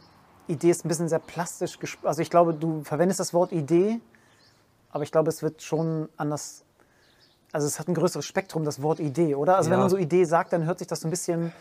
Idee 0.48 0.70
ist 0.70 0.84
ein 0.84 0.88
bisschen 0.88 1.08
sehr 1.08 1.18
plastisch. 1.18 1.78
Also 2.02 2.22
ich 2.22 2.30
glaube, 2.30 2.54
du 2.54 2.82
verwendest 2.84 3.20
das 3.20 3.34
Wort 3.34 3.52
Idee, 3.52 4.00
aber 4.90 5.04
ich 5.04 5.12
glaube, 5.12 5.28
es 5.28 5.42
wird 5.42 5.62
schon 5.62 6.08
anders. 6.16 6.64
Also 7.52 7.66
es 7.66 7.78
hat 7.78 7.88
ein 7.88 7.94
größeres 7.94 8.24
Spektrum, 8.24 8.64
das 8.64 8.82
Wort 8.82 8.98
Idee, 8.98 9.34
oder? 9.34 9.56
Also 9.56 9.68
ja. 9.68 9.72
wenn 9.72 9.80
man 9.80 9.90
so 9.90 9.96
Idee 9.96 10.24
sagt, 10.24 10.52
dann 10.52 10.64
hört 10.64 10.78
sich 10.78 10.88
das 10.88 11.00
so 11.00 11.08
ein 11.08 11.10
bisschen. 11.10 11.52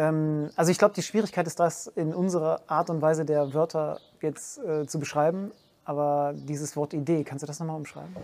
Ähm, 0.00 0.50
also 0.56 0.72
ich 0.72 0.78
glaube, 0.78 0.94
die 0.94 1.02
Schwierigkeit 1.02 1.46
ist 1.46 1.60
das 1.60 1.86
in 1.88 2.14
unserer 2.14 2.62
Art 2.68 2.88
und 2.88 3.02
Weise 3.02 3.26
der 3.26 3.52
Wörter 3.52 4.00
jetzt 4.22 4.58
äh, 4.58 4.86
zu 4.86 4.98
beschreiben. 4.98 5.52
Aber 5.84 6.32
dieses 6.34 6.74
Wort 6.74 6.94
Idee, 6.94 7.22
kannst 7.22 7.42
du 7.42 7.46
das 7.46 7.60
nochmal 7.60 7.76
umschreiben? 7.76 8.16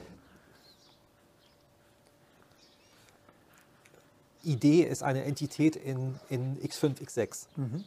Idee 4.43 4.83
ist 4.85 5.03
eine 5.03 5.25
Entität 5.25 5.77
in, 5.77 6.15
in 6.31 6.59
X5, 6.61 7.03
X6. 7.03 7.47
Mhm. 7.57 7.85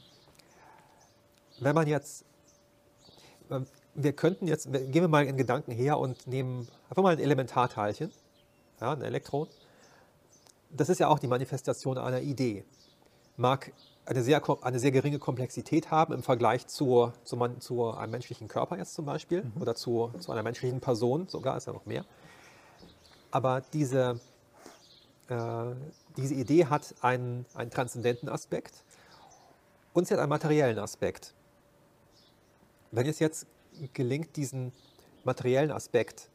Wenn 1.60 1.74
man 1.74 1.88
jetzt, 1.88 2.26
ähm, 3.50 3.66
wir 3.96 4.14
könnten 4.14 4.46
jetzt, 4.46 4.72
gehen 4.72 4.94
wir 4.94 5.08
mal 5.08 5.26
in 5.26 5.36
Gedanken 5.36 5.72
her 5.72 5.98
und 5.98 6.28
nehmen 6.28 6.68
einfach 6.90 7.02
mal 7.02 7.14
ein 7.14 7.20
Elementarteilchen, 7.20 8.12
ja, 8.82 8.92
ein 8.92 9.02
Elektron. 9.02 9.48
Das 10.70 10.90
ist 10.90 11.00
ja 11.00 11.08
auch 11.08 11.18
die 11.18 11.28
Manifestation 11.28 11.98
einer 11.98 12.22
Idee. 12.22 12.66
Mag 13.40 13.72
eine 14.06 14.22
sehr, 14.22 14.42
eine 14.64 14.80
sehr 14.80 14.92
geringe 14.92 15.18
Komplexität 15.18 15.92
haben 15.92 16.14
im 16.14 16.24
Vergleich 16.24 16.68
zu, 16.68 17.14
zu, 17.24 17.38
man, 17.38 17.62
zu 17.62 17.90
einem 17.92 18.12
menschlichen 18.12 18.50
Körper 18.50 18.78
jetzt 18.78 18.94
zum 18.94 19.06
Beispiel 19.06 19.44
mhm. 19.44 19.62
oder 19.62 19.76
zu, 19.76 20.12
zu 20.20 20.34
einer 20.34 20.44
menschlichen 20.44 20.82
Person, 20.82 21.30
sogar 21.30 21.56
ist 21.56 21.68
ja 21.68 21.72
noch 21.72 21.86
mehr. 21.86 22.04
Aber 23.32 23.62
diese, 23.72 24.20
äh, 25.30 25.36
diese 26.18 26.34
Idee 26.34 26.66
hat 26.66 26.94
einen, 27.00 27.46
einen 27.54 27.72
transzendenten 27.72 28.28
Aspekt 28.28 28.84
und 29.94 30.06
sie 30.06 30.16
hat 30.16 30.20
einen 30.20 30.30
materiellen 30.30 30.80
Aspekt. 30.80 31.34
Wenn 32.92 33.08
es 33.08 33.20
jetzt 33.20 33.48
gelingt, 33.94 34.36
diesen 34.36 34.74
materiellen 35.24 35.72
Aspekt, 35.72 36.28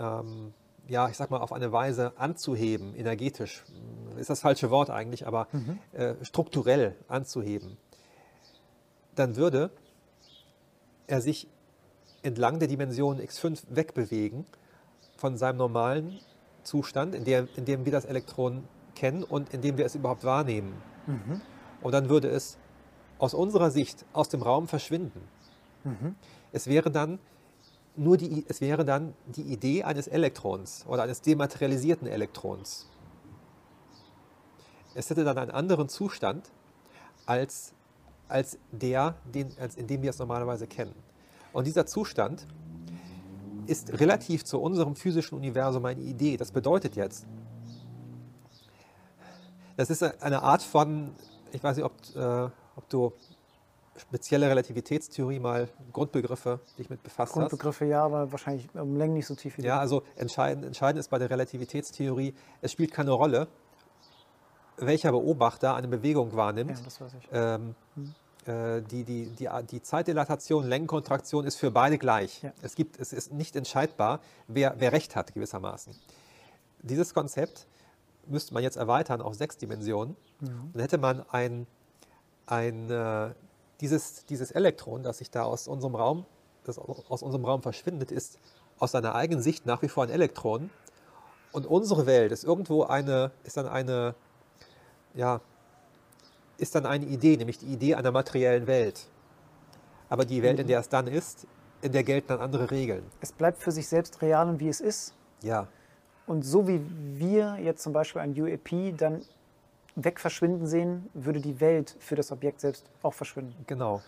ähm, 0.00 0.54
ja, 0.88 1.08
ich 1.08 1.16
sag 1.16 1.30
mal, 1.30 1.38
auf 1.38 1.52
eine 1.52 1.72
Weise 1.72 2.12
anzuheben, 2.16 2.94
energetisch, 2.94 3.64
ist 4.16 4.30
das 4.30 4.40
falsche 4.40 4.70
Wort 4.70 4.90
eigentlich, 4.90 5.26
aber 5.26 5.48
mhm. 5.52 5.78
äh, 5.92 6.14
strukturell 6.22 6.96
anzuheben, 7.08 7.76
dann 9.14 9.36
würde 9.36 9.70
er 11.06 11.20
sich 11.20 11.48
entlang 12.22 12.58
der 12.58 12.68
Dimension 12.68 13.20
x5 13.20 13.62
wegbewegen 13.70 14.46
von 15.16 15.36
seinem 15.36 15.58
normalen 15.58 16.20
Zustand, 16.62 17.14
in, 17.14 17.24
der, 17.24 17.48
in 17.56 17.64
dem 17.64 17.84
wir 17.84 17.92
das 17.92 18.04
Elektron 18.04 18.64
kennen 18.94 19.24
und 19.24 19.52
in 19.52 19.60
dem 19.60 19.78
wir 19.78 19.84
es 19.84 19.94
überhaupt 19.94 20.24
wahrnehmen. 20.24 20.74
Mhm. 21.06 21.40
Und 21.80 21.92
dann 21.92 22.08
würde 22.08 22.28
es 22.28 22.58
aus 23.18 23.34
unserer 23.34 23.70
Sicht 23.70 24.04
aus 24.12 24.28
dem 24.28 24.42
Raum 24.42 24.68
verschwinden. 24.68 25.22
Mhm. 25.84 26.14
Es 26.52 26.66
wäre 26.66 26.90
dann 26.90 27.18
nur 27.96 28.16
die, 28.16 28.44
es 28.48 28.60
wäre 28.60 28.84
dann 28.84 29.14
die 29.26 29.42
Idee 29.42 29.84
eines 29.84 30.06
Elektrons 30.06 30.84
oder 30.88 31.02
eines 31.02 31.20
dematerialisierten 31.20 32.06
Elektrons. 32.06 32.86
Es 34.94 35.10
hätte 35.10 35.24
dann 35.24 35.38
einen 35.38 35.50
anderen 35.50 35.88
Zustand 35.88 36.50
als, 37.26 37.72
als 38.28 38.58
der, 38.70 39.16
den, 39.32 39.50
als 39.58 39.76
in 39.76 39.86
dem 39.86 40.02
wir 40.02 40.10
es 40.10 40.18
normalerweise 40.18 40.66
kennen. 40.66 40.94
Und 41.52 41.66
dieser 41.66 41.86
Zustand 41.86 42.46
ist 43.66 44.00
relativ 44.00 44.44
zu 44.44 44.60
unserem 44.60 44.96
physischen 44.96 45.36
Universum 45.36 45.84
eine 45.84 46.00
Idee. 46.00 46.36
Das 46.36 46.50
bedeutet 46.50 46.96
jetzt, 46.96 47.26
das 49.76 49.90
ist 49.90 50.02
eine 50.02 50.42
Art 50.42 50.62
von, 50.62 51.12
ich 51.52 51.62
weiß 51.62 51.76
nicht, 51.76 51.84
ob, 51.84 51.92
äh, 52.14 52.50
ob 52.76 52.88
du 52.88 53.12
spezielle 54.02 54.48
Relativitätstheorie 54.48 55.38
mal 55.38 55.68
Grundbegriffe 55.92 56.60
dich 56.78 56.90
mit 56.90 57.02
befasst 57.02 57.32
Grundbegriffe 57.32 57.84
hast. 57.84 57.90
ja, 57.90 58.04
aber 58.04 58.30
wahrscheinlich 58.30 58.68
um 58.74 58.96
Längen 58.96 59.14
nicht 59.14 59.26
so 59.26 59.34
tief 59.34 59.58
wie 59.58 59.62
Ja, 59.62 59.78
also 59.78 60.02
entscheidend, 60.16 60.64
entscheidend 60.64 61.00
ist 61.00 61.08
bei 61.08 61.18
der 61.18 61.30
Relativitätstheorie, 61.30 62.34
es 62.60 62.72
spielt 62.72 62.92
keine 62.92 63.12
Rolle, 63.12 63.48
welcher 64.76 65.12
Beobachter 65.12 65.74
eine 65.74 65.88
Bewegung 65.88 66.34
wahrnimmt. 66.34 66.78
Ja, 66.78 66.84
das 66.84 67.00
weiß 67.00 67.12
ich. 67.14 67.28
Ähm, 67.32 67.74
hm. 67.94 68.14
Äh, 68.44 68.82
die, 68.82 69.04
die, 69.04 69.26
die, 69.26 69.48
die 69.70 69.82
Zeitdilatation, 69.82 70.66
Längenkontraktion 70.66 71.46
ist 71.46 71.56
für 71.56 71.70
beide 71.70 71.98
gleich. 71.98 72.42
Ja. 72.42 72.52
Es, 72.62 72.74
gibt, 72.74 72.98
es 72.98 73.12
ist 73.12 73.32
nicht 73.32 73.54
entscheidbar, 73.54 74.20
wer, 74.48 74.74
wer 74.78 74.92
Recht 74.92 75.14
hat 75.14 75.32
gewissermaßen. 75.32 75.94
Dieses 76.82 77.14
Konzept 77.14 77.66
müsste 78.26 78.52
man 78.54 78.62
jetzt 78.62 78.76
erweitern 78.76 79.20
auf 79.20 79.34
sechs 79.34 79.56
Dimensionen. 79.58 80.16
Mhm. 80.40 80.70
Dann 80.72 80.82
hätte 80.82 80.98
man 80.98 81.24
ein, 81.30 81.66
ein, 82.46 82.90
äh, 82.90 83.30
dieses, 83.82 84.24
dieses 84.26 84.52
Elektron, 84.52 85.02
das 85.02 85.18
sich 85.18 85.30
da 85.30 85.42
aus 85.42 85.68
unserem 85.68 85.96
Raum, 85.96 86.24
das 86.64 86.78
aus 86.78 87.22
unserem 87.22 87.44
Raum 87.44 87.62
verschwindet, 87.62 88.12
ist 88.12 88.38
aus 88.78 88.92
seiner 88.92 89.14
eigenen 89.14 89.42
Sicht 89.42 89.66
nach 89.66 89.82
wie 89.82 89.88
vor 89.88 90.04
ein 90.04 90.10
Elektron. 90.10 90.70
Und 91.50 91.66
unsere 91.66 92.06
Welt 92.06 92.32
ist 92.32 92.44
irgendwo 92.44 92.84
eine, 92.84 93.32
ist 93.44 93.56
dann 93.56 93.66
eine, 93.66 94.14
ja, 95.14 95.40
ist 96.56 96.74
dann 96.76 96.86
eine 96.86 97.06
Idee, 97.06 97.36
nämlich 97.36 97.58
die 97.58 97.66
Idee 97.66 97.96
einer 97.96 98.12
materiellen 98.12 98.66
Welt. 98.66 99.08
Aber 100.08 100.24
die 100.24 100.42
Welt, 100.42 100.60
in 100.60 100.68
der 100.68 100.78
es 100.78 100.88
dann 100.88 101.08
ist, 101.08 101.46
in 101.82 101.90
der 101.90 102.04
gelten 102.04 102.28
dann 102.28 102.40
andere 102.40 102.70
Regeln. 102.70 103.02
Es 103.20 103.32
bleibt 103.32 103.60
für 103.60 103.72
sich 103.72 103.88
selbst 103.88 104.22
real 104.22 104.48
und 104.48 104.60
wie 104.60 104.68
es 104.68 104.80
ist. 104.80 105.14
Ja. 105.42 105.66
Und 106.26 106.42
so 106.42 106.68
wie 106.68 106.80
wir 107.18 107.58
jetzt 107.60 107.82
zum 107.82 107.92
Beispiel 107.92 108.22
ein 108.22 108.40
UAP 108.40 108.96
dann 108.96 109.22
weg 109.94 110.20
verschwinden 110.20 110.66
sehen, 110.66 111.08
würde 111.14 111.40
die 111.40 111.60
Welt 111.60 111.96
für 111.98 112.14
das 112.14 112.32
Objekt 112.32 112.60
selbst 112.60 112.90
auch 113.02 113.14
verschwinden. 113.14 113.64
Genau. 113.66 114.02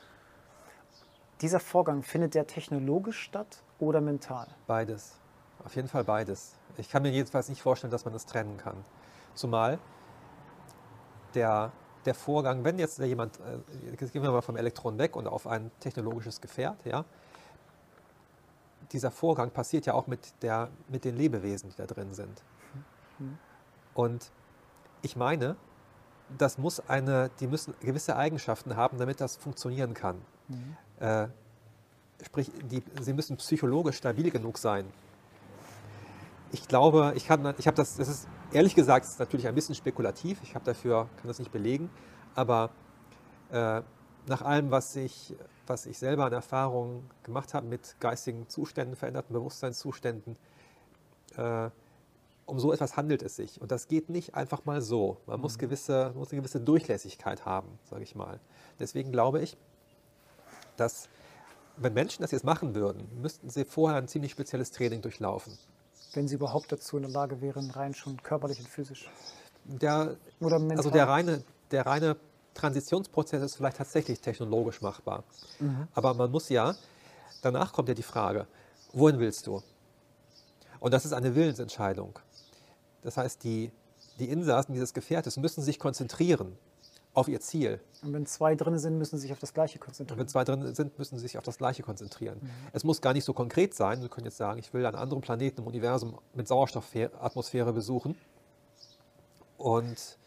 Dieser 1.40 1.60
Vorgang, 1.60 2.02
findet 2.02 2.34
der 2.34 2.46
technologisch 2.46 3.20
statt 3.20 3.62
oder 3.78 4.00
mental? 4.00 4.46
Beides. 4.66 5.18
Auf 5.64 5.76
jeden 5.76 5.88
Fall 5.88 6.04
beides. 6.04 6.54
Ich 6.76 6.88
kann 6.88 7.02
mir 7.02 7.10
jedenfalls 7.10 7.48
nicht 7.48 7.62
vorstellen, 7.62 7.90
dass 7.90 8.04
man 8.04 8.12
das 8.14 8.26
trennen 8.26 8.56
kann. 8.56 8.76
Zumal 9.34 9.78
der 11.34 11.72
der 12.04 12.14
Vorgang, 12.14 12.64
wenn 12.64 12.78
jetzt 12.78 12.98
jemand, 12.98 13.38
äh, 13.40 13.90
jetzt 13.90 14.12
gehen 14.12 14.22
wir 14.22 14.30
mal 14.30 14.42
vom 14.42 14.56
Elektron 14.56 14.98
weg 14.98 15.16
und 15.16 15.26
auf 15.26 15.46
ein 15.46 15.70
technologisches 15.80 16.40
Gefährt, 16.40 16.84
ja, 16.84 17.04
dieser 18.92 19.10
Vorgang 19.10 19.50
passiert 19.50 19.86
ja 19.86 19.94
auch 19.94 20.06
mit, 20.06 20.34
der, 20.42 20.68
mit 20.88 21.04
den 21.04 21.16
Lebewesen, 21.16 21.70
die 21.70 21.76
da 21.76 21.86
drin 21.86 22.12
sind. 22.12 22.42
Und 23.94 24.30
ich 25.02 25.16
meine, 25.16 25.56
das 26.38 26.58
muss 26.58 26.80
eine, 26.88 27.30
die 27.40 27.46
müssen 27.46 27.74
gewisse 27.80 28.16
Eigenschaften 28.16 28.76
haben, 28.76 28.98
damit 28.98 29.20
das 29.20 29.36
funktionieren 29.36 29.94
kann. 29.94 30.16
Mhm. 30.48 30.76
Äh, 31.00 31.28
sprich, 32.24 32.50
die, 32.70 32.82
sie 33.00 33.12
müssen 33.12 33.36
psychologisch 33.36 33.96
stabil 33.96 34.30
genug 34.30 34.58
sein. 34.58 34.86
Ich 36.52 36.68
glaube, 36.68 37.12
ich, 37.16 37.26
kann, 37.26 37.54
ich 37.58 37.66
habe 37.66 37.76
das, 37.76 37.96
das 37.96 38.08
ist 38.08 38.28
ehrlich 38.52 38.74
gesagt, 38.74 39.04
ist 39.04 39.18
natürlich 39.18 39.48
ein 39.48 39.54
bisschen 39.54 39.74
spekulativ. 39.74 40.38
Ich 40.42 40.54
habe 40.54 40.64
dafür, 40.64 41.08
kann 41.16 41.26
das 41.26 41.38
nicht 41.38 41.50
belegen. 41.50 41.90
Aber 42.34 42.70
äh, 43.50 43.82
nach 44.26 44.42
allem, 44.42 44.70
was 44.70 44.94
ich, 44.96 45.34
was 45.66 45.86
ich 45.86 45.98
selber 45.98 46.26
an 46.26 46.32
Erfahrungen 46.32 47.10
gemacht 47.24 47.54
habe 47.54 47.66
mit 47.66 47.96
geistigen 48.00 48.48
Zuständen, 48.48 48.96
veränderten 48.96 49.32
Bewusstseinszuständen, 49.32 50.36
äh, 51.36 51.70
um 52.46 52.58
so 52.58 52.72
etwas 52.72 52.96
handelt 52.96 53.22
es 53.22 53.36
sich. 53.36 53.60
Und 53.60 53.70
das 53.70 53.88
geht 53.88 54.10
nicht 54.10 54.34
einfach 54.34 54.64
mal 54.64 54.82
so. 54.82 55.18
Man 55.26 55.40
muss, 55.40 55.56
mhm. 55.56 55.60
gewisse, 55.60 56.12
muss 56.14 56.30
eine 56.30 56.40
gewisse 56.40 56.60
Durchlässigkeit 56.60 57.46
haben, 57.46 57.78
sage 57.84 58.02
ich 58.02 58.14
mal. 58.14 58.40
Deswegen 58.78 59.12
glaube 59.12 59.40
ich, 59.40 59.56
dass 60.76 61.08
wenn 61.76 61.94
Menschen 61.94 62.22
das 62.22 62.30
jetzt 62.30 62.44
machen 62.44 62.74
würden, 62.74 63.08
müssten 63.20 63.50
sie 63.50 63.64
vorher 63.64 63.98
ein 63.98 64.08
ziemlich 64.08 64.32
spezielles 64.32 64.70
Training 64.70 65.02
durchlaufen 65.02 65.58
wenn 66.16 66.28
sie 66.28 66.36
überhaupt 66.36 66.70
dazu 66.72 66.96
in 66.96 67.02
der 67.02 67.12
Lage 67.12 67.40
wären, 67.40 67.70
rein 67.70 67.94
schon 67.94 68.22
körperlich 68.22 68.58
und 68.58 68.68
physisch? 68.68 69.10
Der, 69.64 70.16
Oder 70.40 70.58
mental? 70.58 70.78
Also 70.78 70.90
der 70.90 71.08
reine, 71.08 71.42
der 71.70 71.86
reine 71.86 72.16
Transitionsprozess 72.54 73.42
ist 73.42 73.56
vielleicht 73.56 73.78
tatsächlich 73.78 74.20
technologisch 74.20 74.80
machbar. 74.80 75.24
Mhm. 75.58 75.88
Aber 75.94 76.14
man 76.14 76.30
muss 76.30 76.48
ja, 76.48 76.74
danach 77.42 77.72
kommt 77.72 77.88
ja 77.88 77.94
die 77.94 78.02
Frage, 78.02 78.46
wohin 78.92 79.18
willst 79.18 79.46
du? 79.46 79.62
Und 80.80 80.92
das 80.92 81.04
ist 81.04 81.12
eine 81.12 81.34
Willensentscheidung. 81.34 82.18
Das 83.04 83.16
heißt, 83.16 83.44
die, 83.44 83.70
die 84.18 84.28
Insassen 84.28 84.72
dieses 84.72 84.92
Gefährtes 84.92 85.36
müssen 85.36 85.62
sich 85.62 85.78
konzentrieren 85.78 86.56
auf 87.12 87.28
ihr 87.28 87.40
Ziel. 87.40 87.80
Und 88.02 88.12
wenn 88.12 88.26
zwei 88.26 88.56
drin 88.56 88.76
sind, 88.78 88.98
müssen 88.98 89.16
sie 89.16 89.22
sich 89.22 89.32
auf 89.32 89.38
das 89.38 89.54
Gleiche 89.54 89.78
konzentrieren. 89.78 90.18
Und 90.18 90.26
wenn 90.26 90.28
zwei 90.28 90.42
drin 90.42 90.74
sind, 90.74 90.98
müssen 90.98 91.16
sie 91.16 91.22
sich 91.22 91.38
auf 91.38 91.44
das 91.44 91.58
Gleiche 91.58 91.84
konzentrieren. 91.84 92.38
Mhm. 92.42 92.50
Es 92.72 92.82
muss 92.82 93.00
gar 93.00 93.12
nicht 93.12 93.24
so 93.24 93.32
konkret 93.32 93.72
sein. 93.74 94.02
Sie 94.02 94.08
können 94.08 94.26
jetzt 94.26 94.36
sagen, 94.36 94.58
ich 94.58 94.74
will 94.74 94.84
einen 94.84 94.96
anderen 94.96 95.22
Planeten 95.22 95.60
im 95.60 95.66
Universum 95.68 96.18
mit 96.34 96.48
Sauerstoffatmosphäre 96.48 97.72
besuchen 97.72 98.16
und 99.58 100.18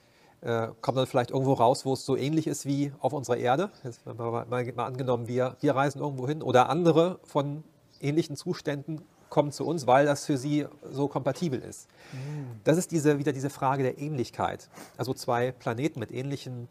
äh, 0.42 0.70
kommen 0.82 0.98
dann 0.98 1.08
vielleicht 1.08 1.32
irgendwo 1.32 1.54
raus, 1.54 1.86
wo 1.86 1.94
es 1.94 2.06
so 2.06 2.16
ähnlich 2.16 2.48
ist 2.48 2.66
wie 2.66 2.94
auf 3.00 3.12
unserer 3.12 3.38
Erde. 3.38 3.70
Jetzt 3.84 4.06
mal, 4.06 4.14
mal, 4.14 4.46
mal 4.46 4.86
angenommen, 4.86 5.28
wir, 5.28 5.58
wir 5.60 5.76
reisen 5.76 6.00
irgendwo 6.00 6.28
hin 6.28 6.42
oder 6.42 6.70
andere 6.70 7.20
von 7.24 7.64
ähnlichen 8.00 8.38
Zuständen 8.38 9.02
kommen 9.30 9.52
zu 9.52 9.66
uns, 9.66 9.88
weil 9.88 10.06
das 10.06 10.26
für 10.26 10.38
sie 10.38 10.66
so 10.90 11.08
kompatibel 11.08 11.60
ist. 11.60 11.88
Mhm. 12.14 12.60
Das 12.64 12.78
ist 12.78 12.92
diese, 12.92 13.20
wieder 13.20 13.34
diese 13.34 13.50
Frage 13.50 13.84
der 13.84 13.98
Ähnlichkeit. 13.98 14.70
Also 14.98 15.14
zwei 15.14 15.52
Planeten 15.52 16.00
mit 16.00 16.12
ähnlichen 16.12 16.68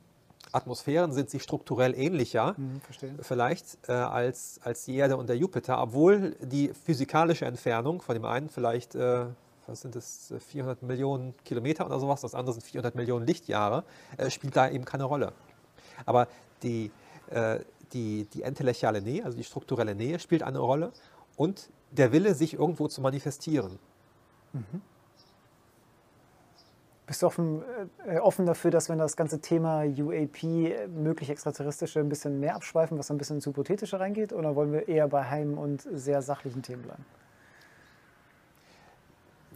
Atmosphären 0.53 1.13
sind 1.13 1.31
sie 1.31 1.41
strukturell 1.41 1.95
ähnlicher, 1.95 2.55
mhm, 2.57 2.81
vielleicht 3.21 3.79
äh, 3.89 3.93
als, 3.93 4.61
als 4.63 4.85
die 4.85 4.97
Erde 4.97 5.17
und 5.17 5.29
der 5.29 5.37
Jupiter, 5.37 5.83
obwohl 5.83 6.37
die 6.41 6.69
physikalische 6.69 7.45
Entfernung 7.45 8.01
von 8.01 8.15
dem 8.15 8.25
einen 8.25 8.49
vielleicht, 8.49 8.95
äh, 8.95 9.27
was 9.67 9.81
sind 9.81 9.97
das, 9.97 10.33
400 10.49 10.83
Millionen 10.83 11.35
Kilometer 11.45 11.85
oder 11.85 11.99
sowas, 11.99 12.21
das 12.21 12.35
andere 12.35 12.55
sind 12.55 12.65
400 12.65 12.95
Millionen 12.95 13.27
Lichtjahre, 13.27 13.85
äh, 14.17 14.31
spielt 14.31 14.57
da 14.57 14.69
eben 14.71 14.85
keine 14.85 15.05
Rolle. 15.05 15.33
Aber 16.07 16.29
die, 16.63 16.91
äh, 17.31 17.59
die, 17.93 18.27
die 18.33 18.43
entelechale 18.43 19.03
Nähe, 19.03 19.25
also 19.25 19.37
die 19.37 19.45
strukturelle 19.45 19.95
Nähe, 19.95 20.19
spielt 20.19 20.43
eine 20.43 20.59
Rolle 20.59 20.93
und 21.37 21.69
der 21.99 22.13
Wille, 22.13 22.35
sich 22.35 22.55
irgendwo 22.55 22.89
zu 22.89 23.01
manifestieren. 23.01 23.79
Mhm. 24.53 24.83
Bist 27.07 27.23
du 27.23 27.27
offen, 27.27 27.63
äh, 28.05 28.19
offen 28.19 28.47
dafür, 28.47 28.73
dass 28.73 28.89
wenn 28.89 28.99
das 28.99 29.17
ganze 29.17 29.41
Thema 29.41 29.85
UAP, 29.85 30.43
äh, 30.43 30.89
möglich 30.89 31.31
extraterrestrische, 31.31 32.01
ein 32.01 32.09
bisschen 32.09 32.41
mehr 32.41 32.57
abschweifen, 32.57 32.99
was 32.99 33.11
ein 33.11 33.19
bisschen 33.19 33.37
ins 33.37 33.47
Hypothetische 33.47 34.01
reingeht? 34.01 34.33
Oder 34.33 34.57
wollen 34.57 34.73
wir 34.73 34.89
eher 34.89 35.07
bei 35.07 35.25
heimen 35.25 35.57
und 35.57 35.87
sehr 35.93 36.21
sachlichen 36.21 36.63
Themen 36.63 36.83
bleiben? 36.83 37.05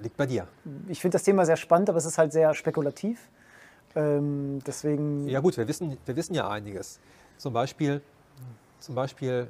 Liegt 0.01 0.17
bei 0.17 0.27
dir. 0.27 0.47
Ich 0.87 1.01
finde 1.01 1.17
das 1.17 1.25
Thema 1.25 1.45
sehr 1.45 1.57
spannend, 1.57 1.89
aber 1.89 1.99
es 1.99 2.05
ist 2.05 2.19
halt 2.19 2.33
sehr 2.33 2.55
spekulativ. 2.55 3.29
Ähm, 3.97 4.61
deswegen. 4.65 5.27
Ja, 5.27 5.41
gut, 5.41 5.57
wir 5.57 5.67
wissen, 5.67 5.99
wir 6.07 6.17
wissen 6.17 6.35
ja 6.35 6.49
einiges. 6.49 7.01
Zum 7.37 7.53
Beispiel, 7.53 8.01
zum 8.79 8.95
Beispiel 8.95 9.49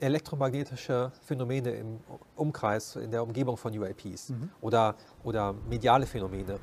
elektromagnetische 0.00 1.12
Phänomene 1.22 1.70
im 1.70 2.00
Umkreis, 2.36 2.96
in 2.96 3.10
der 3.10 3.22
Umgebung 3.22 3.56
von 3.56 3.76
UAPs 3.76 4.30
mhm. 4.30 4.50
oder, 4.60 4.94
oder 5.24 5.54
mediale 5.68 6.06
Phänomene. 6.06 6.54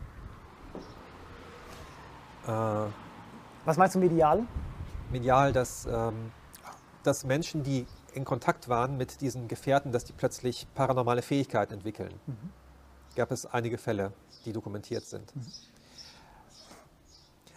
Äh, 2.46 2.52
Was 3.66 3.78
meinst 3.78 3.96
du 3.96 4.00
medial? 4.00 4.44
Medial, 5.12 5.54
dass, 5.54 5.86
ähm, 5.86 6.32
dass 7.04 7.24
Menschen, 7.24 7.64
die 7.64 7.86
in 8.14 8.26
Kontakt 8.26 8.68
waren 8.68 8.98
mit 8.98 9.22
diesen 9.22 9.48
Gefährten, 9.48 9.92
dass 9.92 10.04
die 10.04 10.14
plötzlich 10.14 10.68
paranormale 10.74 11.22
Fähigkeiten 11.22 11.76
entwickeln. 11.76 12.14
Mhm. 12.26 12.50
Gab 13.16 13.32
es 13.32 13.46
einige 13.46 13.78
Fälle, 13.78 14.12
die 14.46 14.54
dokumentiert 14.54 15.06
sind. 15.06 15.36
Mhm. 15.36 15.42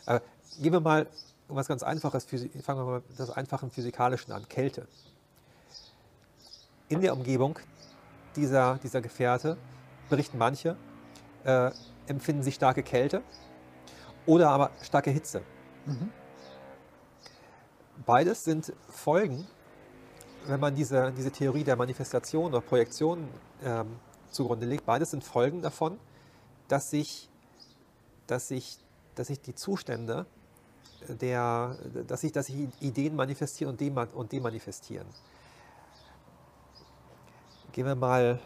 Aber 0.06 0.22
gehen 0.60 0.72
wir 0.72 0.80
mal 0.80 1.06
um 1.48 1.56
was 1.56 1.66
ganz 1.66 1.82
Einfaches, 1.82 2.24
fangen 2.24 2.80
wir 2.80 2.84
mal 2.84 3.02
das 3.16 3.30
einfachen 3.30 3.70
Physikalischen 3.70 4.32
an, 4.32 4.48
Kälte. 4.48 4.86
In 6.90 7.00
der 7.00 7.12
Umgebung 7.12 7.56
dieser, 8.34 8.78
dieser 8.82 9.00
Gefährte, 9.00 9.56
berichten 10.08 10.38
manche, 10.38 10.76
äh, 11.44 11.70
empfinden 12.08 12.42
sie 12.42 12.50
starke 12.50 12.82
Kälte 12.82 13.22
oder 14.26 14.50
aber 14.50 14.72
starke 14.82 15.10
Hitze. 15.10 15.40
Mhm. 15.86 16.10
Beides 18.04 18.42
sind 18.42 18.72
Folgen, 18.88 19.46
wenn 20.46 20.58
man 20.58 20.74
diese, 20.74 21.12
diese 21.16 21.30
Theorie 21.30 21.62
der 21.62 21.76
Manifestation 21.76 22.46
oder 22.46 22.60
Projektion 22.60 23.28
ähm, 23.62 23.86
zugrunde 24.32 24.66
legt, 24.66 24.84
beides 24.84 25.12
sind 25.12 25.22
Folgen 25.22 25.62
davon, 25.62 25.96
dass 26.66 26.90
sich, 26.90 27.28
dass 28.26 28.48
sich, 28.48 28.78
dass 29.14 29.28
sich 29.28 29.40
die 29.40 29.54
Zustände 29.54 30.26
der, 31.08 31.76
dass 32.08 32.22
sich, 32.22 32.32
dass 32.32 32.46
sich 32.46 32.68
Ideen 32.80 33.14
manifestieren 33.14 33.70
und, 33.70 33.80
dem, 33.80 33.96
und 33.96 34.32
demanifestieren. 34.32 35.06
Gehen 37.80 37.86
wir 37.86 37.94
mal 37.94 38.38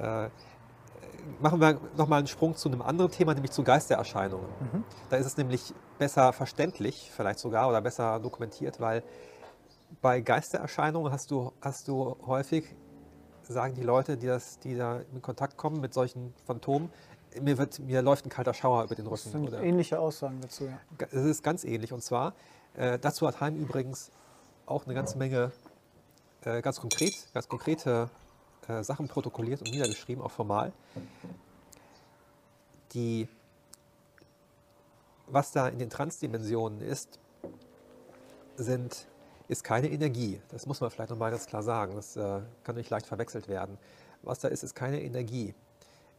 äh, 0.00 0.30
machen 1.42 1.60
wir 1.60 1.78
nochmal 1.98 2.20
einen 2.20 2.26
Sprung 2.26 2.56
zu 2.56 2.70
einem 2.70 2.80
anderen 2.80 3.10
Thema, 3.10 3.34
nämlich 3.34 3.50
zu 3.50 3.62
Geistererscheinungen. 3.62 4.46
Mhm. 4.60 4.84
Da 5.10 5.18
ist 5.18 5.26
es 5.26 5.36
nämlich 5.36 5.74
besser 5.98 6.32
verständlich, 6.32 7.10
vielleicht 7.14 7.38
sogar, 7.38 7.68
oder 7.68 7.82
besser 7.82 8.18
dokumentiert, 8.18 8.80
weil 8.80 9.02
bei 10.00 10.22
Geistererscheinungen 10.22 11.12
hast 11.12 11.30
du, 11.30 11.52
hast 11.60 11.86
du 11.86 12.16
häufig, 12.26 12.64
sagen 13.42 13.74
die 13.74 13.82
Leute, 13.82 14.16
die, 14.16 14.28
das, 14.28 14.58
die 14.58 14.74
da 14.74 15.00
in 15.12 15.20
Kontakt 15.20 15.58
kommen 15.58 15.82
mit 15.82 15.92
solchen 15.92 16.32
Phantomen, 16.46 16.90
mir, 17.42 17.58
wird, 17.58 17.78
mir 17.80 18.00
läuft 18.00 18.24
ein 18.24 18.30
kalter 18.30 18.54
Schauer 18.54 18.84
über 18.84 18.94
den 18.94 19.06
Rücken. 19.06 19.22
Das 19.22 19.32
sind 19.32 19.48
oder? 19.48 19.62
ähnliche 19.62 20.00
Aussagen 20.00 20.40
dazu, 20.40 20.64
ja. 20.64 20.78
Es 21.10 21.26
ist 21.26 21.42
ganz 21.42 21.62
ähnlich. 21.64 21.92
Und 21.92 22.02
zwar, 22.02 22.32
äh, 22.72 22.98
dazu 22.98 23.26
hat 23.26 23.42
Heim 23.42 23.56
übrigens 23.56 24.10
auch 24.64 24.86
eine 24.86 24.94
ganze 24.94 25.18
Menge 25.18 25.52
äh, 26.42 26.62
ganz 26.62 26.80
konkret, 26.80 27.14
ganz 27.34 27.48
konkrete 27.48 28.08
äh, 28.70 28.84
Sachen 28.84 29.08
protokolliert 29.08 29.60
und 29.62 29.70
niedergeschrieben, 29.70 30.22
auch 30.22 30.30
formal. 30.30 30.72
Die, 32.92 33.28
was 35.26 35.52
da 35.52 35.68
in 35.68 35.78
den 35.78 35.90
Transdimensionen 35.90 36.80
ist, 36.80 37.18
sind, 38.56 39.06
ist 39.48 39.64
keine 39.64 39.90
Energie. 39.90 40.40
Das 40.48 40.66
muss 40.66 40.80
man 40.80 40.90
vielleicht 40.90 41.10
nochmal 41.10 41.30
ganz 41.30 41.46
klar 41.46 41.62
sagen. 41.62 41.94
Das 41.96 42.16
äh, 42.16 42.40
kann 42.64 42.76
nicht 42.76 42.90
leicht 42.90 43.06
verwechselt 43.06 43.48
werden. 43.48 43.78
Was 44.22 44.40
da 44.40 44.48
ist, 44.48 44.62
ist 44.62 44.74
keine 44.74 45.02
Energie. 45.02 45.54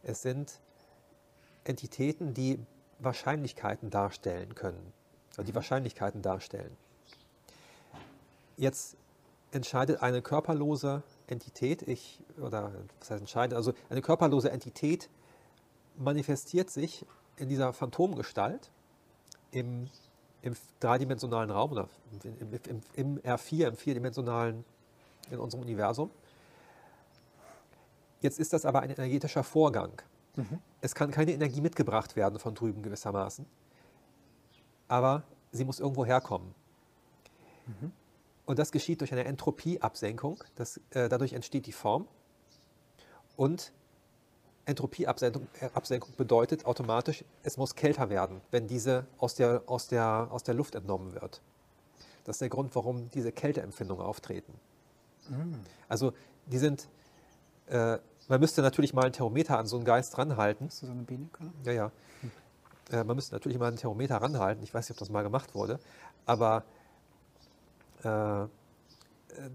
Es 0.02 0.22
sind 0.22 0.60
Entitäten, 1.64 2.34
die 2.34 2.58
Wahrscheinlichkeiten 2.98 3.90
darstellen 3.90 4.54
können. 4.54 4.92
Also 5.30 5.44
die 5.44 5.54
Wahrscheinlichkeiten 5.54 6.22
darstellen. 6.22 6.76
Jetzt 8.56 8.96
entscheidet 9.52 10.02
eine 10.02 10.22
körperlose 10.22 11.02
Entität, 11.32 11.82
ich, 11.82 12.20
oder 12.40 12.72
was 13.00 13.10
heißt 13.10 13.20
entscheidend, 13.20 13.54
also 13.54 13.72
eine 13.90 14.02
körperlose 14.02 14.50
Entität 14.50 15.10
manifestiert 15.96 16.70
sich 16.70 17.04
in 17.36 17.48
dieser 17.48 17.72
Phantomgestalt 17.72 18.70
im, 19.50 19.88
im 20.42 20.54
dreidimensionalen 20.80 21.50
Raum 21.50 21.72
oder 21.72 21.88
im, 22.22 22.52
im, 22.68 22.80
im 22.94 23.18
R4, 23.20 23.68
im 23.68 23.76
vierdimensionalen, 23.76 24.64
in 25.30 25.38
unserem 25.38 25.62
Universum. 25.62 26.10
Jetzt 28.20 28.38
ist 28.38 28.52
das 28.52 28.64
aber 28.64 28.80
ein 28.80 28.90
energetischer 28.90 29.42
Vorgang. 29.42 30.00
Mhm. 30.36 30.60
Es 30.80 30.94
kann 30.94 31.10
keine 31.10 31.32
Energie 31.32 31.60
mitgebracht 31.60 32.16
werden 32.16 32.38
von 32.38 32.54
drüben 32.54 32.82
gewissermaßen, 32.82 33.44
aber 34.88 35.24
sie 35.50 35.64
muss 35.64 35.80
irgendwo 35.80 36.04
herkommen. 36.06 36.54
Mhm. 37.66 37.92
Und 38.52 38.58
das 38.58 38.70
geschieht 38.70 39.00
durch 39.00 39.12
eine 39.12 39.24
Entropieabsenkung. 39.24 40.44
Das, 40.56 40.76
äh, 40.90 41.08
dadurch 41.08 41.32
entsteht 41.32 41.64
die 41.64 41.72
Form. 41.72 42.06
Und 43.34 43.72
Entropieabsenkung 44.66 45.48
äh, 45.58 46.16
bedeutet 46.18 46.66
automatisch, 46.66 47.24
es 47.44 47.56
muss 47.56 47.74
kälter 47.74 48.10
werden, 48.10 48.42
wenn 48.50 48.66
diese 48.66 49.06
aus 49.16 49.36
der, 49.36 49.62
aus, 49.64 49.88
der, 49.88 50.28
aus 50.30 50.42
der 50.42 50.52
Luft 50.52 50.74
entnommen 50.74 51.14
wird. 51.14 51.40
Das 52.24 52.34
ist 52.34 52.40
der 52.42 52.50
Grund, 52.50 52.76
warum 52.76 53.08
diese 53.12 53.32
Kälteempfindungen 53.32 54.04
auftreten. 54.04 54.52
Mm. 55.30 55.54
Also 55.88 56.12
die 56.44 56.58
sind, 56.58 56.90
äh, 57.68 57.96
man 58.28 58.38
müsste 58.38 58.60
natürlich 58.60 58.92
mal 58.92 59.06
ein 59.06 59.14
Thermometer 59.14 59.58
an 59.58 59.66
so 59.66 59.76
einen 59.76 59.86
Geist 59.86 60.18
ranhalten. 60.18 60.66
Ist 60.66 60.82
das 60.82 60.88
so 60.88 60.94
eine 60.94 61.04
Biene? 61.04 61.30
Ja, 61.64 61.72
ja. 61.72 61.92
Hm. 62.20 62.30
Äh, 62.90 63.04
man 63.04 63.16
müsste 63.16 63.34
natürlich 63.34 63.58
mal 63.58 63.68
ein 63.68 63.76
Thermometer 63.76 64.18
ranhalten. 64.18 64.62
Ich 64.62 64.74
weiß 64.74 64.90
nicht, 64.90 64.96
ob 64.96 64.98
das 64.98 65.08
mal 65.08 65.22
gemacht 65.22 65.54
wurde. 65.54 65.80
Aber 66.26 66.64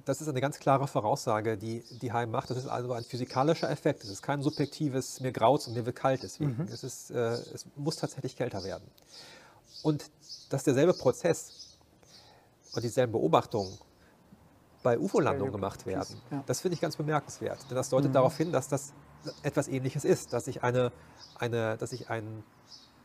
das 0.05 0.21
ist 0.21 0.27
eine 0.27 0.41
ganz 0.41 0.59
klare 0.59 0.87
Voraussage, 0.87 1.57
die, 1.57 1.83
die 2.01 2.11
Heim 2.11 2.31
macht. 2.31 2.49
Das 2.49 2.57
ist 2.57 2.67
also 2.67 2.93
ein 2.93 3.03
physikalischer 3.03 3.69
Effekt. 3.69 4.03
Es 4.03 4.09
ist 4.09 4.21
kein 4.21 4.41
subjektives, 4.41 5.19
mir 5.19 5.31
graut 5.31 5.67
und 5.67 5.73
mir 5.73 5.85
wird 5.85 5.95
kalt 5.95 6.23
deswegen. 6.23 6.55
Mhm. 6.57 6.67
Es, 6.71 6.83
ist, 6.83 7.11
äh, 7.11 7.33
es 7.53 7.65
muss 7.75 7.97
tatsächlich 7.97 8.35
kälter 8.35 8.63
werden. 8.63 8.89
Und 9.83 10.09
dass 10.49 10.63
derselbe 10.63 10.93
Prozess 10.93 11.77
und 12.73 12.83
dieselben 12.83 13.11
Beobachtungen 13.11 13.77
bei 14.83 14.97
UFO-Landungen 14.97 15.51
gemacht 15.51 15.85
werden, 15.85 16.21
ja. 16.31 16.43
das 16.45 16.61
finde 16.61 16.75
ich 16.75 16.81
ganz 16.81 16.95
bemerkenswert. 16.95 17.59
Denn 17.69 17.75
das 17.75 17.89
deutet 17.89 18.09
mhm. 18.09 18.13
darauf 18.13 18.35
hin, 18.37 18.51
dass 18.51 18.67
das 18.67 18.93
etwas 19.43 19.67
Ähnliches 19.67 20.05
ist, 20.05 20.33
dass 20.33 20.47
ich, 20.47 20.63
eine, 20.63 20.91
eine, 21.37 21.77
dass 21.77 21.91
ich 21.91 22.09
ein, 22.09 22.43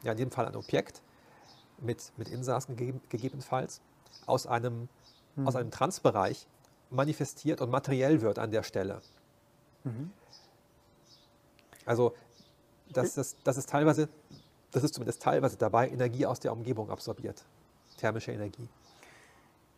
ja 0.03 0.13
in 0.13 0.19
dem 0.19 0.31
Fall 0.31 0.47
ein 0.47 0.57
Objekt 0.57 1.03
mit, 1.79 2.13
mit 2.17 2.29
Insassen 2.29 2.77
gegeben, 2.77 3.01
gegebenenfalls 3.09 3.81
aus 4.27 4.47
einem 4.47 4.89
mhm. 5.37 5.47
aus 5.47 5.57
einem 5.57 5.71
Transbereich 5.71 6.47
manifestiert 6.91 7.61
und 7.61 7.71
materiell 7.71 8.21
wird 8.21 8.39
an 8.39 8.51
der 8.51 8.63
Stelle. 8.63 9.01
Mhm. 9.85 10.13
Also 11.85 12.15
das, 12.93 13.15
das, 13.15 13.37
das 13.43 13.57
ist 13.57 13.69
teilweise, 13.69 14.09
das 14.71 14.85
ist 14.85 14.95
zumindest 14.95 15.23
teilweise 15.23 15.57
dabei, 15.57 15.89
Energie 15.89 16.27
aus 16.27 16.41
der 16.41 16.53
Umgebung 16.53 16.91
absorbiert, 16.91 17.45
thermische 17.97 18.33
Energie. 18.33 18.69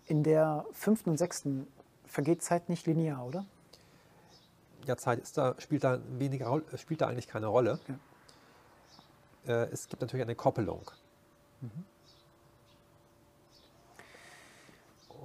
In 0.07 0.23
der 0.23 0.67
fünften 0.73 1.11
und 1.11 1.17
sechsten 1.17 1.67
vergeht 2.07 2.43
Zeit 2.43 2.69
nicht 2.69 2.87
linear, 2.87 3.25
oder? 3.25 3.47
Ja, 4.87 4.97
Zeit 4.97 5.19
ist 5.21 5.39
da, 5.39 5.55
spielt, 5.59 5.83
da 5.83 6.01
weniger, 6.19 6.61
spielt 6.77 7.01
da 7.01 7.07
eigentlich 7.07 7.29
keine 7.29 7.47
Rolle. 7.47 7.79
Ja. 9.47 9.55
Äh, 9.63 9.69
es 9.73 9.89
gibt 9.89 10.03
natürlich 10.03 10.23
eine 10.23 10.35
Koppelung. 10.35 10.91
Mhm. 11.63 11.85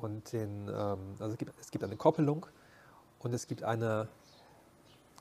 Und 0.02 0.32
den, 0.32 0.68
ähm, 0.68 1.16
also 1.20 1.34
es 1.34 1.38
gibt, 1.38 1.54
es 1.60 1.72
gibt 1.72 1.84
eine 1.84 1.98
Koppelung 1.98 2.46
und 3.20 3.34
es 3.34 3.48
gibt 3.48 3.64
eine, 3.64 4.08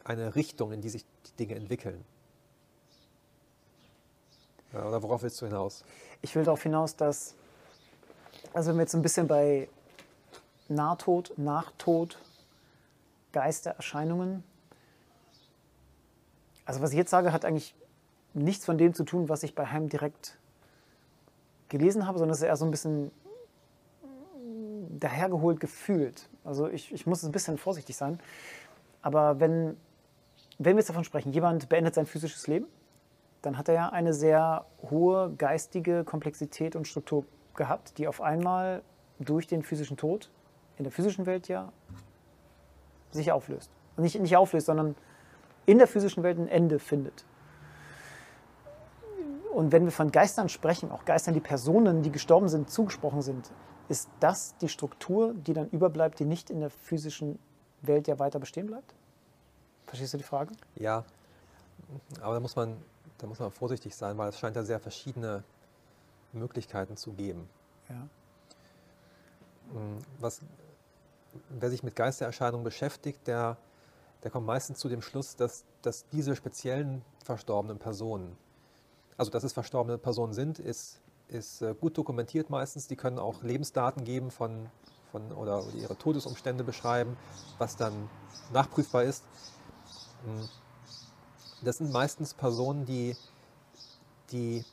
eine 0.05 0.35
Richtung, 0.35 0.73
in 0.73 0.81
die 0.81 0.89
sich 0.89 1.05
die 1.27 1.33
Dinge 1.37 1.57
entwickeln. 1.57 2.05
Ja, 4.73 4.87
oder 4.87 5.03
worauf 5.03 5.23
willst 5.23 5.41
du 5.41 5.47
hinaus? 5.47 5.85
Ich 6.23 6.35
will 6.37 6.45
darauf 6.45 6.63
hinaus, 6.63 6.95
dass, 6.95 7.35
also 8.53 8.71
wenn 8.71 8.77
wir 8.77 8.83
jetzt 8.83 8.95
ein 8.95 9.03
bisschen 9.03 9.27
bei 9.27 9.69
Nahtod, 10.69 11.33
Nachtod, 11.37 12.19
Geistererscheinungen, 13.33 14.45
also 16.67 16.83
was 16.83 16.91
ich 16.91 16.99
jetzt 16.99 17.11
sage, 17.11 17.33
hat 17.33 17.47
eigentlich 17.47 17.75
nichts 18.35 18.67
von 18.67 18.77
dem 18.77 18.93
zu 18.93 19.05
tun, 19.05 19.29
was 19.29 19.43
ich 19.43 19.55
bei 19.55 19.67
Heim 19.67 19.89
direkt 19.89 20.37
gelesen 21.71 22.07
habe, 22.07 22.19
sondern 22.19 22.35
es 22.35 22.41
ist 22.41 22.47
eher 22.47 22.57
so 22.57 22.67
ein 22.67 22.71
bisschen 22.71 23.11
dahergeholt 24.99 25.61
gefühlt. 25.61 26.29
Also 26.45 26.69
ich, 26.69 26.93
ich 26.93 27.07
muss 27.07 27.23
ein 27.23 27.33
bisschen 27.33 27.59
vorsichtig 27.59 27.97
sein. 27.97 28.19
Aber 29.03 29.41
wenn, 29.41 29.77
wenn 30.59 30.77
wir 30.77 30.81
jetzt 30.81 30.89
davon 30.89 31.05
sprechen, 31.05 31.33
jemand 31.33 31.69
beendet 31.69 31.95
sein 31.95 32.07
physisches 32.07 32.47
Leben, 32.47 32.67
dann 33.43 33.57
hat 33.57 33.69
er 33.69 33.75
ja 33.75 33.89
eine 33.91 34.13
sehr 34.13 34.67
hohe 34.91 35.33
geistige 35.39 36.05
Komplexität 36.05 36.75
und 36.75 36.89
Struktur 36.89 37.25
gehabt, 37.55 37.99
die 37.99 38.09
auf 38.09 38.21
einmal 38.21 38.83
durch 39.19 39.47
den 39.47 39.63
physischen 39.63 39.97
Tod 39.97 40.31
in 40.77 40.85
der 40.85 40.93
physischen 40.93 41.27
Welt 41.27 41.49
ja 41.49 41.73
sich 43.11 43.33
auflöst. 43.33 43.71
Nicht, 43.97 44.21
nicht 44.21 44.37
auflöst, 44.37 44.67
sondern 44.67 44.95
in 45.67 45.79
der 45.79 45.87
physischen 45.87 46.23
Welt 46.23 46.39
ein 46.39 46.49
Ende 46.49 46.79
findet. 46.79 47.25
Und 49.53 49.73
wenn 49.73 49.85
wir 49.85 49.93
von 49.93 50.13
Geistern 50.13 50.49
sprechen, 50.49 50.91
auch 50.93 51.05
Geistern, 51.05 51.35
die 51.35 51.41
Personen, 51.41 52.03
die 52.03 52.13
gestorben 52.13 52.49
sind, 52.49 52.71
zugesprochen 52.71 53.23
sind, 53.23 53.51
ist 53.89 54.09
das 54.21 54.57
die 54.59 54.69
Struktur, 54.69 55.35
die 55.35 55.53
dann 55.53 55.69
überbleibt, 55.71 56.19
die 56.19 56.25
nicht 56.25 56.51
in 56.51 56.61
der 56.61 56.71
physischen 56.71 57.39
Welt 57.83 58.09
ja 58.09 58.19
weiter 58.19 58.39
bestehen 58.39 58.67
bleibt? 58.67 58.95
Verstehst 59.87 60.13
du 60.15 60.19
die 60.19 60.25
Frage? 60.25 60.53
Ja, 60.75 61.05
aber 62.21 62.35
da 62.35 62.41
muss 62.41 62.57
man, 62.57 62.77
da 63.19 63.27
muss 63.27 63.39
man 63.39 63.51
vorsichtig 63.51 63.95
sein, 63.97 64.19
weil 64.19 64.29
es 64.29 64.39
scheint 64.39 64.57
ja 64.57 64.63
sehr 64.63 64.81
verschiedene 64.81 65.45
Möglichkeiten 66.33 66.97
zu 66.97 67.13
geben. 67.13 67.49
Ja. 67.89 68.09
Hm, 69.73 69.99
was, 70.19 70.41
wer 71.49 71.71
sich 71.71 71.83
mit 71.83 71.97
Geistererscheinungen 71.97 72.65
beschäftigt, 72.65 73.27
der, 73.27 73.57
der 74.23 74.31
kommt 74.31 74.47
meistens 74.47 74.79
zu 74.79 74.89
dem 74.89 75.01
Schluss, 75.01 75.37
dass, 75.37 75.65
dass 75.81 76.07
diese 76.09 76.37
speziellen 76.37 77.03
verstorbenen 77.25 77.79
Personen, 77.79 78.37
also 79.17 79.31
dass 79.31 79.45
es 79.45 79.53
verstorbene 79.53 79.97
Personen 79.97 80.35
sind, 80.35 80.59
ist 80.59 81.01
ist 81.29 81.63
äh, 81.63 81.75
gut 81.75 81.97
dokumentiert 81.97 82.51
meistens. 82.51 82.87
Die 82.87 82.97
können 82.97 83.19
auch 83.19 83.43
Lebensdaten 83.43 84.05
geben 84.05 84.31
von, 84.31 84.67
von 85.11 85.33
oder 85.33 85.63
ihre 85.75 85.97
Todesumstände 85.97 86.65
beschreiben, 86.65 87.17
was 87.59 87.77
dann 87.77 88.09
nachprüfbar 88.53 89.05
ist. 89.05 89.25
Hm. 90.25 90.49
Das 91.63 91.79
sind 91.79 91.91
meistens 91.93 92.35
Personen, 92.35 92.87
die, 92.87 93.17
die, 94.31 94.65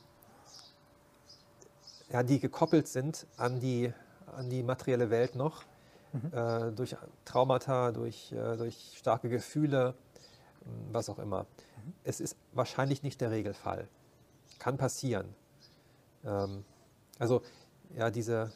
ja, 2.10 2.22
die 2.22 2.38
gekoppelt 2.38 2.86
sind 2.86 3.26
an 3.36 3.58
die, 3.60 3.92
an 4.36 4.48
die 4.50 4.62
materielle 4.62 5.10
Welt 5.10 5.34
noch, 5.34 5.64
mhm. 6.12 6.32
äh, 6.32 6.70
durch 6.72 6.96
Traumata, 7.24 7.90
durch, 7.90 8.30
äh, 8.30 8.56
durch 8.56 8.92
starke 8.96 9.28
Gefühle, 9.28 9.94
hm, 10.62 10.92
was 10.92 11.08
auch 11.08 11.18
immer. 11.18 11.42
Mhm. 11.42 11.94
Es 12.04 12.20
ist 12.20 12.36
wahrscheinlich 12.52 13.02
nicht 13.02 13.20
der 13.20 13.32
Regelfall. 13.32 13.88
Kann 14.60 14.76
passieren. 14.76 15.34
Ähm, 16.26 16.64
also 17.18 17.42
ja, 17.96 18.10
diese, 18.10 18.52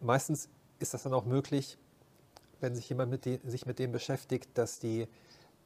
meistens 0.00 0.48
ist 0.78 0.94
das 0.94 1.02
dann 1.02 1.14
auch 1.14 1.24
möglich, 1.24 1.78
wenn 2.60 2.74
sich 2.74 2.88
jemand 2.88 3.10
mit 3.10 3.24
die, 3.24 3.40
sich 3.44 3.66
mit 3.66 3.78
dem 3.78 3.92
beschäftigt, 3.92 4.56
dass, 4.56 4.78
die, 4.78 5.08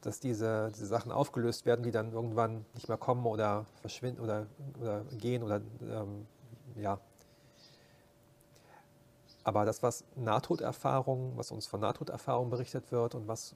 dass 0.00 0.18
diese, 0.18 0.72
diese 0.74 0.86
Sachen 0.86 1.12
aufgelöst 1.12 1.66
werden, 1.66 1.82
die 1.82 1.90
dann 1.90 2.12
irgendwann 2.12 2.64
nicht 2.74 2.88
mehr 2.88 2.96
kommen 2.96 3.26
oder 3.26 3.66
verschwinden 3.82 4.20
oder, 4.20 4.46
oder 4.80 5.04
gehen 5.18 5.42
oder 5.42 5.60
ähm, 5.82 6.26
ja. 6.76 6.98
Aber 9.44 9.64
das, 9.64 9.82
was 9.82 10.04
Nahtoderfahrung, 10.16 11.36
was 11.36 11.52
uns 11.52 11.66
von 11.66 11.80
Nahtoderfahrung 11.80 12.50
berichtet 12.50 12.90
wird 12.90 13.14
und 13.14 13.28
was, 13.28 13.54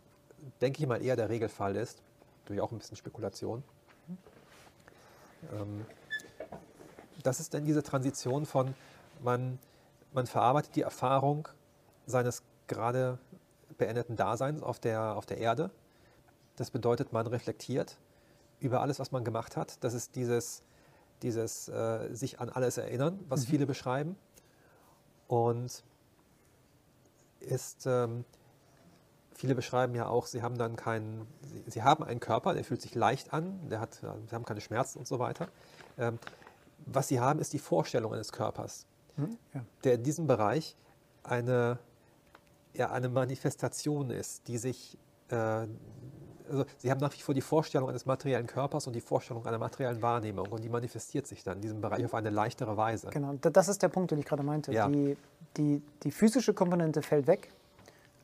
denke 0.60 0.80
ich 0.80 0.86
mal, 0.86 1.02
eher 1.02 1.16
der 1.16 1.28
Regelfall 1.28 1.74
ist, 1.76 2.02
durch 2.44 2.60
auch 2.60 2.70
ein 2.70 2.78
bisschen 2.78 2.96
Spekulation, 2.96 3.64
mhm. 4.06 4.18
ähm, 5.52 5.86
das 7.22 7.40
ist 7.40 7.54
dann 7.54 7.64
diese 7.64 7.82
Transition 7.82 8.46
von, 8.46 8.74
man, 9.22 9.58
man 10.12 10.26
verarbeitet 10.26 10.76
die 10.76 10.82
Erfahrung 10.82 11.48
seines 12.06 12.42
gerade 12.66 13.18
beendeten 13.78 14.16
Daseins 14.16 14.62
auf 14.62 14.78
der, 14.78 15.16
auf 15.16 15.26
der 15.26 15.38
Erde. 15.38 15.70
Das 16.56 16.70
bedeutet, 16.70 17.12
man 17.12 17.26
reflektiert 17.26 17.96
über 18.60 18.80
alles, 18.80 18.98
was 18.98 19.12
man 19.12 19.24
gemacht 19.24 19.56
hat. 19.56 19.82
Das 19.82 19.94
ist 19.94 20.16
dieses, 20.16 20.62
dieses 21.22 21.68
äh, 21.68 22.14
sich 22.14 22.40
an 22.40 22.50
alles 22.50 22.78
erinnern, 22.78 23.18
was 23.28 23.46
mhm. 23.46 23.50
viele 23.50 23.66
beschreiben. 23.66 24.16
Und 25.28 25.82
ist, 27.40 27.86
ähm, 27.86 28.24
viele 29.34 29.54
beschreiben 29.54 29.94
ja 29.94 30.06
auch, 30.06 30.26
sie 30.26 30.42
haben 30.42 30.58
dann 30.58 30.76
keinen, 30.76 31.26
sie, 31.42 31.64
sie, 31.66 31.82
haben 31.82 32.04
einen 32.04 32.20
Körper, 32.20 32.52
der 32.52 32.64
fühlt 32.64 32.82
sich 32.82 32.94
leicht 32.94 33.32
an, 33.32 33.68
der 33.70 33.80
hat, 33.80 33.94
sie 33.94 34.34
haben 34.34 34.44
keine 34.44 34.60
Schmerzen 34.60 34.98
und 34.98 35.08
so 35.08 35.18
weiter. 35.18 35.48
Ähm, 35.96 36.18
was 36.86 37.08
sie 37.08 37.20
haben, 37.20 37.40
ist 37.40 37.52
die 37.52 37.58
Vorstellung 37.58 38.12
eines 38.12 38.32
Körpers, 38.32 38.86
hm? 39.16 39.36
ja. 39.54 39.64
der 39.84 39.94
in 39.94 40.02
diesem 40.02 40.26
Bereich 40.26 40.76
eine, 41.22 41.78
ja, 42.74 42.90
eine 42.90 43.08
Manifestation 43.08 44.10
ist, 44.10 44.48
die 44.48 44.58
sich, 44.58 44.96
äh, 45.28 45.34
also 45.34 46.64
sie 46.78 46.90
haben 46.90 47.00
nach 47.00 47.12
wie 47.12 47.20
vor 47.20 47.34
die 47.34 47.40
Vorstellung 47.40 47.88
eines 47.88 48.06
materiellen 48.06 48.46
Körpers 48.46 48.86
und 48.86 48.94
die 48.94 49.00
Vorstellung 49.00 49.46
einer 49.46 49.58
materiellen 49.58 50.02
Wahrnehmung 50.02 50.48
und 50.48 50.64
die 50.64 50.68
manifestiert 50.68 51.26
sich 51.26 51.44
dann 51.44 51.56
in 51.56 51.62
diesem 51.62 51.80
Bereich 51.80 52.04
auf 52.04 52.14
eine 52.14 52.30
leichtere 52.30 52.76
Weise. 52.76 53.08
Genau, 53.10 53.34
das 53.34 53.68
ist 53.68 53.82
der 53.82 53.88
Punkt, 53.88 54.10
den 54.10 54.18
ich 54.18 54.24
gerade 54.24 54.42
meinte. 54.42 54.72
Ja. 54.72 54.88
Die, 54.88 55.16
die, 55.56 55.82
die 56.02 56.10
physische 56.10 56.54
Komponente 56.54 57.02
fällt 57.02 57.26
weg, 57.26 57.52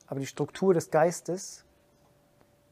aber 0.07 0.21
die 0.21 0.27
Struktur 0.27 0.75
des 0.75 0.91
Geistes 0.91 1.66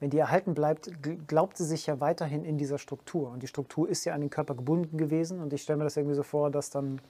wenn 0.05 0.11
die 0.11 0.19
erhalten 0.19 0.53
bleibt, 0.53 0.91
glaubt 1.27 1.57
sie 1.57 1.65
sich 1.65 1.87
ja 1.87 1.99
weiterhin 1.99 2.45
in 2.45 2.59
dieser 2.59 2.77
Struktur. 2.77 3.31
Und 3.31 3.43
die 3.43 3.47
Struktur 3.47 3.89
ist 3.89 4.05
ja 4.05 4.13
an 4.13 4.21
den 4.21 4.29
Körper 4.29 4.55
gebunden 4.55 4.99
gewesen. 4.99 5.41
Und 5.41 5.51
ich 5.55 5.63
stelle 5.63 5.79
mir 5.79 5.85
das 5.85 5.97
irgendwie 5.97 6.15
so 6.15 6.23
vor, 6.23 6.51
dass 6.51 6.69
dann 6.69 7.01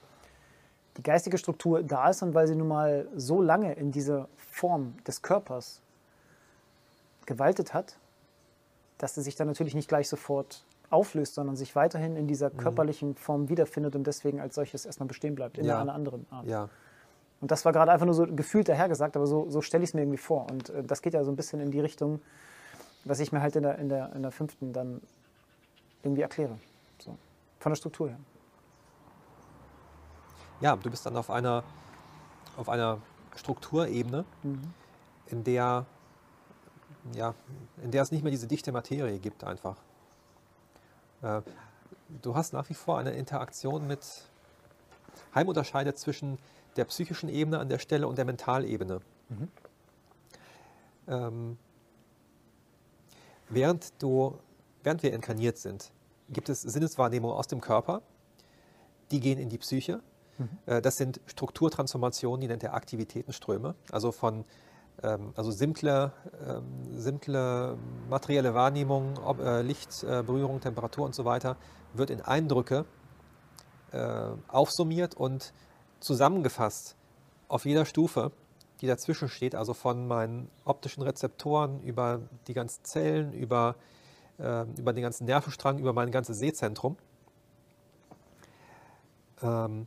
die 0.97 1.03
geistige 1.03 1.37
Struktur 1.37 1.83
da 1.83 2.11
ist 2.11 2.23
und 2.23 2.35
weil 2.35 2.47
sie 2.47 2.55
nun 2.55 2.69
mal 2.69 3.09
so 3.17 3.43
lange 3.43 3.73
in 3.73 3.91
dieser 3.91 4.29
Form 4.37 4.95
des 5.09 5.23
Körpers 5.23 5.81
gewaltet 7.27 7.75
hat, 7.75 7.99
dass 8.99 9.17
sie 9.17 9.23
sich 9.23 9.35
dann 9.35 9.49
natürlich 9.49 9.75
nicht 9.75 9.89
gleich 9.89 10.09
sofort 10.09 10.65
auflöst, 10.89 11.35
sondern 11.35 11.57
sich 11.57 11.75
weiterhin 11.75 12.15
in 12.15 12.29
dieser 12.29 12.51
mhm. 12.51 12.59
körperlichen 12.59 13.17
Form 13.17 13.49
wiederfindet 13.49 13.97
und 13.97 14.07
deswegen 14.07 14.39
als 14.39 14.55
solches 14.55 14.87
erstmal 14.87 15.09
bestehen 15.09 15.35
bleibt, 15.35 15.59
in 15.59 15.65
ja. 15.65 15.81
einer 15.81 15.95
anderen 15.95 16.27
Art. 16.31 16.47
Ja. 16.47 16.69
Und 17.41 17.51
das 17.51 17.65
war 17.65 17.73
gerade 17.73 17.91
einfach 17.91 18.07
nur 18.07 18.15
so 18.15 18.25
gefühlt 18.25 18.69
dahergesagt, 18.69 19.17
aber 19.17 19.27
so, 19.27 19.51
so 19.51 19.63
stelle 19.63 19.83
ich 19.83 19.91
es 19.91 19.95
mir 19.95 20.03
irgendwie 20.03 20.17
vor. 20.17 20.47
Und 20.49 20.71
äh, 20.71 20.85
das 20.85 21.03
geht 21.03 21.15
ja 21.15 21.25
so 21.25 21.33
ein 21.33 21.37
bisschen 21.37 21.59
in 21.59 21.73
die 21.73 21.81
Richtung, 21.81 22.21
was 23.05 23.21
ich 23.21 23.33
mir 23.33 23.41
halt 23.41 23.57
in 23.57 23.63
der, 23.63 23.79
in 23.79 23.89
der, 23.89 24.13
in 24.15 24.23
der 24.23 24.31
fünften 24.31 24.73
dann 24.73 25.01
irgendwie 26.03 26.23
erkläre. 26.23 26.59
So. 26.99 27.17
Von 27.59 27.71
der 27.71 27.77
Struktur 27.77 28.09
her. 28.09 28.19
Ja, 30.61 30.77
du 30.77 30.91
bist 30.91 31.05
dann 31.05 31.17
auf 31.17 31.31
einer, 31.31 31.65
auf 32.57 32.69
einer 32.69 33.01
Strukturebene, 33.37 34.25
mhm. 34.43 34.73
in 35.27 35.45
der 35.45 35.87
ja, 37.13 37.35
in 37.83 37.91
der 37.91 38.03
es 38.03 38.11
nicht 38.11 38.23
mehr 38.23 38.31
diese 38.31 38.47
dichte 38.47 38.73
Materie 38.73 39.19
gibt 39.19 39.45
einfach. 39.45 39.77
Äh, 41.23 41.43
du 42.23 42.35
hast 42.35 42.53
nach 42.53 42.69
wie 42.71 42.75
vor 42.75 42.99
eine 42.99 43.13
Interaktion 43.13 43.87
mit 43.87 44.01
Heim 45.35 45.49
unterscheidet 45.49 45.99
zwischen 45.99 46.39
der 46.77 46.85
psychischen 46.87 47.29
Ebene 47.29 47.59
an 47.59 47.69
der 47.69 47.79
Stelle 47.79 48.09
und 48.09 48.17
der 48.17 48.25
Mentalebene. 48.25 49.01
Mhm. 49.29 49.49
Ähm, 51.07 51.59
Während, 53.49 54.03
du, 54.03 54.39
während 54.83 55.03
wir 55.03 55.13
inkarniert 55.13 55.59
sind, 55.59 55.93
gibt 56.31 56.49
es 56.49 56.63
Sinneswahrnehmungen 56.63 57.37
aus 57.37 57.47
dem 57.47 57.61
Körper, 57.61 58.03
die 59.11 59.21
gehen 59.21 59.39
in 59.39 59.49
die 59.49 59.59
Psyche. 59.59 60.01
Mhm. 60.39 60.49
Äh, 60.67 60.83
das 60.83 60.97
sind 60.97 61.21
Strukturtransformationen, 61.27 62.41
die 62.41 62.49
nennt 62.49 62.63
er 62.63 62.75
Aktivitätenströme, 62.75 63.75
also 63.91 64.13
von 64.13 64.45
ähm, 65.03 65.33
also 65.37 65.51
simple, 65.51 66.13
ähm, 66.47 66.65
simple 66.99 67.77
materielle 68.09 68.55
Wahrnehmung, 68.55 69.19
äh, 69.41 69.63
Licht, 69.63 70.03
äh, 70.05 70.23
Berührung, 70.23 70.61
Temperatur 70.61 71.05
und 71.05 71.15
so 71.15 71.25
weiter, 71.25 71.57
wird 71.93 72.11
in 72.11 72.21
Eindrücke 72.21 72.85
aufsummiert 74.49 75.15
und 75.15 75.53
zusammengefasst 76.01 76.97
auf 77.47 77.65
jeder 77.65 77.85
Stufe 77.85 78.33
die 78.85 78.89
dazwischen 78.89 79.31
steht, 79.31 79.55
also 79.55 79.73
von 79.73 80.07
meinen 80.07 80.51
optischen 80.67 81.03
Rezeptoren 81.03 81.83
über 81.83 82.21
die 82.47 82.53
ganzen 82.53 82.85
Zellen, 82.85 83.33
über, 83.33 83.77
äh, 84.39 84.65
über 84.77 84.93
den 84.93 85.03
ganzen 85.03 85.25
Nervenstrang, 85.25 85.79
über 85.79 85.95
mein 85.95 86.11
ganzes 86.11 86.39
Sehzentrum. 86.39 86.99
Ähm, 89.41 89.87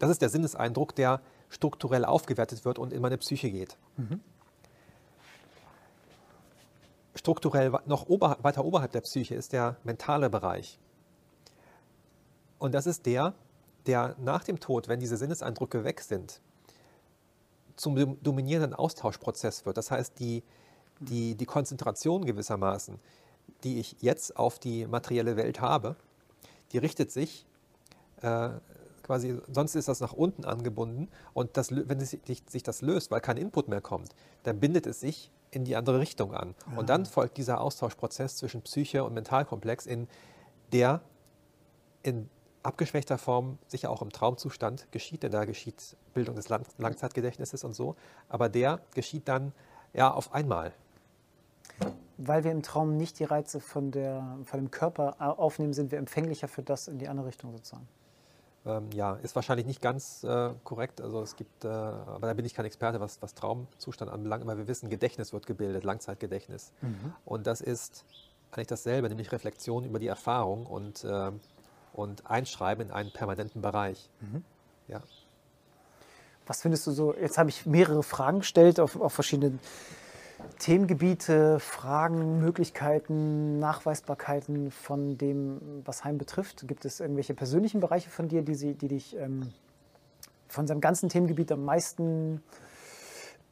das 0.00 0.10
ist 0.10 0.22
der 0.22 0.28
Sinneseindruck, 0.28 0.96
der 0.96 1.20
strukturell 1.50 2.04
aufgewertet 2.04 2.64
wird 2.64 2.80
und 2.80 2.92
in 2.92 3.00
meine 3.00 3.16
Psyche 3.16 3.48
geht. 3.50 3.76
Mhm. 3.96 4.20
strukturell 7.14 7.70
noch 7.86 8.08
ober, 8.08 8.38
weiter 8.42 8.64
oberhalb 8.64 8.90
der 8.90 9.02
Psyche 9.02 9.36
ist 9.36 9.52
der 9.52 9.76
mentale 9.84 10.30
Bereich. 10.30 10.80
Und 12.58 12.74
das 12.74 12.86
ist 12.86 13.06
der, 13.06 13.34
der 13.86 14.16
nach 14.18 14.42
dem 14.42 14.58
Tod, 14.58 14.88
wenn 14.88 14.98
diese 14.98 15.16
Sinneseindrücke 15.16 15.84
weg 15.84 16.00
sind, 16.00 16.40
zum 17.76 18.22
dominierenden 18.22 18.74
Austauschprozess 18.74 19.66
wird. 19.66 19.76
Das 19.76 19.90
heißt, 19.90 20.18
die, 20.18 20.42
die, 21.00 21.34
die 21.34 21.46
Konzentration 21.46 22.24
gewissermaßen, 22.24 22.98
die 23.64 23.78
ich 23.78 23.96
jetzt 24.00 24.36
auf 24.36 24.58
die 24.58 24.86
materielle 24.86 25.36
Welt 25.36 25.60
habe, 25.60 25.96
die 26.72 26.78
richtet 26.78 27.10
sich 27.10 27.46
äh, 28.22 28.50
quasi, 29.02 29.40
sonst 29.52 29.74
ist 29.74 29.88
das 29.88 30.00
nach 30.00 30.12
unten 30.12 30.44
angebunden 30.44 31.08
und 31.34 31.56
das, 31.56 31.70
wenn 31.70 32.00
es 32.00 32.10
sich, 32.10 32.42
sich, 32.48 32.62
das 32.62 32.82
löst, 32.82 33.10
weil 33.10 33.20
kein 33.20 33.36
Input 33.36 33.68
mehr 33.68 33.80
kommt, 33.80 34.14
dann 34.44 34.60
bindet 34.60 34.86
es 34.86 35.00
sich 35.00 35.30
in 35.50 35.64
die 35.64 35.76
andere 35.76 35.98
Richtung 35.98 36.34
an. 36.34 36.54
Ja. 36.70 36.78
Und 36.78 36.88
dann 36.88 37.04
folgt 37.04 37.36
dieser 37.36 37.60
Austauschprozess 37.60 38.36
zwischen 38.36 38.62
Psyche 38.62 39.04
und 39.04 39.12
Mentalkomplex, 39.12 39.86
in 39.86 40.08
der 40.72 41.02
in 42.02 42.28
abgeschwächter 42.62 43.18
Form 43.18 43.58
sicher 43.66 43.90
auch 43.90 44.02
im 44.02 44.10
Traumzustand 44.10 44.86
geschieht, 44.92 45.22
denn 45.22 45.32
da 45.32 45.44
geschieht 45.44 45.96
Bildung 46.14 46.36
des 46.36 46.48
Lang 46.48 46.64
Langzeitgedächtnisses 46.78 47.64
und 47.64 47.74
so, 47.74 47.96
aber 48.28 48.48
der 48.48 48.80
geschieht 48.94 49.28
dann 49.28 49.52
ja 49.92 50.12
auf 50.12 50.32
einmal. 50.34 50.72
Weil 52.18 52.44
wir 52.44 52.52
im 52.52 52.62
Traum 52.62 52.96
nicht 52.96 53.18
die 53.18 53.24
Reize 53.24 53.60
von, 53.60 53.90
der, 53.90 54.38
von 54.44 54.60
dem 54.60 54.70
Körper 54.70 55.16
aufnehmen, 55.38 55.72
sind 55.72 55.90
wir 55.90 55.98
empfänglicher 55.98 56.46
für 56.46 56.62
das 56.62 56.88
in 56.88 56.98
die 56.98 57.08
andere 57.08 57.26
Richtung 57.26 57.52
sozusagen. 57.52 57.88
Ähm, 58.64 58.90
ja, 58.94 59.14
ist 59.14 59.34
wahrscheinlich 59.34 59.66
nicht 59.66 59.82
ganz 59.82 60.22
äh, 60.22 60.50
korrekt. 60.62 61.00
Also 61.00 61.20
es 61.22 61.34
gibt, 61.34 61.64
äh, 61.64 61.68
aber 61.68 62.28
da 62.28 62.34
bin 62.34 62.44
ich 62.44 62.54
kein 62.54 62.64
Experte, 62.64 63.00
was, 63.00 63.20
was 63.20 63.34
Traumzustand 63.34 64.10
anbelangt. 64.10 64.42
Aber 64.44 64.56
wir 64.56 64.68
wissen, 64.68 64.88
Gedächtnis 64.88 65.32
wird 65.32 65.46
gebildet, 65.46 65.82
Langzeitgedächtnis. 65.82 66.72
Mhm. 66.80 67.12
Und 67.24 67.46
das 67.48 67.60
ist 67.60 68.04
eigentlich 68.52 68.68
dasselbe, 68.68 69.08
nämlich 69.08 69.32
Reflexion 69.32 69.84
über 69.84 69.98
die 69.98 70.06
Erfahrung 70.06 70.66
und, 70.66 71.02
äh, 71.02 71.32
und 71.92 72.30
Einschreiben 72.30 72.86
in 72.86 72.92
einen 72.92 73.12
permanenten 73.12 73.62
Bereich. 73.62 74.08
Mhm. 74.20 74.44
Ja. 74.88 75.00
Was 76.46 76.62
findest 76.62 76.86
du 76.86 76.90
so? 76.90 77.14
Jetzt 77.14 77.38
habe 77.38 77.50
ich 77.50 77.66
mehrere 77.66 78.02
Fragen 78.02 78.40
gestellt 78.40 78.80
auf, 78.80 79.00
auf 79.00 79.12
verschiedenen 79.12 79.60
Themengebiete, 80.58 81.60
Fragen, 81.60 82.40
Möglichkeiten, 82.40 83.58
Nachweisbarkeiten 83.58 84.70
von 84.70 85.16
dem, 85.16 85.82
was 85.84 86.04
Heim 86.04 86.18
betrifft? 86.18 86.66
Gibt 86.66 86.84
es 86.84 87.00
irgendwelche 87.00 87.34
persönlichen 87.34 87.80
Bereiche 87.80 88.10
von 88.10 88.28
dir, 88.28 88.42
die, 88.42 88.54
sie, 88.54 88.74
die 88.74 88.88
dich 88.88 89.16
ähm, 89.16 89.52
von 90.48 90.66
seinem 90.66 90.80
ganzen 90.80 91.08
Themengebiet 91.08 91.52
am 91.52 91.64
meisten 91.64 92.42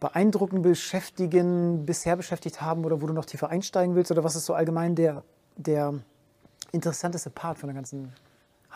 beeindrucken, 0.01 0.63
beschäftigen, 0.63 1.85
bisher 1.85 2.17
beschäftigt 2.17 2.61
haben 2.61 2.85
oder 2.85 3.03
wo 3.03 3.07
du 3.07 3.13
noch 3.13 3.27
tiefer 3.27 3.51
einsteigen 3.51 3.95
willst? 3.95 4.11
Oder 4.11 4.25
was 4.25 4.35
ist 4.35 4.47
so 4.47 4.55
allgemein 4.55 4.95
der, 4.95 5.23
der 5.57 5.95
interessanteste 6.73 7.31
Part 7.31 7.59
von 7.59 7.69
der 7.69 7.75
ganzen 7.75 8.13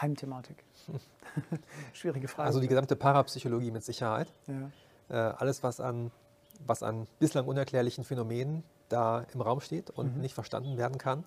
Heimthematik? 0.01 0.65
Schwierige 1.93 2.29
Frage. 2.29 2.47
Also 2.47 2.61
die 2.61 2.69
gesamte 2.69 2.97
Parapsychologie 2.97 3.71
mit 3.71 3.85
Sicherheit. 3.85 4.33
Ja. 4.47 4.71
Äh, 5.09 5.35
alles, 5.35 5.63
was 5.63 5.81
an 5.81 6.11
was 6.67 6.83
an 6.83 7.07
bislang 7.19 7.47
unerklärlichen 7.47 8.05
Phänomenen 8.05 8.65
da 8.89 9.25
im 9.33 9.41
Raum 9.41 9.61
steht 9.61 9.91
und 9.91 10.17
mhm. 10.17 10.21
nicht 10.21 10.35
verstanden 10.35 10.77
werden 10.77 10.99
kann. 10.99 11.25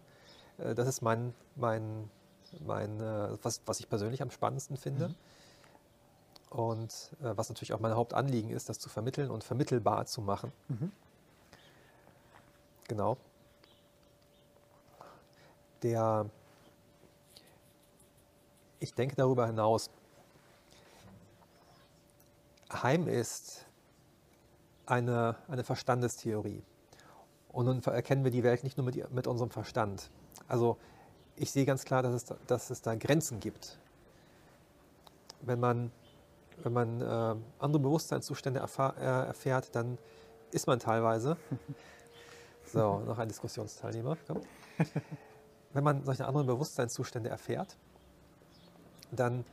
Äh, 0.58 0.76
das 0.76 0.88
ist 0.88 1.02
mein, 1.02 1.34
mein, 1.56 2.10
mein 2.66 3.00
äh, 3.00 3.38
was, 3.44 3.62
was 3.66 3.80
ich 3.80 3.90
persönlich 3.90 4.22
am 4.22 4.32
spannendsten 4.32 4.78
finde. 4.78 5.10
Mhm. 5.10 5.16
Und 6.50 7.12
äh, 7.22 7.36
was 7.36 7.50
natürlich 7.50 7.74
auch 7.74 7.80
mein 7.80 7.94
Hauptanliegen 7.94 8.52
ist, 8.52 8.70
das 8.70 8.80
zu 8.80 8.90
vermitteln 8.90 9.30
und 9.30 9.44
vermittelbar 9.44 10.06
zu 10.06 10.22
machen. 10.22 10.52
Mhm. 10.70 10.92
Genau. 12.88 13.18
Der, 15.84 16.26
ich 18.80 18.94
denke 18.94 19.16
darüber 19.16 19.48
hinaus, 19.48 19.90
Heim 22.72 23.08
ist 23.08 23.66
eine, 24.86 25.36
eine 25.48 25.64
Verstandestheorie. 25.64 26.64
Und 27.50 27.66
nun 27.66 27.82
erkennen 27.84 28.24
wir 28.24 28.32
die 28.32 28.44
Welt 28.44 28.64
nicht 28.64 28.78
nur 28.78 28.86
mit, 28.86 29.12
mit 29.12 29.28
unserem 29.28 29.50
Verstand. 29.50 30.10
Also 30.48 30.78
ich 31.36 31.52
sehe 31.52 31.66
ganz 31.66 31.86
klar, 31.86 32.04
dass 32.04 32.14
es, 32.14 32.26
dass 32.48 32.70
es 32.70 32.82
da 32.82 32.96
Grenzen 32.96 33.40
gibt. 33.40 33.78
Wenn 35.42 35.60
man, 35.60 35.92
wenn 36.64 36.74
man 36.74 37.02
äh, 37.02 37.36
andere 37.60 37.82
Bewusstseinszustände 37.82 38.60
erfahr, 38.60 38.98
äh, 38.98 39.28
erfährt, 39.28 39.76
dann 39.76 39.98
ist 40.52 40.68
man 40.68 40.80
teilweise, 40.80 41.38
so, 42.66 43.00
noch 43.00 43.18
ein 43.18 43.28
Diskussionsteilnehmer, 43.28 44.18
komm. 44.28 44.42
wenn 45.74 45.84
man 45.84 46.04
solche 46.04 46.26
anderen 46.26 46.48
Bewusstseinszustände 46.48 47.30
erfährt, 47.30 47.78
dann 49.12 49.46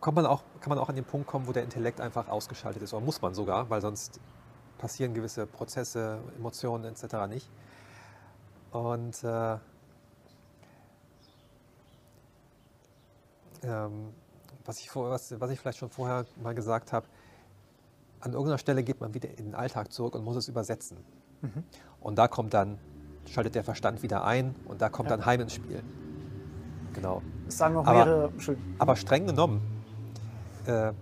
kommt 0.00 0.16
man 0.16 0.26
auch, 0.26 0.42
kann 0.60 0.70
man 0.70 0.78
auch 0.78 0.88
an 0.88 0.96
den 0.96 1.04
Punkt 1.04 1.26
kommen, 1.26 1.46
wo 1.46 1.52
der 1.52 1.62
Intellekt 1.62 2.00
einfach 2.00 2.28
ausgeschaltet 2.28 2.82
ist, 2.82 2.92
oder 2.92 3.04
muss 3.04 3.22
man 3.22 3.34
sogar, 3.34 3.70
weil 3.70 3.80
sonst 3.80 4.20
passieren 4.78 5.14
gewisse 5.14 5.46
Prozesse, 5.46 6.18
Emotionen 6.36 6.84
etc. 6.84 7.26
nicht. 7.28 7.48
Und 8.70 9.22
äh, 9.24 9.56
ähm, 13.62 14.12
was, 14.64 14.78
ich 14.80 14.90
vor, 14.90 15.10
was, 15.10 15.38
was 15.40 15.50
ich 15.50 15.60
vielleicht 15.60 15.78
schon 15.78 15.90
vorher 15.90 16.26
mal 16.42 16.54
gesagt 16.54 16.92
habe, 16.92 17.06
an 18.20 18.32
irgendeiner 18.32 18.58
Stelle 18.58 18.82
geht 18.82 19.00
man 19.00 19.14
wieder 19.14 19.30
in 19.30 19.46
den 19.46 19.54
Alltag 19.54 19.92
zurück 19.92 20.14
und 20.14 20.24
muss 20.24 20.36
es 20.36 20.48
übersetzen. 20.48 20.98
Mhm. 21.42 21.64
Und 22.00 22.16
da 22.16 22.28
kommt 22.28 22.54
dann, 22.54 22.78
schaltet 23.26 23.54
der 23.54 23.64
Verstand 23.64 24.02
wieder 24.02 24.24
ein 24.24 24.54
und 24.66 24.82
da 24.82 24.88
kommt 24.88 25.10
ja. 25.10 25.16
dann 25.16 25.26
Heim 25.26 25.40
ins 25.40 25.54
Spiel. 25.54 25.82
Genau. 26.94 27.22
Das 27.46 27.58
sagen 27.58 27.76
auch 27.76 27.84
mehrere. 27.84 28.24
Aber, 28.24 28.56
aber 28.78 28.96
streng 28.96 29.26
genommen, 29.26 29.60
äh, 30.66 30.92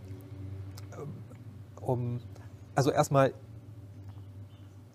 um, 1.80 2.20
also 2.74 2.90
erstmal, 2.90 3.32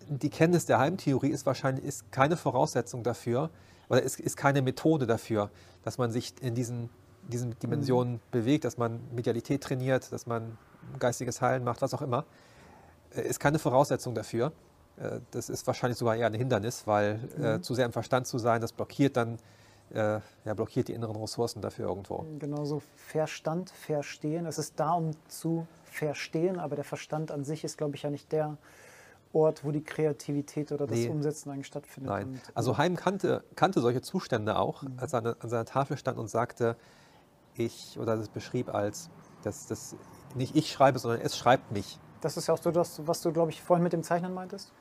die 0.08 0.30
Kenntnis 0.30 0.66
der 0.66 0.78
Heimtheorie 0.78 1.28
ist 1.28 1.46
wahrscheinlich 1.46 1.84
ist 1.84 2.10
keine 2.12 2.36
Voraussetzung 2.36 3.02
dafür, 3.02 3.50
oder 3.88 4.02
ist, 4.02 4.20
ist 4.20 4.36
keine 4.36 4.62
Methode 4.62 5.06
dafür, 5.06 5.50
dass 5.82 5.98
man 5.98 6.10
sich 6.10 6.34
in 6.42 6.54
diesen, 6.54 6.90
diesen 7.28 7.58
Dimensionen 7.58 8.14
mhm. 8.14 8.20
bewegt, 8.30 8.64
dass 8.64 8.78
man 8.78 9.00
Medialität 9.14 9.62
trainiert, 9.62 10.12
dass 10.12 10.26
man 10.26 10.58
geistiges 10.98 11.40
Heilen 11.40 11.64
macht, 11.64 11.82
was 11.82 11.94
auch 11.94 12.02
immer. 12.02 12.24
Äh, 13.14 13.22
ist 13.22 13.40
keine 13.40 13.58
Voraussetzung 13.58 14.14
dafür. 14.14 14.52
Äh, 14.98 15.20
das 15.30 15.48
ist 15.48 15.66
wahrscheinlich 15.66 15.98
sogar 15.98 16.16
eher 16.16 16.26
ein 16.26 16.34
Hindernis, 16.34 16.86
weil 16.86 17.20
äh, 17.40 17.56
mhm. 17.56 17.62
zu 17.62 17.74
sehr 17.74 17.86
im 17.86 17.92
Verstand 17.92 18.26
zu 18.26 18.38
sein, 18.38 18.60
das 18.60 18.72
blockiert 18.72 19.16
dann 19.16 19.38
äh, 19.92 20.20
ja, 20.44 20.54
blockiert 20.54 20.88
die 20.88 20.92
inneren 20.92 21.16
Ressourcen 21.16 21.60
dafür 21.60 21.88
irgendwo. 21.88 22.24
Genauso 22.38 22.82
Verstand, 22.94 23.70
Verstehen. 23.70 24.46
Es 24.46 24.58
ist 24.58 24.78
da, 24.78 24.92
um 24.92 25.10
zu 25.28 25.66
verstehen, 25.84 26.58
aber 26.58 26.76
der 26.76 26.84
Verstand 26.84 27.30
an 27.30 27.44
sich 27.44 27.64
ist, 27.64 27.78
glaube 27.78 27.96
ich, 27.96 28.02
ja 28.02 28.10
nicht 28.10 28.30
der 28.32 28.58
Ort, 29.32 29.64
wo 29.64 29.70
die 29.70 29.82
Kreativität 29.82 30.72
oder 30.72 30.86
das 30.86 30.98
nee. 30.98 31.08
Umsetzen 31.08 31.50
eigentlich 31.50 31.66
stattfindet. 31.66 32.10
Nein. 32.10 32.28
Und, 32.28 32.40
also 32.54 32.78
Heim 32.78 32.96
kannte, 32.96 33.44
kannte 33.56 33.80
solche 33.80 34.00
Zustände 34.00 34.58
auch, 34.58 34.82
mhm. 34.82 34.94
als 34.96 35.12
er 35.12 35.18
an, 35.18 35.34
an 35.38 35.48
seiner 35.48 35.64
Tafel 35.64 35.96
stand 35.96 36.18
und 36.18 36.28
sagte, 36.28 36.76
ich, 37.54 37.98
oder 37.98 38.16
das 38.16 38.28
beschrieb 38.28 38.72
als, 38.72 39.10
dass 39.42 39.66
das 39.66 39.96
nicht 40.34 40.56
ich 40.56 40.70
schreibe, 40.72 40.98
sondern 40.98 41.20
es 41.20 41.36
schreibt 41.36 41.72
mich. 41.72 41.98
Das 42.20 42.36
ist 42.36 42.46
ja 42.46 42.54
auch 42.54 42.62
so 42.62 42.70
das, 42.70 43.06
was 43.06 43.20
du, 43.20 43.32
glaube 43.32 43.50
ich, 43.50 43.62
vorhin 43.62 43.82
mit 43.82 43.92
dem 43.92 44.02
Zeichnen 44.02 44.34
meintest? 44.34 44.72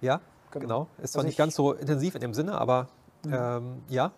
Ja, 0.00 0.20
genau. 0.50 0.62
genau. 0.62 0.88
Ist 1.02 1.12
zwar 1.12 1.20
also 1.20 1.28
nicht 1.28 1.38
ganz 1.38 1.54
so 1.54 1.72
intensiv 1.72 2.14
in 2.14 2.20
dem 2.20 2.34
Sinne, 2.34 2.58
aber 2.58 2.88
mhm. 3.24 3.32
ähm, 3.34 3.82
ja, 3.88 4.12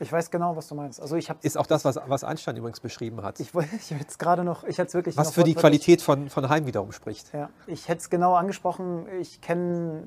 ich 0.00 0.12
weiß 0.12 0.30
genau, 0.30 0.56
was 0.56 0.68
du 0.68 0.74
meinst. 0.74 1.00
Also 1.00 1.16
ich 1.16 1.30
ist 1.42 1.56
auch 1.56 1.66
das, 1.66 1.84
was, 1.84 1.98
was 2.06 2.24
Einstein 2.24 2.56
übrigens 2.56 2.80
beschrieben 2.80 3.22
hat. 3.22 3.40
Ich, 3.40 3.54
ich 3.76 3.90
jetzt 3.90 4.18
gerade 4.18 4.44
noch, 4.44 4.64
ich 4.64 4.78
hätte 4.78 4.88
es 4.88 4.94
wirklich. 4.94 5.16
Was 5.16 5.32
für 5.32 5.44
die 5.44 5.54
Qualität 5.54 6.02
von, 6.02 6.28
von 6.28 6.48
Heim 6.48 6.66
wiederum 6.66 6.92
spricht. 6.92 7.32
Ja, 7.32 7.50
ich 7.66 7.88
hätte 7.88 8.00
es 8.00 8.10
genau 8.10 8.34
angesprochen. 8.34 9.06
Ich 9.20 9.40
kenne 9.40 10.04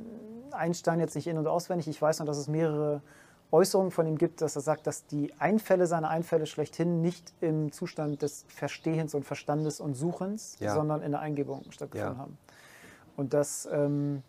Einstein 0.52 1.00
jetzt 1.00 1.16
nicht 1.16 1.28
in- 1.28 1.38
und 1.38 1.48
auswendig. 1.48 1.88
Ich 1.88 2.02
weiß 2.02 2.20
nur, 2.20 2.26
dass 2.26 2.38
es 2.38 2.48
mehrere 2.48 3.02
Äußerungen 3.52 3.92
von 3.92 4.08
ihm 4.08 4.18
gibt, 4.18 4.42
dass 4.42 4.56
er 4.56 4.62
sagt, 4.62 4.88
dass 4.88 5.06
die 5.06 5.34
Einfälle 5.40 5.88
seiner 5.88 6.10
Einfälle 6.10 6.46
schlechthin 6.46 7.02
nicht 7.02 7.34
im 7.42 7.72
Zustand 7.72 8.22
des 8.22 8.46
Verstehens 8.48 9.14
und 9.14 9.24
Verstandes 9.24 9.80
und 9.80 9.94
Suchens, 9.94 10.58
ja. 10.60 10.74
sondern 10.74 11.02
in 11.02 11.12
der 11.12 11.22
Eingebung 11.22 11.64
stattgefunden 11.70 12.18
ja. 12.18 12.22
haben. 12.22 12.38
Und 13.16 13.34
das. 13.34 13.68
Ähm, 13.72 14.24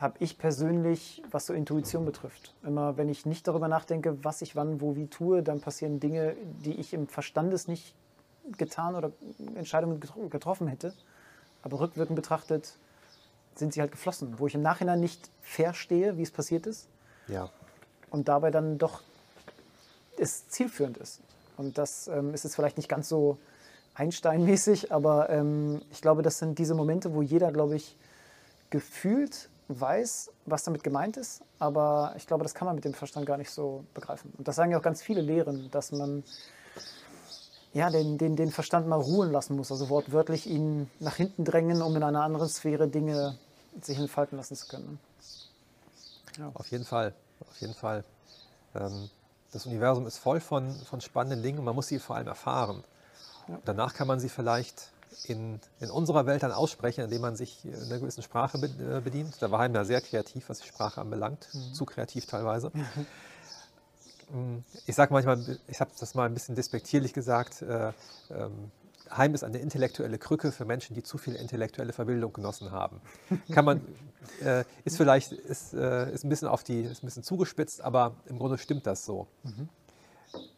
habe 0.00 0.16
ich 0.20 0.38
persönlich, 0.38 1.22
was 1.30 1.46
so 1.46 1.52
Intuition 1.52 2.04
betrifft. 2.04 2.54
Immer 2.62 2.96
wenn 2.96 3.08
ich 3.08 3.26
nicht 3.26 3.48
darüber 3.48 3.66
nachdenke, 3.68 4.22
was 4.24 4.42
ich 4.42 4.54
wann, 4.54 4.80
wo, 4.80 4.94
wie 4.94 5.08
tue, 5.08 5.42
dann 5.42 5.60
passieren 5.60 5.98
Dinge, 5.98 6.36
die 6.64 6.74
ich 6.74 6.94
im 6.94 7.08
Verstandes 7.08 7.66
nicht 7.66 7.94
getan 8.56 8.94
oder 8.94 9.10
Entscheidungen 9.56 10.00
getroffen 10.30 10.68
hätte. 10.68 10.94
Aber 11.62 11.80
rückwirkend 11.80 12.14
betrachtet 12.14 12.76
sind 13.56 13.72
sie 13.72 13.80
halt 13.80 13.90
geflossen, 13.90 14.38
wo 14.38 14.46
ich 14.46 14.54
im 14.54 14.62
Nachhinein 14.62 15.00
nicht 15.00 15.30
verstehe, 15.42 16.16
wie 16.16 16.22
es 16.22 16.30
passiert 16.30 16.66
ist. 16.66 16.86
Ja. 17.26 17.50
Und 18.10 18.28
dabei 18.28 18.52
dann 18.52 18.78
doch 18.78 19.02
es 20.16 20.48
zielführend 20.48 20.96
ist. 20.96 21.20
Und 21.56 21.76
das 21.76 22.06
ähm, 22.06 22.34
ist 22.34 22.44
jetzt 22.44 22.54
vielleicht 22.54 22.76
nicht 22.76 22.88
ganz 22.88 23.08
so 23.08 23.36
Einstein-mäßig, 23.94 24.92
aber 24.92 25.28
ähm, 25.28 25.82
ich 25.90 26.00
glaube, 26.00 26.22
das 26.22 26.38
sind 26.38 26.58
diese 26.60 26.76
Momente, 26.76 27.14
wo 27.14 27.20
jeder, 27.20 27.50
glaube 27.50 27.74
ich, 27.74 27.96
gefühlt 28.70 29.48
weiß, 29.68 30.30
was 30.46 30.64
damit 30.64 30.82
gemeint 30.82 31.16
ist, 31.16 31.42
aber 31.58 32.14
ich 32.16 32.26
glaube, 32.26 32.42
das 32.42 32.54
kann 32.54 32.66
man 32.66 32.74
mit 32.74 32.84
dem 32.84 32.94
Verstand 32.94 33.26
gar 33.26 33.36
nicht 33.36 33.50
so 33.50 33.84
begreifen. 33.94 34.32
Und 34.36 34.48
das 34.48 34.56
sagen 34.56 34.72
ja 34.72 34.78
auch 34.78 34.82
ganz 34.82 35.02
viele 35.02 35.20
Lehren, 35.20 35.70
dass 35.70 35.92
man 35.92 36.24
ja, 37.74 37.90
den, 37.90 38.16
den, 38.16 38.34
den 38.34 38.50
Verstand 38.50 38.88
mal 38.88 39.00
ruhen 39.00 39.30
lassen 39.30 39.56
muss, 39.56 39.70
also 39.70 39.90
wortwörtlich 39.90 40.46
ihn 40.46 40.90
nach 41.00 41.16
hinten 41.16 41.44
drängen, 41.44 41.82
um 41.82 41.94
in 41.96 42.02
einer 42.02 42.22
anderen 42.22 42.48
Sphäre 42.48 42.88
Dinge 42.88 43.38
sich 43.82 43.98
entfalten 43.98 44.38
lassen 44.38 44.56
zu 44.56 44.66
können. 44.68 44.98
Ja. 46.38 46.50
Auf 46.54 46.70
jeden 46.70 46.84
Fall, 46.84 47.14
auf 47.40 47.60
jeden 47.60 47.74
Fall. 47.74 48.04
Ähm, 48.74 49.10
das 49.52 49.66
Universum 49.66 50.06
ist 50.06 50.18
voll 50.18 50.40
von, 50.40 50.74
von 50.80 51.00
spannenden 51.00 51.42
Dingen 51.42 51.58
und 51.58 51.64
man 51.64 51.74
muss 51.74 51.88
sie 51.88 51.98
vor 51.98 52.16
allem 52.16 52.26
erfahren. 52.26 52.84
Ja. 53.48 53.58
Danach 53.64 53.94
kann 53.94 54.08
man 54.08 54.18
sie 54.18 54.28
vielleicht 54.28 54.92
in, 55.24 55.60
in 55.80 55.90
unserer 55.90 56.26
Welt 56.26 56.42
dann 56.42 56.52
aussprechen, 56.52 57.04
indem 57.04 57.20
man 57.22 57.36
sich 57.36 57.64
einer 57.64 57.98
gewissen 57.98 58.22
Sprache 58.22 58.58
äh, 58.58 59.00
bedient. 59.00 59.36
Da 59.40 59.50
war 59.50 59.60
Heim 59.60 59.74
ja 59.74 59.84
sehr 59.84 60.00
kreativ, 60.00 60.48
was 60.48 60.60
die 60.60 60.68
Sprache 60.68 61.00
anbelangt, 61.00 61.48
mhm. 61.52 61.74
zu 61.74 61.84
kreativ 61.84 62.26
teilweise. 62.26 62.70
Mhm. 62.72 64.64
Ich 64.86 64.94
sage 64.94 65.12
manchmal, 65.12 65.58
ich 65.68 65.80
habe 65.80 65.90
das 65.98 66.14
mal 66.14 66.26
ein 66.26 66.34
bisschen 66.34 66.54
despektierlich 66.54 67.14
gesagt, 67.14 67.62
äh, 67.62 67.92
ähm, 68.30 68.70
Heim 69.10 69.34
ist 69.34 69.42
eine 69.42 69.58
intellektuelle 69.58 70.18
Krücke 70.18 70.52
für 70.52 70.64
Menschen, 70.64 70.94
die 70.94 71.02
zu 71.02 71.18
viel 71.18 71.34
intellektuelle 71.34 71.92
Verbildung 71.92 72.32
genossen 72.32 72.70
haben. 72.72 73.00
Kann 73.50 73.64
man, 73.64 73.80
äh, 74.44 74.64
ist 74.84 74.96
vielleicht 74.96 75.32
ist, 75.32 75.72
äh, 75.74 76.12
ist 76.12 76.24
ein 76.24 76.28
bisschen 76.28 76.48
auf 76.48 76.62
die, 76.62 76.82
ist 76.82 77.02
ein 77.02 77.06
bisschen 77.06 77.22
zugespitzt, 77.22 77.80
aber 77.80 78.16
im 78.26 78.38
Grunde 78.38 78.58
stimmt 78.58 78.86
das 78.86 79.04
so. 79.04 79.26
Mhm. 79.44 79.68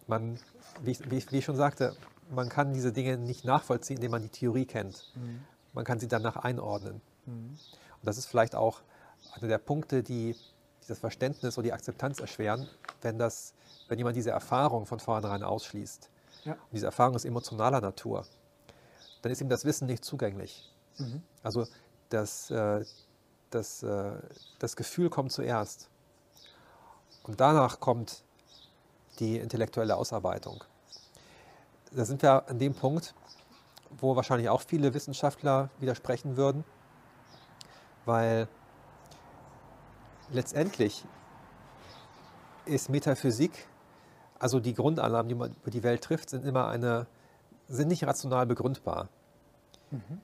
Man, 0.07 0.39
wie 0.83 0.91
ich, 0.91 1.11
wie, 1.11 1.19
ich, 1.19 1.31
wie 1.31 1.39
ich, 1.39 1.45
schon 1.45 1.57
sagte, 1.57 1.95
man 2.31 2.49
kann 2.49 2.73
diese 2.73 2.93
Dinge 2.93 3.19
nicht 3.19 3.45
nachvollziehen, 3.45 3.97
indem 3.97 4.13
man 4.13 4.23
die 4.23 4.29
Theorie 4.29 4.67
kennt. 4.67 5.13
Mhm. 5.15 5.43
Man 5.73 5.85
kann 5.85 5.99
sie 5.99 6.09
danach 6.09 6.37
einordnen. 6.37 7.01
Mhm. 7.27 7.51
Und 8.01 8.05
das 8.05 8.19
ist 8.19 8.27
vielleicht 8.27 8.55
auch 8.55 8.81
einer 9.35 9.49
der 9.49 9.59
Punkte, 9.59 10.03
die 10.03 10.37
das 10.89 10.99
Verständnis 10.99 11.57
oder 11.57 11.65
die 11.65 11.73
Akzeptanz 11.73 12.19
erschweren, 12.19 12.69
wenn, 13.03 13.19
das, 13.19 13.55
wenn 13.89 13.99
jemand 13.99 14.17
diese 14.17 14.31
Erfahrung 14.31 14.87
von 14.87 14.99
vornherein 14.99 15.43
ausschließt. 15.43 16.09
Ja. 16.45 16.53
Und 16.53 16.73
diese 16.73 16.87
Erfahrung 16.87 17.15
ist 17.15 17.25
emotionaler 17.25 17.81
Natur. 17.81 18.27
Dann 19.23 19.31
ist 19.31 19.41
ihm 19.41 19.49
das 19.49 19.65
Wissen 19.65 19.87
nicht 19.87 20.05
zugänglich. 20.05 20.73
Mhm. 20.99 21.23
Also 21.43 21.67
das, 22.09 22.51
äh, 22.51 22.85
das, 23.51 23.83
äh, 23.83 24.13
das 24.59 24.75
Gefühl 24.77 25.11
kommt 25.11 25.33
zuerst. 25.33 25.89
Und 27.25 27.41
danach 27.41 27.79
kommt 27.81 28.25
die 29.19 29.37
intellektuelle 29.37 29.97
Ausarbeitung 29.97 30.65
da 31.91 32.05
sind 32.05 32.23
wir 32.23 32.49
an 32.49 32.59
dem 32.59 32.75
Punkt, 32.75 33.15
wo 33.91 34.17
wahrscheinlich 34.17 34.49
auch 34.49 34.61
viele 34.61 34.95
Wissenschaftler 34.95 35.71
widersprechen 35.79 36.37
würden, 36.37 36.65
weil 38.05 38.49
letztendlich 40.31 41.05
ist 42.65 42.89
Metaphysik, 42.89 43.67
also 44.39 44.61
die 44.61 44.75
Grundannahmen, 44.75 45.29
die 45.29 45.35
man 45.35 45.53
über 45.63 45.71
die 45.71 45.83
Welt 45.83 46.03
trifft, 46.03 46.31
sind 46.31 46.45
immer 46.45 46.69
eine, 46.69 47.07
sind 47.69 47.89
nicht 47.89 48.05
rational 48.05 48.47
begründbar. 48.47 49.09
Mhm. 49.91 50.21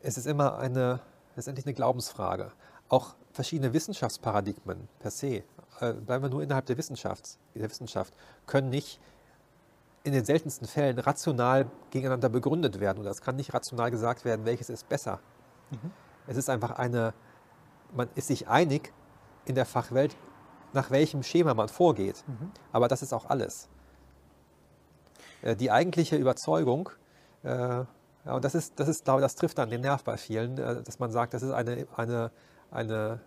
Es 0.00 0.16
ist 0.16 0.26
immer 0.26 0.58
eine, 0.58 1.00
letztendlich 1.34 1.66
eine 1.66 1.74
Glaubensfrage. 1.74 2.52
Auch 2.88 3.14
verschiedene 3.32 3.72
Wissenschaftsparadigmen 3.72 4.88
per 5.00 5.10
se, 5.10 5.42
äh, 5.80 5.92
bleiben 5.92 6.24
wir 6.24 6.28
nur 6.28 6.42
innerhalb 6.42 6.66
der 6.66 6.78
Wissenschaft, 6.78 7.38
der 7.54 7.68
Wissenschaft, 7.68 8.14
können 8.46 8.70
nicht 8.70 9.00
in 10.04 10.12
den 10.12 10.24
seltensten 10.24 10.68
Fällen 10.68 10.98
rational 10.98 11.66
gegeneinander 11.90 12.28
begründet 12.28 12.78
werden. 12.78 12.98
Und 13.00 13.06
es 13.06 13.22
kann 13.22 13.36
nicht 13.36 13.52
rational 13.52 13.90
gesagt 13.90 14.24
werden, 14.24 14.44
welches 14.44 14.68
ist 14.68 14.88
besser. 14.88 15.18
Mhm. 15.70 15.90
Es 16.26 16.36
ist 16.36 16.50
einfach 16.50 16.72
eine, 16.72 17.14
man 17.92 18.08
ist 18.14 18.28
sich 18.28 18.46
einig 18.46 18.92
in 19.46 19.54
der 19.54 19.64
Fachwelt, 19.64 20.14
nach 20.74 20.90
welchem 20.90 21.22
Schema 21.22 21.54
man 21.54 21.68
vorgeht. 21.68 22.22
Mhm. 22.26 22.50
Aber 22.70 22.86
das 22.86 23.02
ist 23.02 23.14
auch 23.14 23.30
alles. 23.30 23.68
Äh, 25.40 25.56
die 25.56 25.70
eigentliche 25.70 26.16
Überzeugung, 26.16 26.90
äh, 27.42 27.84
und 28.26 28.44
das 28.44 28.54
ist, 28.54 28.78
das 28.78 28.88
ist, 28.88 29.04
glaube 29.04 29.20
ich, 29.20 29.24
das 29.24 29.36
trifft 29.36 29.58
dann 29.58 29.70
den 29.70 29.80
Nerv 29.80 30.04
bei 30.04 30.18
vielen, 30.18 30.58
äh, 30.58 30.82
dass 30.82 30.98
man 30.98 31.10
sagt, 31.12 31.32
das 31.32 31.42
ist 31.42 31.52
eine, 31.52 31.86
eine, 31.96 32.30
eine, 32.70 33.20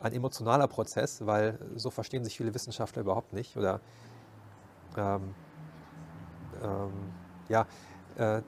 ein 0.00 0.12
emotionaler 0.12 0.66
Prozess, 0.66 1.24
weil 1.24 1.58
so 1.76 1.90
verstehen 1.90 2.24
sich 2.24 2.36
viele 2.36 2.52
Wissenschaftler 2.52 3.02
überhaupt 3.02 3.32
nicht. 3.32 3.56
Oder 3.56 3.80
ähm, 4.96 5.34
ähm, 6.62 7.12
ja, 7.48 7.66
äh, 8.16 8.42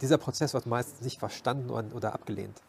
dieser 0.00 0.18
Prozess 0.18 0.54
wird 0.54 0.66
meistens 0.66 1.00
nicht 1.02 1.18
verstanden 1.18 1.70
oder 1.70 2.14
abgelehnt. 2.14 2.62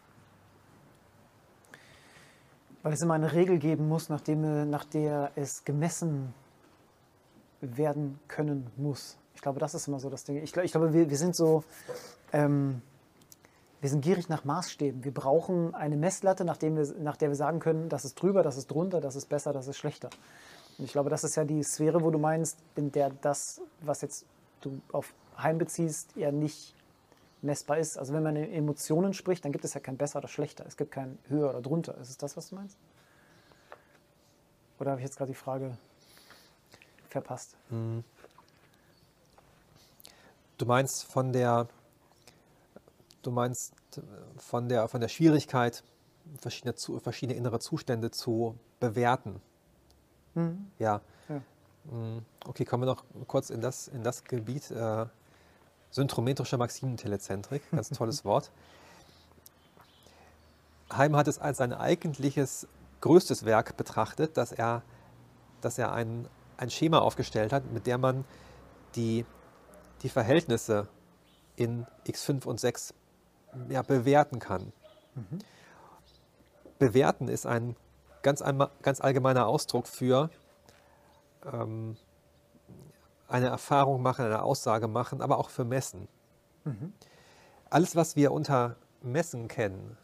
Weil 2.84 2.94
es 2.94 3.02
immer 3.02 3.14
eine 3.14 3.32
Regel 3.32 3.60
geben 3.60 3.88
muss, 3.88 4.10
nachdem, 4.10 4.70
nach 4.70 4.86
der 4.86 5.32
es 5.36 5.64
gemessen 5.64 6.34
werden 7.62 8.20
können 8.28 8.72
muss. 8.76 9.18
Ich 9.36 9.42
glaube, 9.42 9.60
das 9.60 9.74
ist 9.76 9.88
immer 9.88 10.00
so 10.00 10.10
das 10.10 10.24
Ding. 10.24 10.38
Ich, 10.38 10.56
ich 10.56 10.72
glaube, 10.72 10.94
wir, 10.94 11.10
wir 11.10 11.18
sind 11.18 11.36
so, 11.36 11.64
ähm, 12.34 12.82
wir 13.80 13.90
sind 13.90 14.02
gierig 14.02 14.30
nach 14.30 14.46
Maßstäben. 14.46 15.04
Wir 15.04 15.14
brauchen 15.14 15.74
eine 15.74 15.96
Messlatte, 15.96 16.44
nach, 16.44 16.62
wir, 16.62 16.72
nach 17.00 17.18
der 17.18 17.30
wir 17.30 17.36
sagen 17.36 17.60
können, 17.60 17.88
das 17.88 18.04
ist 18.04 18.16
drüber, 18.16 18.44
das 18.44 18.58
ist 18.58 18.70
drunter, 18.70 19.00
das 19.00 19.16
ist 19.16 19.30
besser, 19.30 19.54
das 19.54 19.68
ist 19.68 19.78
schlechter. 19.78 20.10
Und 20.78 20.86
ich 20.86 20.92
glaube, 20.92 21.10
das 21.10 21.24
ist 21.24 21.36
ja 21.36 21.44
die 21.44 21.64
Sphäre, 21.64 22.02
wo 22.02 22.10
du 22.10 22.18
meinst, 22.18 22.58
in 22.76 22.92
der 22.92 23.10
das, 23.10 23.62
was 23.82 24.02
jetzt 24.02 24.26
du 24.62 24.82
auf 24.92 25.14
Heim 25.38 25.58
beziehst, 25.58 26.16
eher 26.18 26.32
nicht 26.32 26.76
messbar 27.42 27.78
ist. 27.78 27.98
Also 27.98 28.14
wenn 28.14 28.24
man 28.24 28.36
in 28.36 28.52
Emotionen 28.52 29.14
spricht, 29.14 29.44
dann 29.46 29.52
gibt 29.52 29.66
es 29.66 29.74
ja 29.74 29.80
kein 29.80 29.98
besser 29.98 30.20
oder 30.20 30.28
schlechter. 30.28 30.66
Es 30.66 30.78
gibt 30.78 30.92
kein 30.92 31.18
höher 31.28 31.50
oder 31.50 31.62
drunter. 31.62 31.98
Ist 31.98 32.10
es 32.10 32.18
das, 32.18 32.38
was 32.38 32.50
du 32.50 32.56
meinst? 32.56 32.78
Oder 34.80 34.92
habe 34.92 35.02
ich 35.02 35.06
jetzt 35.06 35.18
gerade 35.18 35.32
die 35.32 35.38
Frage 35.38 35.78
verpasst? 37.10 37.56
Hm. 37.70 38.04
Du 40.58 40.66
meinst 40.66 41.06
von 41.06 41.34
der, 41.34 41.68
du 43.24 43.32
meinst 43.32 43.74
von 44.38 44.70
der, 44.70 44.88
von 44.88 45.02
der 45.02 45.08
Schwierigkeit, 45.08 45.84
verschiedene, 46.40 46.76
verschiedene 47.00 47.38
innere 47.38 47.60
Zustände 47.60 48.12
zu 48.12 48.58
bewerten. 48.80 49.42
Mhm. 50.36 50.72
Ja. 50.80 51.02
ja. 51.30 51.42
Hm, 51.90 52.26
okay, 52.46 52.66
kommen 52.66 52.84
wir 52.84 52.88
noch 52.88 53.04
kurz 53.28 53.50
in 53.50 53.62
das, 53.62 53.88
in 53.88 54.04
das 54.04 54.24
Gebiet. 54.24 54.72
Äh, 54.72 55.06
syntrometrische 55.92 56.58
Maximentelezentrik, 56.58 57.70
ganz 57.72 57.90
tolles 57.98 58.26
Wort. 58.26 58.52
Heim 60.92 61.16
hat 61.16 61.28
es 61.28 61.38
als 61.38 61.58
sein 61.58 61.74
eigentliches 61.74 62.68
größtes 63.02 63.46
Werk 63.46 63.78
betrachtet, 63.78 64.38
dass 64.38 64.52
er, 64.52 64.82
dass 65.62 65.78
er 65.78 65.92
ein, 65.94 66.28
ein 66.58 66.70
Schema 66.70 67.00
aufgestellt 67.00 67.54
hat, 67.54 67.72
mit 67.72 67.88
der 67.88 67.98
man 67.98 68.26
die, 68.96 69.26
die 70.02 70.10
Verhältnisse 70.10 70.88
in 71.56 71.86
x5 72.08 72.46
und 72.46 72.60
6 72.60 72.94
ja, 73.70 73.82
bewerten 73.82 74.40
kann. 74.40 74.72
Mhm. 75.16 75.40
Bewerten 76.80 77.28
ist 77.28 77.46
ein 77.46 77.76
ganz, 78.22 78.44
ganz 78.82 79.02
allgemeiner 79.02 79.48
Ausdruck 79.48 79.88
für 79.88 80.30
ähm, 81.52 81.96
eine 83.28 83.48
Erfahrung 83.48 84.02
machen, 84.02 84.26
eine 84.26 84.44
Aussage 84.44 84.88
machen, 84.88 85.22
aber 85.22 85.38
auch 85.38 85.50
für 85.50 85.64
Messen. 85.64 86.08
Mhm. 86.66 86.94
Alles, 87.70 87.96
was 87.96 88.16
wir 88.16 88.32
unter 88.32 88.76
Messen 89.02 89.48
kennen, 89.48 89.98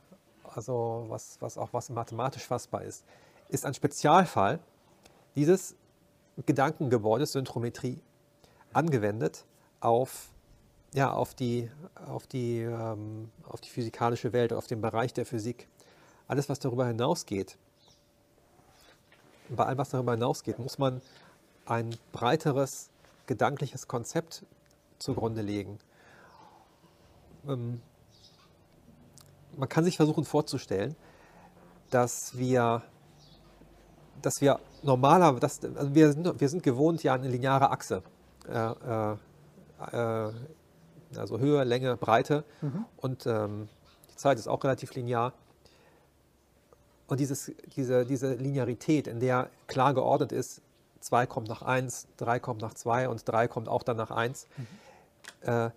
also 0.44 1.06
was, 1.10 1.38
was 1.42 1.58
auch 1.58 1.74
was 1.74 1.90
mathematisch 1.90 2.46
fassbar 2.46 2.84
ist, 2.84 3.04
ist 3.50 3.66
ein 3.66 3.74
Spezialfall 3.74 4.60
dieses 5.36 5.76
Gedankengebäudes 6.46 7.34
Synchrometrie 7.34 8.02
angewendet 8.74 9.46
auf, 9.80 10.30
ja, 10.94 11.12
auf, 11.12 11.34
die, 11.34 11.70
auf, 12.08 12.28
die, 12.28 12.62
ähm, 12.62 13.30
auf 13.48 13.62
die 13.62 13.70
physikalische 13.70 14.34
Welt, 14.34 14.54
auf 14.54 14.68
den 14.68 14.82
Bereich 14.82 15.14
der 15.14 15.26
Physik. 15.26 15.68
Alles, 16.28 16.50
was 16.50 16.60
darüber 16.60 16.86
hinausgeht, 16.86 17.58
bei 19.50 19.66
allem, 19.66 19.78
was 19.78 19.90
darüber 19.90 20.12
hinausgeht, 20.14 20.60
muss 20.60 20.78
man 20.78 21.02
ein 21.68 21.96
breiteres 22.12 22.90
gedankliches 23.26 23.88
Konzept 23.88 24.46
zugrunde 25.00 25.42
legen. 25.42 25.80
Ähm, 27.48 27.82
man 29.58 29.70
kann 29.70 29.84
sich 29.84 29.98
versuchen 29.98 30.26
vorzustellen, 30.26 30.96
dass 31.90 32.38
wir, 32.38 32.84
dass 34.22 34.42
wir 34.42 34.60
normaler, 34.84 35.34
dass, 35.40 35.64
also 35.64 35.94
wir, 35.94 36.12
sind, 36.12 36.40
wir 36.40 36.50
sind 36.50 36.64
gewohnt 36.64 37.04
ja 37.04 37.14
eine 37.14 37.28
lineare 37.28 37.72
Achse. 37.72 38.04
Äh, 38.48 39.16
äh, 39.92 40.32
also 41.16 41.40
Höhe, 41.40 41.64
Länge, 41.64 41.96
Breite 41.96 42.44
mhm. 42.62 42.86
und 42.98 43.26
ähm, 43.26 43.70
die 44.12 44.16
Zeit 44.16 44.38
ist 44.38 44.48
auch 44.48 44.64
relativ 44.64 44.94
linear. 44.96 45.34
Und 47.08 47.20
dieses, 47.20 47.52
diese, 47.76 48.06
diese 48.06 48.34
Linearität, 48.34 49.08
in 49.08 49.20
der 49.20 49.50
klar 49.68 49.94
geordnet 49.94 50.32
ist, 50.32 50.62
2 51.00 51.26
kommt 51.26 51.48
nach 51.48 51.62
1, 51.62 52.08
3 52.18 52.40
kommt 52.40 52.62
nach 52.62 52.74
2 52.74 53.10
und 53.10 53.28
3 53.28 53.48
kommt 53.48 53.68
auch 53.68 53.84
dann 53.84 53.98
nach 53.98 54.12
1. 54.12 54.48
Mhm. 54.58 54.68
Äh, 55.42 55.72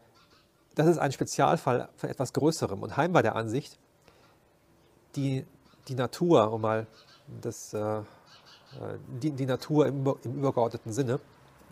das 0.75 0.87
ist 0.87 0.99
ein 0.99 1.13
Spezialfall 1.13 1.89
von 1.97 2.09
etwas 2.09 2.33
Größerem. 2.33 2.83
Und 2.83 2.97
Heim 2.97 3.13
war 3.13 3.23
der 3.23 3.37
Ansicht, 3.37 3.79
die, 5.17 5.45
die 5.89 5.95
Natur, 5.95 6.53
um 6.53 6.61
mal 6.61 6.87
das, 7.41 7.75
äh, 7.75 8.03
die, 9.21 9.33
die 9.33 9.47
Natur 9.47 9.87
im, 9.87 10.07
im 10.25 10.35
übergeordneten 10.39 10.93
Sinne, 10.93 11.21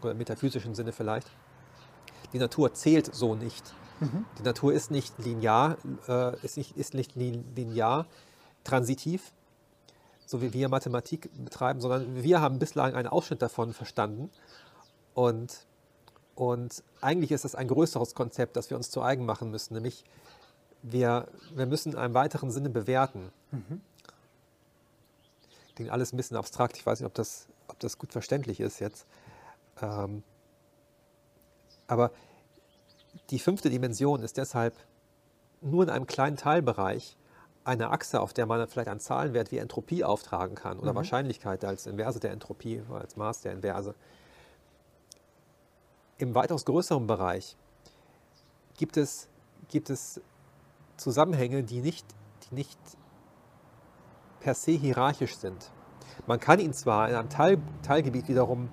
oder 0.01 0.13
im 0.13 0.19
metaphysischen 0.19 0.75
Sinne 0.75 0.93
vielleicht, 0.93 1.29
die 2.33 2.39
Natur 2.39 2.75
zählt 2.75 3.15
so 3.15 3.35
nicht. 3.35 3.75
Mhm. 4.01 4.25
Die 4.39 4.43
Natur 4.43 4.73
ist 4.73 4.91
nicht 4.91 5.19
linear, 5.19 5.77
äh, 6.07 6.37
ist, 6.45 6.57
nicht, 6.57 6.77
ist 6.77 6.95
nicht 6.95 7.17
linear 7.17 8.07
transitiv, 8.65 9.33
so 10.29 10.43
wie 10.43 10.53
wir 10.53 10.69
Mathematik 10.69 11.31
betreiben, 11.43 11.81
sondern 11.81 12.23
wir 12.23 12.43
haben 12.43 12.59
bislang 12.59 12.95
einen 12.95 13.09
Ausschnitt 13.09 13.41
davon 13.41 13.73
verstanden. 13.73 14.31
Und, 15.15 15.65
und 16.35 16.85
eigentlich 17.01 17.33
ist 17.33 17.47
es 17.47 17.55
ein 17.55 17.67
größeres 17.67 18.15
Konzept, 18.15 18.57
das 18.57 18.69
wir 18.69 18.77
uns 18.77 18.91
zu 18.91 19.01
eigen 19.03 19.25
machen 19.25 19.51
müssen, 19.51 19.73
nämlich 19.73 20.05
wir, 20.83 21.29
wir 21.55 21.65
müssen 21.65 21.93
in 21.93 21.99
einem 21.99 22.13
weiteren 22.13 22.51
Sinne 22.51 22.69
bewerten. 22.69 23.33
Mhm. 23.53 23.81
Klingt 25.75 25.91
alles 25.91 26.13
ein 26.13 26.19
bisschen 26.19 26.37
abstrakt, 26.37 26.77
ich 26.77 26.85
weiß 26.85 27.01
nicht, 27.01 27.07
ob 27.07 27.15
das, 27.15 27.49
ob 27.69 27.79
das 27.81 27.97
gut 27.97 28.13
verständlich 28.13 28.61
ist 28.61 28.81
jetzt. 28.81 29.07
Ähm, 29.81 30.23
aber 31.87 32.13
die 33.31 33.39
fünfte 33.39 33.71
Dimension 33.71 34.23
ist 34.23 34.37
deshalb 34.37 34.77
nur 35.63 35.85
in 35.85 35.91
einem 35.91 36.07
kleinen 36.07 36.37
Teilbereich 36.37 37.17
eine 37.69 37.91
Achse, 37.91 38.21
auf 38.21 38.33
der 38.33 38.47
man 38.47 38.67
vielleicht 38.67 38.89
einen 38.89 38.99
Zahlenwert 38.99 39.53
wie 39.53 39.59
Entropie 39.59 40.03
auftragen 40.03 40.57
kann 40.57 40.79
oder 40.79 40.93
mhm. 40.93 40.97
Wahrscheinlichkeit 40.97 41.65
als 41.65 41.87
Inverse 41.87 42.19
der 42.19 42.33
Entropie 42.33 42.83
oder 42.89 43.03
als 43.03 43.17
Maß 43.17 43.43
der 43.43 43.53
Inverse. 43.53 43.95
Im 46.17 46.35
weitaus 46.35 46.65
größeren 46.65 47.07
Bereich 47.07 47.57
gibt 48.77 48.97
es, 48.97 49.29
gibt 49.69 49.91
es 49.91 50.21
Zusammenhänge, 50.97 51.63
die 51.63 51.81
nicht, 51.81 52.07
die 52.49 52.55
nicht 52.55 52.79
per 54.41 54.55
se 54.55 54.73
hierarchisch 54.73 55.37
sind. 55.37 55.71
Man 56.27 56.41
kann 56.41 56.59
ihnen 56.59 56.73
zwar 56.73 57.09
in 57.09 57.15
einem 57.15 57.29
Teil, 57.29 57.59
Teilgebiet 57.83 58.29
wiederum 58.29 58.71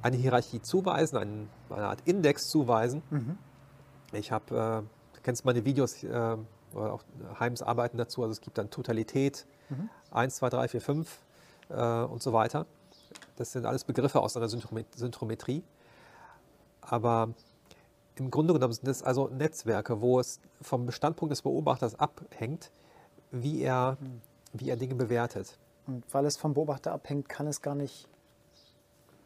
eine 0.00 0.16
Hierarchie 0.16 0.62
zuweisen, 0.62 1.18
einen, 1.18 1.50
eine 1.70 1.88
Art 1.88 2.00
Index 2.04 2.48
zuweisen. 2.48 3.02
Mhm. 3.10 3.38
Ich 4.12 4.30
habe, 4.30 4.84
äh, 4.84 5.20
kennst 5.22 5.44
meine 5.44 5.64
Videos, 5.64 6.02
äh, 6.04 6.36
oder 6.74 6.92
auch 6.92 7.04
Heims 7.38 7.62
arbeiten 7.62 7.96
dazu, 7.96 8.22
also 8.22 8.32
es 8.32 8.40
gibt 8.40 8.58
dann 8.58 8.70
Totalität, 8.70 9.46
mhm. 9.68 9.88
1, 10.10 10.36
2, 10.36 10.50
3, 10.50 10.68
4, 10.68 10.80
5 10.80 11.18
äh, 11.70 12.02
und 12.02 12.22
so 12.22 12.32
weiter. 12.32 12.66
Das 13.36 13.52
sind 13.52 13.66
alles 13.66 13.84
Begriffe 13.84 14.20
aus 14.20 14.36
einer 14.36 14.48
Synchrometrie. 14.48 15.62
Aber 16.80 17.30
im 18.16 18.30
Grunde 18.30 18.52
genommen 18.52 18.72
sind 18.72 18.88
es 18.88 19.02
also 19.02 19.28
Netzwerke, 19.28 20.00
wo 20.00 20.20
es 20.20 20.40
vom 20.60 20.86
Bestandpunkt 20.86 21.32
des 21.32 21.42
Beobachters 21.42 21.98
abhängt, 21.98 22.70
wie 23.30 23.62
er, 23.62 23.96
mhm. 24.00 24.20
wie 24.52 24.70
er 24.70 24.76
Dinge 24.76 24.94
bewertet. 24.94 25.58
Und 25.86 26.04
weil 26.12 26.24
es 26.26 26.36
vom 26.36 26.54
Beobachter 26.54 26.92
abhängt, 26.92 27.28
kann 27.28 27.46
es 27.46 27.60
gar 27.60 27.74
nicht 27.74 28.08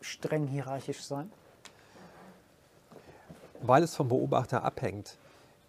streng 0.01 0.47
hierarchisch 0.47 1.03
sein? 1.03 1.31
Weil 3.61 3.83
es 3.83 3.95
vom 3.95 4.09
Beobachter 4.09 4.65
abhängt, 4.65 5.19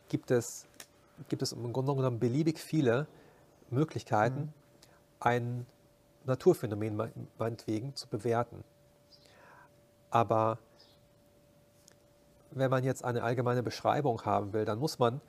gibt 0.10 0.32
es, 0.32 0.66
gibt 1.28 1.42
es 1.42 1.52
im 1.52 1.74
Grunde 1.74 1.96
genommen 1.96 2.20
beliebig 2.20 2.60
viele 2.60 3.08
Möglichkeiten, 3.70 4.40
mhm. 4.40 4.54
ein 5.20 5.66
Naturphänomen 6.26 7.02
meinetwegen 7.38 7.96
zu 7.96 8.08
bewerten. 8.08 8.64
Aber 10.10 10.60
wenn 12.52 12.72
man 12.72 12.84
jetzt 12.84 13.04
eine 13.04 13.24
allgemeine 13.24 13.64
Beschreibung 13.64 14.24
haben 14.26 14.54
will, 14.54 14.66
dann 14.66 14.80
muss 14.80 15.00
man 15.00 15.22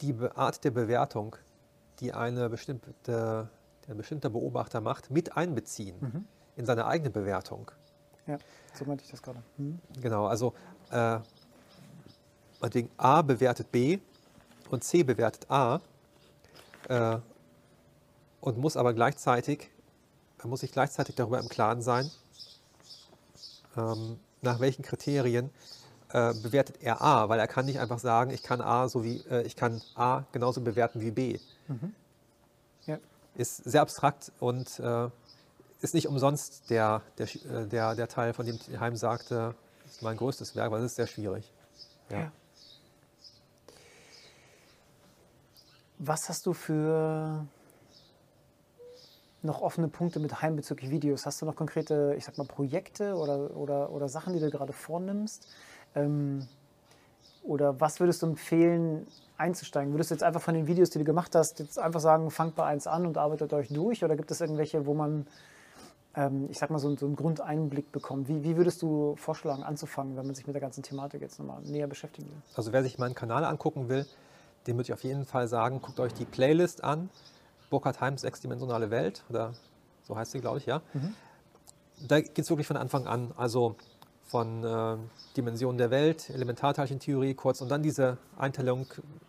die 0.00 0.14
Art 0.34 0.62
der 0.64 0.70
Bewertung, 0.70 1.36
die 1.98 2.12
eine 2.12 2.48
bestimmte, 2.48 3.48
ein 3.88 3.96
bestimmter 3.96 4.30
Beobachter 4.30 4.80
macht, 4.80 5.10
mit 5.10 5.36
einbeziehen 5.36 5.96
mhm. 6.00 6.24
in 6.56 6.66
seine 6.66 6.86
eigene 6.86 7.10
Bewertung. 7.10 7.70
Ja, 8.26 8.38
so 8.74 8.84
meinte 8.84 9.04
ich 9.04 9.10
das 9.10 9.22
gerade. 9.22 9.42
Mhm. 9.56 9.80
Genau, 10.00 10.26
also 10.26 10.54
äh, 10.90 11.18
meinetwegen 12.60 12.90
A 12.96 13.22
bewertet 13.22 13.72
B 13.72 13.98
und 14.72 14.84
C 14.84 15.02
bewertet 15.02 15.50
A 15.50 15.80
äh, 16.88 17.18
und 18.40 18.58
muss 18.58 18.76
aber 18.76 18.94
gleichzeitig, 18.94 19.70
muss 20.44 20.60
sich 20.60 20.72
gleichzeitig 20.72 21.14
darüber 21.16 21.38
im 21.38 21.48
Klaren 21.48 21.82
sein, 21.82 22.10
ähm, 23.76 24.18
nach 24.42 24.60
welchen 24.60 24.82
Kriterien 24.82 25.50
äh, 26.12 26.34
bewertet 26.34 26.76
er 26.80 27.02
A, 27.02 27.28
weil 27.28 27.38
er 27.38 27.46
kann 27.46 27.66
nicht 27.66 27.78
einfach 27.78 27.98
sagen, 27.98 28.30
ich 28.30 28.42
kann 28.42 28.60
A 28.60 28.88
so 28.88 29.04
wie 29.04 29.18
äh, 29.30 29.42
ich 29.42 29.56
kann 29.56 29.80
A 29.94 30.24
genauso 30.32 30.60
bewerten 30.60 31.00
wie 31.00 31.10
B. 31.10 31.38
Mhm. 31.68 31.94
Ja. 32.86 32.98
Ist 33.36 33.58
sehr 33.64 33.82
abstrakt 33.82 34.32
und 34.40 34.78
äh, 34.80 35.08
ist 35.80 35.94
nicht 35.94 36.08
umsonst 36.08 36.70
der, 36.70 37.02
der, 37.18 37.26
äh, 37.26 37.66
der, 37.66 37.94
der 37.94 38.08
Teil, 38.08 38.32
von 38.32 38.46
dem 38.46 38.58
Heim 38.78 38.96
sagte, 38.96 39.54
ist 39.86 40.02
mein 40.02 40.16
größtes 40.16 40.56
Werk, 40.56 40.70
weil 40.70 40.80
es 40.80 40.92
ist 40.92 40.96
sehr 40.96 41.06
schwierig. 41.06 41.52
Ja. 42.10 42.18
ja. 42.18 42.32
Was 46.02 46.30
hast 46.30 46.46
du 46.46 46.54
für 46.54 47.46
noch 49.42 49.60
offene 49.60 49.88
Punkte 49.88 50.18
mit 50.18 50.40
Heim 50.40 50.56
bezüglich 50.56 50.90
Videos? 50.90 51.26
Hast 51.26 51.42
du 51.42 51.46
noch 51.46 51.54
konkrete, 51.54 52.14
ich 52.16 52.24
sag 52.24 52.38
mal, 52.38 52.46
Projekte 52.46 53.14
oder, 53.16 53.54
oder, 53.54 53.92
oder 53.92 54.08
Sachen, 54.08 54.32
die 54.32 54.40
du 54.40 54.48
gerade 54.48 54.72
vornimmst? 54.72 55.46
Ähm, 55.94 56.48
oder 57.42 57.78
was 57.82 58.00
würdest 58.00 58.22
du 58.22 58.28
empfehlen, 58.28 59.06
einzusteigen? 59.36 59.92
Würdest 59.92 60.10
du 60.10 60.14
jetzt 60.14 60.22
einfach 60.22 60.40
von 60.40 60.54
den 60.54 60.66
Videos, 60.66 60.88
die 60.88 60.98
du 60.98 61.04
gemacht 61.04 61.34
hast, 61.34 61.58
jetzt 61.58 61.78
einfach 61.78 62.00
sagen, 62.00 62.30
fangt 62.30 62.54
bei 62.54 62.64
eins 62.64 62.86
an 62.86 63.04
und 63.04 63.18
arbeitet 63.18 63.52
euch 63.52 63.68
durch? 63.68 64.02
Oder 64.02 64.16
gibt 64.16 64.30
es 64.30 64.40
irgendwelche, 64.40 64.86
wo 64.86 64.94
man 64.94 65.26
ähm, 66.16 66.48
ich 66.50 66.58
sag 66.58 66.70
mal, 66.70 66.78
so, 66.78 66.96
so 66.96 67.04
einen 67.04 67.14
Grundeinblick 67.14 67.92
bekommen. 67.92 68.26
Wie, 68.26 68.42
wie, 68.42 68.56
würdest 68.56 68.80
du 68.80 69.16
vorschlagen, 69.16 69.62
anzufangen, 69.62 70.16
wenn 70.16 70.24
man 70.24 70.34
sich 70.34 70.46
mit 70.46 70.54
der 70.54 70.62
ganzen 70.62 70.82
Thematik 70.82 71.20
jetzt 71.20 71.38
nochmal 71.38 71.60
näher 71.62 71.86
beschäftigen 71.86 72.28
will? 72.28 72.42
Also 72.56 72.72
wer 72.72 72.82
sich 72.82 72.98
meinen 72.98 73.14
Kanal 73.14 73.44
angucken 73.44 73.90
will, 73.90 74.06
dem 74.66 74.76
würde 74.76 74.84
ich 74.84 74.92
auf 74.92 75.04
jeden 75.04 75.24
Fall 75.24 75.48
sagen, 75.48 75.80
guckt 75.80 76.00
euch 76.00 76.12
die 76.14 76.24
Playlist 76.24 76.84
an. 76.84 77.10
Burkhard 77.70 78.00
Heims 78.00 78.22
Sechsdimensionale 78.22 78.90
Welt, 78.90 79.24
oder 79.28 79.54
so 80.02 80.16
heißt 80.16 80.32
sie, 80.32 80.40
glaube 80.40 80.58
ich, 80.58 80.66
ja. 80.66 80.82
Mhm. 80.92 81.14
Da 82.08 82.20
geht 82.20 82.38
es 82.38 82.50
wirklich 82.50 82.66
von 82.66 82.76
Anfang 82.76 83.06
an, 83.06 83.32
also 83.36 83.76
von 84.24 84.64
äh, 84.64 84.96
Dimensionen 85.36 85.78
der 85.78 85.90
Welt, 85.90 86.30
Elementarteilchentheorie 86.30 87.34
kurz 87.34 87.60
und 87.60 87.68
dann 87.68 87.82
diese 87.82 88.16
Einteilung 88.36 88.86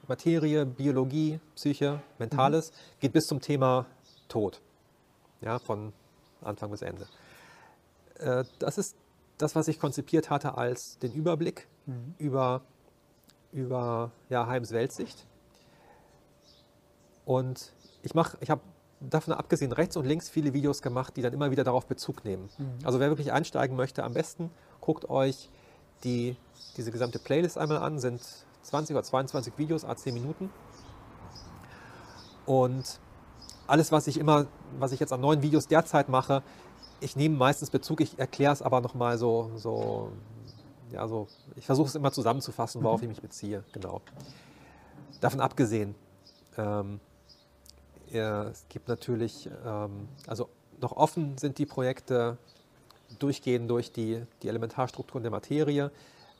Materie, 0.07 0.65
Biologie, 0.65 1.39
Psyche, 1.55 2.01
Mentales, 2.19 2.71
mhm. 2.71 2.75
geht 2.99 3.13
bis 3.13 3.25
zum 3.25 3.41
Thema 3.41 3.87
Tod. 4.27 4.61
Ja, 5.41 5.59
von 5.59 5.91
Anfang 6.41 6.71
bis 6.71 6.81
Ende. 6.81 7.07
Äh, 8.19 8.43
das 8.59 8.77
ist 8.77 8.95
das, 9.37 9.55
was 9.55 9.67
ich 9.67 9.79
konzipiert 9.79 10.29
hatte 10.29 10.55
als 10.57 10.99
den 10.99 11.13
Überblick 11.13 11.67
mhm. 11.87 12.13
über, 12.17 12.61
über 13.51 14.11
ja, 14.29 14.47
Heims 14.47 14.71
Weltsicht. 14.71 15.25
Und 17.25 17.73
ich 18.01 18.15
mache, 18.15 18.37
ich 18.41 18.49
habe 18.49 18.61
davon 18.99 19.33
abgesehen 19.33 19.71
rechts 19.71 19.97
und 19.97 20.05
links 20.05 20.29
viele 20.29 20.53
Videos 20.53 20.81
gemacht, 20.81 21.15
die 21.17 21.21
dann 21.21 21.33
immer 21.33 21.51
wieder 21.51 21.63
darauf 21.63 21.85
Bezug 21.85 22.23
nehmen. 22.23 22.49
Mhm. 22.57 22.79
Also 22.83 22.99
wer 22.99 23.09
wirklich 23.09 23.31
einsteigen 23.31 23.75
möchte, 23.75 24.03
am 24.03 24.13
besten 24.13 24.51
guckt 24.79 25.09
euch 25.09 25.49
die, 26.03 26.35
diese 26.77 26.91
gesamte 26.91 27.19
Playlist 27.19 27.57
einmal 27.57 27.77
an, 27.77 27.99
sind 27.99 28.21
20 28.63 28.95
oder 28.95 29.03
22 29.03 29.57
Videos, 29.57 29.85
a 29.85 29.95
10 29.95 30.13
Minuten. 30.13 30.49
Und 32.45 32.99
alles, 33.67 33.91
was 33.91 34.07
ich 34.07 34.17
immer, 34.17 34.47
was 34.79 34.91
ich 34.91 34.99
jetzt 34.99 35.13
an 35.13 35.21
neuen 35.21 35.41
Videos 35.41 35.67
derzeit 35.67 36.09
mache, 36.09 36.43
ich 36.99 37.15
nehme 37.15 37.35
meistens 37.37 37.69
Bezug, 37.69 38.01
ich 38.01 38.19
erkläre 38.19 38.53
es 38.53 38.61
aber 38.61 38.81
nochmal 38.81 39.17
so, 39.17 39.51
so, 39.55 40.11
ja, 40.91 41.07
so, 41.07 41.27
ich 41.55 41.65
versuche 41.65 41.87
es 41.87 41.95
immer 41.95 42.11
zusammenzufassen, 42.11 42.83
worauf 42.83 43.01
ich 43.01 43.09
mich 43.09 43.21
beziehe, 43.21 43.63
genau. 43.71 44.01
Davon 45.19 45.39
abgesehen, 45.39 45.95
ähm, 46.57 46.99
ja, 48.11 48.43
es 48.45 48.65
gibt 48.69 48.87
natürlich, 48.87 49.49
ähm, 49.65 50.07
also 50.27 50.49
noch 50.81 50.93
offen 50.93 51.37
sind 51.37 51.57
die 51.57 51.65
Projekte, 51.65 52.37
durchgehen 53.19 53.67
durch 53.67 53.91
die, 53.91 54.23
die 54.41 54.47
Elementarstrukturen 54.47 55.23
der 55.23 55.31
Materie. 55.31 55.91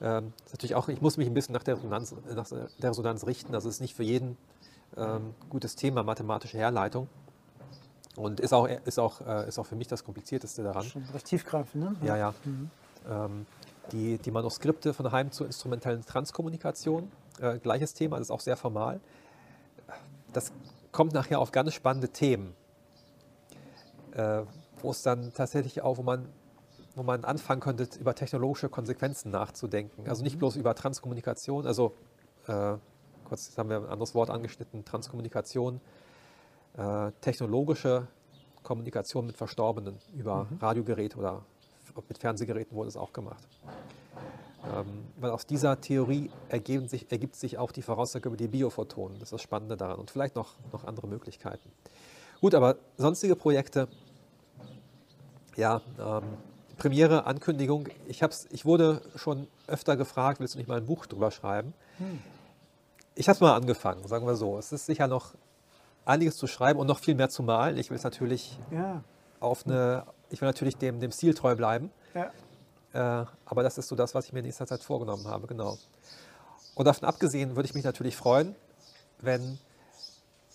Ähm, 0.02 0.34
natürlich 0.48 0.76
auch, 0.76 0.88
ich 0.88 1.02
muss 1.02 1.18
mich 1.18 1.28
ein 1.28 1.34
bisschen 1.34 1.54
nach 1.54 1.64
der 1.64 1.76
Resonanz, 1.76 2.16
nach 2.36 2.48
der 2.50 2.90
Resonanz 2.90 3.26
richten, 3.26 3.54
also 3.54 3.70
es 3.70 3.76
ist 3.76 3.82
nicht 3.82 3.94
für 3.94 4.04
jeden 4.04 4.38
ähm, 4.98 5.34
gutes 5.50 5.76
Thema, 5.76 6.04
mathematische 6.04 6.58
Herleitung. 6.58 7.08
Und 8.16 8.40
ist 8.40 8.54
auch, 8.54 8.68
ist, 8.68 9.00
auch, 9.00 9.22
äh, 9.22 9.48
ist 9.48 9.58
auch 9.58 9.66
für 9.66 9.76
mich 9.76 9.88
das 9.88 10.04
Komplizierteste 10.04 10.64
daran. 10.64 10.84
Schon 10.84 11.04
recht 11.14 11.26
tiefgreifend, 11.26 11.84
ne? 11.84 11.96
Ja, 12.06 12.18
ja. 12.18 12.34
Mhm. 12.44 12.70
Ähm, 13.10 13.46
die, 13.92 14.18
die 14.18 14.32
Manuskripte 14.32 14.94
von 14.94 15.12
Heim 15.12 15.32
zur 15.32 15.46
instrumentellen 15.48 16.06
Transkommunikation, 16.06 17.12
äh, 17.40 17.60
gleiches 17.60 17.94
Thema, 17.94 18.18
das 18.18 18.28
ist 18.28 18.32
auch 18.32 18.40
sehr 18.40 18.58
formal. 18.58 19.00
Das 20.34 20.52
kommt 20.92 21.14
nachher 21.14 21.40
auf 21.40 21.52
ganz 21.52 21.74
spannende 21.74 22.10
Themen, 22.10 22.54
äh, 24.14 24.42
wo 24.82 24.92
es 24.92 25.02
dann 25.02 25.34
tatsächlich 25.34 25.82
auch, 25.82 25.98
wo 25.98 26.04
man, 26.04 26.28
wo 26.96 27.04
man 27.04 27.24
anfangen 27.26 27.62
könnte, 27.62 27.88
über 28.00 28.16
technologische 28.16 28.70
Konsequenzen 28.70 29.32
nachzudenken. 29.32 30.08
Also 30.10 30.24
nicht 30.24 30.36
mhm. 30.36 30.40
bloß 30.40 30.56
über 30.56 30.76
Transkommunikation, 30.76 31.68
also 31.68 31.94
äh, 32.48 32.76
kurz, 33.26 33.48
jetzt 33.48 33.58
haben 33.58 33.70
wir 33.70 33.78
ein 33.78 33.86
anderes 33.86 34.16
Wort 34.16 34.30
angeschnitten, 34.30 34.84
Transkommunikation, 34.86 35.82
äh, 36.78 37.12
technologische 37.22 38.08
Kommunikation 38.64 39.26
mit 39.26 39.38
Verstorbenen 39.38 39.98
über 40.14 40.48
mhm. 40.50 40.58
Radiogeräte 40.58 41.18
oder 41.18 41.44
mit 42.08 42.18
Fernsehgeräten 42.18 42.76
wurde 42.76 42.90
es 42.90 42.98
auch 42.98 43.14
gemacht. 43.14 43.48
Ähm, 44.64 45.08
weil 45.18 45.32
aus 45.32 45.46
dieser 45.46 45.82
Theorie 45.82 46.30
sich, 46.88 47.12
ergibt 47.12 47.36
sich 47.36 47.58
auch 47.58 47.72
die 47.72 47.82
Voraussage 47.82 48.30
über 48.30 48.38
die 48.38 48.48
Biophotonen. 48.48 49.18
Das 49.20 49.28
ist 49.28 49.34
das 49.34 49.42
Spannende 49.42 49.76
daran. 49.76 50.00
Und 50.00 50.12
vielleicht 50.12 50.36
noch, 50.36 50.54
noch 50.72 50.86
andere 50.86 51.08
Möglichkeiten. 51.08 51.72
Gut, 52.42 52.56
aber 52.56 52.76
sonstige 52.98 53.36
Projekte, 53.36 53.88
ja, 55.56 55.82
ähm, 56.00 56.24
Premiere, 56.78 57.26
Ankündigung. 57.26 57.88
Ich, 58.08 58.24
hab's, 58.24 58.48
ich 58.52 58.66
wurde 58.66 59.02
schon 59.16 59.48
öfter 59.68 59.96
gefragt, 59.96 60.40
willst 60.40 60.56
du 60.56 60.58
nicht 60.58 60.68
mal 60.68 60.78
ein 60.78 60.86
Buch 60.86 61.06
drüber 61.06 61.30
schreiben? 61.30 61.74
Hm. 61.98 62.20
Ich 63.14 63.28
habe 63.28 63.36
es 63.36 63.42
mal 63.42 63.56
angefangen, 63.56 64.08
sagen 64.08 64.26
wir 64.26 64.36
so. 64.36 64.58
Es 64.58 64.72
ist 64.72 64.88
sicher 64.88 65.08
noch 65.08 65.36
einiges 66.06 66.38
zu 66.38 66.48
schreiben 66.48 66.80
und 66.80 66.88
noch 66.88 67.00
viel 67.00 67.14
mehr 67.16 67.30
zu 67.30 67.44
malen. 67.44 67.78
Ich 67.78 67.90
will 67.90 67.98
es 67.98 68.04
natürlich 68.04 68.58
ja. 68.72 69.04
auf 69.40 69.66
eine, 69.68 70.06
ich 70.32 70.42
will 70.42 70.48
natürlich 70.48 70.78
dem, 70.78 71.00
dem 71.00 71.12
Stil 71.12 71.34
treu 71.34 71.56
bleiben. 71.56 71.92
Ja. 72.14 72.32
Äh, 72.94 73.26
aber 73.46 73.64
das 73.64 73.78
ist 73.78 73.88
so 73.88 73.96
das, 73.96 74.16
was 74.16 74.26
ich 74.26 74.34
mir 74.34 74.40
in 74.40 74.46
nächster 74.46 74.66
Zeit 74.66 74.84
vorgenommen 74.84 75.28
habe, 75.28 75.48
genau. 75.48 75.78
Und 76.76 76.86
davon 76.86 77.08
abgesehen 77.08 77.56
würde 77.56 77.68
ich 77.68 77.76
mich 77.76 77.84
natürlich 77.84 78.16
freuen, 78.16 78.56
wenn 79.20 79.60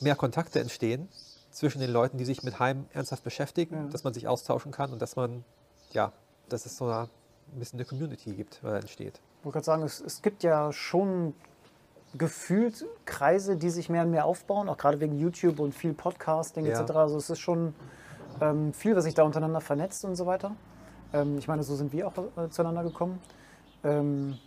mehr 0.01 0.17
Kontakte 0.17 0.61
entstehen 0.61 1.09
zwischen 1.51 1.81
den 1.81 1.91
Leuten, 1.91 2.19
die 2.19 2.25
sich 2.25 2.43
mit 2.43 2.59
Heim 2.59 2.87
ernsthaft 2.93 3.25
beschäftigen, 3.25 3.77
ja. 3.77 3.91
dass 3.91 4.05
man 4.05 4.13
sich 4.13 4.29
austauschen 4.29 4.73
kann 4.73 4.93
und 4.93 5.01
dass 5.01 5.17
man, 5.17 5.45
ja, 5.93 6.13
dass 6.49 6.67
es 6.67 6.77
so 6.77 6.89
ein 6.89 7.09
bisschen 7.55 7.79
eine 7.79 7.87
Community 7.87 8.35
gibt, 8.35 8.63
äh, 8.65 8.79
entsteht. 8.79 9.21
Ich 9.39 9.45
wollte 9.45 9.57
gerade 9.57 9.65
sagen, 9.65 9.83
es, 9.83 10.01
es 10.01 10.21
gibt 10.23 10.43
ja 10.43 10.73
schon 10.73 11.35
gefühlt 12.15 12.87
Kreise, 13.05 13.57
die 13.57 13.71
sich 13.71 13.89
mehr 13.89 14.03
und 14.03 14.11
mehr 14.11 14.25
aufbauen, 14.25 14.69
auch 14.69 14.77
gerade 14.77 15.01
wegen 15.01 15.19
YouTube 15.19 15.61
und 15.61 15.75
viel 15.75 15.93
Podcasting 15.93 16.67
ja. 16.67 16.81
etc. 16.81 16.93
Also 16.93 17.17
es 17.19 17.31
ist 17.31 17.41
schon 17.41 17.75
ähm, 18.41 18.73
viel, 18.73 18.97
was 18.97 19.05
sich 19.05 19.15
da 19.15 19.23
untereinander 19.23 19.61
vernetzt 19.61 20.05
und 20.05 20.17
so 20.17 20.27
weiter. 20.27 20.53
Ähm, 21.13 21.39
ich 21.39 21.49
meine, 21.49 21.63
so 21.63 21.75
sind 21.75 21.93
wir 21.93 22.09
auch 22.09 22.13
äh, 22.37 22.49
zueinander 22.51 22.83
gekommen. 22.83 23.21
Ähm, 23.85 24.39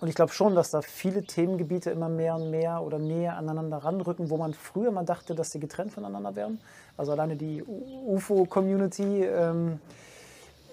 und 0.00 0.08
ich 0.08 0.14
glaube 0.14 0.32
schon, 0.32 0.54
dass 0.54 0.70
da 0.70 0.80
viele 0.80 1.24
Themengebiete 1.24 1.90
immer 1.90 2.08
mehr 2.08 2.36
und 2.36 2.50
mehr 2.50 2.82
oder 2.82 2.98
näher 2.98 3.36
aneinander 3.36 3.78
ranrücken, 3.78 4.30
wo 4.30 4.38
man 4.38 4.54
früher 4.54 4.90
mal 4.90 5.04
dachte, 5.04 5.34
dass 5.34 5.50
sie 5.50 5.60
getrennt 5.60 5.92
voneinander 5.92 6.34
wären. 6.34 6.58
Also 6.96 7.12
alleine 7.12 7.36
die 7.36 7.62
UFO-Community. 7.62 9.24
Ähm, 9.24 9.78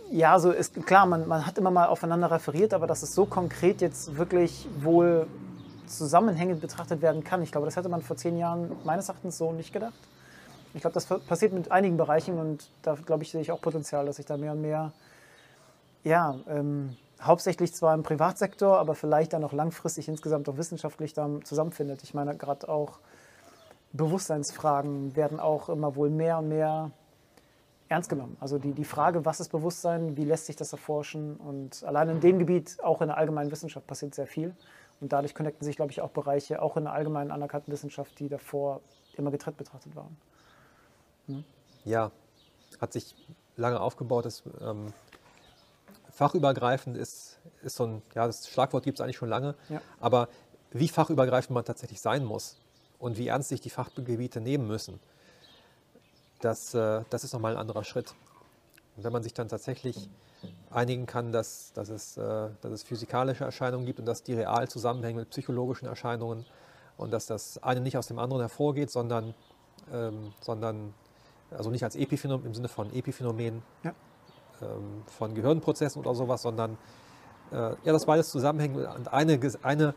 ja, 0.09 0.39
so 0.39 0.51
ist 0.51 0.85
klar, 0.85 1.05
man, 1.05 1.27
man 1.27 1.45
hat 1.45 1.57
immer 1.57 1.71
mal 1.71 1.87
aufeinander 1.87 2.31
referiert, 2.31 2.73
aber 2.73 2.87
dass 2.87 3.03
es 3.03 3.13
so 3.13 3.25
konkret 3.25 3.81
jetzt 3.81 4.15
wirklich 4.15 4.69
wohl 4.79 5.27
zusammenhängend 5.87 6.61
betrachtet 6.61 7.01
werden 7.01 7.23
kann, 7.23 7.41
ich 7.41 7.51
glaube, 7.51 7.65
das 7.65 7.75
hätte 7.75 7.89
man 7.89 8.01
vor 8.01 8.15
zehn 8.15 8.37
Jahren 8.37 8.71
meines 8.85 9.09
Erachtens 9.09 9.37
so 9.37 9.51
nicht 9.51 9.73
gedacht. 9.73 9.93
Ich 10.73 10.81
glaube, 10.81 10.93
das 10.93 11.05
passiert 11.05 11.53
mit 11.53 11.71
einigen 11.71 11.97
Bereichen 11.97 12.37
und 12.37 12.69
da, 12.83 12.95
glaube 12.95 13.23
ich, 13.23 13.31
sehe 13.31 13.41
ich 13.41 13.51
auch 13.51 13.61
Potenzial, 13.61 14.05
dass 14.05 14.17
sich 14.17 14.25
da 14.25 14.37
mehr 14.37 14.51
und 14.51 14.61
mehr 14.61 14.91
ja, 16.03 16.35
ähm, 16.47 16.95
hauptsächlich 17.21 17.73
zwar 17.73 17.93
im 17.93 18.03
Privatsektor, 18.03 18.77
aber 18.77 18.95
vielleicht 18.95 19.33
dann 19.33 19.43
auch 19.43 19.53
langfristig 19.53 20.07
insgesamt 20.07 20.47
auch 20.49 20.57
wissenschaftlich 20.57 21.13
dann 21.13 21.43
zusammenfindet. 21.43 22.03
Ich 22.03 22.13
meine, 22.13 22.35
gerade 22.35 22.69
auch 22.69 22.99
Bewusstseinsfragen 23.93 25.15
werden 25.15 25.39
auch 25.39 25.69
immer 25.69 25.95
wohl 25.95 26.09
mehr 26.09 26.39
und 26.39 26.49
mehr 26.49 26.91
ernst 27.89 28.09
genommen. 28.09 28.37
Also 28.39 28.57
die, 28.57 28.73
die 28.73 28.85
Frage, 28.85 29.25
was 29.25 29.39
ist 29.39 29.49
Bewusstsein, 29.49 30.17
wie 30.17 30.25
lässt 30.25 30.45
sich 30.45 30.55
das 30.55 30.73
erforschen 30.73 31.37
und 31.37 31.83
allein 31.85 32.09
in 32.09 32.19
dem 32.19 32.39
Gebiet, 32.39 32.77
auch 32.83 33.01
in 33.01 33.07
der 33.07 33.17
allgemeinen 33.17 33.51
Wissenschaft, 33.51 33.87
passiert 33.87 34.13
sehr 34.13 34.27
viel. 34.27 34.53
Und 34.99 35.13
dadurch 35.13 35.35
connecten 35.35 35.63
sich, 35.63 35.75
glaube 35.75 35.91
ich, 35.91 36.01
auch 36.01 36.09
Bereiche, 36.09 36.61
auch 36.61 36.75
in 36.75 36.85
der 36.85 36.93
allgemeinen 36.93 37.31
anerkannten 37.31 37.71
Wissenschaft, 37.71 38.19
die 38.19 38.29
davor 38.29 38.81
immer 39.19 39.31
getrennt 39.31 39.57
betrachtet 39.57 39.95
waren. 39.95 40.17
Hm? 41.27 41.43
Ja, 41.85 42.11
hat 42.79 42.93
sich 42.93 43.15
lange 43.55 43.79
aufgebaut. 43.79 44.25
Das, 44.25 44.43
ähm, 44.61 44.93
fachübergreifend 46.17 46.97
ist, 46.97 47.39
ist 47.61 47.75
so 47.75 47.85
ein, 47.85 48.01
ja, 48.15 48.25
das 48.25 48.49
Schlagwort 48.49 48.83
gibt 48.83 48.99
es 48.99 49.03
eigentlich 49.03 49.17
schon 49.17 49.29
lange, 49.29 49.55
ja. 49.69 49.81
aber 49.99 50.29
wie 50.71 50.87
fachübergreifend 50.87 51.53
man 51.53 51.63
tatsächlich 51.63 52.01
sein 52.01 52.25
muss 52.25 52.57
und 52.97 53.17
wie 53.17 53.27
ernst 53.27 53.49
sich 53.49 53.61
die 53.61 53.69
Fachgebiete 53.69 54.41
nehmen 54.41 54.67
müssen, 54.67 54.99
das, 56.41 56.73
äh, 56.73 57.03
das 57.11 57.23
ist 57.23 57.33
nochmal 57.33 57.53
ein 57.53 57.59
anderer 57.59 57.83
Schritt. 57.83 58.15
Und 58.95 59.03
wenn 59.03 59.13
man 59.13 59.21
sich 59.21 59.35
dann 59.35 59.47
tatsächlich 59.47 60.09
einigen 60.71 61.05
kann, 61.05 61.31
dass, 61.31 61.71
dass, 61.73 61.89
es, 61.89 62.17
äh, 62.17 62.49
dass 62.61 62.71
es 62.71 62.83
physikalische 62.83 63.43
Erscheinungen 63.43 63.85
gibt 63.85 63.99
und 63.99 64.05
dass 64.05 64.23
die 64.23 64.33
real 64.33 64.67
zusammenhängen 64.67 65.19
mit 65.19 65.29
psychologischen 65.29 65.87
Erscheinungen 65.87 66.45
und 66.97 67.11
dass 67.11 67.25
das 67.25 67.61
eine 67.63 67.81
nicht 67.81 67.97
aus 67.97 68.07
dem 68.07 68.19
anderen 68.19 68.41
hervorgeht, 68.41 68.89
sondern, 68.89 69.33
ähm, 69.91 70.33
sondern 70.41 70.93
also 71.51 71.69
nicht 71.69 71.83
als 71.83 71.95
Epiphänomen 71.95 72.45
im 72.45 72.53
Sinne 72.53 72.67
von 72.67 72.93
Epiphänomen, 72.93 73.63
ja 73.83 73.93
ähm, 74.61 75.03
von 75.05 75.35
Gehirnprozessen 75.35 76.01
oder 76.01 76.15
sowas, 76.15 76.41
sondern 76.41 76.77
äh, 77.51 77.55
ja, 77.55 77.75
das 77.83 78.05
beides 78.05 78.29
zusammenhängt 78.29 78.75
und 78.75 79.13
eine, 79.13 79.39
eine 79.63 79.93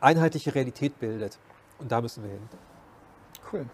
einheitliche 0.00 0.54
Realität 0.54 0.98
bildet. 0.98 1.38
Und 1.78 1.92
da 1.92 2.00
müssen 2.00 2.22
wir 2.24 2.30
hin. 2.30 2.48
Cool. 3.52 3.66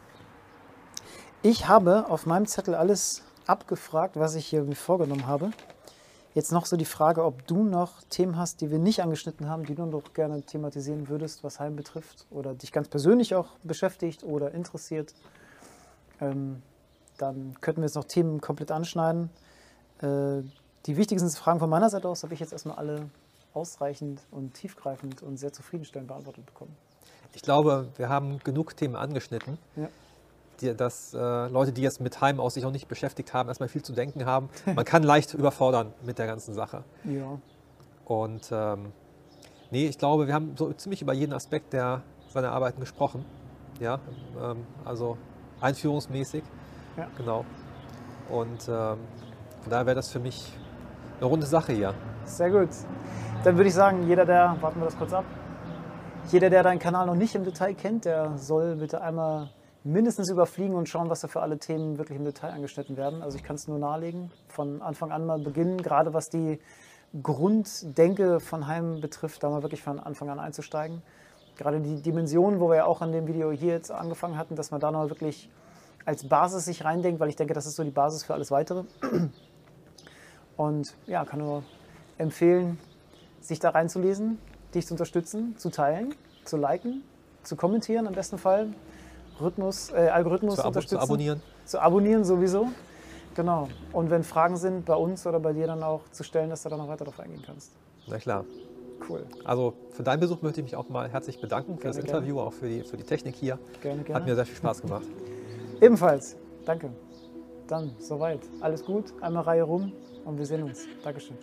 Ich 1.42 1.68
habe 1.68 2.06
auf 2.08 2.26
meinem 2.26 2.46
Zettel 2.46 2.74
alles 2.74 3.22
abgefragt, 3.46 4.18
was 4.18 4.34
ich 4.34 4.46
hier 4.46 4.64
vorgenommen 4.74 5.26
habe. 5.26 5.50
Jetzt 6.32 6.52
noch 6.52 6.66
so 6.66 6.76
die 6.76 6.84
Frage, 6.84 7.24
ob 7.24 7.44
du 7.48 7.64
noch 7.64 8.02
Themen 8.08 8.36
hast, 8.36 8.60
die 8.60 8.70
wir 8.70 8.78
nicht 8.78 9.02
angeschnitten 9.02 9.48
haben, 9.48 9.64
die 9.64 9.74
du 9.74 9.84
noch 9.84 10.12
gerne 10.12 10.42
thematisieren 10.42 11.08
würdest, 11.08 11.42
was 11.42 11.58
Heim 11.58 11.74
betrifft 11.74 12.26
oder 12.30 12.54
dich 12.54 12.70
ganz 12.70 12.88
persönlich 12.88 13.34
auch 13.34 13.58
beschäftigt 13.64 14.22
oder 14.22 14.52
interessiert. 14.52 15.12
Ähm, 16.20 16.62
dann 17.18 17.54
könnten 17.60 17.80
wir 17.80 17.86
jetzt 17.86 17.96
noch 17.96 18.04
Themen 18.04 18.40
komplett 18.40 18.70
anschneiden. 18.70 19.30
Äh, 20.00 20.42
die 20.86 20.96
wichtigsten 20.96 21.28
Fragen 21.30 21.58
von 21.58 21.68
meiner 21.68 21.90
Seite 21.90 22.08
aus 22.08 22.22
habe 22.22 22.32
ich 22.34 22.40
jetzt 22.40 22.52
erstmal 22.52 22.76
alle 22.76 23.10
ausreichend 23.52 24.22
und 24.30 24.54
tiefgreifend 24.54 25.22
und 25.22 25.36
sehr 25.36 25.52
zufriedenstellend 25.52 26.08
beantwortet 26.08 26.46
bekommen. 26.46 26.76
Ich 27.34 27.42
glaube, 27.42 27.88
wir 27.96 28.08
haben 28.08 28.38
genug 28.38 28.76
Themen 28.76 28.96
angeschnitten. 28.96 29.58
Ja. 29.74 29.88
Die, 30.60 30.74
dass 30.74 31.14
äh, 31.14 31.48
Leute, 31.48 31.72
die 31.72 31.82
jetzt 31.82 32.00
mit 32.00 32.20
Heim 32.20 32.40
aus 32.40 32.54
sich 32.54 32.64
noch 32.64 32.72
nicht 32.72 32.88
beschäftigt 32.88 33.32
haben, 33.32 33.48
erstmal 33.48 33.68
viel 33.68 33.82
zu 33.82 33.92
denken 33.92 34.26
haben. 34.26 34.48
Man 34.74 34.84
kann 34.84 35.02
leicht 35.02 35.34
überfordern 35.34 35.92
mit 36.04 36.18
der 36.18 36.26
ganzen 36.26 36.54
Sache. 36.54 36.84
Ja. 37.04 37.38
Und 38.04 38.50
ähm, 38.52 38.92
nee, 39.70 39.86
ich 39.86 39.98
glaube, 39.98 40.26
wir 40.26 40.34
haben 40.34 40.54
so 40.56 40.72
ziemlich 40.72 41.02
über 41.02 41.12
jeden 41.12 41.32
Aspekt 41.32 41.72
der 41.72 42.02
seiner 42.28 42.52
Arbeiten 42.52 42.80
gesprochen. 42.80 43.24
Ja, 43.78 43.98
ähm, 44.40 44.66
also 44.84 45.16
einführungsmäßig. 45.60 46.42
Ja. 46.96 47.08
Genau. 47.16 47.44
Und 48.28 48.68
ähm, 48.68 48.98
von 49.60 49.70
daher 49.70 49.86
wäre 49.86 49.96
das 49.96 50.10
für 50.10 50.20
mich 50.20 50.52
eine 51.18 51.26
runde 51.28 51.46
Sache 51.46 51.72
hier. 51.72 51.94
Sehr 52.24 52.50
gut. 52.50 52.68
Dann 53.44 53.56
würde 53.56 53.68
ich 53.68 53.74
sagen, 53.74 54.06
jeder, 54.06 54.24
der, 54.24 54.56
warten 54.60 54.80
wir 54.80 54.84
das 54.84 54.96
kurz 54.96 55.12
ab, 55.12 55.24
jeder, 56.30 56.50
der 56.50 56.62
deinen 56.62 56.78
Kanal 56.78 57.06
noch 57.06 57.14
nicht 57.14 57.34
im 57.34 57.44
Detail 57.44 57.74
kennt, 57.74 58.04
der 58.04 58.36
soll 58.36 58.76
bitte 58.76 59.00
einmal 59.00 59.50
mindestens 59.84 60.28
überfliegen 60.28 60.74
und 60.74 60.88
schauen, 60.88 61.08
was 61.08 61.20
da 61.20 61.28
für 61.28 61.40
alle 61.40 61.58
Themen 61.58 61.98
wirklich 61.98 62.18
im 62.18 62.24
Detail 62.24 62.52
angeschnitten 62.52 62.96
werden. 62.96 63.22
Also 63.22 63.38
ich 63.38 63.44
kann 63.44 63.56
es 63.56 63.66
nur 63.66 63.78
nahelegen, 63.78 64.30
von 64.48 64.82
Anfang 64.82 65.10
an 65.10 65.26
mal 65.26 65.38
beginnen, 65.38 65.82
gerade 65.82 66.12
was 66.12 66.28
die 66.28 66.60
Grunddenke 67.22 68.40
von 68.40 68.66
Heim 68.66 69.00
betrifft, 69.00 69.42
da 69.42 69.50
mal 69.50 69.62
wirklich 69.62 69.82
von 69.82 69.98
Anfang 69.98 70.28
an 70.30 70.38
einzusteigen. 70.38 71.02
Gerade 71.56 71.80
die 71.80 72.00
Dimensionen, 72.02 72.60
wo 72.60 72.68
wir 72.68 72.76
ja 72.76 72.84
auch 72.84 73.02
in 73.02 73.12
dem 73.12 73.26
Video 73.26 73.50
hier 73.50 73.72
jetzt 73.72 73.90
angefangen 73.90 74.36
hatten, 74.36 74.54
dass 74.54 74.70
man 74.70 74.80
da 74.80 74.90
noch 74.90 75.08
wirklich 75.08 75.50
als 76.04 76.28
Basis 76.28 76.64
sich 76.64 76.84
reindenkt, 76.84 77.20
weil 77.20 77.28
ich 77.28 77.36
denke, 77.36 77.52
das 77.52 77.66
ist 77.66 77.76
so 77.76 77.84
die 77.84 77.90
Basis 77.90 78.24
für 78.24 78.34
alles 78.34 78.50
Weitere. 78.50 78.84
Und 80.56 80.94
ja, 81.06 81.24
kann 81.24 81.40
nur 81.40 81.62
empfehlen, 82.18 82.78
sich 83.40 83.58
da 83.58 83.70
reinzulesen, 83.70 84.38
dich 84.74 84.86
zu 84.86 84.94
unterstützen, 84.94 85.56
zu 85.58 85.70
teilen, 85.70 86.14
zu 86.44 86.56
liken, 86.56 87.02
zu 87.42 87.56
kommentieren 87.56 88.06
im 88.06 88.12
besten 88.12 88.38
Fall, 88.38 88.68
Rhythmus, 89.40 89.90
äh, 89.90 90.08
Algorithmus 90.08 90.56
zu 90.56 90.66
unterstützen. 90.66 90.98
Zu 90.98 91.02
abonnieren. 91.02 91.42
Zu 91.64 91.80
abonnieren 91.80 92.24
sowieso. 92.24 92.68
Genau. 93.34 93.68
Und 93.92 94.10
wenn 94.10 94.24
Fragen 94.24 94.56
sind 94.56 94.84
bei 94.86 94.94
uns 94.94 95.26
oder 95.26 95.40
bei 95.40 95.52
dir 95.52 95.66
dann 95.66 95.82
auch 95.82 96.02
zu 96.10 96.24
stellen, 96.24 96.50
dass 96.50 96.62
du 96.62 96.68
da 96.68 96.76
noch 96.76 96.88
weiter 96.88 97.04
darauf 97.04 97.20
eingehen 97.20 97.42
kannst. 97.44 97.72
Na 98.08 98.18
klar. 98.18 98.44
Cool. 99.08 99.24
Also 99.44 99.74
für 99.92 100.02
deinen 100.02 100.20
Besuch 100.20 100.42
möchte 100.42 100.60
ich 100.60 100.64
mich 100.64 100.76
auch 100.76 100.88
mal 100.88 101.08
herzlich 101.08 101.40
bedanken 101.40 101.76
für 101.76 101.82
gerne, 101.82 101.96
das 101.96 102.04
Interview, 102.04 102.34
gerne. 102.34 102.48
auch 102.48 102.52
für 102.52 102.68
die, 102.68 102.82
für 102.82 102.96
die 102.96 103.04
Technik 103.04 103.34
hier. 103.34 103.58
Gerne, 103.80 104.02
gerne. 104.02 104.14
Hat 104.20 104.26
mir 104.26 104.34
sehr 104.34 104.44
viel 104.44 104.56
Spaß 104.56 104.82
gemacht. 104.82 105.06
Ebenfalls. 105.80 106.36
Danke. 106.66 106.90
Dann 107.66 107.92
soweit. 107.98 108.40
Alles 108.60 108.84
gut. 108.84 109.14
Einmal 109.20 109.44
Reihe 109.44 109.62
rum 109.62 109.92
und 110.24 110.38
wir 110.38 110.46
sehen 110.46 110.62
uns. 110.64 110.86
Dankeschön. 111.02 111.36